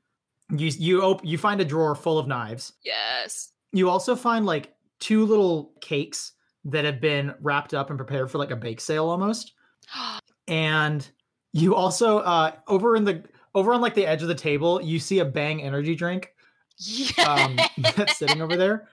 you 0.49 0.68
you 0.68 1.02
op- 1.02 1.24
you 1.26 1.38
find 1.38 1.61
a 1.61 1.65
drawer 1.65 1.95
full 1.95 2.20
of 2.20 2.28
knives. 2.28 2.74
Yes. 2.84 3.52
You 3.72 3.90
also 3.90 4.15
find 4.15 4.45
like 4.45 4.74
two 5.04 5.26
little 5.26 5.74
cakes 5.82 6.32
that 6.64 6.86
have 6.86 7.02
been 7.02 7.34
wrapped 7.42 7.74
up 7.74 7.90
and 7.90 8.00
prepared 8.00 8.32
for 8.32 8.38
like 8.38 8.52
a 8.52 8.56
bake 8.56 8.82
sale 8.82 9.10
almost. 9.10 9.54
And 10.50 11.10
you 11.54 11.74
also 11.74 12.18
uh 12.18 12.52
over 12.68 12.98
in 12.98 13.06
the 13.06 13.24
over 13.56 13.74
on 13.74 13.80
like 13.80 13.94
the 13.94 14.06
edge 14.06 14.22
of 14.22 14.28
the 14.28 14.36
table, 14.36 14.82
you 14.82 15.00
see 15.00 15.20
a 15.20 15.26
Bang 15.26 15.62
energy 15.62 15.96
drink 15.96 16.34
um, 17.26 17.58
that's 17.96 18.18
sitting 18.18 18.42
over 18.42 18.58
there. 18.58 18.90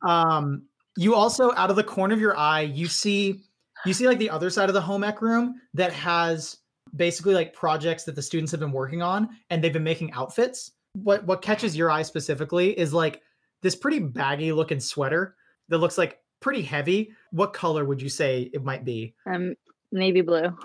Um, 0.00 0.62
you 0.96 1.14
also, 1.14 1.52
out 1.54 1.68
of 1.68 1.76
the 1.76 1.84
corner 1.84 2.14
of 2.14 2.20
your 2.20 2.34
eye, 2.34 2.62
you 2.62 2.86
see 2.86 3.42
you 3.84 3.92
see 3.92 4.06
like 4.06 4.18
the 4.18 4.30
other 4.30 4.48
side 4.48 4.70
of 4.70 4.74
the 4.74 4.80
home 4.80 5.04
ec 5.04 5.20
room 5.20 5.60
that 5.74 5.92
has 5.92 6.58
basically 6.96 7.34
like 7.34 7.52
projects 7.52 8.04
that 8.04 8.14
the 8.14 8.22
students 8.22 8.50
have 8.52 8.60
been 8.60 8.72
working 8.72 9.02
on, 9.02 9.28
and 9.50 9.62
they've 9.62 9.72
been 9.72 9.84
making 9.84 10.12
outfits. 10.12 10.72
What 10.94 11.24
what 11.26 11.42
catches 11.42 11.76
your 11.76 11.90
eye 11.90 12.02
specifically 12.02 12.78
is 12.78 12.94
like 12.94 13.20
this 13.64 13.74
pretty 13.74 13.98
baggy 13.98 14.52
looking 14.52 14.78
sweater 14.78 15.34
that 15.70 15.78
looks 15.78 15.98
like 15.98 16.20
pretty 16.40 16.62
heavy. 16.62 17.10
What 17.32 17.52
color 17.54 17.84
would 17.84 18.00
you 18.00 18.08
say 18.08 18.50
it 18.52 18.62
might 18.62 18.84
be? 18.84 19.14
Um 19.26 19.54
navy 19.90 20.20
blue. 20.20 20.56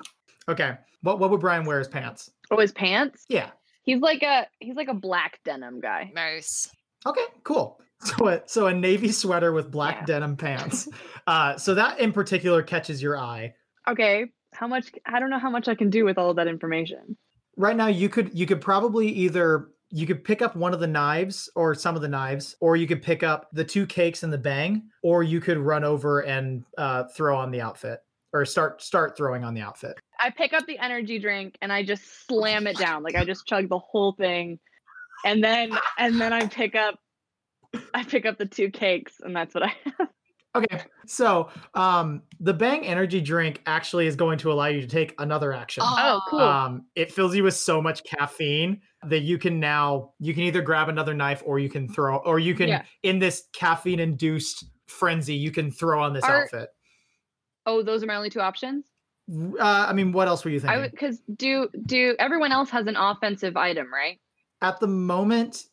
Okay, 0.48 0.74
what 1.02 1.18
what 1.20 1.32
would 1.32 1.40
Brian 1.42 1.66
wear 1.66 1.80
as 1.80 1.88
pants? 1.88 2.30
Oh, 2.52 2.60
his 2.60 2.72
pants? 2.72 3.26
Yeah. 3.30 3.50
He's 3.84 4.02
like 4.02 4.22
a 4.22 4.46
he's 4.60 4.76
like 4.76 4.90
a 4.90 4.94
black 4.94 5.40
denim 5.44 5.80
guy. 5.80 6.12
nice. 6.14 6.70
Okay, 7.08 7.26
cool. 7.44 7.80
So 8.02 8.28
a, 8.30 8.42
so 8.46 8.68
a 8.68 8.74
navy 8.74 9.12
sweater 9.12 9.52
with 9.52 9.70
black 9.72 9.98
Yeah. 10.00 10.06
denim 10.06 10.38
pants. 10.38 10.88
Uh, 11.28 11.58
so 11.58 11.76
that 11.76 12.00
in 12.00 12.12
particular 12.14 12.64
catches 12.64 13.04
your 13.04 13.18
eye. 13.18 13.54
Okay. 13.88 14.26
How 14.54 14.68
much 14.68 14.90
I 15.06 15.20
don't 15.20 15.30
know 15.30 15.38
how 15.38 15.50
much 15.52 15.68
I 15.68 15.76
can 15.76 15.90
do 15.90 16.06
with 16.06 16.18
all 16.18 16.30
of 16.32 16.38
that 16.38 16.48
information. 16.48 17.18
Right 17.58 17.76
now, 17.76 17.88
you 17.88 18.08
could 18.10 18.32
you 18.34 18.46
could 18.48 18.62
probably 18.62 19.10
either 19.10 19.68
you 19.92 20.06
could 20.06 20.24
pick 20.24 20.42
up 20.42 20.56
one 20.56 20.74
of 20.74 20.80
the 20.80 20.88
knives 20.88 21.50
or 21.56 21.74
some 21.74 21.96
of 21.96 22.02
the 22.02 22.08
knives, 22.08 22.56
or 22.60 22.76
you 22.76 22.88
could 22.88 23.02
pick 23.02 23.24
up 23.24 23.48
the 23.54 23.64
two 23.64 23.86
cakes 23.86 24.24
and 24.24 24.32
the 24.32 24.38
bang, 24.38 24.84
or 25.04 25.24
you 25.24 25.42
could 25.42 25.58
run 25.58 25.84
over 25.84 26.22
and 26.22 26.64
uh, 26.78 27.06
throw 27.16 27.38
on 27.38 27.52
the 27.52 27.62
outfit 27.62 28.00
or 28.34 28.46
start 28.46 28.82
start 28.82 29.18
throwing 29.18 29.44
on 29.44 29.54
the 29.54 29.62
outfit. 29.62 30.00
I 30.20 30.30
pick 30.30 30.54
up 30.54 30.66
the 30.68 30.78
energy 30.78 31.20
drink 31.20 31.58
and 31.62 31.72
I 31.72 31.84
just 31.84 32.28
slam 32.28 32.68
it 32.68 32.78
down. 32.78 33.04
Like 33.04 33.16
I 33.16 33.26
just 33.26 33.46
chug 33.48 33.70
the 33.70 33.80
whole 33.80 34.14
thing. 34.14 34.60
And 35.26 35.44
then 35.44 35.72
and 35.98 36.20
then 36.20 36.34
I 36.34 36.46
pick 36.48 36.76
up 36.76 37.00
I 37.94 38.04
pick 38.04 38.26
up 38.26 38.38
the 38.38 38.46
two 38.46 38.70
cakes 38.70 39.16
and 39.22 39.36
that's 39.36 39.54
what 39.54 39.64
I 39.64 39.74
Okay, 40.56 40.82
so 41.06 41.50
um, 41.76 42.24
the 42.40 42.56
bang 42.56 42.84
energy 42.88 43.22
drink 43.22 43.62
actually 43.68 44.08
is 44.08 44.16
going 44.16 44.40
to 44.40 44.52
allow 44.52 44.66
you 44.66 44.82
to 44.82 44.88
take 44.88 45.14
another 45.20 45.54
action. 45.54 45.84
Oh, 45.86 46.22
cool. 46.28 46.40
um 46.40 46.86
it 46.96 47.12
fills 47.12 47.36
you 47.36 47.44
with 47.44 47.56
so 47.56 47.82
much 47.82 48.04
caffeine 48.04 48.82
that 49.08 49.20
you 49.22 49.38
can 49.38 49.60
now 49.60 50.12
you 50.20 50.34
can 50.34 50.44
either 50.44 50.62
grab 50.62 50.90
another 50.90 51.14
knife 51.14 51.42
or 51.46 51.58
you 51.60 51.70
can 51.70 51.88
throw 51.88 52.18
or 52.18 52.38
you 52.40 52.54
can 52.54 52.68
Yeah. 52.68 52.84
in 53.04 53.20
this 53.20 53.44
caffeine 53.54 54.00
induced 54.00 54.66
frenzy 54.88 55.34
you 55.36 55.52
can 55.52 55.72
throw 55.72 56.02
on 56.04 56.14
this 56.14 56.24
Are- 56.26 56.44
outfit 56.44 56.70
Oh, 57.66 57.84
those 57.84 58.02
are 58.04 58.08
my 58.08 58.16
only 58.16 58.30
two 58.30 58.42
options? 58.42 58.86
uh, 59.60 59.86
i 59.88 59.94
mean 59.94 60.12
what 60.12 60.28
else 60.28 60.44
were 60.44 60.50
you 60.52 60.60
thinking 60.60 60.90
cuz 60.98 61.22
do 61.36 61.70
do 61.86 62.16
everyone 62.20 62.52
else 62.52 62.70
has 62.72 62.88
an 62.88 62.96
offensive 62.96 63.56
item, 63.56 63.94
right? 63.94 64.20
at 64.62 64.80
the 64.80 64.88
moment 64.88 65.66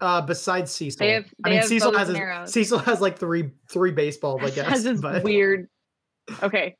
uh 0.00 0.20
besides 0.20 0.72
cecil 0.72 0.98
They 1.06 1.12
have- 1.12 1.32
i 1.44 1.48
mean 1.50 1.58
have 1.60 1.68
cecil 1.68 1.96
has 1.96 2.08
his, 2.08 2.52
cecil 2.52 2.78
has 2.80 3.00
like 3.00 3.16
three 3.18 3.50
three 3.70 3.92
baseballs 3.92 4.42
i 4.42 4.50
guess 4.56 4.68
has 4.68 4.82
this 4.84 5.00
but 5.00 5.22
weird 5.22 5.68
Okay. 6.42 6.76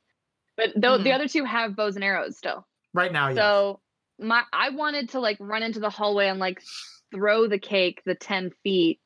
But 0.56 0.70
though 0.76 0.98
the 0.98 1.10
Mhm. 1.10 1.14
other 1.14 1.28
two 1.28 1.44
have 1.44 1.76
bows 1.76 1.94
and 1.96 2.04
arrows 2.04 2.36
still. 2.36 2.66
right 2.94 3.12
now 3.12 3.32
So 3.34 3.80
my 4.18 4.42
I 4.52 4.70
wanted 4.70 5.10
to 5.10 5.20
like 5.20 5.36
run 5.40 5.62
into 5.62 5.80
the 5.80 5.90
hallway 5.90 6.28
and 6.28 6.38
like 6.38 6.62
throw 7.14 7.46
the 7.46 7.58
cake 7.58 8.02
the 8.06 8.14
10 8.14 8.50
feet 8.62 9.00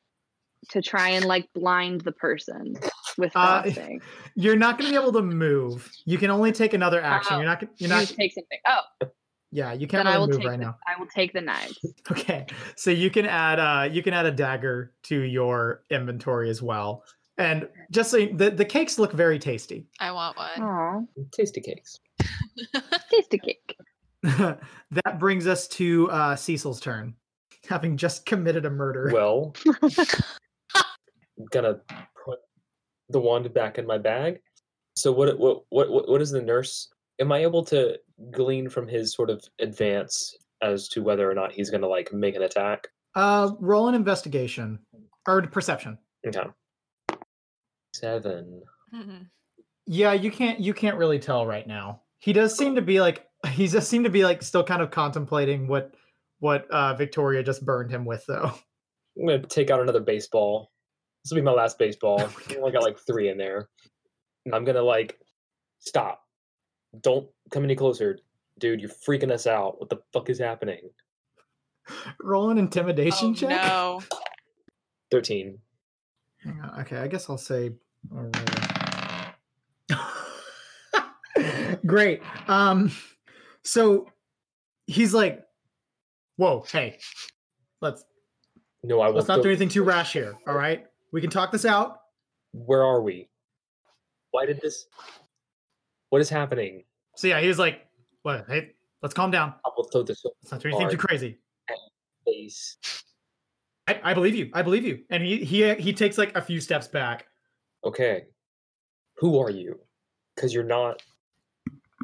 to 0.69 0.81
try 0.81 1.09
and 1.09 1.25
like 1.25 1.47
blind 1.53 2.01
the 2.01 2.11
person 2.11 2.73
with 3.17 3.31
Uh, 3.35 3.63
you're 4.35 4.55
not 4.55 4.77
going 4.77 4.91
to 4.91 4.97
be 4.97 5.01
able 5.01 5.13
to 5.13 5.21
move 5.21 5.89
you 6.05 6.17
can 6.17 6.29
only 6.29 6.51
take 6.51 6.73
another 6.73 7.01
action 7.01 7.35
Oh, 7.35 7.37
you're 7.37 7.45
not 7.47 7.59
gonna- 7.59 7.71
you're 7.77 7.89
you 7.89 7.95
not 7.95 8.07
take 8.07 8.33
something. 8.33 8.59
Oh, 8.67 9.07
yeah 9.51 9.73
you 9.73 9.87
can't 9.87 10.05
then 10.05 10.07
I 10.07 10.11
really 10.15 10.19
will 10.21 10.27
move 10.27 10.37
take 10.41 10.47
right 10.47 10.59
the, 10.59 10.65
now 10.65 10.77
I 10.87 10.99
will 10.99 11.07
take 11.07 11.33
the 11.33 11.41
knives. 11.41 11.79
Okay, 12.11 12.45
so 12.75 12.89
you 12.91 13.09
can 13.09 13.25
add 13.25 13.59
uh 13.59 13.87
you 13.91 14.01
can 14.03 14.13
add 14.13 14.25
a 14.25 14.31
dagger 14.31 14.93
to 15.03 15.19
your 15.21 15.83
inventory 15.89 16.49
as 16.49 16.61
well. 16.61 17.03
And 17.37 17.67
just 17.91 18.11
so 18.11 18.17
you, 18.17 18.35
the 18.35 18.49
the 18.51 18.65
cakes 18.65 18.99
look 18.99 19.13
very 19.13 19.39
tasty. 19.39 19.87
I 19.99 20.11
want 20.11 20.35
one. 20.37 20.61
Oh, 20.61 21.07
Tasty 21.31 21.61
cakes. 21.61 21.99
tasty 23.09 23.37
cake. 23.37 23.75
that 24.23 25.19
brings 25.19 25.47
us 25.47 25.67
to 25.69 26.09
uh 26.11 26.35
Cecil's 26.35 26.79
turn. 26.79 27.13
having 27.67 27.97
just 27.97 28.25
committed 28.25 28.65
a 28.65 28.69
murder. 28.69 29.11
Well, 29.13 29.53
I'm 29.83 31.45
gonna 31.51 31.79
put 32.25 32.39
the 33.09 33.19
wand 33.19 33.53
back 33.53 33.77
in 33.77 33.85
my 33.87 33.97
bag. 33.97 34.39
So 34.95 35.11
what 35.11 35.37
what 35.39 35.63
what 35.69 35.89
what 35.89 36.09
what 36.09 36.21
is 36.21 36.31
the 36.31 36.41
nurse? 36.41 36.89
Am 37.21 37.31
I 37.31 37.39
able 37.39 37.63
to 37.65 37.97
glean 38.31 38.69
from 38.69 38.87
his 38.87 39.13
sort 39.13 39.29
of 39.29 39.43
advance 39.59 40.35
as 40.61 40.87
to 40.89 41.01
whether 41.01 41.29
or 41.29 41.33
not 41.33 41.51
he's 41.51 41.69
gonna 41.69 41.87
like 41.87 42.11
make 42.13 42.35
an 42.35 42.41
attack? 42.43 42.87
Uh, 43.15 43.51
roll 43.59 43.87
an 43.87 43.95
investigation 43.95 44.79
or 45.27 45.41
perception. 45.43 45.97
Okay. 46.27 46.43
Seven. 47.95 48.61
Mhm. 48.93 49.27
Yeah, 49.87 50.13
you 50.13 50.31
can't 50.31 50.59
you 50.59 50.73
can't 50.73 50.97
really 50.97 51.19
tell 51.19 51.45
right 51.45 51.65
now. 51.65 52.01
He 52.19 52.33
does 52.33 52.55
seem 52.57 52.75
to 52.75 52.81
be 52.81 52.99
like 53.01 53.25
he 53.47 53.67
just 53.67 53.89
seemed 53.89 54.05
to 54.05 54.11
be 54.11 54.23
like 54.23 54.41
still 54.43 54.63
kind 54.63 54.81
of 54.81 54.91
contemplating 54.91 55.67
what 55.67 55.93
what 56.39 56.69
uh 56.71 56.93
Victoria 56.95 57.43
just 57.43 57.65
burned 57.65 57.91
him 57.91 58.05
with 58.05 58.23
though. 58.27 58.51
I'm 59.19 59.25
gonna 59.27 59.45
take 59.45 59.69
out 59.71 59.81
another 59.81 59.99
baseball. 60.01 60.71
This 61.23 61.31
will 61.31 61.37
be 61.37 61.41
my 61.41 61.51
last 61.51 61.77
baseball. 61.77 62.19
I 62.49 62.55
only 62.55 62.71
got 62.71 62.83
like 62.83 62.97
three 62.99 63.29
in 63.29 63.37
there. 63.37 63.67
And 64.45 64.55
I'm 64.55 64.63
gonna 64.65 64.81
like 64.81 65.19
stop. 65.79 66.21
Don't 67.01 67.27
come 67.51 67.63
any 67.63 67.75
closer. 67.75 68.19
Dude, 68.59 68.81
you're 68.81 68.89
freaking 68.89 69.31
us 69.31 69.47
out. 69.47 69.79
What 69.79 69.89
the 69.89 69.97
fuck 70.13 70.29
is 70.29 70.39
happening? 70.39 70.89
Roll 72.21 72.49
an 72.49 72.57
intimidation 72.57 73.29
Oh, 73.31 73.33
check. 73.33 73.49
no. 73.49 74.01
13. 75.11 75.57
Hang 76.43 76.61
on. 76.61 76.81
Okay, 76.81 76.97
I 76.97 77.07
guess 77.07 77.29
I'll 77.29 77.37
say. 77.37 77.71
I'll. 78.15 78.31
Great. 81.85 82.21
Um, 82.47 82.91
so 83.63 84.07
he's 84.87 85.13
like, 85.13 85.43
"Whoa, 86.37 86.65
hey, 86.71 86.99
let's 87.81 88.03
No, 88.83 89.01
I 89.01 89.09
let's 89.09 89.27
go- 89.27 89.41
do 89.41 89.49
anything 89.49 89.69
too 89.69 89.83
rash 89.83 90.13
here. 90.13 90.35
All 90.47 90.55
right, 90.55 90.85
we 91.11 91.21
can 91.21 91.29
talk 91.29 91.51
this 91.51 91.65
out. 91.65 92.01
Where 92.51 92.83
are 92.83 93.01
we? 93.01 93.29
Why 94.31 94.45
did 94.45 94.59
this 94.61 94.85
what 96.09 96.21
is 96.21 96.29
happening? 96.29 96.83
So 97.15 97.27
yeah, 97.27 97.39
he 97.39 97.47
was 97.47 97.59
like, 97.59 97.87
"What? 98.23 98.45
Hey, 98.47 98.71
let's 99.01 99.13
calm 99.13 99.31
down. 99.31 99.53
I 99.65 99.69
will 99.75 99.85
throw 99.85 100.03
this 100.03 100.23
Let's 100.23 100.51
not 100.51 100.61
do 100.61 100.69
anything 100.69 100.89
too 100.89 100.97
crazy." 100.97 101.39
Please. 102.25 102.77
I, 103.87 103.99
I 104.03 104.13
believe 104.13 104.35
you. 104.35 104.51
I 104.53 104.61
believe 104.61 104.85
you. 104.85 105.03
And 105.09 105.23
he 105.23 105.43
he 105.43 105.73
he 105.75 105.93
takes 105.93 106.17
like 106.17 106.35
a 106.35 106.41
few 106.41 106.61
steps 106.61 106.87
back. 106.87 107.25
Okay. 107.83 108.25
Who 109.17 109.39
are 109.39 109.49
you? 109.49 109.79
Because 110.35 110.53
you're 110.53 110.63
not 110.63 111.01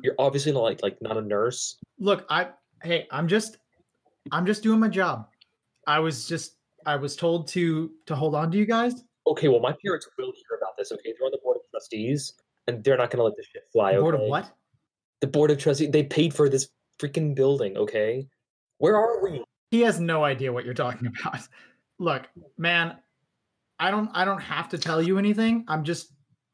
you're 0.04 0.16
obviously 0.20 0.52
not 0.52 0.62
like 0.62 0.84
like 0.84 1.02
not 1.02 1.18
a 1.18 1.22
nurse. 1.22 1.78
Look, 2.00 2.26
I 2.30 2.50
hey, 2.84 3.08
I'm 3.12 3.28
just 3.28 3.58
I'm 4.32 4.46
just 4.46 4.64
doing 4.64 4.80
my 4.80 4.90
job. 4.90 5.28
I 5.88 6.00
was 6.00 6.28
just 6.28 6.58
I 6.86 6.96
was 6.96 7.16
told 7.16 7.48
to 7.50 7.92
to 8.06 8.16
hold 8.16 8.36
on 8.36 8.52
to 8.52 8.58
you 8.58 8.66
guys. 8.66 9.04
Okay, 9.28 9.48
well 9.48 9.60
my 9.60 9.76
parents 9.84 10.08
will 10.18 10.34
hear 10.34 10.58
about 10.58 10.78
this, 10.78 10.92
okay? 10.92 11.14
They're 11.18 11.26
on 11.26 11.32
the 11.32 11.40
board 11.44 11.58
of 11.58 11.70
trustees 11.72 12.34
and 12.68 12.84
they're 12.84 12.98
not 12.98 13.10
gonna 13.10 13.24
let 13.24 13.36
this 13.38 13.48
shit 13.48 13.64
fly. 13.72 13.96
The 13.96 14.02
board 14.02 14.16
of 14.16 14.22
what? 14.22 14.52
The 15.22 15.28
board 15.28 15.52
of 15.52 15.58
trustees 15.58 15.92
they 15.92 16.04
paid 16.04 16.34
for 16.34 16.50
this 16.50 16.70
freaking 17.00 17.36
building, 17.36 17.78
okay? 17.78 18.28
Where 18.78 18.98
are 18.98 19.24
we? 19.24 19.44
He 19.72 19.82
has 19.82 20.00
no 20.00 20.24
idea 20.24 20.52
what 20.52 20.66
you're 20.66 20.74
talking 20.74 21.08
about. 21.20 21.42
Look, 22.00 22.28
man, 22.58 22.98
I 23.80 23.92
don't 23.92 24.10
I 24.14 24.26
don't 24.26 24.42
have 24.42 24.70
to 24.70 24.78
tell 24.78 25.02
you 25.02 25.18
anything. 25.18 25.66
I'm 25.68 25.84
just 25.84 26.12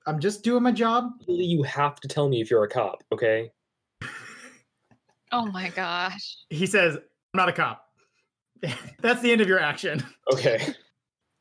I'm 0.07 0.19
just 0.19 0.43
doing 0.43 0.63
my 0.63 0.71
job. 0.71 1.11
You 1.27 1.63
have 1.63 1.99
to 1.99 2.07
tell 2.07 2.27
me 2.27 2.41
if 2.41 2.49
you're 2.49 2.63
a 2.63 2.69
cop, 2.69 3.03
okay? 3.11 3.51
Oh 5.31 5.45
my 5.45 5.69
gosh. 5.69 6.37
He 6.49 6.65
says, 6.65 6.95
"I'm 6.95 7.03
not 7.35 7.49
a 7.49 7.53
cop." 7.53 7.85
That's 9.01 9.21
the 9.21 9.31
end 9.31 9.41
of 9.41 9.47
your 9.47 9.59
action. 9.59 10.03
Okay. 10.33 10.73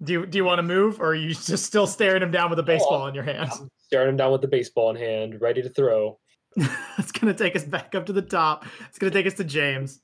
Do 0.03 0.15
you 0.15 0.25
do 0.25 0.39
you 0.39 0.47
want 0.47 0.61
to 0.61 0.63
move 0.63 0.99
or 0.99 1.09
are 1.09 1.15
you 1.15 1.35
just 1.35 1.67
still 1.67 1.87
staring 1.87 2.23
him 2.23 2.31
down 2.31 2.49
with 2.49 2.59
a 2.59 2.63
oh, 2.63 2.65
baseball 2.65 3.07
in 3.07 3.15
your 3.15 3.23
hand? 3.23 3.51
I'm 3.53 3.69
staring 3.77 4.09
him 4.09 4.17
down 4.17 4.33
with 4.33 4.41
the 4.41 4.49
baseball 4.49 4.89
in 4.89 4.97
hand, 4.97 5.43
ready 5.43 5.61
to 5.61 5.69
throw. 5.69 6.19
it's 6.97 7.13
gonna 7.13 7.35
take 7.35 7.55
us 7.55 7.65
back 7.65 7.95
up 7.95 8.07
to 8.07 8.13
the 8.15 8.23
top. 8.23 8.65
It's 8.89 8.99
gonna 8.99 9.13
take 9.13 9.27
us 9.27 9.35
to 9.35 9.45
James. 9.45 10.01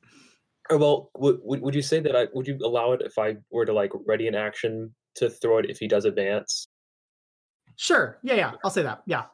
Oh, 0.68 0.76
well, 0.76 1.10
would, 1.16 1.38
would 1.42 1.62
would 1.62 1.74
you 1.74 1.80
say 1.80 2.00
that 2.00 2.14
I 2.14 2.26
would 2.34 2.46
you 2.46 2.58
allow 2.62 2.92
it 2.92 3.00
if 3.00 3.18
I 3.18 3.36
were 3.50 3.64
to 3.64 3.72
like 3.72 3.90
ready 4.06 4.28
an 4.28 4.34
action 4.34 4.94
to 5.14 5.30
throw 5.30 5.56
it 5.56 5.70
if 5.70 5.78
he 5.78 5.88
does 5.88 6.04
advance? 6.04 6.68
Sure. 7.76 8.18
Yeah, 8.22 8.34
yeah. 8.34 8.52
I'll 8.64 8.70
say 8.70 8.82
that. 8.82 9.02
Yeah. 9.06 9.24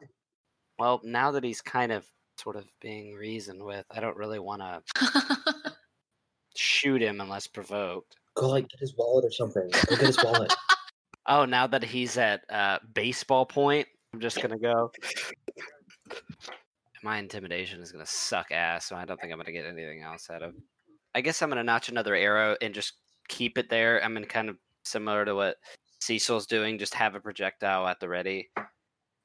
Well, 0.77 1.01
now 1.03 1.31
that 1.31 1.43
he's 1.43 1.61
kind 1.61 1.91
of 1.91 2.05
sort 2.37 2.55
of 2.55 2.65
being 2.81 3.13
reasoned 3.13 3.63
with, 3.63 3.85
I 3.91 3.99
don't 3.99 4.17
really 4.17 4.39
want 4.39 4.61
to 4.61 4.81
shoot 6.55 7.01
him 7.01 7.21
unless 7.21 7.47
provoked. 7.47 8.17
Go 8.35 8.49
like 8.49 8.67
get 8.69 8.79
his 8.79 8.95
wallet 8.97 9.25
or 9.25 9.31
something. 9.31 9.69
Go 9.71 9.95
get 9.95 10.07
his 10.07 10.23
wallet. 10.23 10.53
Oh, 11.25 11.45
now 11.45 11.67
that 11.67 11.83
he's 11.83 12.17
at 12.17 12.41
uh, 12.51 12.79
baseball 12.93 13.45
point, 13.45 13.87
I'm 14.13 14.19
just 14.19 14.41
gonna 14.41 14.59
go. 14.59 14.91
My 17.01 17.17
intimidation 17.17 17.81
is 17.81 17.91
gonna 17.91 18.05
suck 18.05 18.51
ass, 18.51 18.85
so 18.85 18.95
I 18.95 19.05
don't 19.05 19.19
think 19.21 19.31
I'm 19.31 19.39
gonna 19.39 19.51
get 19.51 19.65
anything 19.65 20.01
else 20.01 20.29
out 20.29 20.41
of. 20.41 20.53
I 21.15 21.21
guess 21.21 21.41
I'm 21.41 21.49
gonna 21.49 21.63
notch 21.63 21.89
another 21.89 22.15
arrow 22.15 22.57
and 22.61 22.73
just 22.73 22.93
keep 23.29 23.57
it 23.57 23.69
there. 23.69 24.03
I'm 24.03 24.13
gonna 24.13 24.25
kind 24.25 24.49
of 24.49 24.57
similar 24.83 25.23
to 25.25 25.35
what 25.35 25.57
Cecil's 26.03 26.45
doing, 26.47 26.77
just 26.77 26.93
have 26.93 27.15
a 27.15 27.19
projectile 27.19 27.87
at 27.87 27.99
the 27.99 28.09
ready, 28.09 28.49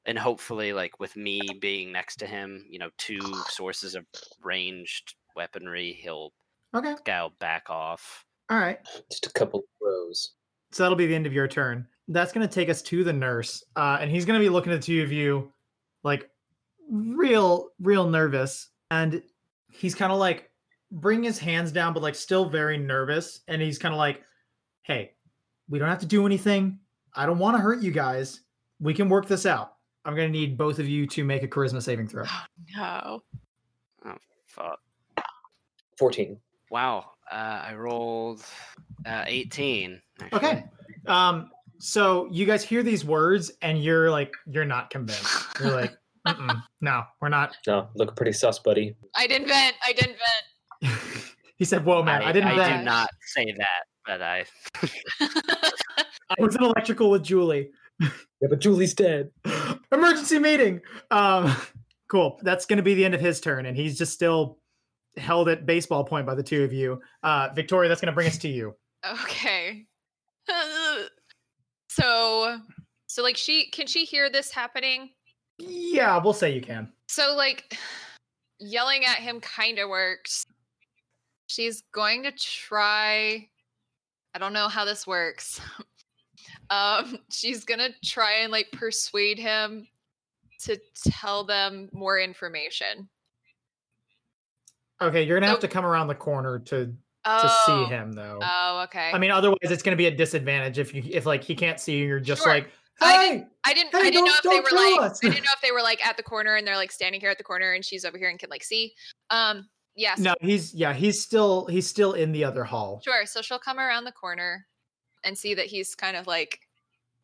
and 0.05 0.17
hopefully, 0.17 0.73
like 0.73 0.99
with 0.99 1.15
me 1.15 1.41
being 1.59 1.91
next 1.91 2.17
to 2.17 2.25
him, 2.25 2.65
you 2.69 2.79
know, 2.79 2.89
two 2.97 3.19
sources 3.49 3.95
of 3.95 4.05
ranged 4.41 5.15
weaponry, 5.35 5.93
he'll 5.93 6.33
Okay. 6.73 6.95
go 7.03 7.31
back 7.39 7.69
off. 7.69 8.25
All 8.49 8.57
right. 8.59 8.79
Just 9.11 9.27
a 9.27 9.33
couple 9.33 9.59
of 9.59 9.65
throws. 9.79 10.33
So 10.71 10.83
that'll 10.83 10.95
be 10.95 11.07
the 11.07 11.15
end 11.15 11.25
of 11.25 11.33
your 11.33 11.47
turn. 11.47 11.87
That's 12.07 12.31
going 12.31 12.47
to 12.47 12.53
take 12.53 12.69
us 12.69 12.81
to 12.83 13.03
the 13.03 13.13
nurse. 13.13 13.63
Uh, 13.75 13.97
and 13.99 14.09
he's 14.09 14.25
going 14.25 14.39
to 14.39 14.43
be 14.43 14.49
looking 14.49 14.71
at 14.71 14.81
the 14.81 14.85
two 14.85 15.01
of 15.03 15.11
you 15.11 15.51
like 16.03 16.29
real, 16.89 17.69
real 17.79 18.07
nervous. 18.09 18.69
And 18.91 19.21
he's 19.71 19.95
kind 19.95 20.11
of 20.11 20.19
like 20.19 20.51
bring 20.91 21.23
his 21.23 21.37
hands 21.39 21.71
down, 21.71 21.93
but 21.93 22.03
like 22.03 22.15
still 22.15 22.49
very 22.49 22.77
nervous. 22.77 23.41
And 23.47 23.61
he's 23.61 23.77
kind 23.79 23.93
of 23.93 23.97
like, 23.99 24.23
hey, 24.83 25.13
we 25.69 25.79
don't 25.79 25.89
have 25.89 25.99
to 25.99 26.05
do 26.05 26.25
anything. 26.25 26.79
I 27.15 27.25
don't 27.25 27.39
want 27.39 27.57
to 27.57 27.61
hurt 27.61 27.81
you 27.81 27.91
guys. 27.91 28.41
We 28.79 28.93
can 28.93 29.09
work 29.09 29.27
this 29.27 29.45
out. 29.45 29.73
I'm 30.05 30.15
going 30.15 30.31
to 30.31 30.37
need 30.37 30.57
both 30.57 30.79
of 30.79 30.87
you 30.87 31.05
to 31.07 31.23
make 31.23 31.43
a 31.43 31.47
charisma 31.47 31.81
saving 31.81 32.07
throw. 32.07 32.23
no. 32.75 33.23
Oh, 34.05 34.15
fuck. 34.47 34.79
Fourteen. 35.97 36.39
Wow. 36.71 37.11
Uh, 37.31 37.63
I 37.67 37.73
rolled 37.75 38.43
uh, 39.05 39.23
18. 39.27 40.01
actually. 40.21 40.37
Okay. 40.37 40.63
Um, 41.07 41.51
so 41.79 42.27
you 42.31 42.45
guys 42.45 42.63
hear 42.63 42.83
these 42.83 43.05
words 43.05 43.51
and 43.61 43.83
you're 43.83 44.09
like, 44.09 44.33
you're 44.47 44.65
not 44.65 44.89
convinced. 44.89 45.45
You're 45.59 45.71
like, 45.71 45.97
Mm-mm, 46.27 46.61
no, 46.81 47.03
we're 47.21 47.29
not. 47.29 47.55
No, 47.65 47.89
look 47.95 48.15
pretty 48.15 48.33
sus, 48.33 48.59
buddy. 48.59 48.95
I 49.15 49.25
didn't 49.27 49.47
vent. 49.47 49.75
I 49.85 49.93
didn't 49.93 50.17
vent. 50.81 50.99
he 51.57 51.65
said, 51.65 51.85
"Whoa, 51.85 52.03
man! 52.03 52.21
I, 52.21 52.31
didn't. 52.31 52.55
Vent. 52.55 52.61
I 52.61 52.77
do 52.79 52.83
not 52.83 53.09
say 53.21 53.55
that, 53.57 53.85
but 54.05 54.21
I. 54.21 54.45
I 56.29 56.41
was 56.41 56.55
in 56.55 56.63
electrical 56.63 57.09
with 57.09 57.23
Julie. 57.23 57.71
Yeah, 57.99 58.47
but 58.49 58.59
Julie's 58.59 58.93
dead. 58.93 59.31
Emergency 59.91 60.39
meeting. 60.39 60.81
Um, 61.11 61.53
cool. 62.09 62.39
That's 62.43 62.65
going 62.65 62.77
to 62.77 62.83
be 62.83 62.93
the 62.93 63.03
end 63.03 63.13
of 63.13 63.21
his 63.21 63.41
turn, 63.41 63.65
and 63.65 63.75
he's 63.75 63.97
just 63.97 64.13
still 64.13 64.59
held 65.17 65.49
at 65.49 65.65
baseball 65.65 66.03
point 66.03 66.25
by 66.25 66.35
the 66.35 66.43
two 66.43 66.63
of 66.63 66.71
you. 66.71 67.01
Uh, 67.23 67.49
Victoria, 67.53 67.89
that's 67.89 68.01
going 68.01 68.11
to 68.11 68.15
bring 68.15 68.27
us 68.27 68.37
to 68.37 68.47
you. 68.47 68.75
okay. 69.23 69.85
so, 71.89 72.59
so 73.07 73.23
like 73.23 73.37
she 73.37 73.69
can 73.71 73.87
she 73.87 74.05
hear 74.05 74.29
this 74.29 74.51
happening? 74.51 75.09
Yeah, 75.57 76.17
we'll 76.17 76.33
say 76.33 76.53
you 76.53 76.61
can. 76.61 76.91
So 77.07 77.35
like 77.35 77.77
yelling 78.59 79.03
at 79.05 79.17
him 79.17 79.41
kind 79.41 79.79
of 79.79 79.89
works. 79.89 80.45
She's 81.47 81.83
going 81.93 82.23
to 82.23 82.31
try 82.31 83.49
I 84.35 84.39
don't 84.39 84.53
know 84.53 84.67
how 84.67 84.85
this 84.85 85.07
works. 85.07 85.59
Um 86.69 87.17
she's 87.31 87.65
to 87.79 87.89
try 88.03 88.39
and 88.41 88.51
like 88.51 88.71
persuade 88.71 89.39
him 89.39 89.87
to 90.61 90.77
tell 91.07 91.43
them 91.43 91.89
more 91.93 92.19
information. 92.19 93.07
Okay, 95.01 95.23
you're 95.23 95.37
going 95.39 95.43
to 95.47 95.49
have 95.49 95.61
to 95.61 95.67
come 95.69 95.85
around 95.85 96.07
the 96.07 96.15
corner 96.15 96.59
to 96.59 96.85
to 96.87 96.93
Oh. 97.25 97.85
see 97.87 97.93
him, 97.93 98.13
though. 98.13 98.39
Oh, 98.41 98.81
okay. 98.85 99.11
I 99.13 99.17
mean, 99.17 99.29
otherwise 99.31 99.57
it's 99.63 99.83
to 99.93 99.97
be 99.97 100.07
a 100.07 100.11
disadvantage 100.11 100.79
if 100.79 100.93
you 100.93 101.03
if 101.05 101.25
like 101.25 101.43
he 101.43 101.53
can't 101.55 101.79
see 101.79 101.97
you. 101.97 102.05
You're 102.07 102.19
just 102.19 102.43
Sure. 102.43 102.53
like, 102.53 102.71
I 103.01 103.11
hey, 103.25 103.45
I 103.65 103.73
didn't. 103.73 103.91
Hey, 103.93 104.07
I 104.07 104.09
didn't 104.09 104.25
know 104.25 104.33
if 104.35 104.41
they 104.43 104.59
were 104.59 104.77
like. 104.77 105.11
us. 105.11 105.19
I 105.23 105.29
didn't 105.29 105.43
know 105.45 105.51
if 105.55 105.61
they 105.61 105.71
were 105.71 105.81
like 105.81 106.05
at 106.05 106.17
the 106.17 106.23
corner 106.23 106.55
and 106.55 106.65
they're 106.65 106.75
like 106.77 106.91
standing 106.91 107.21
here 107.21 107.29
at 107.29 107.37
the 107.37 107.43
corner 107.43 107.73
and 107.73 107.83
she's 107.83 108.03
over 108.05 108.17
here 108.17 108.29
and 108.29 108.39
can 108.39 108.49
like 108.49 108.63
see. 108.63 108.93
Um. 109.29 109.67
Yes. 109.95 110.17
no, 110.19 110.33
he's 110.39 110.73
yeah, 110.73 110.93
he's 110.93 111.21
still 111.21 111.65
he's 111.65 111.85
still 111.87 112.13
in 112.13 112.31
the 112.31 112.45
other 112.45 112.63
hall. 112.63 113.01
Sure. 113.03 113.25
So 113.25 113.41
she'll 113.41 113.59
come 113.59 113.79
around 113.79 114.05
the 114.05 114.13
corner 114.13 114.65
and 115.23 115.37
see 115.37 115.53
that 115.55 115.65
he's 115.67 115.95
kind 115.95 116.15
of 116.17 116.27
like 116.27 116.59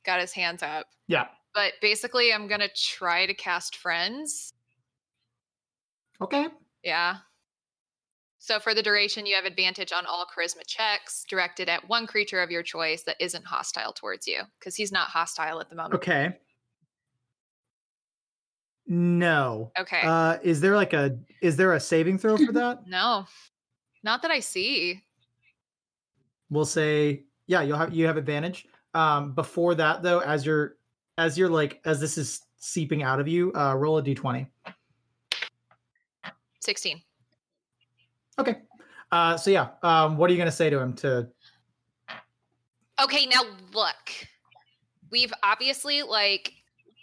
got 0.06 0.20
his 0.20 0.32
hands 0.34 0.62
up. 0.64 0.88
Yeah. 1.08 1.28
But 1.54 1.74
basically, 1.82 2.34
I'm 2.34 2.48
gonna 2.48 2.70
try 2.76 3.26
to 3.26 3.34
cast 3.34 3.78
friends. 3.78 4.54
Okay. 6.22 6.48
Yeah. 6.84 7.18
So 8.40 8.60
for 8.60 8.76
the 8.76 8.84
duration, 8.84 9.26
you 9.26 9.36
have 9.36 9.46
advantage 9.46 9.92
on 9.92 10.06
all 10.06 10.26
charisma 10.28 10.68
checks 10.68 11.26
directed 11.28 11.68
at 11.68 11.90
one 11.90 12.06
creature 12.06 12.42
of 12.44 12.52
your 12.52 12.62
choice 12.62 13.02
that 13.04 13.16
isn't 13.20 13.44
hostile 13.46 13.92
towards 13.92 14.28
you, 14.28 14.42
because 14.60 14.76
he's 14.76 14.92
not 14.92 15.08
hostile 15.08 15.60
at 15.62 15.70
the 15.70 15.76
moment. 15.76 15.96
Okay. 15.96 16.38
No. 18.88 19.72
Okay. 19.80 20.02
Uh, 20.04 20.38
is 20.44 20.62
there 20.62 20.76
like 20.76 20.94
a 20.94 21.18
is 21.42 21.56
there 21.58 21.74
a 21.74 21.80
saving 21.80 22.18
throw 22.20 22.38
for 22.38 22.52
that? 22.52 22.88
no, 22.88 23.26
not 24.04 24.22
that 24.22 24.30
I 24.32 24.40
see. 24.42 25.02
we'll 26.52 26.66
say 26.66 27.24
yeah 27.48 27.62
you'll 27.62 27.78
have 27.78 27.94
you 27.94 28.06
have 28.06 28.18
advantage 28.18 28.68
um 28.94 29.34
before 29.34 29.76
that 29.76 30.02
though 30.02 30.20
as 30.20 30.46
you're 30.46 30.76
as 31.18 31.38
you're 31.38 31.50
like 31.50 31.82
as 31.86 32.00
this 32.00 32.18
is 32.18 32.42
seeping 32.58 33.04
out 33.04 33.20
of 33.20 33.28
you 33.28 33.52
uh 33.54 33.74
roll 33.76 33.98
a 33.98 34.04
d20 34.04 34.48
16. 36.60 37.02
okay 38.40 38.58
uh 39.12 39.38
so 39.38 39.52
yeah 39.52 39.70
um 39.84 40.18
what 40.18 40.30
are 40.30 40.34
you 40.34 40.40
gonna 40.40 40.52
say 40.52 40.70
to 40.70 40.80
him 40.80 40.94
to 40.94 41.28
Okay, 43.02 43.26
now 43.26 43.42
look. 43.74 43.96
We've 45.12 45.34
obviously 45.44 46.02
like 46.02 46.54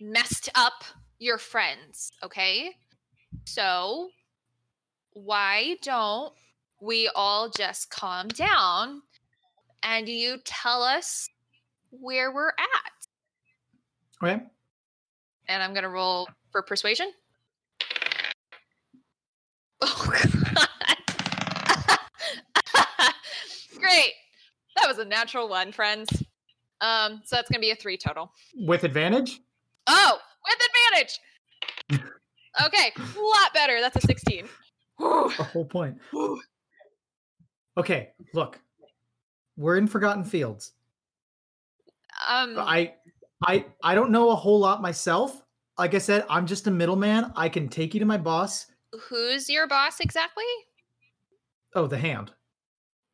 messed 0.00 0.48
up 0.54 0.84
your 1.18 1.38
friends, 1.38 2.12
okay? 2.22 2.70
So 3.44 4.08
why 5.12 5.76
don't 5.82 6.32
we 6.80 7.10
all 7.14 7.50
just 7.50 7.90
calm 7.90 8.28
down 8.28 9.02
and 9.82 10.08
you 10.08 10.38
tell 10.44 10.82
us 10.82 11.28
where 11.90 12.32
we're 12.32 12.48
at? 12.48 12.92
okay 14.22 14.42
And 15.48 15.62
I'm 15.62 15.72
going 15.72 15.82
to 15.82 15.88
roll 15.88 16.28
for 16.50 16.62
persuasion. 16.62 17.10
Oh, 19.80 20.06
God. 20.08 20.68
Great. 23.78 24.12
That 24.76 24.86
was 24.88 24.98
a 24.98 25.04
natural 25.04 25.48
one, 25.48 25.72
friends. 25.72 26.08
Um, 26.80 27.20
so 27.24 27.36
that's 27.36 27.48
going 27.50 27.60
to 27.60 27.66
be 27.66 27.70
a 27.70 27.76
three 27.76 27.96
total. 27.96 28.32
with 28.54 28.84
advantage 28.84 29.40
Oh, 29.88 30.18
with 30.46 30.58
advantage. 30.92 31.18
Okay, 32.66 32.92
a 32.96 33.20
lot 33.20 33.52
better. 33.54 33.80
That's 33.80 33.96
a 33.96 34.00
16. 34.00 34.46
Whew. 34.98 35.32
the 35.36 35.42
whole 35.44 35.64
point 35.64 35.96
okay 37.78 38.10
look 38.34 38.60
we're 39.56 39.76
in 39.76 39.86
forgotten 39.86 40.24
fields 40.24 40.72
Um, 42.28 42.56
i 42.58 42.94
i 43.46 43.64
i 43.82 43.94
don't 43.94 44.10
know 44.10 44.30
a 44.30 44.34
whole 44.34 44.58
lot 44.58 44.82
myself 44.82 45.42
like 45.78 45.94
i 45.94 45.98
said 45.98 46.24
i'm 46.28 46.46
just 46.46 46.66
a 46.66 46.70
middleman 46.70 47.32
i 47.36 47.48
can 47.48 47.68
take 47.68 47.94
you 47.94 48.00
to 48.00 48.06
my 48.06 48.16
boss 48.18 48.66
who's 49.08 49.48
your 49.48 49.66
boss 49.66 50.00
exactly? 50.00 50.44
oh 51.74 51.86
the 51.86 51.98
hand 51.98 52.32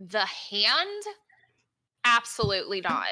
The 0.00 0.20
hand? 0.20 1.02
Absolutely 2.04 2.80
not. 2.88 3.06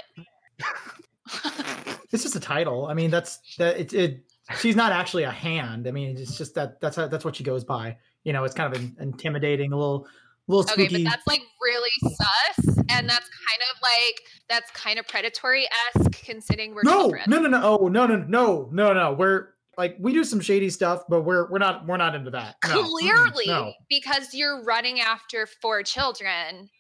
it's 2.12 2.22
just 2.22 2.36
a 2.36 2.40
title. 2.40 2.86
I 2.86 2.94
mean, 2.94 3.10
that's 3.10 3.40
that 3.58 3.78
it, 3.78 3.92
it 3.92 4.24
she's 4.60 4.76
not 4.76 4.92
actually 4.92 5.24
a 5.24 5.30
hand. 5.30 5.86
I 5.88 5.90
mean, 5.90 6.16
it's 6.16 6.38
just 6.38 6.54
that 6.54 6.80
that's 6.80 6.96
how, 6.96 7.08
that's 7.08 7.24
what 7.24 7.36
she 7.36 7.44
goes 7.44 7.64
by. 7.64 7.96
You 8.24 8.32
know, 8.32 8.44
it's 8.44 8.54
kind 8.54 8.72
of 8.74 8.80
in, 8.80 8.96
intimidating, 9.00 9.72
a 9.72 9.76
little 9.76 10.06
little 10.48 10.62
Okay, 10.72 10.86
spooky. 10.86 11.04
but 11.04 11.10
that's 11.10 11.26
like 11.26 11.42
really 11.60 11.90
sus, 12.02 12.66
and 12.90 13.08
that's 13.08 13.28
kind 13.28 13.62
of 13.70 13.82
like 13.82 14.20
that's 14.48 14.70
kind 14.72 14.98
of 14.98 15.06
predatory 15.08 15.66
esque, 15.96 16.24
considering 16.24 16.74
we're 16.74 16.82
no, 16.84 17.02
children. 17.02 17.22
no, 17.26 17.40
no, 17.40 17.48
no, 17.48 17.78
oh, 17.80 17.88
no, 17.88 18.06
no, 18.06 18.16
no, 18.16 18.68
no, 18.72 18.92
no. 18.92 19.12
We're 19.12 19.48
like 19.76 19.96
we 19.98 20.12
do 20.12 20.24
some 20.24 20.40
shady 20.40 20.70
stuff, 20.70 21.02
but 21.08 21.22
we're 21.22 21.50
we're 21.50 21.58
not 21.58 21.86
we're 21.86 21.96
not 21.96 22.14
into 22.14 22.30
that. 22.30 22.56
No, 22.68 22.82
Clearly, 22.84 23.44
no, 23.46 23.72
because 23.88 24.32
you're 24.32 24.62
running 24.64 25.00
after 25.00 25.46
four 25.60 25.82
children. 25.82 26.70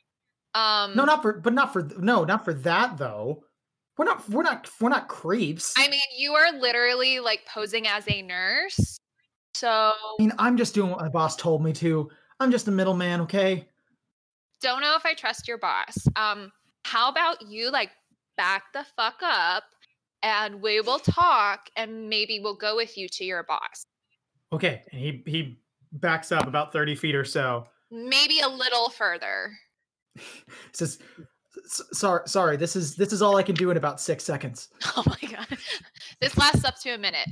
Um, 0.54 0.96
no, 0.96 1.04
not 1.04 1.20
for, 1.20 1.34
but 1.34 1.52
not 1.52 1.72
for 1.72 1.88
no, 1.98 2.24
not 2.24 2.44
for 2.44 2.54
that 2.54 2.96
though. 2.96 3.42
We're 3.98 4.04
not 4.06 4.28
we're 4.28 4.42
not 4.42 4.70
we're 4.80 4.88
not 4.90 5.08
creeps. 5.08 5.74
I 5.76 5.88
mean, 5.88 6.00
you 6.18 6.32
are 6.32 6.52
literally 6.52 7.18
like 7.20 7.40
posing 7.52 7.86
as 7.86 8.04
a 8.08 8.22
nurse. 8.22 8.98
So 9.54 9.68
I 9.68 9.92
mean, 10.18 10.32
I'm 10.38 10.56
just 10.56 10.74
doing 10.74 10.90
what 10.90 11.00
my 11.00 11.08
boss 11.08 11.34
told 11.36 11.62
me 11.62 11.72
to. 11.74 12.08
I'm 12.40 12.50
just 12.50 12.68
a 12.68 12.70
middleman, 12.70 13.22
okay? 13.22 13.66
don't 14.60 14.80
know 14.80 14.96
if 14.96 15.04
I 15.04 15.14
trust 15.14 15.46
your 15.48 15.58
boss. 15.58 16.08
Um, 16.16 16.52
how 16.84 17.10
about 17.10 17.42
you 17.42 17.70
like 17.70 17.90
back 18.36 18.72
the 18.72 18.84
fuck 18.96 19.20
up 19.22 19.64
and 20.22 20.60
we 20.62 20.80
will 20.80 20.98
talk 20.98 21.68
and 21.76 22.08
maybe 22.08 22.40
we'll 22.40 22.56
go 22.56 22.76
with 22.76 22.96
you 22.96 23.08
to 23.08 23.24
your 23.24 23.42
boss. 23.44 23.86
Okay, 24.52 24.82
and 24.92 25.00
he 25.00 25.22
he 25.26 25.58
backs 25.92 26.32
up 26.32 26.46
about 26.46 26.72
thirty 26.72 26.94
feet 26.94 27.14
or 27.14 27.24
so. 27.24 27.66
Maybe 27.90 28.40
a 28.40 28.48
little 28.48 28.88
further. 28.90 29.52
says 30.72 30.98
sorry 31.92 32.22
sorry 32.26 32.56
this 32.56 32.76
is 32.76 32.96
this 32.96 33.12
is 33.12 33.22
all 33.22 33.36
i 33.36 33.42
can 33.42 33.54
do 33.54 33.70
in 33.70 33.76
about 33.76 34.00
six 34.00 34.22
seconds 34.22 34.68
Oh 34.96 35.02
my 35.06 35.28
god. 35.28 35.58
This 36.20 36.36
lasts 36.36 36.64
up 36.64 36.78
to 36.80 36.90
a 36.90 36.98
minute. 36.98 37.28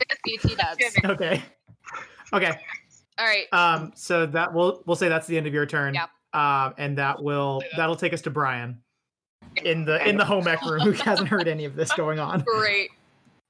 BT 0.24 0.54
dubs. 0.54 0.82
okay 1.04 1.42
okay 2.32 2.58
All 3.20 3.26
right. 3.26 3.46
um 3.52 3.92
so 3.94 4.24
that 4.26 4.52
we'll 4.54 4.82
we'll 4.86 4.96
say 4.96 5.08
that's 5.10 5.26
the 5.26 5.36
end 5.36 5.46
of 5.46 5.52
your 5.52 5.66
turn 5.66 5.92
Yep. 5.94 6.08
um 6.32 6.74
and 6.78 6.96
that 6.98 7.22
will 7.22 7.62
that'll 7.76 7.94
take 7.96 8.14
us 8.14 8.22
to 8.22 8.30
brian 8.30 8.80
in 9.62 9.84
the 9.84 10.02
in 10.08 10.16
the 10.16 10.24
home 10.24 10.48
ec 10.48 10.62
room 10.64 10.80
who 10.80 10.92
hasn't 10.92 11.28
heard 11.28 11.46
any 11.46 11.64
of 11.66 11.76
this 11.76 11.92
going 11.92 12.18
on 12.18 12.40
Great. 12.46 12.88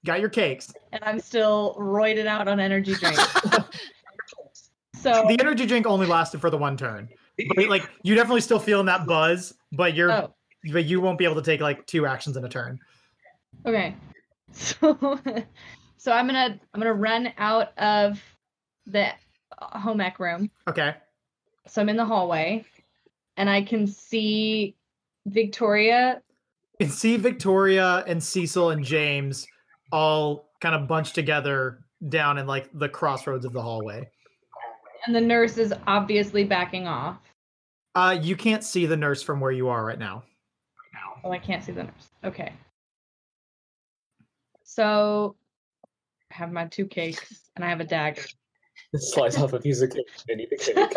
got 0.05 0.19
your 0.19 0.29
cakes 0.29 0.73
and 0.93 1.03
I'm 1.05 1.21
still 1.21 1.77
roided 1.79 2.27
out 2.27 2.49
on 2.49 2.59
energy 2.59 2.95
drink. 2.95 3.17
so 4.97 5.25
the 5.29 5.37
energy 5.41 5.67
drink 5.67 5.87
only 5.87 6.07
lasted 6.07 6.41
for 6.41 6.51
the 6.51 6.59
one 6.59 6.77
turn 6.77 7.09
but 7.55 7.69
like 7.69 7.89
you 8.03 8.15
definitely 8.15 8.41
still 8.41 8.59
feeling 8.59 8.87
that 8.87 9.07
buzz 9.07 9.55
but 9.73 9.95
you're 9.95 10.11
oh, 10.13 10.35
but 10.73 10.85
you 10.85 11.01
won't 11.01 11.17
be 11.19 11.25
able 11.25 11.37
to 11.37 11.43
take 11.43 11.61
like 11.61 11.87
two 11.87 12.07
actions 12.07 12.37
in 12.37 12.45
a 12.45 12.49
turn 12.49 12.79
okay. 13.67 13.95
So 14.53 14.99
so 15.97 16.11
I'm 16.11 16.27
gonna 16.27 16.59
I'm 16.75 16.81
gonna 16.81 16.93
run 16.93 17.33
out 17.39 17.69
of 17.79 18.21
the 18.87 19.11
home 19.59 20.01
ec 20.01 20.19
room. 20.19 20.51
okay 20.69 20.95
So 21.67 21.81
I'm 21.81 21.89
in 21.89 21.97
the 21.97 22.05
hallway, 22.05 22.65
and 23.37 23.49
I 23.51 23.63
can 23.63 23.87
see 23.87 24.75
Victoria. 25.27 26.23
you 26.79 26.87
can 26.87 26.95
see 26.95 27.17
Victoria 27.17 28.05
and 28.07 28.23
Cecil 28.23 28.71
and 28.71 28.85
James 28.85 29.47
all 29.93 30.51
kind 30.61 30.75
of 30.75 30.89
bunched 30.89 31.15
together 31.15 31.81
down 32.09 32.39
in 32.39 32.47
like 32.47 32.69
the 32.75 32.89
crossroads 32.89 33.45
of 33.45 33.53
the 33.53 33.61
hallway. 33.63 34.09
And 35.07 35.15
the 35.15 35.21
nurse 35.21 35.57
is 35.59 35.73
obviously 35.87 36.45
backing 36.45 36.87
off. 36.87 37.19
Uh, 37.95 38.19
you 38.21 38.37
can't 38.37 38.63
see 38.63 38.87
the 38.87 38.97
nurse 38.97 39.23
from 39.23 39.41
where 39.41 39.51
you 39.51 39.69
are 39.69 39.85
right 39.85 39.99
now. 39.99 40.23
Oh, 41.25 41.33
I 41.33 41.39
can't 41.39 41.63
see 41.63 41.73
the 41.73 41.85
nurse. 41.85 42.11
Okay. 42.25 42.53
So 44.63 45.37
I 46.31 46.35
have 46.35 46.53
my 46.53 46.67
two 46.67 46.87
cakes 46.87 47.51
and 47.57 47.65
I 47.65 47.69
have 47.69 47.81
a 47.81 47.85
dagger. 47.85 48.23
Slice 48.97 49.39
off 49.39 49.53
a 49.53 49.61
piece 49.61 49.81
of 49.83 49.91
cake 49.91 50.07
and 50.29 50.41
eat 50.41 50.51
the 50.51 50.57
cake. 50.57 50.95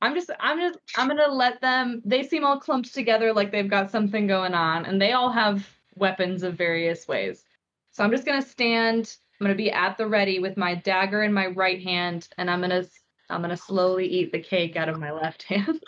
I'm 0.00 0.14
just 0.14 0.30
I'm 0.40 0.58
just 0.58 0.78
I'm 0.96 1.08
gonna 1.08 1.28
let 1.28 1.60
them 1.60 2.02
they 2.04 2.22
seem 2.22 2.44
all 2.44 2.58
clumped 2.58 2.92
together 2.92 3.32
like 3.32 3.52
they've 3.52 3.70
got 3.70 3.90
something 3.90 4.26
going 4.26 4.54
on 4.54 4.84
and 4.84 5.00
they 5.00 5.12
all 5.12 5.30
have 5.30 5.66
weapons 5.94 6.42
of 6.42 6.54
various 6.54 7.06
ways. 7.06 7.44
So 7.92 8.02
I'm 8.02 8.10
just 8.10 8.24
gonna 8.24 8.42
stand, 8.42 9.16
I'm 9.40 9.44
gonna 9.44 9.54
be 9.54 9.70
at 9.70 9.98
the 9.98 10.06
ready 10.06 10.38
with 10.38 10.56
my 10.56 10.74
dagger 10.74 11.22
in 11.22 11.32
my 11.32 11.48
right 11.48 11.80
hand, 11.80 12.28
and 12.38 12.50
I'm 12.50 12.60
gonna 12.60 12.84
I'm 13.30 13.42
gonna 13.42 13.56
slowly 13.56 14.06
eat 14.06 14.32
the 14.32 14.40
cake 14.40 14.76
out 14.76 14.88
of 14.88 14.98
my 14.98 15.12
left 15.12 15.42
hand. 15.44 15.80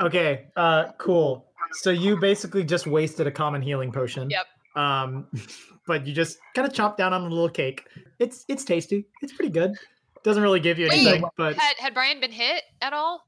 Okay, 0.00 0.48
uh, 0.56 0.92
cool. 0.98 1.46
So 1.72 1.90
you 1.90 2.18
basically 2.18 2.64
just 2.64 2.86
wasted 2.86 3.26
a 3.26 3.30
common 3.30 3.62
healing 3.62 3.92
potion. 3.92 4.30
Yep. 4.30 4.46
Um, 4.74 5.26
but 5.86 6.06
you 6.06 6.12
just 6.14 6.38
kind 6.54 6.66
of 6.66 6.72
chop 6.74 6.96
down 6.96 7.12
on 7.12 7.22
a 7.22 7.28
little 7.28 7.48
cake. 7.48 7.86
It's 8.18 8.44
it's 8.48 8.64
tasty. 8.64 9.06
It's 9.22 9.32
pretty 9.32 9.50
good. 9.50 9.74
Doesn't 10.22 10.42
really 10.42 10.60
give 10.60 10.78
you 10.78 10.88
Wait, 10.88 11.00
anything, 11.06 11.24
but 11.36 11.56
Had 11.56 11.76
had 11.78 11.94
Brian 11.94 12.20
been 12.20 12.30
hit 12.32 12.62
at 12.80 12.92
all? 12.92 13.24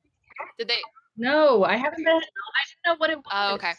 Did 0.58 0.68
they? 0.68 0.74
no, 1.16 1.64
I 1.64 1.76
haven't 1.76 2.04
been 2.04 2.08
I 2.08 2.20
didn't 2.20 2.86
know 2.86 2.94
what 2.98 3.10
it 3.10 3.18
was. 3.18 3.24
Oh, 3.32 3.54
okay. 3.54 3.72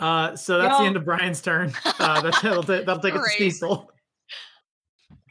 uh, 0.00 0.36
so 0.36 0.58
that's 0.58 0.72
the 0.74 0.78
Y'all- 0.78 0.86
end 0.86 0.96
of 0.96 1.04
Brian's 1.04 1.40
turn. 1.42 1.72
Uh, 1.98 2.20
that's, 2.22 2.40
that'll, 2.42 2.62
ta- 2.62 2.82
that'll 2.84 2.98
take 3.00 3.14
us 3.14 3.22
to 3.24 3.30
Cecil. 3.38 3.90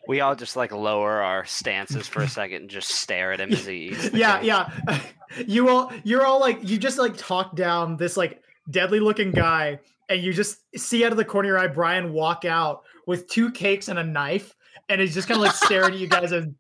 We 0.08 0.20
all 0.20 0.36
just 0.36 0.56
like 0.56 0.72
lower 0.72 1.22
our 1.22 1.46
stances 1.46 2.08
for 2.08 2.22
a 2.24 2.28
second 2.28 2.62
and 2.62 2.70
just 2.70 2.90
stare 2.90 3.32
at 3.34 3.40
him 3.40 3.52
as 3.54 3.66
he 3.66 3.90
eats. 3.90 4.10
yeah 4.14 4.38
cake. 4.40 4.48
yeah 4.48 5.00
you 5.48 5.70
all 5.70 5.92
you're 6.04 6.26
all 6.26 6.40
like 6.40 6.68
you 6.68 6.78
just 6.78 6.98
like 6.98 7.16
talk 7.18 7.56
down 7.56 7.98
this 7.98 8.18
like 8.18 8.42
deadly 8.70 9.00
looking 9.00 9.32
guy 9.32 9.80
and 10.12 10.22
you 10.22 10.34
just 10.34 10.60
see 10.78 11.06
out 11.06 11.12
of 11.12 11.18
the 11.18 11.26
corner 11.26 11.48
of 11.48 11.52
your 11.52 11.60
eye 11.60 11.74
brian 11.74 12.12
walk 12.14 12.44
out 12.46 12.84
with 13.08 13.28
two 13.28 13.50
cakes 13.52 13.88
and 13.88 13.98
a 13.98 14.04
knife 14.04 14.56
and 14.90 15.00
he's 15.02 15.14
just 15.14 15.28
kind 15.28 15.38
of 15.38 15.42
like 15.42 15.56
staring 15.56 15.94
at 15.94 16.00
you 16.00 16.08
guys 16.08 16.32
and 16.32 16.54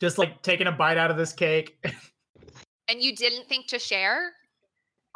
just 0.00 0.16
like 0.18 0.42
taking 0.42 0.66
a 0.66 0.72
bite 0.72 0.96
out 0.96 1.10
of 1.10 1.16
this 1.16 1.32
cake 1.32 1.76
And 2.88 3.00
you 3.00 3.14
didn't 3.14 3.48
think 3.48 3.68
to 3.68 3.78
share? 3.78 4.32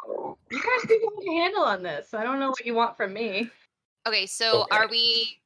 You 0.07 0.35
guys 0.51 0.87
do 0.87 0.99
have 1.03 1.23
a 1.27 1.31
handle 1.39 1.63
on 1.63 1.83
this. 1.83 2.13
I 2.13 2.23
don't 2.23 2.39
know 2.39 2.49
what 2.49 2.65
you 2.65 2.73
want 2.73 2.95
from 2.95 3.13
me. 3.13 3.49
Okay, 4.07 4.25
so 4.25 4.61
Okay. 4.61 4.67
are 4.71 4.87
we 4.87 5.37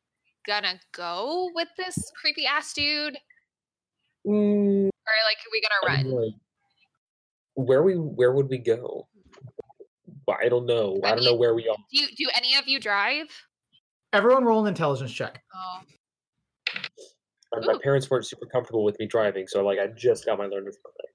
gonna 0.47 0.79
go 0.93 1.49
with 1.55 1.67
this 1.77 2.11
creepy 2.15 2.45
ass 2.45 2.73
dude? 2.73 3.17
Mm, 4.25 4.85
Or 4.85 4.89
or 4.89 5.17
like 5.25 5.37
we 5.51 5.61
gonna 5.61 5.97
run? 5.97 6.11
like, 6.11 6.35
where 7.55 7.81
we 7.83 7.95
where 7.95 8.31
would 8.33 8.47
we 8.47 8.59
go? 8.59 9.07
Well, 10.31 10.39
I 10.41 10.47
don't 10.49 10.65
know. 10.65 10.99
I, 11.03 11.11
I 11.11 11.15
don't 11.15 11.25
know 11.25 11.35
where 11.35 11.53
we 11.53 11.67
are. 11.67 11.75
Do 11.75 12.01
you, 12.01 12.07
do 12.15 12.29
any 12.35 12.55
of 12.55 12.67
you 12.67 12.79
drive? 12.79 13.27
Everyone 14.13 14.45
roll 14.45 14.61
an 14.61 14.67
intelligence 14.69 15.11
check. 15.11 15.41
Oh, 15.53 15.79
My, 17.53 17.73
my 17.73 17.79
parents 17.83 18.09
weren't 18.09 18.25
super 18.25 18.45
comfortable 18.45 18.83
with 18.85 18.97
me 18.99 19.07
driving, 19.07 19.45
so 19.47 19.63
like 19.65 19.77
I 19.79 19.87
just 19.87 20.25
got 20.25 20.37
my 20.37 20.45
learner's 20.45 20.77
permit. 20.77 21.11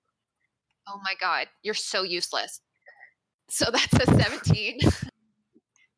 oh 0.89 1.01
my 1.03 1.15
god, 1.21 1.47
you're 1.63 1.75
so 1.75 2.03
useless. 2.03 2.61
So 3.49 3.67
that's 3.73 3.95
a 3.95 4.07
17. 4.21 4.81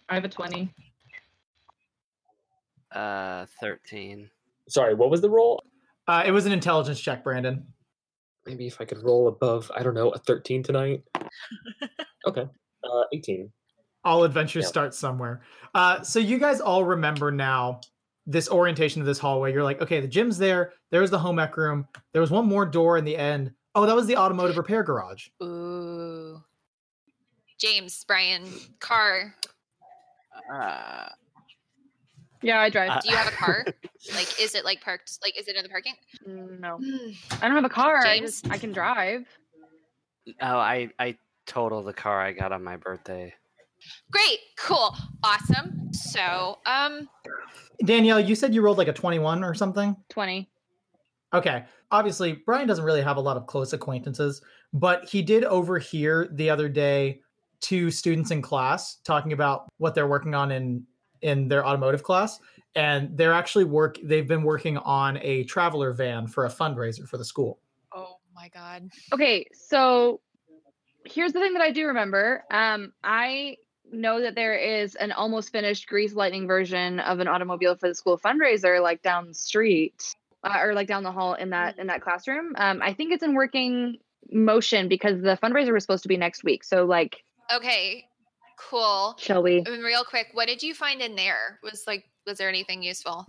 I 0.09 0.15
have 0.15 0.25
a 0.25 0.29
20. 0.29 0.73
Uh, 2.93 3.47
thirteen. 3.61 4.31
Sorry, 4.69 4.95
what 4.95 5.11
was 5.11 5.21
the 5.21 5.29
roll? 5.29 5.63
Uh, 6.07 6.23
it 6.25 6.31
was 6.31 6.47
an 6.47 6.53
intelligence 6.53 6.99
check, 7.01 7.23
Brandon. 7.23 7.67
Maybe 8.47 8.67
if 8.67 8.81
I 8.81 8.87
could 8.87 9.03
roll 9.03 9.29
above, 9.29 9.71
I 9.75 9.83
don't 9.83 9.93
know, 9.95 10.09
a 10.09 10.19
13 10.19 10.63
tonight. 10.63 11.03
okay. 12.27 12.47
Uh, 12.85 13.05
18. 13.13 13.51
All 14.05 14.25
adventures 14.25 14.63
Yep. 14.65 14.69
start 14.69 14.95
somewhere. 14.95 15.43
Uh, 15.75 16.03
so 16.03 16.19
you 16.19 16.39
guys 16.39 16.61
all 16.61 16.85
remember 16.85 17.31
now 17.31 17.81
this 18.27 18.49
orientation 18.51 19.01
of 19.03 19.07
this 19.07 19.19
hallway. 19.19 19.53
You're 19.53 19.65
like, 19.65 19.81
okay, 19.83 20.01
the 20.01 20.07
gym's 20.09 20.39
there. 20.39 20.73
There's 20.91 21.11
the 21.11 21.19
home 21.19 21.39
ec 21.39 21.57
room. 21.57 21.87
There 22.13 22.21
was 22.21 22.31
one 22.31 22.47
more 22.47 22.65
door 22.67 22.97
in 22.99 23.05
the 23.05 23.17
end. 23.17 23.53
Oh, 23.75 23.87
that 23.87 23.95
was 23.97 24.07
the 24.07 24.17
automotive 24.17 24.57
repair 24.57 24.83
garage. 24.83 25.29
Ooh. 25.43 26.41
James, 27.59 28.05
Brian, 28.07 28.45
car. 28.81 29.35
Uh, 30.53 31.09
Yeah, 32.43 32.61
I 32.61 32.71
drive. 32.71 32.91
Uh, 32.91 33.01
Do 33.01 33.11
you 33.11 33.17
have 33.17 33.27
a 33.33 33.37
car? 33.37 33.65
like, 34.15 34.41
is 34.41 34.55
it 34.55 34.65
like 34.65 34.81
parked? 34.81 35.19
Like, 35.23 35.39
is 35.39 35.49
it 35.49 35.57
in 35.57 35.63
the 35.65 35.69
parking? 35.69 35.95
no. 36.27 36.79
I 37.43 37.47
don't 37.49 37.57
have 37.57 37.65
a 37.65 37.69
car. 37.69 37.99
I 37.99 38.19
James? 38.19 38.43
just 38.43 38.51
I 38.51 38.59
can 38.59 38.73
drive. 38.73 39.27
oh, 40.41 40.57
I 40.57 40.91
I 40.99 41.17
totaled 41.49 41.87
the 41.87 41.93
car 41.93 42.21
I 42.21 42.33
got 42.33 42.53
on 42.53 42.63
my 42.63 42.77
birthday. 42.77 43.35
Great, 44.13 44.39
cool, 44.57 44.95
awesome. 45.25 45.93
So, 45.93 46.59
um, 46.67 47.09
Danielle, 47.85 48.21
you 48.21 48.35
said 48.35 48.55
you 48.55 48.63
rolled 48.63 48.79
like 48.79 48.89
a 48.89 48.93
21 48.93 49.43
or 49.43 49.55
something. 49.55 49.97
20. 50.11 50.49
Okay. 51.35 51.65
Obviously, 51.91 52.43
Brian 52.45 52.69
doesn't 52.69 52.85
really 52.85 53.03
have 53.03 53.17
a 53.17 53.21
lot 53.21 53.37
of 53.37 53.47
close 53.47 53.73
acquaintances, 53.73 54.43
but 54.73 55.09
he 55.09 55.23
did 55.23 55.45
overhear 55.45 56.29
the 56.33 56.51
other 56.51 56.69
day 56.69 57.21
two 57.61 57.91
students 57.91 58.31
in 58.31 58.41
class 58.41 58.99
talking 59.05 59.33
about 59.33 59.69
what 59.79 59.95
they're 59.95 60.07
working 60.07 60.35
on 60.35 60.51
in 60.51 60.85
in 61.23 61.49
their 61.49 61.67
automotive 61.67 62.05
class 62.05 62.39
and 62.77 63.17
they're 63.19 63.33
actually 63.33 63.65
work 63.65 63.99
they've 64.05 64.29
been 64.29 64.45
working 64.45 64.79
on 64.79 65.19
a 65.23 65.43
traveler 65.45 65.93
van 65.93 66.29
for 66.29 66.47
a 66.47 66.49
fundraiser 66.49 67.09
for 67.09 67.19
the 67.19 67.25
school. 67.25 67.59
oh 67.95 68.19
my 68.33 68.49
god. 68.51 68.89
Okay, 69.13 69.45
so 69.53 70.21
here's 71.13 71.33
the 71.33 71.41
thing 71.41 71.53
that 71.55 71.63
I 71.63 71.71
do 71.71 71.87
remember. 71.87 72.45
Um, 72.51 72.93
I 73.03 73.57
know 73.91 74.21
that 74.21 74.35
there 74.35 74.55
is 74.55 74.95
an 74.97 75.13
almost 75.13 75.51
finished 75.51 75.87
Grease 75.89 76.13
Lightning 76.15 76.47
version 76.47 77.01
of 77.01 77.21
an 77.21 77.29
automobile 77.29 77.75
for 77.77 77.89
the 77.89 77.95
school 77.95 78.19
fundraiser, 78.19 78.83
like 78.83 79.03
down 79.03 79.29
the 79.29 79.35
street 79.35 80.15
uh, 80.45 80.59
or 80.61 80.75
like 80.75 80.89
down 80.89 81.03
the 81.03 81.13
hall 81.13 81.35
in 81.35 81.51
that 81.51 81.79
in 81.79 81.87
that 81.89 82.01
classroom. 82.03 82.55
Um, 82.57 82.81
I 82.83 82.93
think 82.93 83.13
it's 83.13 83.23
in 83.23 83.35
working 83.35 83.97
motion 84.31 84.89
because 84.89 85.21
the 85.23 85.39
fundraiser 85.43 85.73
was 85.73 85.83
supposed 85.85 86.03
to 86.03 86.09
be 86.09 86.17
next 86.17 86.45
week. 86.45 86.65
So 86.65 86.85
like, 86.85 87.25
Okay, 87.55 88.05
cool. 88.59 89.15
shall 89.19 89.43
we? 89.43 89.59
And 89.67 89.83
real 89.83 90.05
quick, 90.05 90.29
what 90.33 90.49
did 90.49 90.63
you 90.63 90.75
find 90.75 91.01
in 91.01 91.17
there? 91.17 91.59
Was 91.63 91.85
like, 91.87 92.05
was 92.27 92.37
there 92.39 92.49
anything 92.49 92.83
useful? 92.83 93.25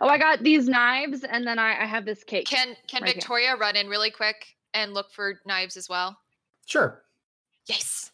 Oh, 0.00 0.08
I 0.08 0.18
got 0.18 0.42
these 0.42 0.68
knives, 0.68 1.22
and 1.24 1.46
then 1.46 1.58
I, 1.58 1.82
I 1.82 1.86
have 1.86 2.04
this 2.04 2.24
cake. 2.24 2.46
Can 2.46 2.76
Can 2.88 3.02
Right 3.02 3.08
here. 3.10 3.14
Victoria 3.14 3.56
run 3.56 3.76
in 3.76 3.86
really 3.88 4.10
quick 4.10 4.44
and 4.74 4.92
look 4.92 5.10
for 5.12 5.40
knives 5.46 5.76
as 5.76 5.88
well? 5.88 6.16
Sure. 6.68 7.02
Yes. 7.66 8.12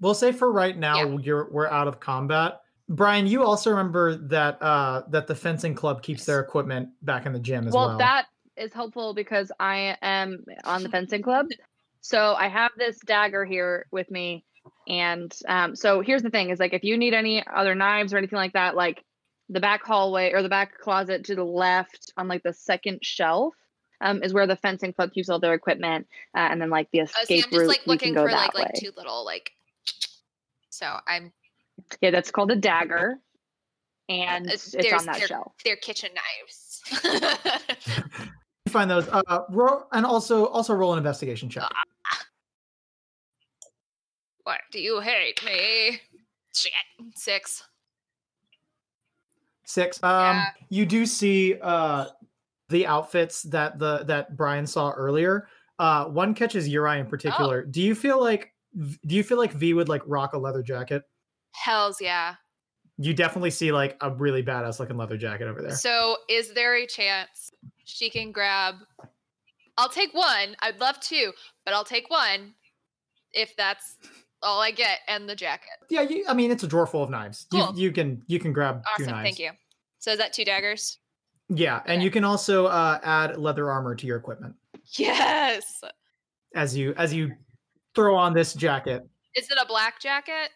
We'll 0.00 0.14
say 0.14 0.32
for 0.32 0.50
right 0.52 0.76
now 0.76 0.96
Yeah. 0.96 1.18
you're 1.22 1.48
we're 1.50 1.68
out 1.68 1.86
of 1.88 2.00
combat. 2.00 2.60
Brian, 2.88 3.26
you 3.26 3.44
also 3.44 3.70
remember 3.70 4.16
that 4.16 4.60
uh 4.60 5.02
that 5.08 5.26
the 5.28 5.34
fencing 5.34 5.74
club 5.74 6.02
keeps 6.02 6.26
their 6.26 6.40
equipment 6.40 6.88
back 7.02 7.24
in 7.24 7.32
the 7.32 7.38
gym 7.38 7.66
as 7.66 7.72
well. 7.72 7.88
well, 7.88 7.98
that 7.98 8.26
is 8.56 8.72
helpful 8.72 9.14
because 9.14 9.50
I 9.60 9.96
am 10.02 10.44
on 10.64 10.82
the 10.82 10.88
fencing 10.88 11.22
club. 11.22 11.46
So 12.00 12.34
I 12.34 12.48
have 12.48 12.72
this 12.76 12.98
dagger 12.98 13.44
here 13.44 13.86
with 13.92 14.10
me. 14.10 14.44
And 14.88 15.32
um, 15.48 15.76
so 15.76 16.00
here's 16.00 16.22
the 16.22 16.30
thing 16.30 16.50
is 16.50 16.58
like 16.58 16.74
if 16.74 16.82
you 16.82 16.98
need 16.98 17.14
any 17.14 17.46
other 17.46 17.74
knives 17.74 18.12
or 18.12 18.18
anything 18.18 18.36
like 18.36 18.52
that, 18.54 18.74
like 18.74 19.04
the 19.48 19.60
back 19.60 19.84
hallway 19.84 20.32
or 20.32 20.42
the 20.42 20.48
back 20.48 20.78
closet 20.78 21.24
to 21.26 21.34
the 21.36 21.44
left 21.44 22.12
on 22.16 22.26
like 22.28 22.42
the 22.42 22.52
second 22.52 22.98
shelf 23.02 23.54
um, 24.00 24.22
is 24.22 24.32
where 24.32 24.46
the 24.46 24.56
fencing 24.56 24.92
club 24.92 25.12
keeps 25.12 25.28
all 25.28 25.38
their 25.38 25.54
equipment. 25.54 26.06
Uh, 26.34 26.48
and 26.50 26.60
then 26.60 26.70
like 26.70 26.90
the 26.92 27.00
Uh, 27.02 27.06
see, 27.06 27.38
escape 27.38 27.44
I'm 27.46 27.50
just 27.50 27.60
route, 27.60 27.68
like 27.68 27.78
you 27.78 27.82
can 27.84 27.90
looking 27.92 28.14
go 28.14 28.24
for 28.26 28.30
like 28.32 28.52
that 28.52 28.58
way. 28.58 28.62
like 28.64 28.74
two 28.74 28.92
little 28.96 29.24
like. 29.24 29.52
So 30.70 30.86
I'm. 31.06 31.32
Yeah, 32.00 32.10
that's 32.10 32.30
called 32.30 32.50
a 32.50 32.56
dagger. 32.56 33.18
And 34.08 34.48
Uh, 34.48 34.52
it's 34.52 34.70
there's 34.72 34.92
on 34.92 35.06
that 35.06 35.18
their- 35.18 35.26
shelf. 35.28 35.52
They're 35.64 35.76
kitchen 35.76 36.10
knives. 36.14 36.82
you 38.66 38.70
find 38.72 38.90
those 38.90 39.08
uh 39.08 39.40
roll, 39.50 39.86
and 39.92 40.04
also 40.04 40.46
also 40.46 40.74
roll 40.74 40.92
an 40.92 40.98
investigation 40.98 41.48
check. 41.48 41.64
what 44.44 44.60
do 44.70 44.80
you 44.80 45.00
hate 45.00 45.42
me? 45.44 46.00
Shit. 46.54 46.72
Six. 47.14 47.64
Six. 49.64 50.02
Um, 50.02 50.36
Yeah. 50.36 50.50
you 50.68 50.86
do 50.86 51.06
see 51.06 51.54
uh 51.60 52.06
the 52.68 52.86
outfits 52.86 53.42
that 53.44 53.78
the 53.78 54.04
that 54.04 54.36
Brian 54.36 54.66
saw 54.66 54.90
earlier. 54.90 55.48
Uh, 55.78 56.04
one 56.06 56.34
catches 56.34 56.68
your 56.68 56.86
eye 56.86 56.98
in 56.98 57.06
particular. 57.06 57.64
Do 57.64 57.82
you 57.82 57.94
feel 57.94 58.20
like 58.20 58.52
do 59.06 59.14
you 59.14 59.22
feel 59.22 59.38
like 59.38 59.52
V 59.52 59.74
would 59.74 59.88
like 59.88 60.02
rock 60.06 60.32
a 60.32 60.38
leather 60.38 60.62
jacket? 60.62 61.02
Hells 61.52 62.00
yeah. 62.00 62.34
You 62.96 63.12
definitely 63.12 63.50
see 63.50 63.72
like 63.72 63.96
a 64.00 64.10
really 64.10 64.42
badass 64.42 64.78
looking 64.78 64.96
leather 64.96 65.16
jacket 65.16 65.48
over 65.48 65.60
there. 65.60 65.74
So 65.74 66.16
is 66.28 66.54
there 66.54 66.76
a 66.76 66.86
chance 66.86 67.50
she 67.84 68.08
can 68.08 68.30
grab? 68.30 68.76
I'll 69.76 69.88
take 69.88 70.14
one. 70.14 70.54
I'd 70.60 70.78
love 70.80 71.00
two, 71.00 71.32
but 71.64 71.74
I'll 71.74 71.84
take 71.84 72.08
one 72.08 72.54
if 73.32 73.56
that's 73.56 73.96
all 74.42 74.60
I 74.60 74.70
get 74.70 75.00
and 75.08 75.28
the 75.28 75.34
jacket. 75.34 75.70
Yeah, 75.90 76.02
you, 76.02 76.24
I 76.28 76.34
mean 76.34 76.50
it's 76.52 76.62
a 76.62 76.68
drawer 76.68 76.86
full 76.86 77.02
of 77.02 77.10
knives. 77.10 77.46
Cool. 77.50 77.72
You, 77.74 77.84
you 77.84 77.92
can 77.92 78.22
you 78.26 78.38
can 78.38 78.52
grab 78.52 78.82
two 78.96 79.04
Awesome. 79.04 79.12
knives. 79.12 79.26
Thank 79.26 79.38
you. 79.40 79.50
So 79.98 80.12
is 80.12 80.18
that 80.18 80.32
two 80.32 80.44
daggers? 80.44 80.98
Yeah, 81.48 81.82
and 81.86 81.96
Okay. 81.98 82.04
you 82.04 82.10
can 82.10 82.24
also 82.24 82.66
uh, 82.66 82.98
add 83.02 83.36
leather 83.36 83.70
armor 83.70 83.94
to 83.94 84.06
your 84.06 84.16
equipment 84.16 84.54
Yes. 84.96 85.82
as 86.54 86.76
you 86.76 86.94
as 86.96 87.12
you 87.12 87.32
throw 87.94 88.16
on 88.16 88.32
this 88.32 88.54
jacket. 88.54 89.02
Is 89.36 89.50
it 89.50 89.58
a 89.62 89.66
black 89.66 90.00
jacket? 90.00 90.50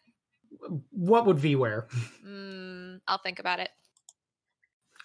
What 0.91 1.27
would 1.27 1.39
V 1.39 1.57
wear? 1.57 1.89
Mm, 2.27 3.01
I'll 3.07 3.19
think 3.19 3.39
about 3.39 3.61
it. 3.61 3.71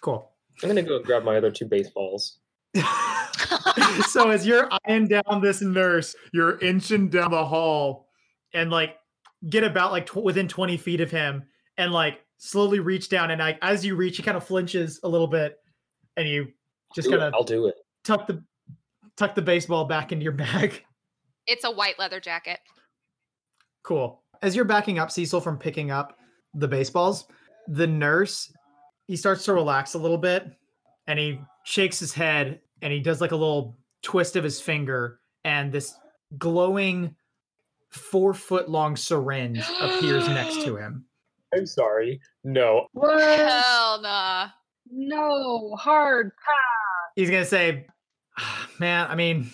Cool. 0.00 0.30
I'm 0.62 0.68
gonna 0.68 0.82
go 0.82 1.00
grab 1.02 1.22
my 1.24 1.36
other 1.36 1.50
two 1.50 1.66
baseballs. 1.66 2.38
so 4.08 4.30
as 4.30 4.46
you're 4.46 4.68
eyeing 4.86 5.08
down 5.08 5.40
this 5.42 5.60
nurse, 5.60 6.14
you're 6.32 6.58
inching 6.60 7.08
down 7.08 7.30
the 7.30 7.44
hall 7.44 8.08
and 8.52 8.70
like 8.70 8.96
get 9.48 9.64
about 9.64 9.92
like 9.92 10.06
tw- 10.06 10.24
within 10.24 10.48
20 10.48 10.76
feet 10.76 11.00
of 11.00 11.10
him 11.10 11.44
and 11.76 11.92
like 11.92 12.20
slowly 12.38 12.80
reach 12.80 13.08
down. 13.08 13.30
And 13.30 13.38
like 13.40 13.58
as 13.62 13.84
you 13.84 13.96
reach, 13.96 14.16
he 14.16 14.22
kind 14.22 14.36
of 14.36 14.44
flinches 14.46 15.00
a 15.02 15.08
little 15.08 15.26
bit 15.26 15.58
and 16.16 16.28
you 16.28 16.48
just 16.94 17.08
Do 17.08 17.14
it. 17.14 17.18
kind 17.18 17.28
of 17.28 17.34
I'll 17.34 17.44
do 17.44 17.66
it. 17.66 17.74
tuck 18.04 18.26
the 18.26 18.42
tuck 19.16 19.34
the 19.34 19.42
baseball 19.42 19.84
back 19.84 20.12
into 20.12 20.22
your 20.24 20.32
bag. 20.46 20.84
It's 21.46 21.64
a 21.64 21.70
white 21.70 21.98
leather 21.98 22.20
jacket. 22.20 22.60
Cool. 23.82 24.22
As 24.42 24.56
you're 24.56 24.64
backing 24.64 24.98
up 24.98 25.10
Cecil 25.10 25.40
from 25.40 25.58
picking 25.58 25.90
up 25.90 26.18
the 26.54 26.68
baseballs, 26.68 27.26
the 27.68 27.86
nurse 27.86 28.52
he 29.06 29.16
starts 29.16 29.44
to 29.44 29.52
relax 29.54 29.94
a 29.94 29.98
little 29.98 30.18
bit 30.18 30.46
and 31.06 31.18
he 31.18 31.40
shakes 31.64 31.98
his 31.98 32.12
head 32.12 32.60
and 32.82 32.92
he 32.92 33.00
does 33.00 33.20
like 33.20 33.32
a 33.32 33.36
little 33.36 33.76
twist 34.02 34.36
of 34.36 34.44
his 34.44 34.60
finger 34.60 35.20
and 35.44 35.70
this 35.72 35.94
glowing 36.38 37.14
four 37.90 38.32
foot 38.34 38.68
long 38.70 38.96
syringe 38.96 39.62
appears 39.80 40.26
next 40.28 40.62
to 40.64 40.76
him. 40.78 41.04
I'm 41.54 41.66
sorry. 41.66 42.20
No. 42.42 42.86
What? 42.92 43.20
Hell 43.20 44.00
nah. 44.00 44.48
No, 44.96 45.74
hard 45.76 46.30
pass. 46.44 47.12
He's 47.16 47.28
gonna 47.28 47.44
say, 47.44 47.86
"Ah, 48.38 48.68
"Man, 48.78 49.08
I 49.10 49.16
mean, 49.16 49.50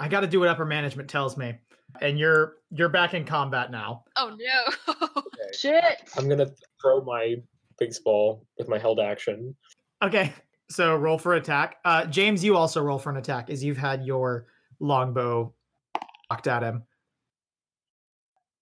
I 0.00 0.08
got 0.08 0.20
to 0.20 0.26
do 0.26 0.40
what 0.40 0.48
upper 0.48 0.66
management 0.66 1.08
tells 1.08 1.36
me." 1.36 1.54
And 2.00 2.18
you're 2.18 2.56
you're 2.70 2.88
back 2.88 3.14
in 3.14 3.24
combat 3.24 3.70
now. 3.70 4.04
Oh 4.16 4.36
no. 4.36 5.22
shit. 5.52 6.08
I'm 6.16 6.28
gonna 6.28 6.50
throw 6.80 7.02
my 7.02 7.36
baseball 7.78 8.44
with 8.58 8.68
my 8.68 8.78
held 8.78 8.98
action. 8.98 9.54
Okay, 10.02 10.32
so 10.68 10.96
roll 10.96 11.18
for 11.18 11.34
attack. 11.34 11.76
Uh, 11.84 12.06
James, 12.06 12.42
you 12.42 12.56
also 12.56 12.82
roll 12.82 12.98
for 12.98 13.10
an 13.10 13.16
attack 13.16 13.48
as 13.48 13.62
you've 13.62 13.76
had 13.76 14.04
your 14.04 14.46
longbow 14.80 15.52
locked 16.30 16.48
at 16.48 16.62
him. 16.62 16.82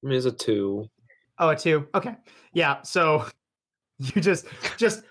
I 0.05 0.09
mean, 0.09 0.17
it's 0.17 0.27
a 0.27 0.33
two. 0.33 0.89
Oh, 1.39 1.49
a 1.51 1.57
two. 1.57 1.89
Okay. 1.95 2.17
Yeah. 2.53 2.83
So 2.83 3.25
you 3.99 4.21
just 4.21 4.47
just 4.77 5.05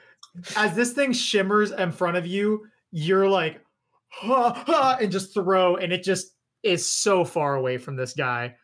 as 0.55 0.75
this 0.75 0.93
thing 0.93 1.13
shimmers 1.13 1.71
in 1.71 1.91
front 1.91 2.17
of 2.17 2.25
you, 2.25 2.67
you're 2.91 3.29
like, 3.29 3.61
ha, 4.09 4.53
ha, 4.65 4.97
and 5.01 5.11
just 5.11 5.33
throw, 5.33 5.75
and 5.75 5.91
it 5.91 6.03
just 6.03 6.33
is 6.63 6.89
so 6.89 7.23
far 7.23 7.55
away 7.55 7.77
from 7.77 7.95
this 7.95 8.13
guy. 8.13 8.55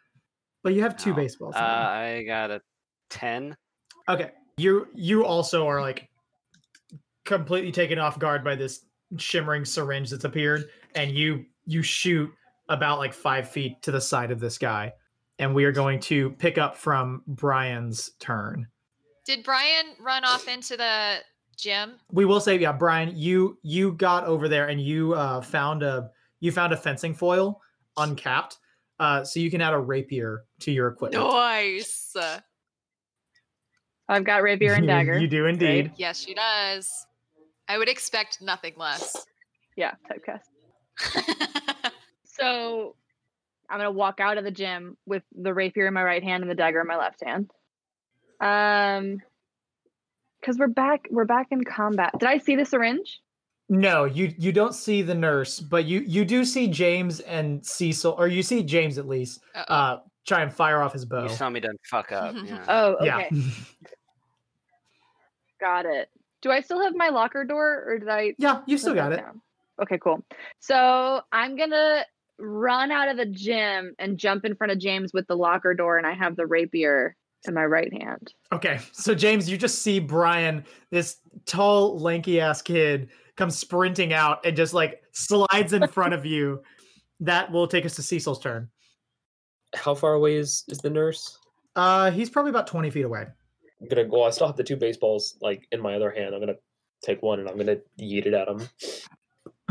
But 0.64 0.74
you 0.74 0.82
have 0.82 0.96
two 0.96 1.12
Ow. 1.12 1.16
baseballs. 1.16 1.56
Uh. 1.56 1.60
I 1.60 2.24
got 2.26 2.52
a 2.52 2.62
ten. 3.10 3.56
Okay. 4.08 4.32
You 4.58 4.88
you 4.94 5.26
also 5.26 5.68
are 5.68 5.82
like 5.82 6.10
completely 7.26 7.72
taken 7.72 8.00
off 8.00 8.20
guard 8.20 8.44
by 8.44 8.56
this 8.56 8.86
shimmering 9.18 9.66
syringe 9.66 10.10
that's 10.10 10.26
appeared, 10.26 10.70
and 10.96 11.12
you 11.12 11.46
you 11.66 11.82
shoot 11.82 12.32
about 12.70 13.00
like 13.00 13.14
five 13.14 13.50
feet 13.50 13.82
to 13.82 13.92
the 13.92 14.02
side 14.02 14.32
of 14.32 14.40
this 14.40 14.58
guy. 14.58 14.94
And 15.40 15.56
we 15.56 15.66
are 15.66 15.72
going 15.72 16.00
to 16.02 16.30
pick 16.32 16.58
up 16.58 16.78
from 16.78 17.24
Brian's 17.28 18.12
turn. 18.20 18.68
Did 19.26 19.44
Brian 19.44 19.96
run 20.00 20.24
off 20.24 20.48
into 20.48 20.78
the 20.78 21.18
gym? 21.58 22.00
We 22.12 22.26
will 22.26 22.40
say, 22.40 22.58
yeah, 22.58 22.72
Brian, 22.72 23.16
you 23.16 23.58
you 23.62 23.94
got 23.94 24.26
over 24.26 24.48
there 24.48 24.68
and 24.68 24.82
you 24.82 25.14
uh 25.14 25.42
found 25.42 25.84
a 25.84 26.10
you 26.40 26.52
found 26.52 26.74
a 26.74 26.78
fencing 26.78 27.14
foil 27.14 27.62
uncapped. 27.98 28.58
Uh 29.00 29.24
so 29.24 29.40
you 29.40 29.50
can 29.52 29.62
add 29.62 29.74
a 29.74 29.80
rapier 29.80 30.46
to 30.62 30.72
your 30.72 30.88
equipment. 30.88 31.24
Nice. 31.24 32.16
I've 34.10 34.24
got 34.24 34.44
rapier 34.44 34.74
and 34.74 34.88
dagger. 34.88 35.18
You 35.18 35.28
do 35.28 35.46
indeed. 35.46 35.92
Yes, 35.98 36.20
she 36.20 36.34
does. 36.34 36.92
I 37.68 37.78
would 37.78 37.90
expect 37.90 38.42
nothing 38.42 38.74
less. 38.78 39.26
Yeah, 39.76 39.94
typecast. 40.10 40.42
So 42.40 42.96
I'm 43.70 43.80
gonna 43.80 43.92
walk 43.92 44.20
out 44.20 44.38
of 44.38 44.44
the 44.44 44.52
gym 44.52 44.98
with 45.06 45.24
the 45.34 45.54
rapier 45.54 45.88
in 45.88 45.94
my 45.94 46.04
right 46.04 46.24
hand 46.24 46.44
and 46.44 46.50
the 46.50 46.56
dagger 46.56 46.82
in 46.82 46.88
my 46.88 46.98
left 46.98 47.24
hand. 47.24 47.52
Um, 48.40 49.22
because 50.44 50.58
we're 50.58 50.68
back, 50.68 51.08
we're 51.10 51.24
back 51.26 51.48
in 51.52 51.64
combat. 51.64 52.12
Did 52.20 52.28
I 52.28 52.38
see 52.38 52.58
the 52.58 52.66
syringe? 52.66 53.22
No, 53.70 54.04
you 54.04 54.34
you 54.38 54.52
don't 54.52 54.76
see 54.76 55.02
the 55.02 55.16
nurse, 55.16 55.60
but 55.62 55.86
you 55.86 56.02
you 56.02 56.26
do 56.26 56.44
see 56.44 56.68
James 56.68 57.22
and 57.22 57.66
Cecil, 57.66 58.14
or 58.18 58.28
you 58.28 58.44
see 58.44 58.62
James 58.62 58.98
at 58.98 59.08
least, 59.08 59.42
Uh-oh. 59.56 59.74
uh, 59.74 60.00
try 60.28 60.42
and 60.42 60.52
fire 60.54 60.82
off 60.82 60.92
his 60.92 61.06
bow. 61.06 61.24
You 61.24 61.30
saw 61.30 61.50
me 61.50 61.62
done 61.62 61.78
fuck 61.90 62.12
up. 62.12 62.36
Yeah. 62.46 62.66
Oh, 62.68 62.94
okay, 62.96 63.06
Yeah, 63.06 63.30
got 65.62 65.86
it. 65.86 66.10
Do 66.42 66.52
I 66.52 66.60
still 66.60 66.82
have 66.84 66.94
my 66.94 67.08
locker 67.08 67.46
door, 67.46 67.86
or 67.88 68.00
did 68.00 68.10
I? 68.10 68.36
yeah, 68.38 68.62
you 68.68 68.78
still 68.78 68.94
got 68.94 69.14
it. 69.14 69.18
down? 69.18 69.42
Okay, 69.82 69.98
cool. 69.98 70.24
So 70.60 71.22
I'm 71.32 71.56
gonna 71.56 72.04
run 72.38 72.92
out 72.92 73.08
of 73.08 73.16
the 73.16 73.26
gym 73.26 73.96
and 73.98 74.18
jump 74.18 74.44
in 74.44 74.56
front 74.56 74.72
of 74.74 74.80
James 74.80 75.14
with 75.14 75.26
the 75.28 75.38
locker 75.38 75.74
door, 75.74 75.98
and 75.98 76.06
I 76.06 76.14
have 76.14 76.36
the 76.36 76.46
rapier 76.46 77.16
in 77.48 77.54
my 77.54 77.66
right 77.66 77.92
hand. 78.02 78.34
Okay, 78.52 78.80
so 78.92 79.14
James, 79.14 79.50
you 79.50 79.58
just 79.58 79.82
see 79.82 80.00
Brian, 80.00 80.64
this 80.92 81.18
tall, 81.46 82.00
lanky 82.00 82.40
ass 82.40 82.62
kid, 82.62 83.10
come 83.36 83.50
sprinting 83.50 84.14
out 84.14 84.46
and 84.46 84.56
just 84.56 84.74
like 84.74 85.02
slides 85.12 85.74
in 85.74 85.88
front 85.90 86.14
of 86.14 86.26
you. 86.26 86.62
That 87.20 87.52
will 87.52 87.68
take 87.68 87.86
us 87.86 87.96
to 87.96 88.04
Cecil's 88.04 88.40
turn. 88.40 88.70
How 89.76 89.96
far 89.96 90.14
away 90.14 90.36
is 90.36 90.66
is 90.68 90.80
the 90.80 90.90
nurse? 90.90 91.38
Uh, 91.76 92.12
he's 92.12 92.30
probably 92.30 92.50
about 92.50 92.68
twenty 92.68 92.90
feet 92.90 93.06
away. 93.06 93.26
I'm 93.82 93.88
gonna 93.88 94.06
go. 94.06 94.24
I 94.24 94.30
still 94.30 94.48
have 94.48 94.58
the 94.58 94.64
two 94.64 94.76
baseballs 94.76 95.38
like 95.42 95.68
in 95.72 95.82
my 95.82 95.96
other 95.96 96.12
hand. 96.12 96.34
I'm 96.34 96.42
gonna 96.42 96.56
take 97.04 97.22
one 97.22 97.40
and 97.40 97.50
I'm 97.50 97.58
gonna 97.58 97.78
yeet 98.00 98.26
it 98.26 98.34
at 98.34 98.48
him. 98.48 98.68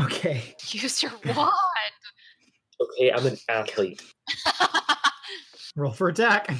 Okay. 0.01 0.41
Use 0.67 1.03
your 1.03 1.11
wand. 1.25 1.51
Okay, 2.81 3.11
I'm 3.11 3.25
an 3.25 3.37
athlete. 3.49 4.01
Roll 5.75 5.93
for 5.93 6.09
attack. 6.09 6.51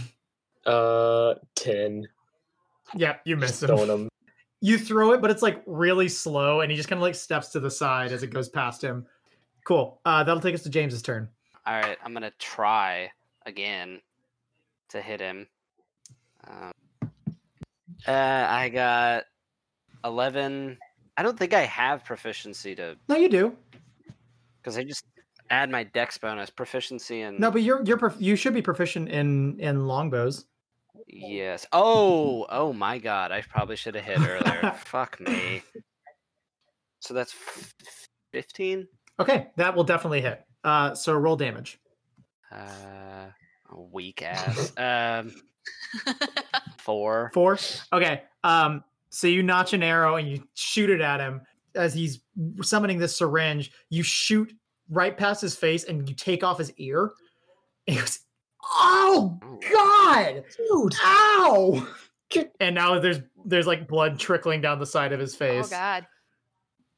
Uh, 0.65 1.35
ten. 1.56 2.07
Yeah, 2.95 3.15
you 3.26 3.35
miss 3.38 3.60
Just 3.61 3.72
him. 3.72 3.90
him. 3.90 4.10
You 4.65 4.77
throw 4.77 5.11
it, 5.11 5.22
but 5.22 5.30
it's 5.30 5.41
like 5.41 5.61
really 5.65 6.07
slow, 6.07 6.61
and 6.61 6.72
he 6.72 6.77
just 6.77 6.88
kind 6.88 6.98
of 6.98 7.02
like 7.02 7.15
steps 7.15 7.49
to 7.49 7.60
the 7.60 7.69
side 7.69 8.14
as 8.14 8.23
it 8.23 8.27
goes 8.27 8.48
past 8.48 8.81
him. 8.81 9.06
Cool. 9.65 9.99
Uh, 10.06 10.23
that'll 10.23 10.40
take 10.41 10.56
us 10.56 10.64
to 10.64 10.69
James's 10.69 11.02
turn. 11.02 11.27
All 11.65 11.73
right, 11.73 11.98
I'm 12.02 12.14
gonna 12.14 12.31
try 12.40 13.11
again 13.45 13.99
to 14.88 15.02
hit 15.02 15.19
him. 15.19 15.48
Um, 16.48 16.72
uh, 18.07 18.11
I 18.49 18.69
got 18.69 19.26
eleven. 20.06 20.77
I 21.18 21.23
don't 21.23 21.38
think 21.38 21.53
I 21.53 21.64
have 21.65 22.06
proficiency 22.06 22.73
to 22.76 22.95
No, 23.10 23.18
you 23.18 23.27
do. 23.27 23.57
because 24.61 24.77
I 24.77 24.85
just 24.85 25.03
add 25.49 25.69
my 25.69 25.84
dex 25.84 26.18
bonus 26.18 26.49
proficiency 26.49 27.23
and 27.23 27.38
No, 27.38 27.52
but 27.52 27.64
you're 27.64 27.84
you're 27.84 27.98
prof- 27.98 28.15
you 28.18 28.38
should 28.38 28.53
be 28.53 28.61
proficient 28.61 29.10
in 29.10 29.60
in 29.60 29.88
longbows. 29.88 30.45
Yes. 31.07 31.65
Oh, 31.72 32.45
oh 32.49 32.74
my 32.74 32.98
god! 32.98 33.32
I 33.32 33.41
probably 33.41 33.76
should 33.76 33.95
have 33.95 34.06
hit 34.06 34.20
earlier. 34.20 34.74
Fuck 34.86 35.20
me. 35.20 35.64
So 36.99 37.14
that's 37.14 37.34
fifteen. 38.32 38.88
Okay, 39.20 39.48
that 39.57 39.76
will 39.76 39.84
definitely 39.84 40.22
hit. 40.22 40.44
Uh, 40.64 40.95
so 40.95 41.14
roll 41.14 41.36
damage. 41.36 41.80
Uh, 42.52 43.28
weak 43.91 44.22
ass. 44.22 44.72
um, 44.78 45.34
four. 46.78 47.32
Four. 47.34 47.57
Okay. 47.91 48.24
Um, 48.44 48.84
so 49.10 49.28
you 49.28 49.44
notch 49.44 49.74
an 49.74 49.84
arrow 49.84 50.15
and 50.15 50.28
you 50.28 50.44
shoot 50.53 50.90
it 50.90 51.02
at 51.02 51.20
him 51.20 51.41
as 51.76 51.94
he's 51.94 52.20
summoning 52.61 52.98
this 52.98 53.15
syringe. 53.15 53.72
You 53.90 54.03
shoot 54.03 54.53
right 54.90 55.18
past 55.18 55.41
his 55.41 55.56
face 55.56 55.84
and 55.84 56.07
you 56.07 56.15
take 56.15 56.44
off 56.44 56.57
his 56.57 56.74
ear. 56.78 57.11
He 57.86 57.95
goes, 57.95 58.20
"Oh 58.64 59.40
Oh. 59.44 59.60
God, 59.72 60.44
dude! 60.57 60.94
Ow!" 61.03 61.88
And 62.60 62.73
now 62.76 62.99
there's 62.99 63.19
there's 63.45 63.68
like 63.68 63.88
blood 63.88 64.19
trickling 64.19 64.61
down 64.61 64.80
the 64.80 64.85
side 64.85 65.14
of 65.14 65.19
his 65.19 65.35
oh, 65.35 65.38
face. 65.38 65.68
oh. 65.68 65.69
God. 65.69 66.07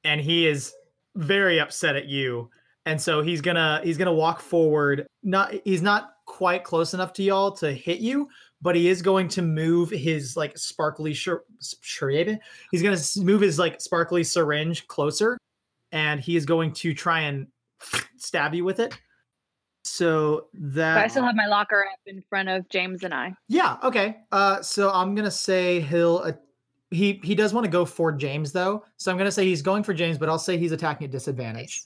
and 0.03 0.21
he 0.21 0.47
is 0.47 0.73
very 1.15 1.59
upset 1.59 1.95
at 1.95 2.05
you 2.07 2.49
and 2.85 3.01
so 3.01 3.21
he's 3.21 3.41
gonna 3.41 3.81
he's 3.83 3.97
gonna 3.97 4.13
walk 4.13 4.39
forward 4.41 5.07
not 5.23 5.53
he's 5.63 5.81
not 5.81 6.11
quite 6.25 6.63
close 6.63 6.93
enough 6.93 7.13
to 7.13 7.23
y'all 7.23 7.51
to 7.51 7.71
hit 7.71 7.99
you 7.99 8.27
but 8.61 8.75
he 8.75 8.87
is 8.89 9.01
going 9.01 9.27
to 9.29 9.41
move 9.41 9.89
his 9.89 10.35
like 10.35 10.57
sparkly 10.57 11.13
shir- 11.13 11.43
shirabe 11.81 12.37
he's 12.71 12.81
gonna 12.83 12.99
move 13.25 13.39
his 13.41 13.57
like 13.57 13.79
sparkly 13.79 14.23
syringe 14.23 14.85
closer 14.87 15.37
and 15.93 16.19
he 16.19 16.35
is 16.35 16.45
going 16.45 16.71
to 16.73 16.93
try 16.93 17.21
and 17.21 17.47
stab 18.17 18.53
you 18.53 18.63
with 18.65 18.79
it 18.81 18.97
so 19.85 20.47
that 20.53 20.95
But 20.95 21.03
I 21.03 21.07
still 21.07 21.23
have 21.23 21.35
my 21.35 21.45
locker 21.45 21.85
up 21.91 21.99
in 22.07 22.21
front 22.29 22.49
of 22.49 22.67
James 22.69 23.03
and 23.03 23.13
I. 23.13 23.33
yeah. 23.47 23.77
Okay. 23.83 24.17
Uh, 24.31 24.61
so 24.61 24.91
I'm 24.91 25.15
gonna 25.15 25.31
say 25.31 25.79
he'll. 25.79 26.21
Uh, 26.25 26.31
he 26.91 27.19
he 27.23 27.35
does 27.35 27.53
want 27.53 27.65
to 27.65 27.69
go 27.71 27.85
for 27.85 28.11
James 28.11 28.51
though, 28.51 28.83
so 28.97 29.11
I'm 29.11 29.17
gonna 29.17 29.31
say 29.31 29.45
he's 29.45 29.61
going 29.61 29.83
for 29.83 29.93
James, 29.93 30.17
but 30.17 30.29
I'll 30.29 30.39
say 30.39 30.57
he's 30.57 30.71
attacking 30.71 31.05
at 31.05 31.11
disadvantage. 31.11 31.83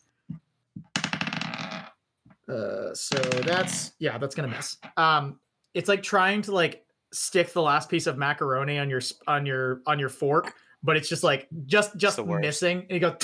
Uh, 2.47 2.93
so 2.93 3.17
that's 3.17 3.93
yeah, 3.99 4.17
that's 4.17 4.35
gonna 4.35 4.47
miss. 4.47 4.77
Um, 4.97 5.39
it's 5.73 5.87
like 5.87 6.01
trying 6.03 6.41
to 6.43 6.51
like 6.51 6.85
stick 7.11 7.53
the 7.53 7.61
last 7.61 7.89
piece 7.89 8.07
of 8.07 8.17
macaroni 8.17 8.77
on 8.79 8.89
your 8.89 9.01
on 9.27 9.45
your 9.45 9.81
on 9.87 9.99
your 9.99 10.09
fork, 10.09 10.53
but 10.83 10.97
it's 10.97 11.09
just 11.09 11.23
like 11.23 11.47
just 11.65 11.95
just 11.97 12.23
missing, 12.23 12.85
and 12.89 12.91
you 12.91 12.99
go, 12.99 13.15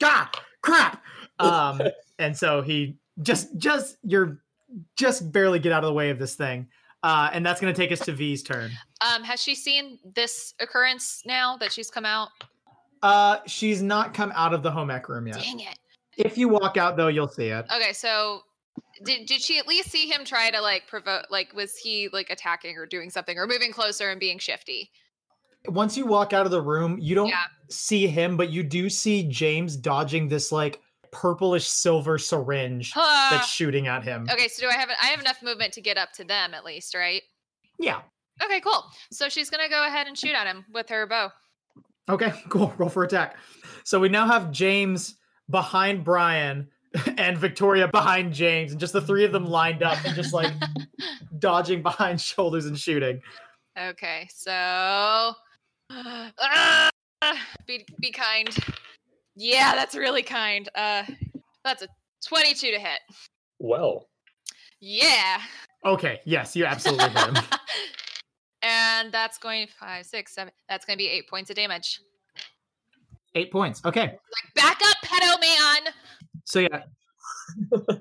God, 0.00 0.28
crap. 0.62 1.02
Um, 1.40 1.80
and 2.18 2.36
so 2.36 2.60
he 2.60 2.98
just 3.22 3.56
just 3.58 3.96
you're 4.02 4.40
just 4.96 5.32
barely 5.32 5.58
get 5.58 5.72
out 5.72 5.84
of 5.84 5.88
the 5.88 5.94
way 5.94 6.10
of 6.10 6.18
this 6.18 6.34
thing. 6.34 6.68
Uh, 7.02 7.30
and 7.32 7.44
that's 7.44 7.60
going 7.60 7.72
to 7.72 7.80
take 7.80 7.92
us 7.92 8.00
to 8.00 8.12
V's 8.12 8.42
turn. 8.42 8.70
Um, 9.00 9.24
has 9.24 9.42
she 9.42 9.54
seen 9.54 9.98
this 10.14 10.52
occurrence 10.60 11.22
now 11.24 11.56
that 11.56 11.72
she's 11.72 11.90
come 11.90 12.04
out? 12.04 12.28
Uh, 13.02 13.38
she's 13.46 13.80
not 13.82 14.12
come 14.12 14.30
out 14.34 14.52
of 14.52 14.62
the 14.62 14.70
home 14.70 14.90
ec 14.90 15.08
room 15.08 15.26
yet. 15.26 15.38
Dang 15.38 15.60
it. 15.60 15.78
If 16.18 16.36
you 16.36 16.48
walk 16.48 16.76
out, 16.76 16.98
though, 16.98 17.08
you'll 17.08 17.28
see 17.28 17.46
it. 17.46 17.64
Okay, 17.74 17.94
so 17.94 18.42
did 19.04 19.26
did 19.26 19.40
she 19.40 19.58
at 19.58 19.66
least 19.66 19.90
see 19.90 20.06
him 20.10 20.24
try 20.24 20.50
to 20.50 20.60
like 20.60 20.86
provoke? 20.86 21.30
Like, 21.30 21.54
was 21.54 21.76
he 21.76 22.10
like 22.12 22.28
attacking 22.28 22.76
or 22.76 22.84
doing 22.84 23.08
something 23.08 23.38
or 23.38 23.46
moving 23.46 23.72
closer 23.72 24.10
and 24.10 24.20
being 24.20 24.38
shifty? 24.38 24.90
Once 25.68 25.96
you 25.96 26.04
walk 26.04 26.34
out 26.34 26.44
of 26.44 26.52
the 26.52 26.60
room, 26.60 26.98
you 27.00 27.14
don't 27.14 27.28
Yeah. 27.28 27.44
see 27.70 28.06
him, 28.06 28.36
but 28.36 28.50
you 28.50 28.62
do 28.62 28.90
see 28.90 29.22
James 29.22 29.76
dodging 29.76 30.28
this 30.28 30.52
like 30.52 30.80
purplish 31.12 31.66
silver 31.66 32.18
syringe 32.18 32.92
that's 32.94 33.48
shooting 33.48 33.86
at 33.86 34.04
him. 34.04 34.26
Okay, 34.30 34.48
so 34.48 34.62
do 34.62 34.68
I 34.68 34.74
have 34.78 34.90
I 35.02 35.06
have 35.06 35.20
enough 35.20 35.42
movement 35.42 35.72
to 35.74 35.80
get 35.80 35.96
up 35.96 36.12
to 36.14 36.24
them 36.24 36.54
at 36.54 36.64
least, 36.64 36.94
right? 36.94 37.22
Yeah. 37.78 38.00
Okay, 38.42 38.60
cool. 38.60 38.84
So 39.12 39.28
she's 39.28 39.50
gonna 39.50 39.68
go 39.68 39.86
ahead 39.86 40.06
and 40.06 40.16
shoot 40.16 40.34
at 40.34 40.46
him 40.46 40.64
with 40.72 40.88
her 40.88 41.06
bow. 41.06 41.30
Okay, 42.08 42.32
cool. 42.48 42.72
Roll 42.78 42.88
for 42.88 43.04
attack. 43.04 43.36
So 43.84 44.00
we 44.00 44.08
now 44.08 44.26
have 44.26 44.50
James 44.50 45.16
behind 45.48 46.04
Brian 46.04 46.68
and 47.18 47.36
Victoria 47.38 47.88
behind 47.88 48.32
James, 48.32 48.72
and 48.72 48.80
just 48.80 48.92
the 48.92 49.00
three 49.00 49.24
of 49.24 49.32
them 49.32 49.46
lined 49.46 49.82
up 49.82 49.98
and 50.04 50.14
just 50.14 50.32
like 50.32 50.52
dodging 51.38 51.82
behind 51.82 52.20
shoulders 52.20 52.66
and 52.66 52.78
shooting. 52.78 53.20
Okay, 53.78 54.28
so 54.32 54.50
Ah! 55.90 56.90
be 57.66 57.84
be 58.00 58.10
kind. 58.10 58.48
Yeah, 59.42 59.74
that's 59.74 59.94
really 59.94 60.22
kind. 60.22 60.68
Uh, 60.74 61.04
that's 61.64 61.82
a 61.82 61.88
twenty-two 62.26 62.72
to 62.72 62.78
hit. 62.78 63.00
Well, 63.58 64.06
Yeah. 64.80 65.40
Okay, 65.86 66.20
yes, 66.26 66.54
you 66.54 66.66
absolutely 66.66 67.08
hit 67.08 67.26
him. 67.26 67.44
and 68.62 69.10
that's 69.10 69.38
going 69.38 69.66
five, 69.78 70.04
six, 70.04 70.34
seven. 70.34 70.52
That's 70.68 70.84
going 70.84 70.98
to 70.98 71.02
be 71.02 71.08
eight 71.08 71.26
points 71.26 71.48
of 71.48 71.56
damage. 71.56 72.00
Eight 73.34 73.50
points. 73.50 73.80
Okay. 73.86 74.02
Like, 74.02 74.54
back 74.54 74.78
up, 74.84 74.96
pedo 75.02 75.40
man. 75.40 75.92
So 76.44 76.60
yeah. 76.60 76.82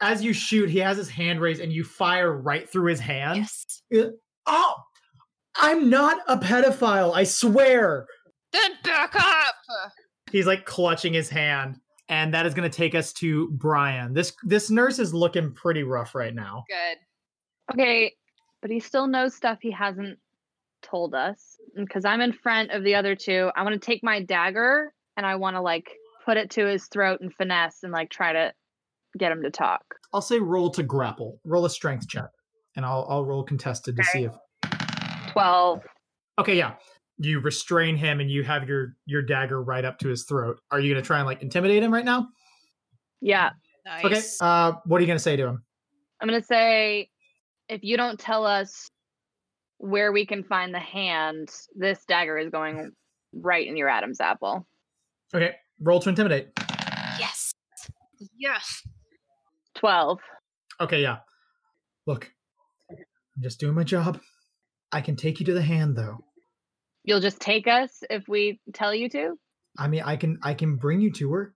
As 0.00 0.22
you 0.22 0.32
shoot, 0.32 0.70
he 0.70 0.78
has 0.78 0.96
his 0.96 1.08
hand 1.08 1.40
raised 1.40 1.60
and 1.60 1.72
you 1.72 1.82
fire 1.82 2.32
right 2.32 2.70
through 2.70 2.90
his 2.90 3.00
hand. 3.00 3.48
Yes. 3.90 4.14
Oh, 4.46 4.74
I'm 5.56 5.90
not 5.90 6.20
a 6.28 6.36
pedophile, 6.36 7.12
I 7.14 7.24
swear. 7.24 8.06
Then 8.52 8.72
back 8.84 9.16
up. 9.16 9.54
He's 10.34 10.48
like 10.48 10.64
clutching 10.64 11.12
his 11.12 11.28
hand. 11.28 11.78
And 12.08 12.34
that 12.34 12.44
is 12.44 12.54
going 12.54 12.68
to 12.68 12.76
take 12.76 12.96
us 12.96 13.12
to 13.14 13.48
Brian. 13.52 14.12
This 14.12 14.32
this 14.42 14.68
nurse 14.68 14.98
is 14.98 15.14
looking 15.14 15.52
pretty 15.52 15.84
rough 15.84 16.14
right 16.14 16.34
now. 16.34 16.64
Good. 16.68 16.98
Okay, 17.72 18.12
but 18.60 18.70
he 18.70 18.80
still 18.80 19.06
knows 19.06 19.34
stuff 19.34 19.58
he 19.62 19.70
hasn't 19.70 20.18
told 20.82 21.14
us. 21.14 21.56
Because 21.76 22.04
I'm 22.04 22.20
in 22.20 22.32
front 22.32 22.72
of 22.72 22.82
the 22.82 22.96
other 22.96 23.14
two, 23.14 23.50
I 23.56 23.62
want 23.62 23.80
to 23.80 23.86
take 23.86 24.02
my 24.02 24.20
dagger 24.20 24.92
and 25.16 25.24
I 25.24 25.36
want 25.36 25.54
to 25.54 25.62
like 25.62 25.88
put 26.26 26.36
it 26.36 26.50
to 26.50 26.66
his 26.66 26.88
throat 26.88 27.20
and 27.20 27.32
finesse 27.32 27.84
and 27.84 27.92
like 27.92 28.10
try 28.10 28.32
to 28.32 28.52
get 29.16 29.30
him 29.30 29.42
to 29.44 29.50
talk. 29.50 29.82
I'll 30.12 30.20
say 30.20 30.40
roll 30.40 30.68
to 30.70 30.82
grapple. 30.82 31.40
Roll 31.44 31.64
a 31.64 31.70
strength 31.70 32.08
check. 32.08 32.28
And 32.74 32.84
I'll 32.84 33.06
I'll 33.08 33.24
roll 33.24 33.44
contested 33.44 33.96
to 33.96 34.04
see 34.04 34.24
if 34.24 34.32
12. 35.32 35.80
Okay, 36.40 36.58
yeah. 36.58 36.74
You 37.18 37.40
restrain 37.40 37.96
him 37.96 38.20
and 38.20 38.30
you 38.30 38.42
have 38.42 38.68
your 38.68 38.96
your 39.06 39.22
dagger 39.22 39.62
right 39.62 39.84
up 39.84 39.98
to 40.00 40.08
his 40.08 40.24
throat. 40.24 40.60
Are 40.70 40.80
you 40.80 40.92
going 40.92 41.02
to 41.02 41.06
try 41.06 41.18
and 41.18 41.26
like 41.26 41.42
intimidate 41.42 41.82
him 41.82 41.92
right 41.94 42.04
now? 42.04 42.28
Yeah, 43.20 43.50
Nice. 43.84 44.04
Okay. 44.04 44.22
Uh 44.40 44.72
what 44.84 44.98
are 44.98 45.00
you 45.00 45.06
going 45.06 45.18
to 45.18 45.22
say 45.22 45.36
to 45.36 45.46
him? 45.46 45.62
I'm 46.20 46.28
going 46.28 46.40
to 46.40 46.46
say 46.46 47.08
if 47.68 47.82
you 47.82 47.96
don't 47.96 48.18
tell 48.18 48.46
us 48.46 48.88
where 49.78 50.12
we 50.12 50.24
can 50.26 50.42
find 50.42 50.72
the 50.74 50.78
hand, 50.80 51.50
this 51.76 51.98
dagger 52.06 52.38
is 52.38 52.50
going 52.50 52.92
right 53.32 53.66
in 53.66 53.76
your 53.76 53.88
Adam's 53.88 54.20
apple. 54.20 54.66
Okay. 55.34 55.54
Roll 55.80 56.00
to 56.00 56.08
intimidate. 56.08 56.48
yes. 57.18 57.52
Yes. 58.38 58.82
12. 59.76 60.18
Okay, 60.80 61.02
yeah. 61.02 61.18
Look. 62.06 62.30
I'm 62.90 63.42
just 63.42 63.58
doing 63.60 63.74
my 63.74 63.82
job. 63.84 64.20
I 64.92 65.00
can 65.00 65.16
take 65.16 65.40
you 65.40 65.46
to 65.46 65.52
the 65.52 65.62
hand 65.62 65.96
though. 65.96 66.18
You'll 67.04 67.20
just 67.20 67.40
take 67.40 67.66
us 67.66 68.02
if 68.10 68.26
we 68.28 68.60
tell 68.72 68.94
you 68.94 69.08
to? 69.10 69.34
I 69.78 69.88
mean, 69.88 70.02
I 70.04 70.16
can 70.16 70.38
I 70.42 70.54
can 70.54 70.76
bring 70.76 71.00
you 71.00 71.12
to 71.12 71.32
her. 71.32 71.54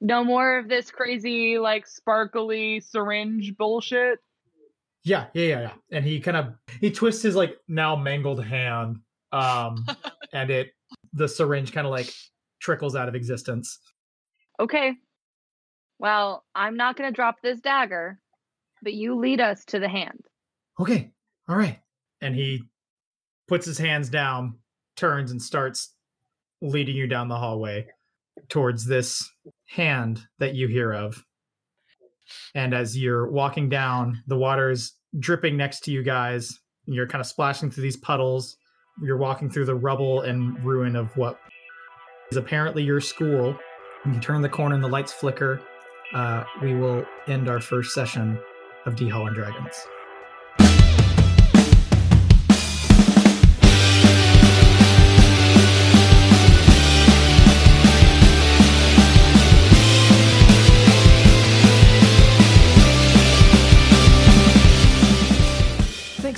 No 0.00 0.24
more 0.24 0.58
of 0.58 0.68
this 0.68 0.90
crazy, 0.90 1.58
like, 1.58 1.86
sparkly 1.86 2.80
syringe 2.80 3.54
bullshit. 3.58 4.18
Yeah, 5.04 5.26
yeah, 5.34 5.46
yeah, 5.46 5.60
yeah. 5.60 5.72
And 5.92 6.04
he 6.04 6.20
kind 6.20 6.36
of 6.36 6.54
he 6.80 6.90
twists 6.90 7.22
his 7.22 7.36
like 7.36 7.56
now 7.68 7.96
mangled 7.96 8.42
hand, 8.42 8.96
um, 9.32 9.86
and 10.32 10.50
it 10.50 10.68
the 11.12 11.28
syringe 11.28 11.72
kind 11.72 11.86
of 11.86 11.90
like 11.90 12.12
trickles 12.60 12.96
out 12.96 13.08
of 13.08 13.14
existence. 13.14 13.78
Okay. 14.58 14.94
Well, 15.98 16.44
I'm 16.54 16.76
not 16.76 16.96
going 16.96 17.10
to 17.10 17.14
drop 17.14 17.36
this 17.42 17.60
dagger, 17.60 18.18
but 18.82 18.94
you 18.94 19.16
lead 19.16 19.40
us 19.40 19.64
to 19.66 19.78
the 19.78 19.88
hand. 19.88 20.20
Okay, 20.78 21.12
all 21.48 21.56
right. 21.56 21.78
And 22.22 22.34
he 22.34 22.62
puts 23.48 23.66
his 23.66 23.76
hands 23.76 24.08
down, 24.08 24.54
turns, 25.00 25.30
and 25.30 25.40
starts 25.40 25.94
leading 26.62 26.94
you 26.94 27.06
down 27.06 27.28
the 27.28 27.36
hallway 27.36 27.86
towards 28.48 28.84
this 28.84 29.28
hand 29.66 30.20
that 30.38 30.54
you 30.54 30.68
hear 30.68 30.92
of. 30.92 31.24
And 32.54 32.74
as 32.74 32.96
you're 32.96 33.30
walking 33.30 33.68
down, 33.68 34.22
the 34.26 34.36
water 34.36 34.70
is 34.70 34.92
dripping 35.18 35.56
next 35.56 35.80
to 35.84 35.90
you 35.90 36.02
guys. 36.02 36.60
You're 36.86 37.08
kind 37.08 37.20
of 37.20 37.26
splashing 37.26 37.70
through 37.70 37.82
these 37.82 37.96
puddles. 37.96 38.56
You're 39.02 39.16
walking 39.16 39.50
through 39.50 39.64
the 39.64 39.74
rubble 39.74 40.20
and 40.22 40.62
ruin 40.64 40.94
of 40.96 41.16
what 41.16 41.40
is 42.30 42.36
apparently 42.36 42.82
your 42.82 43.00
school. 43.00 43.56
When 44.04 44.14
you 44.14 44.20
turn 44.20 44.42
the 44.42 44.48
corner 44.48 44.74
and 44.74 44.84
the 44.84 44.88
lights 44.88 45.12
flicker, 45.12 45.60
uh, 46.14 46.44
we 46.62 46.74
will 46.74 47.04
end 47.26 47.48
our 47.48 47.60
first 47.60 47.94
session 47.94 48.38
of 48.86 48.96
D 48.96 49.08
Hall 49.08 49.26
and 49.26 49.34
Dragons. 49.34 49.74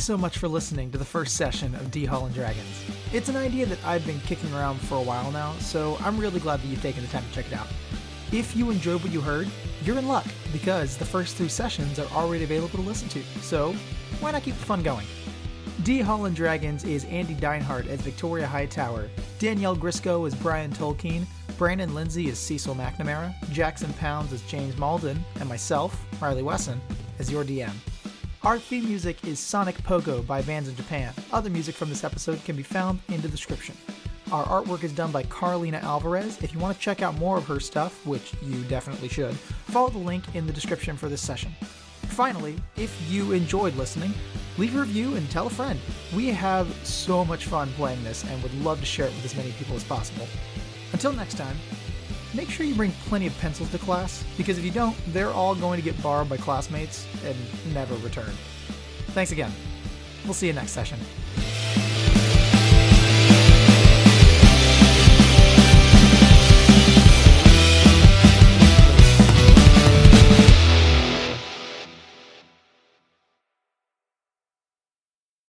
Thanks 0.02 0.08
so 0.08 0.18
much 0.18 0.38
for 0.38 0.48
listening 0.48 0.90
to 0.90 0.98
the 0.98 1.04
first 1.04 1.36
session 1.36 1.76
of 1.76 1.92
D 1.92 2.04
Hall 2.04 2.26
and 2.26 2.34
Dragons. 2.34 2.84
It's 3.12 3.28
an 3.28 3.36
idea 3.36 3.66
that 3.66 3.78
I've 3.84 4.04
been 4.04 4.18
kicking 4.22 4.52
around 4.52 4.80
for 4.80 4.96
a 4.96 5.00
while 5.00 5.30
now, 5.30 5.52
so 5.60 5.96
I'm 6.00 6.18
really 6.18 6.40
glad 6.40 6.60
that 6.60 6.66
you've 6.66 6.82
taken 6.82 7.02
the 7.02 7.08
time 7.08 7.22
to 7.22 7.32
check 7.32 7.46
it 7.46 7.52
out. 7.52 7.68
If 8.32 8.56
you 8.56 8.70
enjoyed 8.70 9.00
what 9.04 9.12
you 9.12 9.20
heard, 9.20 9.48
you're 9.84 9.96
in 10.00 10.08
luck 10.08 10.26
because 10.52 10.96
the 10.96 11.04
first 11.04 11.36
three 11.36 11.46
sessions 11.46 12.00
are 12.00 12.08
already 12.16 12.42
available 12.42 12.78
to 12.78 12.84
listen 12.84 13.08
to, 13.10 13.22
so 13.42 13.76
why 14.18 14.32
not 14.32 14.42
keep 14.42 14.56
the 14.56 14.64
fun 14.64 14.82
going? 14.82 15.06
D 15.84 16.00
Hall 16.00 16.24
and 16.24 16.34
Dragons 16.34 16.82
is 16.82 17.04
Andy 17.04 17.34
Deinhardt 17.34 17.86
as 17.86 18.00
Victoria 18.00 18.48
Hightower, 18.48 19.08
Danielle 19.38 19.76
Grisco 19.76 20.26
as 20.26 20.34
Brian 20.34 20.72
Tolkien, 20.72 21.26
Brandon 21.56 21.94
Lindsay 21.94 22.28
as 22.28 22.40
Cecil 22.40 22.74
McNamara, 22.74 23.32
Jackson 23.52 23.92
Pounds 23.92 24.32
as 24.32 24.42
James 24.42 24.76
Malden, 24.76 25.24
and 25.38 25.48
myself, 25.48 26.04
Riley 26.20 26.42
Wesson, 26.42 26.80
as 27.20 27.30
your 27.30 27.44
DM. 27.44 27.70
Our 28.44 28.58
theme 28.58 28.86
music 28.86 29.24
is 29.24 29.38
Sonic 29.38 29.76
Pogo 29.84 30.26
by 30.26 30.42
Vans 30.42 30.66
in 30.66 30.74
Japan. 30.74 31.14
Other 31.32 31.48
music 31.48 31.76
from 31.76 31.88
this 31.88 32.02
episode 32.02 32.44
can 32.44 32.56
be 32.56 32.64
found 32.64 32.98
in 33.08 33.20
the 33.20 33.28
description. 33.28 33.76
Our 34.32 34.44
artwork 34.46 34.82
is 34.82 34.90
done 34.92 35.12
by 35.12 35.22
Carlina 35.22 35.78
Alvarez. 35.78 36.42
If 36.42 36.52
you 36.52 36.58
want 36.58 36.76
to 36.76 36.82
check 36.82 37.02
out 37.02 37.16
more 37.18 37.36
of 37.36 37.46
her 37.46 37.60
stuff, 37.60 38.04
which 38.04 38.32
you 38.42 38.64
definitely 38.64 39.06
should, 39.06 39.36
follow 39.36 39.90
the 39.90 39.98
link 39.98 40.34
in 40.34 40.44
the 40.44 40.52
description 40.52 40.96
for 40.96 41.08
this 41.08 41.24
session. 41.24 41.52
Finally, 42.08 42.56
if 42.76 42.92
you 43.08 43.30
enjoyed 43.30 43.76
listening, 43.76 44.12
leave 44.58 44.74
a 44.74 44.80
review 44.80 45.14
and 45.14 45.30
tell 45.30 45.46
a 45.46 45.50
friend. 45.50 45.78
We 46.12 46.26
have 46.30 46.66
so 46.84 47.24
much 47.24 47.46
fun 47.46 47.70
playing 47.74 48.02
this 48.02 48.24
and 48.24 48.42
would 48.42 48.54
love 48.64 48.80
to 48.80 48.86
share 48.86 49.06
it 49.06 49.14
with 49.14 49.24
as 49.24 49.36
many 49.36 49.52
people 49.52 49.76
as 49.76 49.84
possible. 49.84 50.26
Until 50.92 51.12
next 51.12 51.36
time, 51.36 51.56
make 52.34 52.50
sure 52.50 52.66
you 52.66 52.74
bring 52.74 52.92
plenty 53.06 53.26
of 53.26 53.38
pencils 53.38 53.70
to 53.70 53.78
class, 53.78 54.24
because 54.36 54.58
if 54.58 54.64
you 54.64 54.70
don't, 54.70 54.96
they're 55.08 55.30
all 55.30 55.54
going 55.54 55.78
to 55.78 55.84
get 55.84 56.00
borrowed 56.02 56.28
by 56.28 56.36
classmates 56.36 57.06
and 57.24 57.36
never 57.74 57.94
returned. 57.96 58.36
Thanks 59.08 59.32
again. 59.32 59.52
We'll 60.24 60.34
see 60.34 60.46
you 60.46 60.52
next 60.52 60.72
session. 60.72 60.98